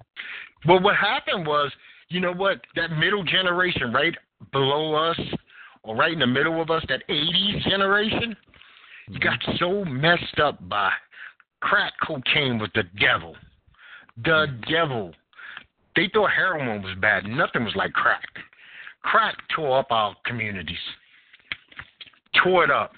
Well, 0.66 0.80
what 0.80 0.96
happened 0.96 1.46
was, 1.46 1.70
you 2.08 2.20
know 2.20 2.32
what? 2.32 2.60
That 2.76 2.90
middle 2.92 3.24
generation, 3.24 3.92
right 3.92 4.14
below 4.52 4.94
us, 4.94 5.20
or 5.82 5.96
right 5.96 6.12
in 6.12 6.18
the 6.18 6.26
middle 6.26 6.60
of 6.60 6.70
us, 6.70 6.82
that 6.88 7.02
80s 7.08 7.62
generation, 7.68 8.36
you 9.08 9.18
got 9.18 9.40
mm-hmm. 9.40 9.56
so 9.58 9.84
messed 9.84 10.38
up 10.42 10.66
by 10.68 10.90
crack 11.60 11.92
cocaine 12.06 12.58
was 12.58 12.70
the 12.74 12.84
devil. 13.00 13.36
The 14.24 14.46
mm. 14.48 14.70
devil. 14.70 15.12
They 15.96 16.10
thought 16.12 16.30
heroin 16.30 16.82
was 16.82 16.94
bad. 17.00 17.24
Nothing 17.24 17.64
was 17.64 17.74
like 17.76 17.92
crack. 17.92 18.24
Crack 19.02 19.36
tore 19.54 19.78
up 19.78 19.90
our 19.90 20.16
communities. 20.24 20.76
Tore 22.42 22.64
it 22.64 22.70
up. 22.70 22.92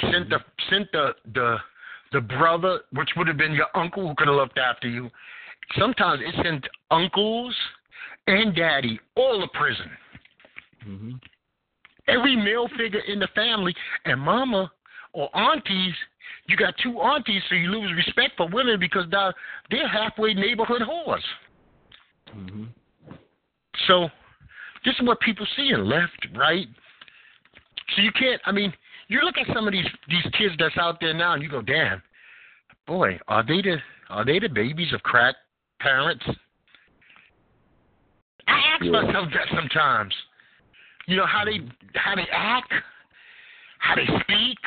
Sent 0.00 0.28
the 0.28 0.38
sent 0.70 0.90
the 0.92 1.14
the 1.34 1.56
the 2.12 2.20
brother, 2.20 2.80
which 2.92 3.10
would 3.16 3.28
have 3.28 3.36
been 3.36 3.52
your 3.52 3.66
uncle 3.74 4.08
who 4.08 4.14
could 4.16 4.28
have 4.28 4.36
looked 4.36 4.58
after 4.58 4.88
you. 4.88 5.10
Sometimes 5.78 6.22
it 6.24 6.34
sent 6.44 6.66
uncles 6.90 7.54
and 8.26 8.54
daddy 8.54 9.00
all 9.16 9.40
to 9.40 9.48
prison. 9.58 9.90
hmm 10.82 11.12
Every 12.08 12.36
male 12.36 12.68
figure 12.78 13.00
in 13.00 13.18
the 13.18 13.26
family 13.34 13.74
and 14.04 14.20
mama 14.20 14.70
or 15.12 15.34
aunties, 15.36 15.94
you 16.46 16.56
got 16.56 16.74
two 16.80 17.00
aunties, 17.00 17.42
so 17.48 17.56
you 17.56 17.68
lose 17.68 17.92
respect 17.96 18.34
for 18.36 18.48
women 18.48 18.78
because 18.78 19.06
they're, 19.10 19.34
they're 19.70 19.88
halfway 19.88 20.32
neighborhood 20.32 20.82
whores. 20.82 21.22
Hmm 22.36 22.64
So 23.86 24.08
this 24.84 24.94
is 24.94 25.06
what 25.06 25.20
people 25.20 25.46
seeing 25.56 25.84
left, 25.84 26.26
right. 26.36 26.66
So 27.94 28.02
you 28.02 28.12
can't. 28.12 28.40
I 28.44 28.52
mean, 28.52 28.72
you 29.08 29.20
look 29.22 29.36
at 29.38 29.52
some 29.54 29.66
of 29.66 29.72
these 29.72 29.86
these 30.08 30.26
kids 30.38 30.54
that's 30.58 30.76
out 30.76 30.98
there 31.00 31.14
now, 31.14 31.34
and 31.34 31.42
you 31.42 31.48
go, 31.48 31.62
"Damn, 31.62 32.02
boy, 32.86 33.18
are 33.28 33.42
they 33.42 33.62
the 33.62 33.76
are 34.10 34.24
they 34.24 34.38
the 34.38 34.48
babies 34.48 34.92
of 34.92 35.02
crack 35.02 35.36
parents?" 35.80 36.24
I 38.48 38.58
ask 38.74 38.84
Yeah. 38.84 38.90
myself 38.90 39.28
that 39.32 39.48
sometimes. 39.54 40.14
You 41.06 41.16
know 41.16 41.26
how 41.26 41.44
they 41.44 41.60
how 41.94 42.14
they 42.16 42.26
act, 42.32 42.72
how 43.78 43.94
they 43.94 44.06
speak. 44.20 44.58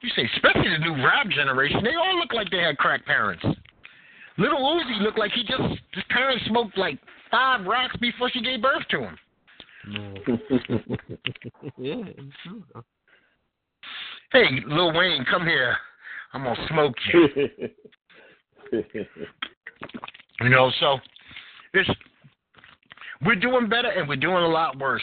You 0.00 0.10
say, 0.10 0.30
especially 0.36 0.68
the 0.70 0.78
new 0.78 1.04
rap 1.04 1.28
generation, 1.28 1.82
they 1.82 1.94
all 1.94 2.16
look 2.18 2.32
like 2.32 2.50
they 2.50 2.62
had 2.62 2.78
crack 2.78 3.04
parents. 3.04 3.44
Little 4.38 4.60
Uzi 4.60 5.00
looked 5.00 5.18
like 5.18 5.32
he 5.32 5.42
just 5.42 5.62
his 5.92 6.04
parents 6.10 6.44
smoked 6.46 6.78
like 6.78 6.98
five 7.30 7.66
rocks 7.66 7.96
before 8.00 8.30
she 8.30 8.40
gave 8.40 8.62
birth 8.62 8.86
to 8.90 9.00
him. 9.00 9.18
yeah, 11.78 12.02
it's 12.06 12.36
true. 12.44 12.64
though. 12.72 12.84
Hey, 14.32 14.46
Lil 14.66 14.92
Wayne, 14.92 15.24
come 15.30 15.44
here. 15.46 15.76
I'm 16.32 16.44
gonna 16.44 16.66
smoke 16.68 16.94
you. 17.12 17.28
You 20.40 20.50
know, 20.50 20.70
so 20.78 20.98
it's 21.74 21.90
we're 23.24 23.34
doing 23.34 23.68
better 23.68 23.88
and 23.88 24.08
we're 24.08 24.16
doing 24.16 24.36
a 24.44 24.48
lot 24.48 24.78
worse. 24.78 25.02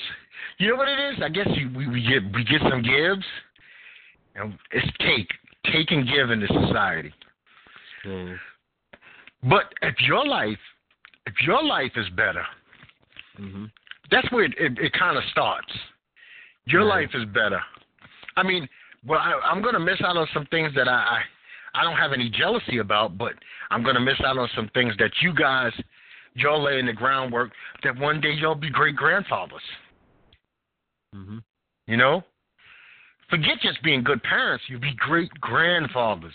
You 0.59 0.69
know 0.69 0.75
what 0.75 0.87
it 0.87 0.99
is? 1.13 1.21
I 1.21 1.29
guess 1.29 1.47
you, 1.55 1.69
we, 1.75 1.87
we 1.87 2.01
get 2.01 2.23
we 2.33 2.43
get 2.45 2.61
some 2.69 2.81
gives, 2.81 3.25
and 4.35 4.57
it's 4.71 4.87
take 4.99 5.27
take 5.73 5.91
and 5.91 6.07
give 6.07 6.29
in 6.31 6.39
this 6.39 6.49
society. 6.67 7.13
Yeah. 8.05 8.35
But 9.47 9.73
if 9.81 9.95
your 10.01 10.25
life, 10.25 10.57
if 11.25 11.33
your 11.45 11.63
life 11.63 11.91
is 11.95 12.09
better, 12.09 12.45
hmm 13.37 13.65
that's 14.11 14.31
where 14.31 14.43
it, 14.43 14.53
it, 14.59 14.77
it 14.77 14.93
kind 14.93 15.17
of 15.17 15.23
starts. 15.31 15.73
Your 16.65 16.85
Right. 16.85 17.07
life 17.07 17.15
is 17.15 17.25
better. 17.33 17.59
I 18.37 18.43
mean, 18.43 18.69
well, 19.05 19.19
I, 19.19 19.33
I'm 19.43 19.61
going 19.63 19.73
to 19.73 19.79
miss 19.79 19.99
out 20.01 20.15
on 20.15 20.27
some 20.33 20.45
things 20.47 20.71
that 20.75 20.87
I, 20.87 20.93
I 20.93 21.21
I 21.75 21.83
don't 21.83 21.97
have 21.97 22.13
any 22.13 22.29
jealousy 22.29 22.77
about, 22.77 23.17
but 23.17 23.33
I'm 23.69 23.83
going 23.83 23.95
to 23.95 24.01
miss 24.01 24.19
out 24.25 24.37
on 24.37 24.49
some 24.55 24.69
things 24.73 24.93
that 24.97 25.11
you 25.21 25.33
guys, 25.33 25.73
y'all 26.33 26.63
laying 26.63 26.85
the 26.85 26.93
groundwork 26.93 27.51
that 27.83 27.97
one 27.97 28.21
day 28.21 28.31
y'all 28.31 28.55
be 28.55 28.69
great 28.69 28.95
grandfathers. 28.95 29.61
hmm 31.13 31.39
You 31.87 31.97
know, 31.97 32.23
forget 33.29 33.59
just 33.61 33.81
being 33.83 34.03
good 34.03 34.23
parents. 34.23 34.63
You'll 34.69 34.79
be 34.79 34.95
great 34.97 35.31
grandfathers. 35.41 36.33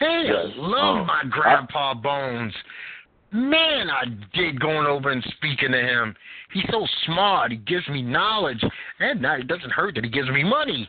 Hey, 0.00 0.24
Yes. 0.28 0.46
I 0.56 0.58
love 0.58 0.96
Um, 1.02 1.06
my 1.06 1.22
grandpa 1.28 1.92
Bones. 1.94 2.54
Man, 3.32 3.90
I 3.90 4.06
did 4.32 4.58
going 4.58 4.86
over 4.86 5.10
and 5.10 5.22
speaking 5.36 5.70
to 5.72 5.80
him. 5.80 6.16
He's 6.52 6.64
so 6.70 6.84
smart. 7.04 7.52
He 7.52 7.58
gives 7.58 7.86
me 7.88 8.02
knowledge, 8.02 8.64
and 8.98 9.20
now 9.20 9.34
it 9.36 9.46
doesn't 9.46 9.70
hurt 9.70 9.94
that 9.94 10.04
he 10.04 10.10
gives 10.10 10.28
me 10.30 10.42
money. 10.42 10.88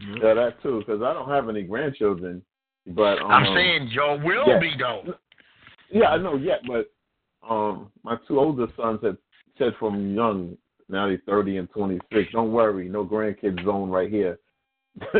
yeah, 0.00 0.32
that 0.34 0.62
too. 0.62 0.78
Because 0.78 1.02
I 1.02 1.12
don't 1.12 1.28
have 1.28 1.48
any 1.50 1.62
grandchildren, 1.64 2.42
but 2.86 3.18
um, 3.20 3.30
I'm 3.30 3.54
saying 3.54 3.88
y'all 3.88 4.18
will 4.18 4.46
yeah. 4.46 4.58
be 4.60 4.72
though. 4.78 5.14
Yeah, 5.90 6.10
I 6.10 6.16
know 6.16 6.36
yet, 6.36 6.60
but 6.66 6.90
um, 7.46 7.90
my 8.04 8.16
two 8.26 8.38
older 8.38 8.68
sons 8.76 9.00
have 9.02 9.18
said 9.58 9.74
from 9.78 10.14
young, 10.14 10.56
now 10.88 11.06
they're 11.08 11.20
30 11.26 11.58
and 11.58 11.70
26. 11.70 12.32
Don't 12.32 12.52
worry, 12.52 12.88
no 12.88 13.04
grandkids 13.04 13.62
zone 13.64 13.90
right 13.90 14.08
here 14.08 14.38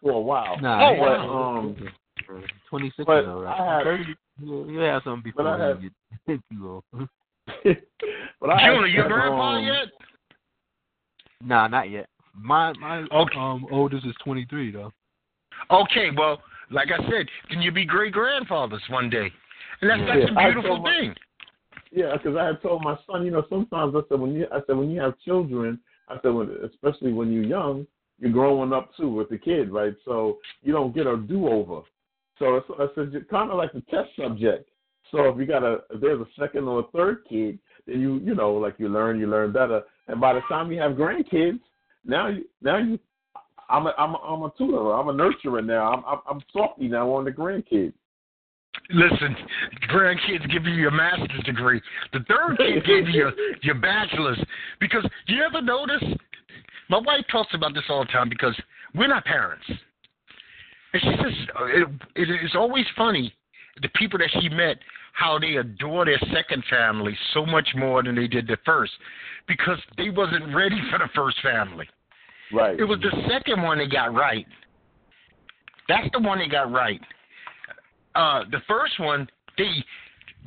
for 0.00 0.10
a 0.12 0.20
while. 0.20 0.58
Nah, 0.60 0.88
Oh, 0.88 0.92
yeah. 0.94 2.36
Um, 2.36 2.46
twenty 2.68 2.88
six 2.96 3.04
but 3.06 3.22
though, 3.22 3.40
right? 3.42 3.60
I 3.60 3.74
had- 3.76 3.84
Thirty. 3.84 4.04
You, 4.42 4.70
you 4.70 4.78
have 4.78 5.02
something 5.04 5.32
But 5.36 5.42
before 5.42 5.60
I 5.62 5.68
had- 5.68 5.82
you 5.82 5.90
get 6.26 6.40
too 6.52 6.82
old. 6.92 7.08
but 8.40 8.50
I 8.50 8.66
June, 8.66 8.78
are 8.78 8.86
had 8.86 8.94
you 8.94 9.02
said, 9.02 9.08
grandpa 9.10 9.56
um, 9.56 9.64
yet? 9.64 9.88
Nah, 11.42 11.66
not 11.68 11.90
yet. 11.90 12.06
My 12.34 12.72
my 12.74 12.98
Okay. 13.12 13.38
um 13.38 13.66
oldest 13.70 14.06
is 14.06 14.14
twenty 14.24 14.46
three 14.48 14.70
though. 14.70 14.92
Okay, 15.70 16.10
well, 16.16 16.40
like 16.70 16.88
I 16.90 16.98
said, 17.10 17.26
can 17.50 17.60
you 17.60 17.70
be 17.72 17.84
great 17.84 18.12
grandfathers 18.12 18.82
one 18.88 19.10
day? 19.10 19.30
And 19.80 19.90
that's 19.90 20.00
Yeah. 20.00 20.14
that's 20.20 20.30
a 20.32 20.38
I 20.40 20.44
beautiful 20.46 20.70
told 20.76 20.82
my- 20.84 20.90
thing. 21.00 21.14
Yeah, 21.92 22.12
because 22.16 22.36
I 22.36 22.44
had 22.46 22.62
told 22.62 22.82
my 22.84 22.96
son, 23.10 23.24
you 23.24 23.32
know, 23.32 23.44
sometimes 23.50 23.94
I 23.96 24.00
said 24.08 24.20
when 24.20 24.32
you, 24.32 24.46
I 24.52 24.60
said 24.66 24.76
when 24.76 24.90
you 24.90 25.00
have 25.00 25.18
children, 25.18 25.80
I 26.08 26.18
said 26.22 26.28
when, 26.32 26.48
especially 26.64 27.12
when 27.12 27.32
you're 27.32 27.42
young, 27.42 27.84
you're 28.20 28.32
growing 28.32 28.72
up 28.72 28.90
too 28.96 29.08
with 29.08 29.30
the 29.30 29.38
kid, 29.38 29.72
right? 29.72 29.94
So 30.04 30.38
you 30.62 30.72
don't 30.72 30.94
get 30.94 31.06
a 31.06 31.16
do 31.16 31.48
over. 31.48 31.82
So 32.38 32.56
it's, 32.56 32.66
I 32.78 32.86
said 32.94 33.28
kind 33.30 33.50
of 33.50 33.56
like 33.56 33.72
a 33.74 33.80
test 33.90 34.10
subject. 34.16 34.68
So 35.10 35.28
if 35.28 35.38
you 35.38 35.46
got 35.46 35.64
a, 35.64 35.78
if 35.90 36.00
there's 36.00 36.20
a 36.20 36.40
second 36.40 36.64
or 36.64 36.80
a 36.80 36.90
third 36.94 37.24
kid, 37.28 37.58
then 37.86 38.00
you, 38.00 38.18
you 38.18 38.34
know, 38.34 38.52
like 38.54 38.74
you 38.78 38.88
learn, 38.88 39.18
you 39.18 39.26
learn 39.26 39.52
better. 39.52 39.82
And 40.08 40.20
by 40.20 40.34
the 40.34 40.40
time 40.48 40.70
you 40.70 40.80
have 40.80 40.92
grandkids, 40.92 41.60
now 42.04 42.28
you, 42.28 42.44
now 42.62 42.78
you, 42.78 42.98
I'm 43.68 43.86
a, 43.86 43.94
I'm 43.98 44.14
a, 44.14 44.18
I'm 44.18 44.42
a 44.42 44.52
tutor, 44.56 44.92
I'm 44.92 45.08
a 45.08 45.12
nurturer 45.12 45.64
now. 45.64 45.92
I'm, 45.92 46.04
I'm, 46.04 46.18
I'm 46.28 46.40
softy 46.52 46.88
now 46.88 47.10
on 47.12 47.24
the 47.24 47.30
grandkids. 47.30 47.92
Listen, 48.92 49.36
grandkids 49.88 50.50
give 50.50 50.64
you 50.64 50.74
your 50.74 50.90
master's 50.90 51.42
degree. 51.44 51.80
The 52.12 52.20
third 52.28 52.56
kid 52.58 52.84
gave 52.84 53.08
you 53.08 53.14
your, 53.14 53.32
your 53.62 53.76
bachelor's. 53.76 54.38
Because 54.80 55.04
you 55.26 55.42
ever 55.42 55.60
notice? 55.60 56.02
My 56.88 56.98
wife 56.98 57.24
talks 57.30 57.54
about 57.54 57.74
this 57.74 57.84
all 57.88 58.04
the 58.04 58.12
time 58.12 58.28
because 58.28 58.56
we're 58.94 59.08
not 59.08 59.24
parents. 59.24 59.64
And 60.92 61.02
she 61.02 61.10
says 61.22 61.32
it, 61.74 61.88
it 62.16 62.44
is 62.44 62.52
always 62.54 62.84
funny 62.96 63.32
the 63.82 63.88
people 63.90 64.18
that 64.18 64.30
she 64.40 64.48
met 64.48 64.78
how 65.12 65.38
they 65.38 65.56
adore 65.56 66.04
their 66.04 66.18
second 66.32 66.64
family 66.68 67.16
so 67.34 67.44
much 67.44 67.68
more 67.76 68.02
than 68.02 68.14
they 68.14 68.26
did 68.26 68.46
the 68.46 68.56
first 68.64 68.92
because 69.46 69.78
they 69.96 70.10
wasn't 70.10 70.54
ready 70.54 70.80
for 70.90 70.98
the 70.98 71.08
first 71.14 71.36
family. 71.42 71.88
Right. 72.52 72.78
It 72.78 72.84
was 72.84 72.98
the 73.00 73.12
second 73.28 73.62
one 73.62 73.78
they 73.78 73.86
got 73.86 74.14
right. 74.14 74.46
That's 75.88 76.08
the 76.12 76.20
one 76.20 76.38
they 76.38 76.48
got 76.48 76.70
right. 76.72 77.00
Uh, 78.14 78.44
the 78.50 78.60
first 78.68 78.98
one, 78.98 79.28
they 79.56 79.84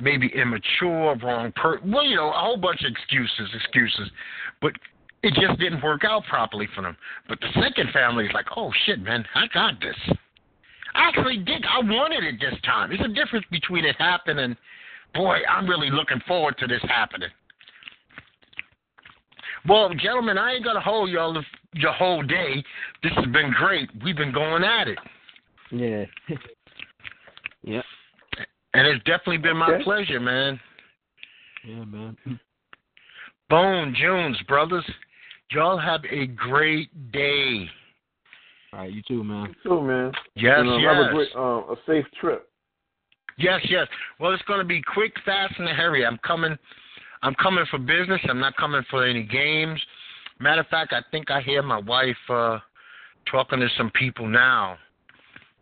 maybe 0.00 0.30
immature, 0.34 1.16
wrong 1.22 1.52
per 1.56 1.80
well, 1.84 2.04
you 2.04 2.16
know, 2.16 2.30
a 2.30 2.32
whole 2.32 2.56
bunch 2.56 2.82
of 2.82 2.90
excuses, 2.90 3.48
excuses. 3.54 4.10
But 4.60 4.72
it 5.24 5.32
just 5.40 5.58
didn't 5.58 5.82
work 5.82 6.04
out 6.04 6.22
properly 6.28 6.68
for 6.74 6.82
them. 6.82 6.96
But 7.28 7.40
the 7.40 7.48
second 7.62 7.90
family 7.92 8.26
is 8.26 8.32
like, 8.34 8.46
oh 8.56 8.70
shit, 8.84 9.00
man, 9.00 9.24
I 9.34 9.46
got 9.52 9.80
this. 9.80 9.96
I 10.94 11.08
actually 11.08 11.38
did. 11.38 11.64
I 11.64 11.80
wanted 11.80 12.22
it 12.24 12.36
this 12.38 12.60
time. 12.62 12.90
There's 12.90 13.00
a 13.10 13.12
difference 13.14 13.46
between 13.50 13.84
it 13.84 13.96
happening. 13.98 14.54
Boy, 15.14 15.38
I'm 15.50 15.66
really 15.66 15.90
looking 15.90 16.20
forward 16.28 16.56
to 16.58 16.66
this 16.66 16.82
happening. 16.82 17.30
Well, 19.66 19.88
gentlemen, 19.94 20.36
I 20.36 20.52
ain't 20.52 20.64
gonna 20.64 20.80
hold 20.80 21.08
y'all 21.08 21.32
the, 21.32 21.42
your 21.72 21.92
whole 21.92 22.22
day. 22.22 22.62
This 23.02 23.12
has 23.16 23.24
been 23.26 23.50
great. 23.52 23.88
We've 24.04 24.16
been 24.16 24.32
going 24.32 24.62
at 24.62 24.88
it, 24.88 24.98
Yeah. 25.70 26.04
yeah. 27.62 27.82
and 28.74 28.86
it's 28.86 29.02
definitely 29.04 29.38
been 29.38 29.56
my 29.56 29.72
Okay. 29.72 29.84
pleasure, 29.84 30.20
man. 30.20 30.60
Yeah, 31.66 31.84
man. 31.84 32.16
Bone 33.48 33.94
Jones, 33.98 34.36
brothers, 34.46 34.84
y'all 35.50 35.78
have 35.78 36.04
a 36.10 36.26
great 36.26 37.12
day. 37.12 37.68
All 38.72 38.80
right, 38.80 38.92
you 38.92 39.02
too, 39.06 39.22
man. 39.22 39.54
You 39.62 39.70
too, 39.70 39.80
man. 39.82 40.12
Yes, 40.34 40.54
And, 40.58 40.68
uh, 40.68 40.76
yes, 40.78 40.94
Have 40.94 41.06
a 41.06 41.12
great, 41.14 41.28
uh, 41.36 41.72
a 41.72 41.76
safe 41.86 42.06
trip. 42.20 42.48
yes, 43.36 43.60
yes. 43.68 43.86
Well, 44.18 44.32
it's 44.32 44.42
gonna 44.44 44.64
be 44.64 44.82
quick, 44.82 45.12
fast, 45.24 45.54
and 45.58 45.68
hurry. 45.68 46.04
I'm 46.04 46.18
coming. 46.18 46.58
I'm 47.22 47.34
coming 47.36 47.64
for 47.70 47.78
business. 47.78 48.20
I'm 48.28 48.40
not 48.40 48.56
coming 48.56 48.82
for 48.90 49.04
any 49.06 49.22
games. 49.22 49.80
Matter 50.40 50.60
of 50.60 50.66
fact, 50.68 50.92
I 50.92 51.00
think 51.10 51.30
I 51.30 51.40
hear 51.40 51.62
my 51.62 51.78
wife 51.78 52.16
uh, 52.28 52.58
talking 53.30 53.60
to 53.60 53.68
some 53.78 53.90
people 53.92 54.26
now 54.26 54.76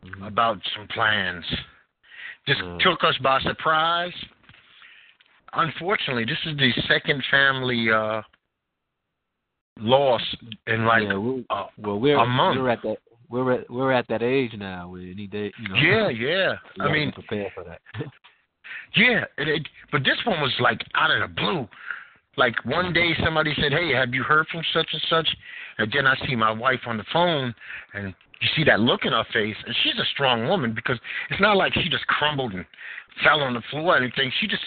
Mhm. 0.04 0.26
about 0.26 0.58
some 0.74 0.88
plans. 0.88 1.44
This 2.46 2.56
Mm. 2.58 2.80
took 2.80 3.04
us 3.04 3.16
by 3.18 3.38
surprise. 3.40 4.14
Unfortunately, 5.52 6.24
this 6.24 6.44
is 6.46 6.56
the 6.56 6.72
second 6.88 7.22
family 7.26 7.90
uh, 7.92 8.22
loss 9.78 10.22
in 10.66 10.84
like 10.84 11.02
yeah, 11.04 11.16
we're, 11.16 11.42
uh, 11.50 11.66
well, 11.78 11.98
we're 11.98 12.18
a 12.18 12.26
month. 12.26 12.60
we're 12.60 12.70
at 12.70 12.82
that 12.82 12.96
we're 13.30 13.52
at 13.52 13.70
we're 13.70 13.92
at 13.92 14.06
that 14.08 14.22
age 14.22 14.52
now 14.56 14.88
where 14.88 15.00
you 15.00 15.14
need 15.14 15.30
to 15.32 15.50
you 15.58 15.68
know. 15.68 15.74
yeah, 15.74 16.08
yeah. 16.08 16.54
I 16.84 16.92
mean, 16.92 17.12
prepare 17.12 17.50
for 17.54 17.64
that. 17.64 17.80
yeah. 18.96 19.24
It, 19.38 19.48
it, 19.48 19.68
but 19.90 20.02
this 20.04 20.18
one 20.26 20.40
was 20.40 20.52
like 20.60 20.80
out 20.94 21.10
of 21.10 21.20
the 21.20 21.34
blue. 21.34 21.68
Like 22.36 22.54
one 22.64 22.92
day 22.92 23.10
somebody 23.22 23.54
said, 23.60 23.72
"Hey, 23.72 23.92
have 23.92 24.14
you 24.14 24.22
heard 24.22 24.46
from 24.48 24.62
such 24.72 24.88
and 24.92 25.02
such?" 25.10 25.28
And 25.78 25.92
then 25.92 26.06
I 26.06 26.14
see 26.26 26.34
my 26.34 26.50
wife 26.50 26.80
on 26.86 26.96
the 26.96 27.04
phone, 27.12 27.54
and 27.94 28.14
you 28.40 28.48
see 28.56 28.64
that 28.64 28.80
look 28.80 29.04
in 29.04 29.12
her 29.12 29.24
face, 29.32 29.56
and 29.66 29.74
she's 29.82 29.98
a 29.98 30.04
strong 30.12 30.48
woman 30.48 30.74
because 30.74 30.98
it's 31.30 31.40
not 31.40 31.56
like 31.56 31.74
she 31.74 31.88
just 31.88 32.06
crumbled 32.06 32.54
and 32.54 32.64
fell 33.22 33.40
on 33.40 33.54
the 33.54 33.62
floor 33.70 33.94
or 33.94 33.96
anything. 33.98 34.32
She 34.40 34.46
just 34.46 34.62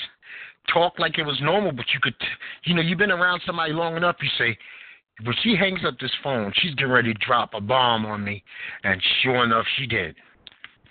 talked 0.72 1.00
like 1.00 1.18
it 1.18 1.26
was 1.26 1.40
normal, 1.42 1.72
but 1.72 1.86
you 1.94 2.00
could, 2.02 2.16
you 2.66 2.76
know, 2.76 2.82
you've 2.82 3.00
been 3.00 3.12
around 3.12 3.42
somebody 3.46 3.74
long 3.74 3.98
enough. 3.98 4.16
You 4.22 4.30
say, 4.38 4.58
when 5.24 5.36
she 5.44 5.56
hangs 5.56 5.80
up 5.86 5.98
this 6.00 6.12
phone, 6.24 6.52
she's 6.56 6.76
getting 6.76 6.92
ready 6.92 7.14
to 7.14 7.20
drop 7.26 7.54
a 7.54 7.62
bomb 7.62 8.06
on 8.06 8.24
me, 8.24 8.44
and 8.84 9.02
sure 9.22 9.44
enough, 9.44 9.66
she 9.78 9.86
did. 9.88 10.16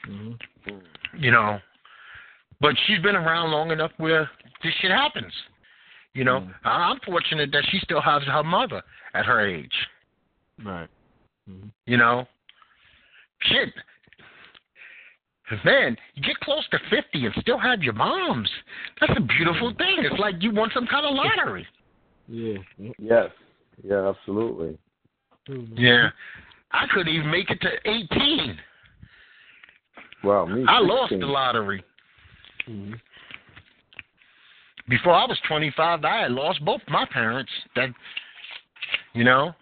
hmm 0.07 0.33
You 1.17 1.31
know, 1.31 1.59
but 2.61 2.75
she's 2.87 3.01
been 3.01 3.17
around 3.17 3.51
long 3.51 3.71
enough 3.71 3.93
where 3.99 4.31
this 4.63 4.73
shit 4.81 4.91
happens. 4.91 5.33
You 6.15 6.25
know, 6.25 6.41
Mm. 6.41 6.55
I'm 6.65 7.01
fortunate 7.01 7.51
that 7.53 7.65
she 7.71 7.79
still 7.81 8.01
has 8.01 8.23
her 8.25 8.43
mother 8.45 8.83
at 9.15 9.27
her 9.27 9.41
age. 9.47 9.75
Right. 10.65 10.89
hmm 11.47 11.69
You 11.87 11.97
know, 11.99 12.27
shit. 13.43 13.75
Man, 15.65 15.97
you 16.15 16.23
get 16.23 16.41
close 16.41 16.67
to 16.71 16.79
50 16.89 17.27
and 17.27 17.35
still 17.41 17.59
have 17.59 17.83
your 17.83 17.93
moms. 17.93 18.51
That's 19.01 19.13
a 19.17 19.21
beautiful 19.21 19.75
thing. 19.77 19.97
It's 19.99 20.19
like 20.19 20.37
you 20.41 20.51
won 20.53 20.71
some 20.73 20.87
kind 20.87 21.05
of 21.05 21.15
lottery. 21.15 21.67
Yeah. 22.27 22.59
yeah. 22.79 22.93
Yes. 22.99 23.31
Yeah, 23.83 24.09
absolutely. 24.09 24.79
Yeah. 25.77 26.09
I 26.73 26.87
couldn't 26.93 27.15
even 27.15 27.31
make 27.31 27.51
it 27.51 27.61
to 27.61 27.69
18. 27.85 28.59
Wow, 30.25 30.47
me. 30.47 30.65
I 30.67 30.81
lost 30.81 31.11
the 31.11 31.27
lottery. 31.27 31.85
Mm-hmm. 32.69 32.95
Before 34.89 35.13
I 35.13 35.25
was 35.27 35.39
25, 35.49 36.05
I 36.05 36.23
had 36.23 36.33
lost 36.33 36.65
both 36.65 36.81
my 36.89 37.07
parents. 37.11 37.51
That, 37.77 37.91
you 39.13 39.25
know, 39.25 39.53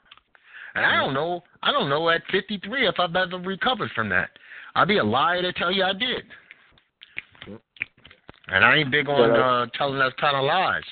and 0.75 0.85
I 0.85 0.97
don't 0.97 1.15
know. 1.15 1.43
I 1.63 1.71
don't 1.71 1.89
know 1.89 2.09
at 2.09 2.23
53 2.31 2.89
if 2.89 2.95
I've 2.99 3.15
ever 3.15 3.39
recovered 3.39 3.91
from 3.95 4.09
that. 4.09 4.31
I'd 4.75 4.89
be 4.89 4.99
a 4.99 5.05
liar 5.05 5.43
to 5.43 5.53
tell 5.53 5.71
you 5.71 5.85
I 5.85 5.93
did. 5.93 6.25
And 8.49 8.65
I 8.65 8.77
ain't 8.77 8.91
big 8.91 9.09
on 9.09 9.31
uh, 9.31 9.67
telling 9.77 9.99
that 9.99 10.17
kind 10.17 10.37
of 10.37 10.45
lies. 10.45 10.83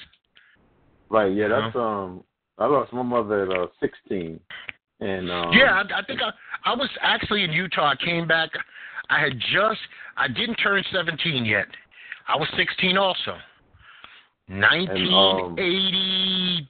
Right. 1.08 1.34
Yeah. 1.34 1.44
You 1.44 1.48
That's 1.48 1.76
um. 1.76 2.24
I 2.60 2.66
lost 2.66 2.92
my 2.92 3.02
mother 3.02 3.50
at 3.50 3.58
uh, 3.58 3.66
16, 3.80 4.38
and 5.00 5.30
um, 5.30 5.50
Yeah, 5.52 5.82
I, 5.82 6.00
I 6.00 6.04
think 6.04 6.20
I 6.20 6.30
I 6.64 6.74
was 6.74 6.90
actually 7.00 7.42
in 7.42 7.52
Utah. 7.52 7.92
I 7.92 7.96
came 7.96 8.28
back. 8.28 8.50
I 9.08 9.18
had 9.18 9.32
just 9.52 9.80
I 10.16 10.28
didn't 10.28 10.56
turn 10.56 10.84
17 10.92 11.46
yet. 11.46 11.66
I 12.28 12.36
was 12.36 12.48
16 12.56 12.98
also. 12.98 13.38
1980. 14.48 16.68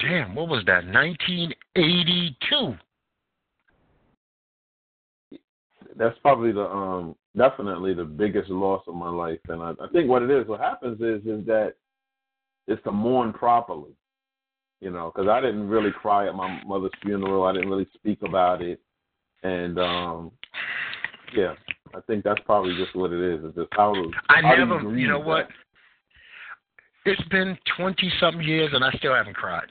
damn, 0.00 0.34
what 0.34 0.48
was 0.48 0.64
that? 0.66 0.84
1982. 0.86 2.74
that's 5.98 6.18
probably 6.20 6.52
the 6.52 6.64
um 6.64 7.16
definitely 7.36 7.94
the 7.94 8.04
biggest 8.04 8.50
loss 8.50 8.82
of 8.86 8.94
my 8.94 9.08
life 9.08 9.40
and 9.48 9.62
I, 9.62 9.70
I 9.82 9.88
think 9.92 10.10
what 10.10 10.22
it 10.22 10.30
is 10.30 10.46
what 10.46 10.60
happens 10.60 11.00
is 11.00 11.26
is 11.26 11.46
that 11.46 11.72
it's 12.66 12.82
to 12.84 12.92
mourn 12.92 13.32
properly 13.32 13.96
you 14.80 14.90
know 14.90 15.12
because 15.14 15.28
i 15.28 15.40
didn't 15.40 15.68
really 15.68 15.90
cry 15.90 16.28
at 16.28 16.34
my 16.34 16.60
mother's 16.64 16.90
funeral 17.02 17.44
i 17.44 17.52
didn't 17.52 17.70
really 17.70 17.86
speak 17.94 18.18
about 18.22 18.62
it 18.62 18.80
and 19.42 19.78
um 19.78 20.30
yeah 21.34 21.54
i 21.94 22.00
think 22.06 22.24
that's 22.24 22.40
probably 22.44 22.74
just 22.76 22.94
what 22.94 23.12
it 23.12 23.20
is 23.20 23.44
it's 23.44 23.56
just 23.56 23.68
how 23.72 23.94
to 23.94 24.10
I 24.28 24.42
how 24.42 24.54
never, 24.54 24.78
grieve 24.80 24.98
you 24.98 25.08
know 25.08 25.18
that? 25.18 25.26
what? 25.26 25.48
It's 27.06 27.28
been 27.28 27.56
20 27.76 28.12
something 28.18 28.42
years 28.42 28.70
and 28.72 28.84
I 28.84 28.90
still 28.98 29.14
haven't 29.14 29.36
cried. 29.36 29.68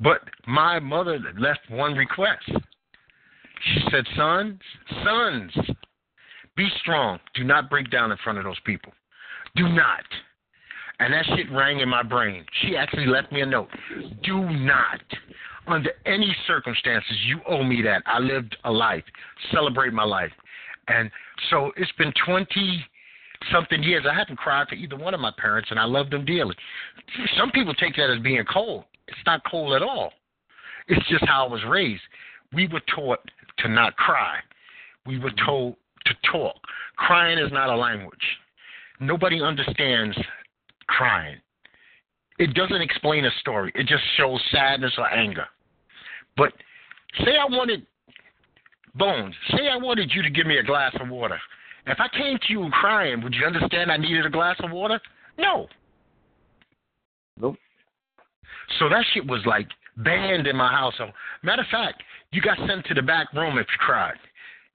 But 0.00 0.22
my 0.46 0.78
mother 0.78 1.20
left 1.38 1.60
one 1.68 1.94
request. 1.94 2.50
She 2.50 3.80
said, 3.90 4.06
Sons, 4.16 4.58
sons, 5.04 5.52
be 6.56 6.66
strong. 6.80 7.18
Do 7.34 7.44
not 7.44 7.68
break 7.68 7.90
down 7.90 8.10
in 8.10 8.16
front 8.24 8.38
of 8.38 8.44
those 8.44 8.58
people. 8.64 8.92
Do 9.54 9.68
not. 9.68 10.04
And 11.00 11.14
that 11.14 11.24
shit 11.34 11.50
rang 11.50 11.80
in 11.80 11.88
my 11.88 12.02
brain. 12.02 12.44
She 12.60 12.76
actually 12.76 13.06
left 13.06 13.32
me 13.32 13.40
a 13.40 13.46
note. 13.46 13.68
Do 14.22 14.38
not, 14.50 15.00
under 15.66 15.90
any 16.04 16.36
circumstances, 16.46 17.16
you 17.24 17.40
owe 17.48 17.64
me 17.64 17.80
that. 17.82 18.02
I 18.04 18.18
lived 18.18 18.56
a 18.64 18.70
life. 18.70 19.04
Celebrate 19.50 19.94
my 19.94 20.04
life. 20.04 20.30
And 20.88 21.10
so 21.48 21.72
it's 21.76 21.92
been 21.92 22.12
20 22.26 22.84
something 23.50 23.82
years. 23.82 24.04
I 24.08 24.14
haven't 24.14 24.36
cried 24.36 24.68
for 24.68 24.74
either 24.74 24.96
one 24.96 25.14
of 25.14 25.20
my 25.20 25.32
parents, 25.38 25.70
and 25.70 25.80
I 25.80 25.84
love 25.84 26.10
them 26.10 26.26
dearly. 26.26 26.54
Some 27.38 27.50
people 27.50 27.72
take 27.74 27.96
that 27.96 28.10
as 28.10 28.22
being 28.22 28.44
cold. 28.52 28.84
It's 29.08 29.18
not 29.24 29.40
cold 29.50 29.72
at 29.72 29.82
all. 29.82 30.12
It's 30.88 31.06
just 31.08 31.24
how 31.26 31.46
I 31.46 31.50
was 31.50 31.62
raised. 31.66 32.02
We 32.52 32.68
were 32.68 32.82
taught 32.94 33.20
to 33.58 33.68
not 33.68 33.96
cry. 33.96 34.36
We 35.06 35.18
were 35.18 35.32
told 35.46 35.76
to 36.04 36.14
talk. 36.30 36.56
Crying 36.96 37.38
is 37.38 37.50
not 37.52 37.70
a 37.70 37.76
language. 37.76 38.18
Nobody 39.00 39.40
understands 39.40 40.16
crying. 40.96 41.38
It 42.38 42.54
doesn't 42.54 42.80
explain 42.80 43.24
a 43.24 43.30
story. 43.40 43.72
It 43.74 43.86
just 43.86 44.02
shows 44.16 44.40
sadness 44.50 44.92
or 44.96 45.10
anger. 45.12 45.46
But 46.36 46.52
say 47.24 47.32
I 47.36 47.44
wanted 47.44 47.86
Bones, 48.94 49.34
say 49.50 49.68
I 49.68 49.76
wanted 49.76 50.10
you 50.12 50.22
to 50.22 50.30
give 50.30 50.46
me 50.46 50.58
a 50.58 50.62
glass 50.62 50.92
of 51.00 51.08
water. 51.08 51.38
If 51.86 51.98
I 52.00 52.08
came 52.08 52.38
to 52.38 52.52
you 52.52 52.68
crying, 52.72 53.22
would 53.22 53.34
you 53.34 53.46
understand 53.46 53.90
I 53.90 53.96
needed 53.96 54.26
a 54.26 54.30
glass 54.30 54.56
of 54.62 54.70
water? 54.70 55.00
No. 55.38 55.68
Nope. 57.38 57.56
So 58.78 58.88
that 58.88 59.04
shit 59.12 59.26
was 59.26 59.40
like 59.46 59.68
banned 59.98 60.46
in 60.46 60.56
my 60.56 60.70
household. 60.70 61.12
Matter 61.42 61.62
of 61.62 61.68
fact, 61.68 62.02
you 62.32 62.40
got 62.40 62.58
sent 62.66 62.84
to 62.86 62.94
the 62.94 63.02
back 63.02 63.32
room 63.32 63.58
if 63.58 63.66
you 63.70 63.78
cried, 63.78 64.18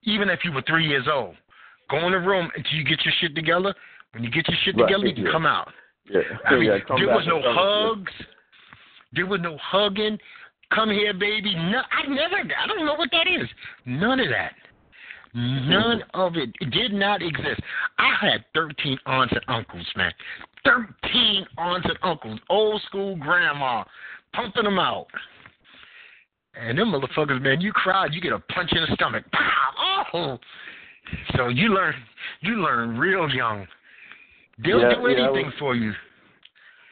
even 0.03 0.29
if 0.29 0.39
you 0.43 0.51
were 0.51 0.63
three 0.67 0.87
years 0.87 1.07
old. 1.11 1.35
Go 1.89 2.05
in 2.05 2.13
the 2.13 2.19
room 2.19 2.49
until 2.55 2.73
you 2.73 2.83
get 2.83 3.03
your 3.05 3.13
shit 3.19 3.35
together. 3.35 3.73
When 4.13 4.23
you 4.23 4.31
get 4.31 4.47
your 4.47 4.57
shit 4.63 4.75
Right, 4.75 4.87
together, 4.87 5.07
you 5.07 5.13
can 5.13 5.31
come 5.31 5.45
out. 5.45 5.71
Yeah 6.09 6.21
I 6.45 6.55
mean, 6.55 6.63
yeah, 6.63 6.77
there 6.97 7.07
was 7.07 7.25
no 7.27 7.41
hugs. 7.43 8.11
There 9.13 9.25
was 9.25 9.39
no 9.41 9.57
hugging. 9.61 10.17
Come 10.73 10.89
here, 10.89 11.13
baby. 11.13 11.55
No, 11.55 11.81
I 11.91 12.07
never. 12.07 12.37
I 12.37 12.67
don't 12.67 12.85
know 12.85 12.95
what 12.95 13.09
that 13.11 13.27
is. 13.27 13.47
None 13.85 14.19
of 14.19 14.27
that. 14.29 14.53
None 15.33 16.01
of 16.13 16.37
it. 16.37 16.49
It 16.61 16.71
did 16.71 16.93
not 16.93 17.21
exist. 17.21 17.61
I 17.97 18.13
had 18.21 18.45
13 18.53 18.97
aunts 19.05 19.33
and 19.33 19.43
uncles, 19.49 19.85
man. 19.97 20.11
13 20.63 21.45
aunts 21.57 21.87
and 21.89 21.99
uncles. 22.03 22.39
Old 22.49 22.81
school 22.83 23.17
grandma. 23.17 23.83
Pumping 24.33 24.63
them 24.63 24.79
out. 24.79 25.07
And 26.59 26.77
them 26.77 26.93
motherfuckers, 26.93 27.41
man, 27.41 27.59
you 27.59 27.73
cried, 27.73 28.13
you 28.13 28.21
get 28.21 28.31
a 28.31 28.39
punch 28.39 28.71
in 28.71 28.81
the 28.81 28.95
stomach. 28.95 29.25
Pow! 29.33 30.05
Oh! 30.13 30.37
So 31.35 31.49
you 31.49 31.69
learn, 31.73 31.93
you 32.39 32.61
learn 32.61 32.97
real 32.97 33.29
young. 33.29 33.67
They'll 34.57 34.81
Yeah, 34.81 34.95
do 34.95 35.07
yeah, 35.07 35.25
anything 35.25 35.45
was- 35.47 35.55
for 35.59 35.75
you. 35.75 35.93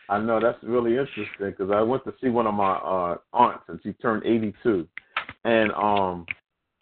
I 0.10 0.20
know 0.20 0.40
that's 0.40 0.62
really 0.64 0.98
interesting 0.98 1.28
because 1.40 1.72
I 1.72 1.82
went 1.82 2.04
to 2.04 2.14
see 2.22 2.30
one 2.30 2.46
of 2.46 2.54
my 2.54 2.74
uh, 2.74 3.18
aunts 3.32 3.64
and 3.70 3.80
she 3.82 3.94
turned 3.94 4.24
82, 4.26 4.88
and 5.46 5.72
um, 5.72 6.26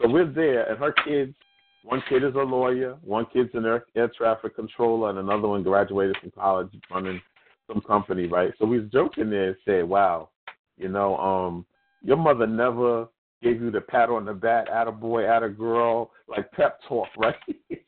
so 0.01 0.09
we're 0.09 0.25
there 0.25 0.63
and 0.69 0.79
her 0.79 0.91
kids. 0.91 1.35
One 1.83 2.01
kid 2.09 2.23
is 2.23 2.35
a 2.35 2.39
lawyer, 2.39 2.95
one 3.03 3.25
kid's 3.31 3.53
an 3.55 3.65
air, 3.65 3.85
air 3.95 4.07
traffic 4.15 4.55
controller, 4.55 5.09
and 5.11 5.19
another 5.19 5.47
one 5.47 5.63
graduated 5.63 6.17
from 6.17 6.31
college 6.31 6.69
running 6.91 7.21
some 7.67 7.81
company, 7.81 8.27
right? 8.27 8.51
So 8.59 8.65
we 8.65 8.79
was 8.79 8.89
joking 8.91 9.29
there 9.29 9.49
and 9.49 9.57
said, 9.65 9.87
"Wow, 9.87 10.29
you 10.77 10.89
know, 10.89 11.17
um, 11.17 11.65
your 12.03 12.17
mother 12.17 12.47
never 12.47 13.07
gave 13.41 13.61
you 13.61 13.71
the 13.71 13.81
pat 13.81 14.09
on 14.09 14.25
the 14.25 14.33
back, 14.33 14.67
at 14.69 14.87
a 14.87 14.91
boy, 14.91 15.27
at 15.27 15.41
a 15.43 15.49
girl, 15.49 16.11
like 16.27 16.51
pep 16.51 16.79
talk, 16.87 17.07
right? 17.17 17.35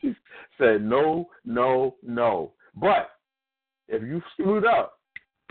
she 0.02 0.16
said 0.60 0.84
no, 0.84 1.30
no, 1.44 1.96
no. 2.04 2.52
But 2.76 3.12
if 3.88 4.02
you 4.02 4.22
screwed 4.34 4.66
up, 4.66 5.00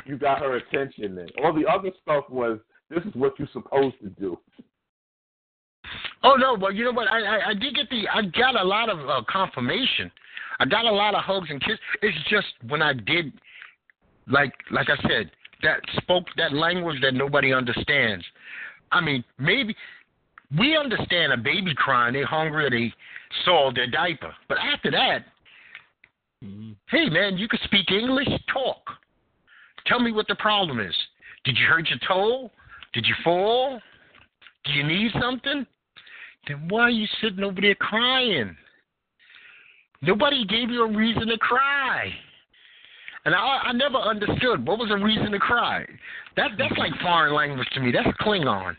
you 0.04 0.16
got 0.16 0.40
her 0.40 0.56
attention 0.56 1.14
then. 1.14 1.28
All 1.42 1.52
the 1.52 1.66
other 1.66 1.90
stuff 2.02 2.24
was 2.28 2.58
this 2.90 3.04
is 3.04 3.14
what 3.14 3.38
you're 3.38 3.48
supposed 3.52 3.96
to 4.02 4.08
do. 4.10 4.38
Oh 6.24 6.34
no, 6.34 6.56
but 6.56 6.74
you 6.74 6.84
know 6.84 6.92
what? 6.92 7.08
I 7.08 7.20
I, 7.20 7.48
I 7.50 7.54
did 7.54 7.74
get 7.74 7.88
the 7.90 8.08
I 8.08 8.22
got 8.22 8.60
a 8.60 8.64
lot 8.64 8.88
of 8.88 9.08
uh, 9.08 9.22
confirmation. 9.28 10.10
I 10.60 10.64
got 10.66 10.84
a 10.84 10.90
lot 10.90 11.14
of 11.14 11.22
hugs 11.22 11.48
and 11.50 11.60
kisses. 11.60 11.78
It's 12.02 12.16
just 12.28 12.46
when 12.68 12.82
I 12.82 12.92
did, 12.92 13.32
like 14.28 14.52
like 14.70 14.88
I 14.90 14.96
said, 15.08 15.30
that 15.62 15.80
spoke 15.96 16.24
that 16.36 16.52
language 16.52 17.00
that 17.02 17.14
nobody 17.14 17.52
understands. 17.52 18.24
I 18.90 19.00
mean, 19.00 19.24
maybe 19.38 19.74
we 20.58 20.76
understand 20.76 21.32
a 21.32 21.36
baby 21.36 21.74
crying, 21.74 22.12
they're 22.12 22.26
hungry, 22.26 22.68
they 22.70 22.94
soiled 23.44 23.76
their 23.76 23.90
diaper. 23.90 24.32
But 24.48 24.58
after 24.58 24.90
that, 24.90 25.24
Hey 26.88 27.08
man, 27.08 27.38
you 27.38 27.46
can 27.46 27.60
speak 27.64 27.90
English, 27.90 28.28
talk. 28.52 28.82
Tell 29.86 30.00
me 30.00 30.12
what 30.12 30.26
the 30.28 30.34
problem 30.36 30.80
is. 30.80 30.94
Did 31.44 31.56
you 31.56 31.66
hurt 31.66 31.88
your 31.88 31.98
toe? 32.06 32.50
Did 32.92 33.06
you 33.06 33.14
fall? 33.22 33.80
Do 34.64 34.72
you 34.72 34.84
need 34.84 35.12
something? 35.20 35.66
Then 36.48 36.68
why 36.68 36.82
are 36.82 36.90
you 36.90 37.06
sitting 37.20 37.44
over 37.44 37.60
there 37.60 37.74
crying? 37.76 38.56
Nobody 40.02 40.44
gave 40.44 40.70
you 40.70 40.82
a 40.82 40.96
reason 40.96 41.28
to 41.28 41.38
cry. 41.38 42.12
And 43.24 43.34
I, 43.34 43.38
I 43.38 43.72
never 43.72 43.98
understood 43.98 44.66
what 44.66 44.78
was 44.78 44.90
a 44.90 45.02
reason 45.02 45.30
to 45.30 45.38
cry. 45.38 45.86
That 46.36 46.52
that's 46.58 46.76
like 46.76 46.92
foreign 47.00 47.34
language 47.34 47.68
to 47.74 47.80
me. 47.80 47.92
That's 47.92 48.16
Klingon. 48.18 48.76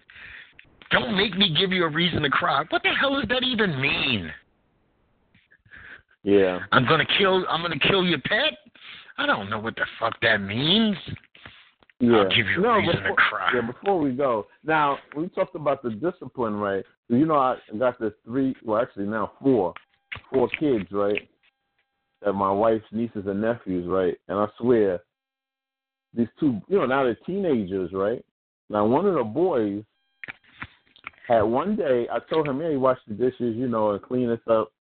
Don't 0.92 1.16
make 1.16 1.38
me 1.38 1.56
give 1.58 1.72
you 1.72 1.86
a 1.86 1.90
reason 1.90 2.24
to 2.24 2.30
cry. 2.30 2.64
What 2.70 2.84
the 2.84 2.90
hell 3.00 3.16
does 3.16 3.30
that 3.30 3.44
even 3.44 3.80
mean? 3.80 4.32
Yeah. 6.24 6.60
I'm 6.72 6.86
gonna 6.86 7.06
kill. 7.18 7.46
I'm 7.50 7.62
gonna 7.62 7.80
kill 7.80 8.04
your 8.06 8.20
pet. 8.20 8.58
I 9.18 9.26
don't 9.26 9.50
know 9.50 9.60
what 9.60 9.76
the 9.76 9.86
fuck 10.00 10.16
that 10.22 10.38
means. 10.38 10.98
Yeah. 12.00 12.18
I'll 12.18 12.30
give 12.30 12.48
you 12.48 12.60
a 12.60 12.62
no, 12.62 12.74
reason 12.74 12.96
before, 12.96 13.10
to 13.10 13.16
cry. 13.16 13.52
Yeah, 13.56 13.62
before 13.62 14.00
we 14.00 14.12
go. 14.12 14.48
Now, 14.66 14.98
we 15.16 15.28
talked 15.30 15.56
about 15.56 15.84
the 15.84 15.92
discipline, 15.92 16.56
right? 16.56 16.84
You 17.08 17.26
know, 17.26 17.36
I 17.36 17.58
got 17.78 18.00
this 18.00 18.14
three, 18.26 18.56
well, 18.64 18.82
actually 18.82 19.06
now 19.06 19.34
four, 19.42 19.74
four 20.32 20.50
kids, 20.60 20.86
right? 20.92 21.30
That 22.22 22.34
my 22.34 22.52
wife's 22.52 22.86
nieces 22.92 23.26
and 23.28 23.42
nephews, 23.42 23.88
right? 23.88 24.16
And 24.28 24.40
I 24.40 24.48
swear, 24.58 25.02
these 26.14 26.28
two, 26.40 26.60
you 26.68 26.80
know, 26.80 26.86
now 26.86 27.04
they're 27.04 27.18
teenagers, 27.26 27.92
right? 27.94 28.24
Now, 28.70 28.86
one 28.86 29.06
of 29.06 29.14
the 29.14 29.24
boys 29.24 29.84
had 31.28 31.42
one 31.44 31.76
day, 31.76 32.08
I 32.12 32.20
told 32.30 32.48
him, 32.48 32.60
hey, 32.60 32.76
wash 32.76 33.00
the 33.08 33.14
dishes, 33.14 33.56
you 33.56 33.68
know, 33.68 33.92
and 33.92 34.02
clean 34.02 34.28
this 34.28 34.40
up. 34.50 34.72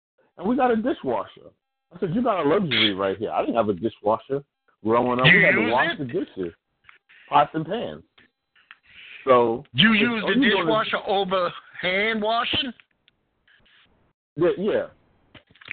And 0.43 0.51
we 0.51 0.57
got 0.57 0.73
a 0.73 0.77
dishwasher. 0.77 1.53
I 1.95 2.01
said, 2.01 2.13
you 2.15 2.21
got 2.23 2.45
a 2.45 2.49
luxury 2.49 2.95
right 2.95 3.17
here. 3.17 3.31
I 3.31 3.43
didn't 3.43 3.55
have 3.55 3.69
a 3.69 3.75
dishwasher 3.75 4.43
growing 4.85 5.21
up. 5.21 5.27
You 5.27 5.37
we 5.37 5.45
had 5.45 5.53
to 5.53 5.71
wash 5.71 5.93
it? 5.93 5.99
the 5.99 6.05
dishes, 6.05 6.53
pots 7.29 7.51
and 7.55 7.65
pans. 7.65 8.03
So 9.25 9.63
You 9.73 9.93
use 9.93 10.25
the 10.27 10.41
dishwasher 10.41 10.99
over 11.07 11.53
hand 11.81 12.21
washing? 12.21 12.73
yeah, 14.35 14.49
yeah. 14.59 14.87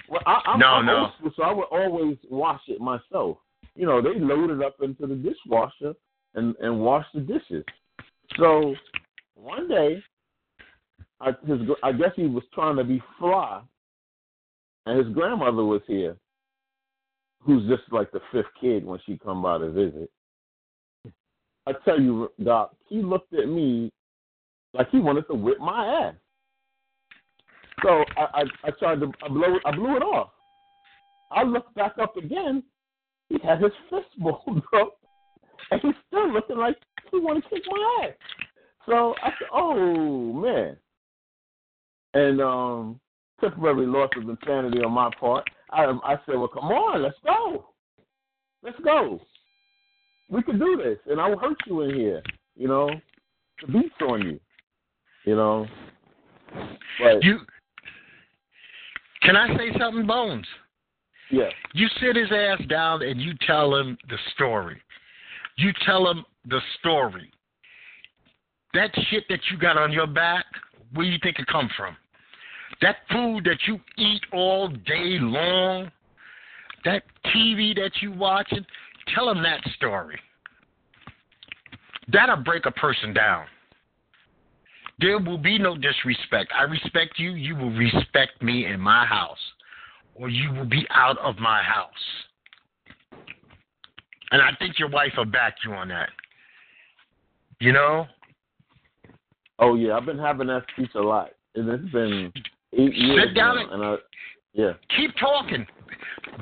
Well, 0.08 0.20
I, 0.24 0.40
I'm, 0.46 0.60
No, 0.60 0.66
I'm 0.66 0.86
no. 0.86 1.10
old 1.24 1.32
so 1.34 1.42
I 1.42 1.52
would 1.52 1.66
always 1.72 2.16
wash 2.30 2.60
it 2.68 2.80
myself. 2.80 3.38
You 3.74 3.86
know, 3.86 4.00
they 4.00 4.20
load 4.20 4.50
it 4.50 4.62
up 4.64 4.76
into 4.82 5.08
the 5.08 5.16
dishwasher 5.16 5.94
and 6.34 6.54
and 6.60 6.80
wash 6.80 7.06
the 7.12 7.20
dishes. 7.20 7.64
So 8.38 8.76
one 9.34 9.66
day, 9.66 10.00
I 11.20 11.30
his 11.44 11.60
I 11.82 11.90
guess 11.90 12.12
he 12.14 12.26
was 12.26 12.44
trying 12.54 12.76
to 12.76 12.84
be 12.84 13.02
fly, 13.18 13.62
and 14.86 14.98
his 14.98 15.14
grandmother 15.14 15.64
was 15.64 15.82
here, 15.86 16.16
who's 17.42 17.68
just 17.68 17.90
like 17.92 18.10
the 18.12 18.20
fifth 18.32 18.46
kid 18.60 18.84
when 18.84 18.98
she 19.06 19.18
come 19.18 19.42
by 19.42 19.58
to 19.58 19.70
visit. 19.70 20.10
I 21.66 21.72
tell 21.84 22.00
you, 22.00 22.30
Doc, 22.42 22.74
he 22.88 23.02
looked 23.02 23.32
at 23.34 23.48
me 23.48 23.92
like 24.74 24.90
he 24.90 24.98
wanted 24.98 25.26
to 25.28 25.34
whip 25.34 25.58
my 25.60 25.86
ass. 25.86 26.14
So 27.82 28.04
I, 28.16 28.42
I, 28.42 28.44
I 28.64 28.70
tried 28.78 29.00
to 29.00 29.12
I 29.24 29.28
blow 29.28 29.58
I 29.64 29.74
blew 29.74 29.96
it 29.96 30.02
off. 30.02 30.30
I 31.30 31.44
looked 31.44 31.74
back 31.74 31.92
up 32.00 32.16
again. 32.16 32.62
He 33.28 33.38
had 33.42 33.62
his 33.62 33.72
fist 33.88 34.08
balled 34.18 34.62
up, 34.76 34.98
and 35.70 35.80
he's 35.80 35.94
still 36.08 36.32
looking 36.32 36.58
like 36.58 36.76
he 37.10 37.18
wanted 37.18 37.44
to 37.44 37.50
kick 37.50 37.62
my 37.68 38.04
ass. 38.04 38.14
So 38.86 39.14
I 39.22 39.28
said, 39.28 39.48
"Oh 39.52 40.32
man!" 40.32 40.76
And 42.14 42.40
um, 42.40 43.00
temporary 43.40 43.86
loss 43.86 44.10
of 44.16 44.28
insanity 44.28 44.82
on 44.82 44.92
my 44.92 45.10
part. 45.18 45.48
I 45.70 45.84
I 45.84 46.16
said, 46.26 46.36
"Well, 46.36 46.48
come 46.48 46.64
on, 46.64 47.02
let's 47.02 47.18
go, 47.24 47.66
let's 48.62 48.78
go. 48.80 49.20
We 50.28 50.42
can 50.42 50.58
do 50.58 50.76
this, 50.76 50.98
and 51.10 51.20
I 51.20 51.28
will 51.28 51.38
hurt 51.38 51.56
you 51.66 51.82
in 51.82 51.94
here. 51.94 52.22
You 52.56 52.68
know, 52.68 52.90
the 53.60 53.72
beats 53.72 53.94
on 54.00 54.22
you. 54.22 54.40
You 55.24 55.36
know." 55.36 55.66
But 56.98 57.22
You 57.22 57.40
can 59.22 59.36
I 59.36 59.56
say 59.56 59.70
something, 59.78 60.06
Bones? 60.06 60.46
yeah, 61.30 61.50
You 61.74 61.86
sit 62.00 62.16
his 62.16 62.30
ass 62.32 62.60
down 62.68 63.02
and 63.02 63.20
you 63.20 63.34
tell 63.46 63.74
him 63.74 63.96
the 64.08 64.16
story. 64.34 64.80
You 65.56 65.72
tell 65.86 66.10
him 66.10 66.24
the 66.46 66.60
story. 66.78 67.30
That 68.74 68.90
shit 69.08 69.24
that 69.28 69.40
you 69.50 69.58
got 69.58 69.76
on 69.76 69.92
your 69.92 70.06
back, 70.06 70.46
where 70.94 71.06
you 71.06 71.18
think 71.22 71.38
it 71.38 71.46
come 71.46 71.68
from? 71.76 71.96
That 72.82 72.96
food 73.10 73.44
that 73.44 73.58
you 73.66 73.78
eat 73.98 74.22
all 74.32 74.68
day 74.68 75.18
long, 75.20 75.90
that 76.84 77.02
TV 77.26 77.74
that 77.76 77.90
you 78.00 78.12
watching, 78.12 78.64
tell 79.14 79.26
them 79.26 79.42
that 79.42 79.60
story. 79.76 80.18
That'll 82.12 82.36
break 82.36 82.66
a 82.66 82.70
person 82.70 83.12
down. 83.12 83.46
There 84.98 85.18
will 85.18 85.38
be 85.38 85.58
no 85.58 85.76
disrespect. 85.76 86.52
I 86.58 86.64
respect 86.64 87.18
you. 87.18 87.32
You 87.32 87.56
will 87.56 87.70
respect 87.70 88.42
me 88.42 88.66
in 88.66 88.80
my 88.80 89.06
house, 89.06 89.38
or 90.14 90.28
you 90.28 90.52
will 90.52 90.66
be 90.66 90.86
out 90.90 91.18
of 91.18 91.38
my 91.38 91.62
house. 91.62 91.88
And 94.30 94.42
I 94.42 94.50
think 94.58 94.78
your 94.78 94.90
wife 94.90 95.12
will 95.16 95.24
back 95.24 95.56
you 95.64 95.72
on 95.72 95.88
that. 95.88 96.10
You 97.60 97.72
know? 97.72 98.06
Oh 99.58 99.74
yeah, 99.74 99.96
I've 99.96 100.06
been 100.06 100.18
having 100.18 100.46
that 100.46 100.64
speech 100.72 100.90
a 100.94 101.00
lot, 101.00 101.30
and 101.54 101.68
it's 101.68 101.92
been 101.92 102.32
eight 102.74 102.94
years 102.94 103.26
Sit 103.28 103.34
down 103.34 103.56
now, 103.56 103.72
and 103.72 103.84
I 103.84 103.96
yeah 104.52 104.72
Keep 104.96 105.16
talking. 105.18 105.66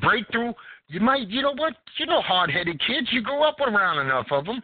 Breakthrough. 0.00 0.52
You 0.88 1.00
might, 1.00 1.28
you 1.28 1.42
know 1.42 1.55
what? 1.55 1.74
You 1.98 2.06
know, 2.06 2.22
hard-headed 2.22 2.80
kids. 2.86 3.09
You 3.12 3.22
grow 3.22 3.42
up 3.42 3.60
around 3.60 3.98
enough 3.98 4.26
of 4.30 4.46
them. 4.46 4.62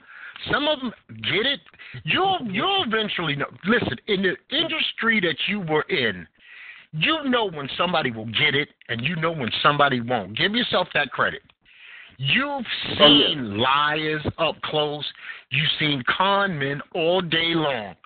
Some 0.50 0.66
of 0.66 0.80
them 0.80 0.92
get 1.08 1.44
it. 1.46 1.60
You'll, 2.04 2.38
you'll 2.50 2.84
eventually 2.86 3.36
know. 3.36 3.46
Listen, 3.66 3.96
in 4.08 4.22
the 4.22 4.36
industry 4.56 5.20
that 5.20 5.36
you 5.48 5.60
were 5.60 5.82
in, 5.82 6.26
you 6.92 7.24
know 7.24 7.50
when 7.50 7.68
somebody 7.76 8.10
will 8.10 8.26
get 8.26 8.54
it, 8.54 8.68
and 8.88 9.02
you 9.02 9.16
know 9.16 9.32
when 9.32 9.50
somebody 9.62 10.00
won't. 10.00 10.36
Give 10.36 10.54
yourself 10.54 10.88
that 10.94 11.10
credit. 11.10 11.42
You've 12.16 12.64
Oh, 13.00 13.08
seen 13.08 13.58
liars 13.58 14.22
up 14.38 14.54
close. 14.62 15.04
You've 15.50 15.70
seen 15.78 16.02
con 16.06 16.58
men 16.58 16.80
all 16.94 17.20
day 17.20 17.52
long. 17.54 17.96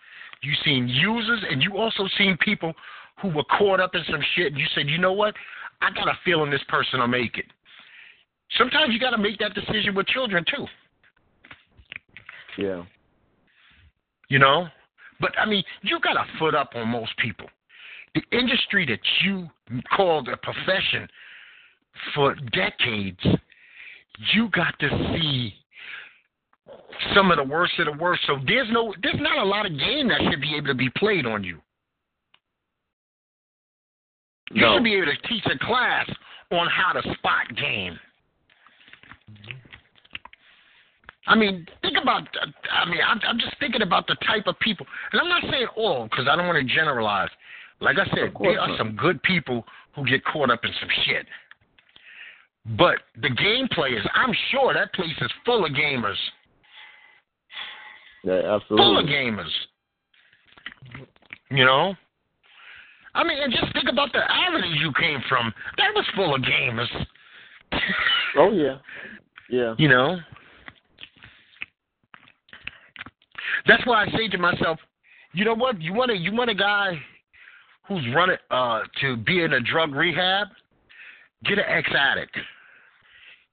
You've 0.42 0.58
seen 0.64 0.88
users, 0.88 1.44
and 1.50 1.62
you 1.62 1.76
also 1.76 2.08
seen 2.16 2.36
people 2.40 2.72
who 3.20 3.28
were 3.28 3.44
caught 3.56 3.80
up 3.80 3.94
in 3.94 4.02
some 4.10 4.20
shit. 4.34 4.48
And 4.48 4.58
you 4.58 4.66
said, 4.74 4.88
you 4.88 4.98
know 4.98 5.12
what? 5.12 5.34
I 5.80 5.90
got 5.90 6.08
a 6.08 6.18
feeling 6.24 6.50
this 6.50 6.62
person 6.68 7.00
will 7.00 7.08
make 7.08 7.38
it. 7.38 7.46
Sometimes 8.56 8.92
you 8.92 8.98
got 9.00 9.10
to 9.10 9.18
make 9.18 9.38
that 9.38 9.54
decision 9.54 9.94
with 9.94 10.06
children 10.06 10.44
too. 10.44 10.66
yeah 12.56 12.82
You 14.28 14.38
know, 14.38 14.68
but 15.20 15.32
I 15.38 15.46
mean, 15.46 15.62
you 15.82 15.98
got 16.00 16.16
a 16.16 16.24
foot 16.38 16.54
up 16.54 16.70
on 16.74 16.88
most 16.88 17.16
people. 17.18 17.46
The 18.14 18.22
industry 18.36 18.86
that 18.86 19.00
you 19.24 19.48
called 19.94 20.28
a 20.28 20.36
profession 20.36 21.08
for 22.14 22.34
decades, 22.52 23.20
you 24.32 24.48
got 24.50 24.78
to 24.80 24.88
see 25.14 25.54
some 27.14 27.30
of 27.30 27.36
the 27.36 27.44
worst 27.44 27.72
of 27.78 27.86
the 27.86 28.02
worst. 28.02 28.22
So 28.26 28.36
there's 28.46 28.68
no, 28.70 28.94
there's 29.02 29.20
not 29.20 29.38
a 29.38 29.44
lot 29.44 29.66
of 29.66 29.72
game 29.78 30.08
that 30.08 30.20
should 30.30 30.40
be 30.40 30.56
able 30.56 30.68
to 30.68 30.74
be 30.74 30.90
played 30.96 31.26
on 31.26 31.44
you. 31.44 31.60
You 34.52 34.62
no 34.62 34.76
should 34.76 34.84
be 34.84 34.94
able 34.94 35.06
to 35.06 35.28
teach 35.28 35.44
a 35.46 35.58
class 35.64 36.08
on 36.50 36.68
how 36.68 36.92
to 36.92 37.02
spot 37.14 37.54
game. 37.56 37.98
I 41.26 41.34
mean, 41.34 41.66
think 41.82 41.96
about. 42.00 42.26
I 42.72 42.88
mean, 42.88 43.00
I'm, 43.06 43.20
I'm 43.26 43.38
just 43.38 43.54
thinking 43.60 43.82
about 43.82 44.06
the 44.06 44.16
type 44.26 44.46
of 44.46 44.58
people, 44.60 44.86
and 45.12 45.20
I'm 45.20 45.28
not 45.28 45.42
saying 45.50 45.66
all 45.76 46.04
because 46.04 46.26
I 46.28 46.36
don't 46.36 46.46
want 46.46 46.66
to 46.66 46.74
generalize. 46.74 47.28
Like 47.80 47.96
I 47.98 48.06
said, 48.06 48.32
there 48.40 48.58
are 48.58 48.68
not. 48.68 48.78
some 48.78 48.96
good 48.96 49.22
people 49.22 49.64
who 49.94 50.06
get 50.06 50.24
caught 50.24 50.50
up 50.50 50.64
in 50.64 50.70
some 50.80 50.88
shit. 51.04 51.26
But 52.76 52.96
the 53.20 53.30
game 53.30 53.68
players, 53.72 54.06
I'm 54.14 54.34
sure 54.50 54.74
that 54.74 54.92
place 54.94 55.14
is 55.20 55.30
full 55.44 55.64
of 55.64 55.72
gamers. 55.72 56.16
yeah 58.24 58.56
absolutely. 58.56 58.76
Full 58.76 58.98
of 58.98 59.06
gamers. 59.06 59.50
You 61.50 61.64
know? 61.64 61.94
I 63.18 63.24
mean, 63.24 63.42
and 63.42 63.52
just 63.52 63.72
think 63.72 63.88
about 63.90 64.12
the 64.12 64.20
avenue 64.20 64.72
you 64.78 64.92
came 64.92 65.20
from. 65.28 65.52
That 65.76 65.88
was 65.92 66.04
full 66.14 66.36
of 66.36 66.40
gamers. 66.42 66.86
oh 68.38 68.52
yeah 68.52 68.78
yeah 69.50 69.74
You 69.76 69.88
know? 69.88 70.16
That's 73.66 73.84
why 73.84 74.04
I 74.04 74.10
say 74.16 74.28
to 74.28 74.38
myself, 74.38 74.78
you 75.34 75.44
know 75.44 75.54
what? 75.54 75.82
You 75.82 75.92
want 75.92 76.12
a 76.12 76.16
you 76.16 76.32
want 76.32 76.48
a 76.48 76.54
guy 76.54 76.92
who's 77.88 78.06
running 78.14 78.36
uh 78.52 78.82
to 79.00 79.16
be 79.16 79.42
in 79.42 79.52
a 79.52 79.60
drug 79.60 79.94
rehab? 79.94 80.46
Get 81.44 81.58
an 81.58 81.64
ex 81.66 81.90
addict. 81.92 82.38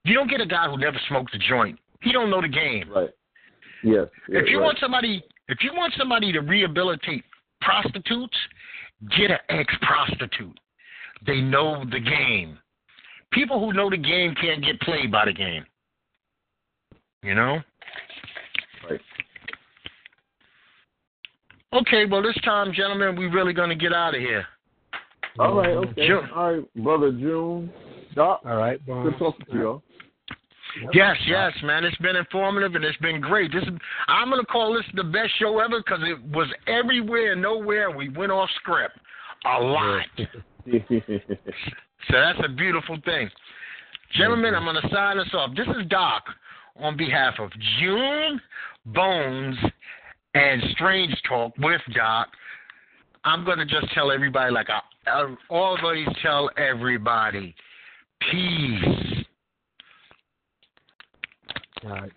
You 0.04 0.14
don't 0.14 0.30
get 0.30 0.42
a 0.42 0.46
guy 0.46 0.70
who 0.70 0.78
never 0.78 1.00
smoked 1.10 1.34
a 1.34 1.40
joint. 1.40 1.80
He 2.02 2.12
don't 2.12 2.30
know 2.30 2.42
the 2.42 2.48
game. 2.48 2.92
right 2.96 3.10
yes 3.84 4.08
yeah, 4.30 4.40
if 4.40 4.48
you 4.48 4.60
right. 4.60 4.66
want 4.66 4.78
somebody 4.80 5.24
if 5.48 5.58
you 5.62 5.72
want 5.74 5.94
somebody 5.98 6.32
to 6.32 6.42
rehabilitate 6.42 7.24
prostitutes, 7.62 8.38
get 9.18 9.32
an 9.32 9.38
ex 9.50 9.74
prostitute. 9.82 10.60
They 11.26 11.42
know 11.42 11.84
the 11.92 12.00
game. 12.00 12.60
People 13.32 13.60
who 13.60 13.74
know 13.74 13.90
the 13.90 13.98
game 13.98 14.36
can't 14.40 14.64
get 14.64 14.80
played 14.82 15.12
by 15.12 15.26
the 15.26 15.34
game. 15.34 15.66
You 17.24 17.36
know? 17.36 17.60
Right. 18.90 19.02
Okay, 21.74 22.06
well 22.06 22.22
this 22.22 22.38
time, 22.44 22.72
gentlemen, 22.74 23.16
we're 23.16 23.34
really 23.34 23.54
gonna 23.54 23.76
get 23.76 23.94
out 23.94 24.16
of 24.16 24.22
here. 24.22 24.46
all 25.40 25.56
right 25.56 25.72
okay 25.72 26.08
June. 26.08 26.30
all 26.34 26.54
right 26.54 26.74
brother 26.76 27.12
June 27.12 27.70
Doc 28.16 28.40
All 28.46 28.56
right, 28.56 28.80
good 28.86 29.18
talking 29.20 29.46
to 29.52 29.58
you 29.58 29.82
Yes, 30.94 31.16
yes, 31.26 31.54
man. 31.64 31.84
It's 31.86 31.98
been 31.98 32.16
informative 32.16 32.76
and 32.76 32.84
it's 32.84 32.98
been 32.98 33.22
great. 33.22 33.52
This 33.52 33.64
is, 33.64 33.70
I'm 34.08 34.30
gonna 34.30 34.46
call 34.46 34.74
this 34.74 34.84
the 34.94 35.04
best 35.04 35.32
show 35.40 35.60
ever 35.60 35.80
because 35.80 36.02
it 36.04 36.22
was 36.36 36.48
everywhere, 36.68 37.34
and 37.34 37.42
nowhere. 37.42 37.92
We 37.92 38.10
went 38.10 38.32
off 38.32 38.50
script 38.62 38.98
a 39.46 39.62
lot. 39.62 40.06
So 42.10 42.18
that's 42.18 42.40
a 42.44 42.50
beautiful 42.50 42.98
thing. 43.06 43.30
Gentlemen, 44.14 44.54
I'm 44.54 44.64
going 44.64 44.82
to 44.82 44.90
sign 44.94 45.20
us 45.20 45.28
off. 45.34 45.52
This 45.56 45.68
is 45.68 45.88
Doc 45.90 46.24
on 46.78 46.96
behalf 46.96 47.36
of 47.40 47.50
June, 47.80 48.40
Bones, 48.88 49.58
and 50.34 50.62
Strange 50.72 51.14
Talk 51.28 51.54
with 51.58 51.82
Doc. 51.96 52.28
I'm 53.24 53.44
going 53.44 53.58
to 53.58 53.66
just 53.66 53.92
tell 53.94 54.12
everybody, 54.12 54.52
like 54.54 54.68
I, 54.70 54.82
I 55.10 55.36
always 55.50 56.08
tell 56.22 56.50
everybody, 56.58 57.56
peace. 58.32 58.95
Right. 61.86 62.12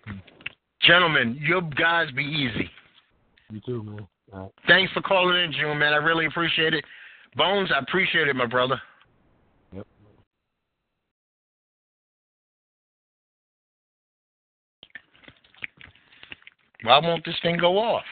Gentlemen, 0.81 1.37
you 1.39 1.61
guys 1.77 2.09
be 2.15 2.23
easy. 2.23 2.69
You 3.51 3.61
too, 3.65 3.83
man. 3.83 4.07
Right. 4.31 4.49
Thanks 4.67 4.91
for 4.93 5.01
calling 5.01 5.37
in, 5.43 5.51
June, 5.51 5.77
man. 5.77 5.93
I 5.93 5.97
really 5.97 6.25
appreciate 6.25 6.73
it. 6.73 6.83
Bones, 7.35 7.69
I 7.73 7.79
appreciate 7.79 8.27
it, 8.27 8.35
my 8.35 8.47
brother. 8.47 8.81
Yep. 9.73 9.85
Why 16.83 16.99
won't 16.99 17.23
this 17.25 17.35
thing 17.43 17.57
go 17.57 17.77
off? 17.77 18.03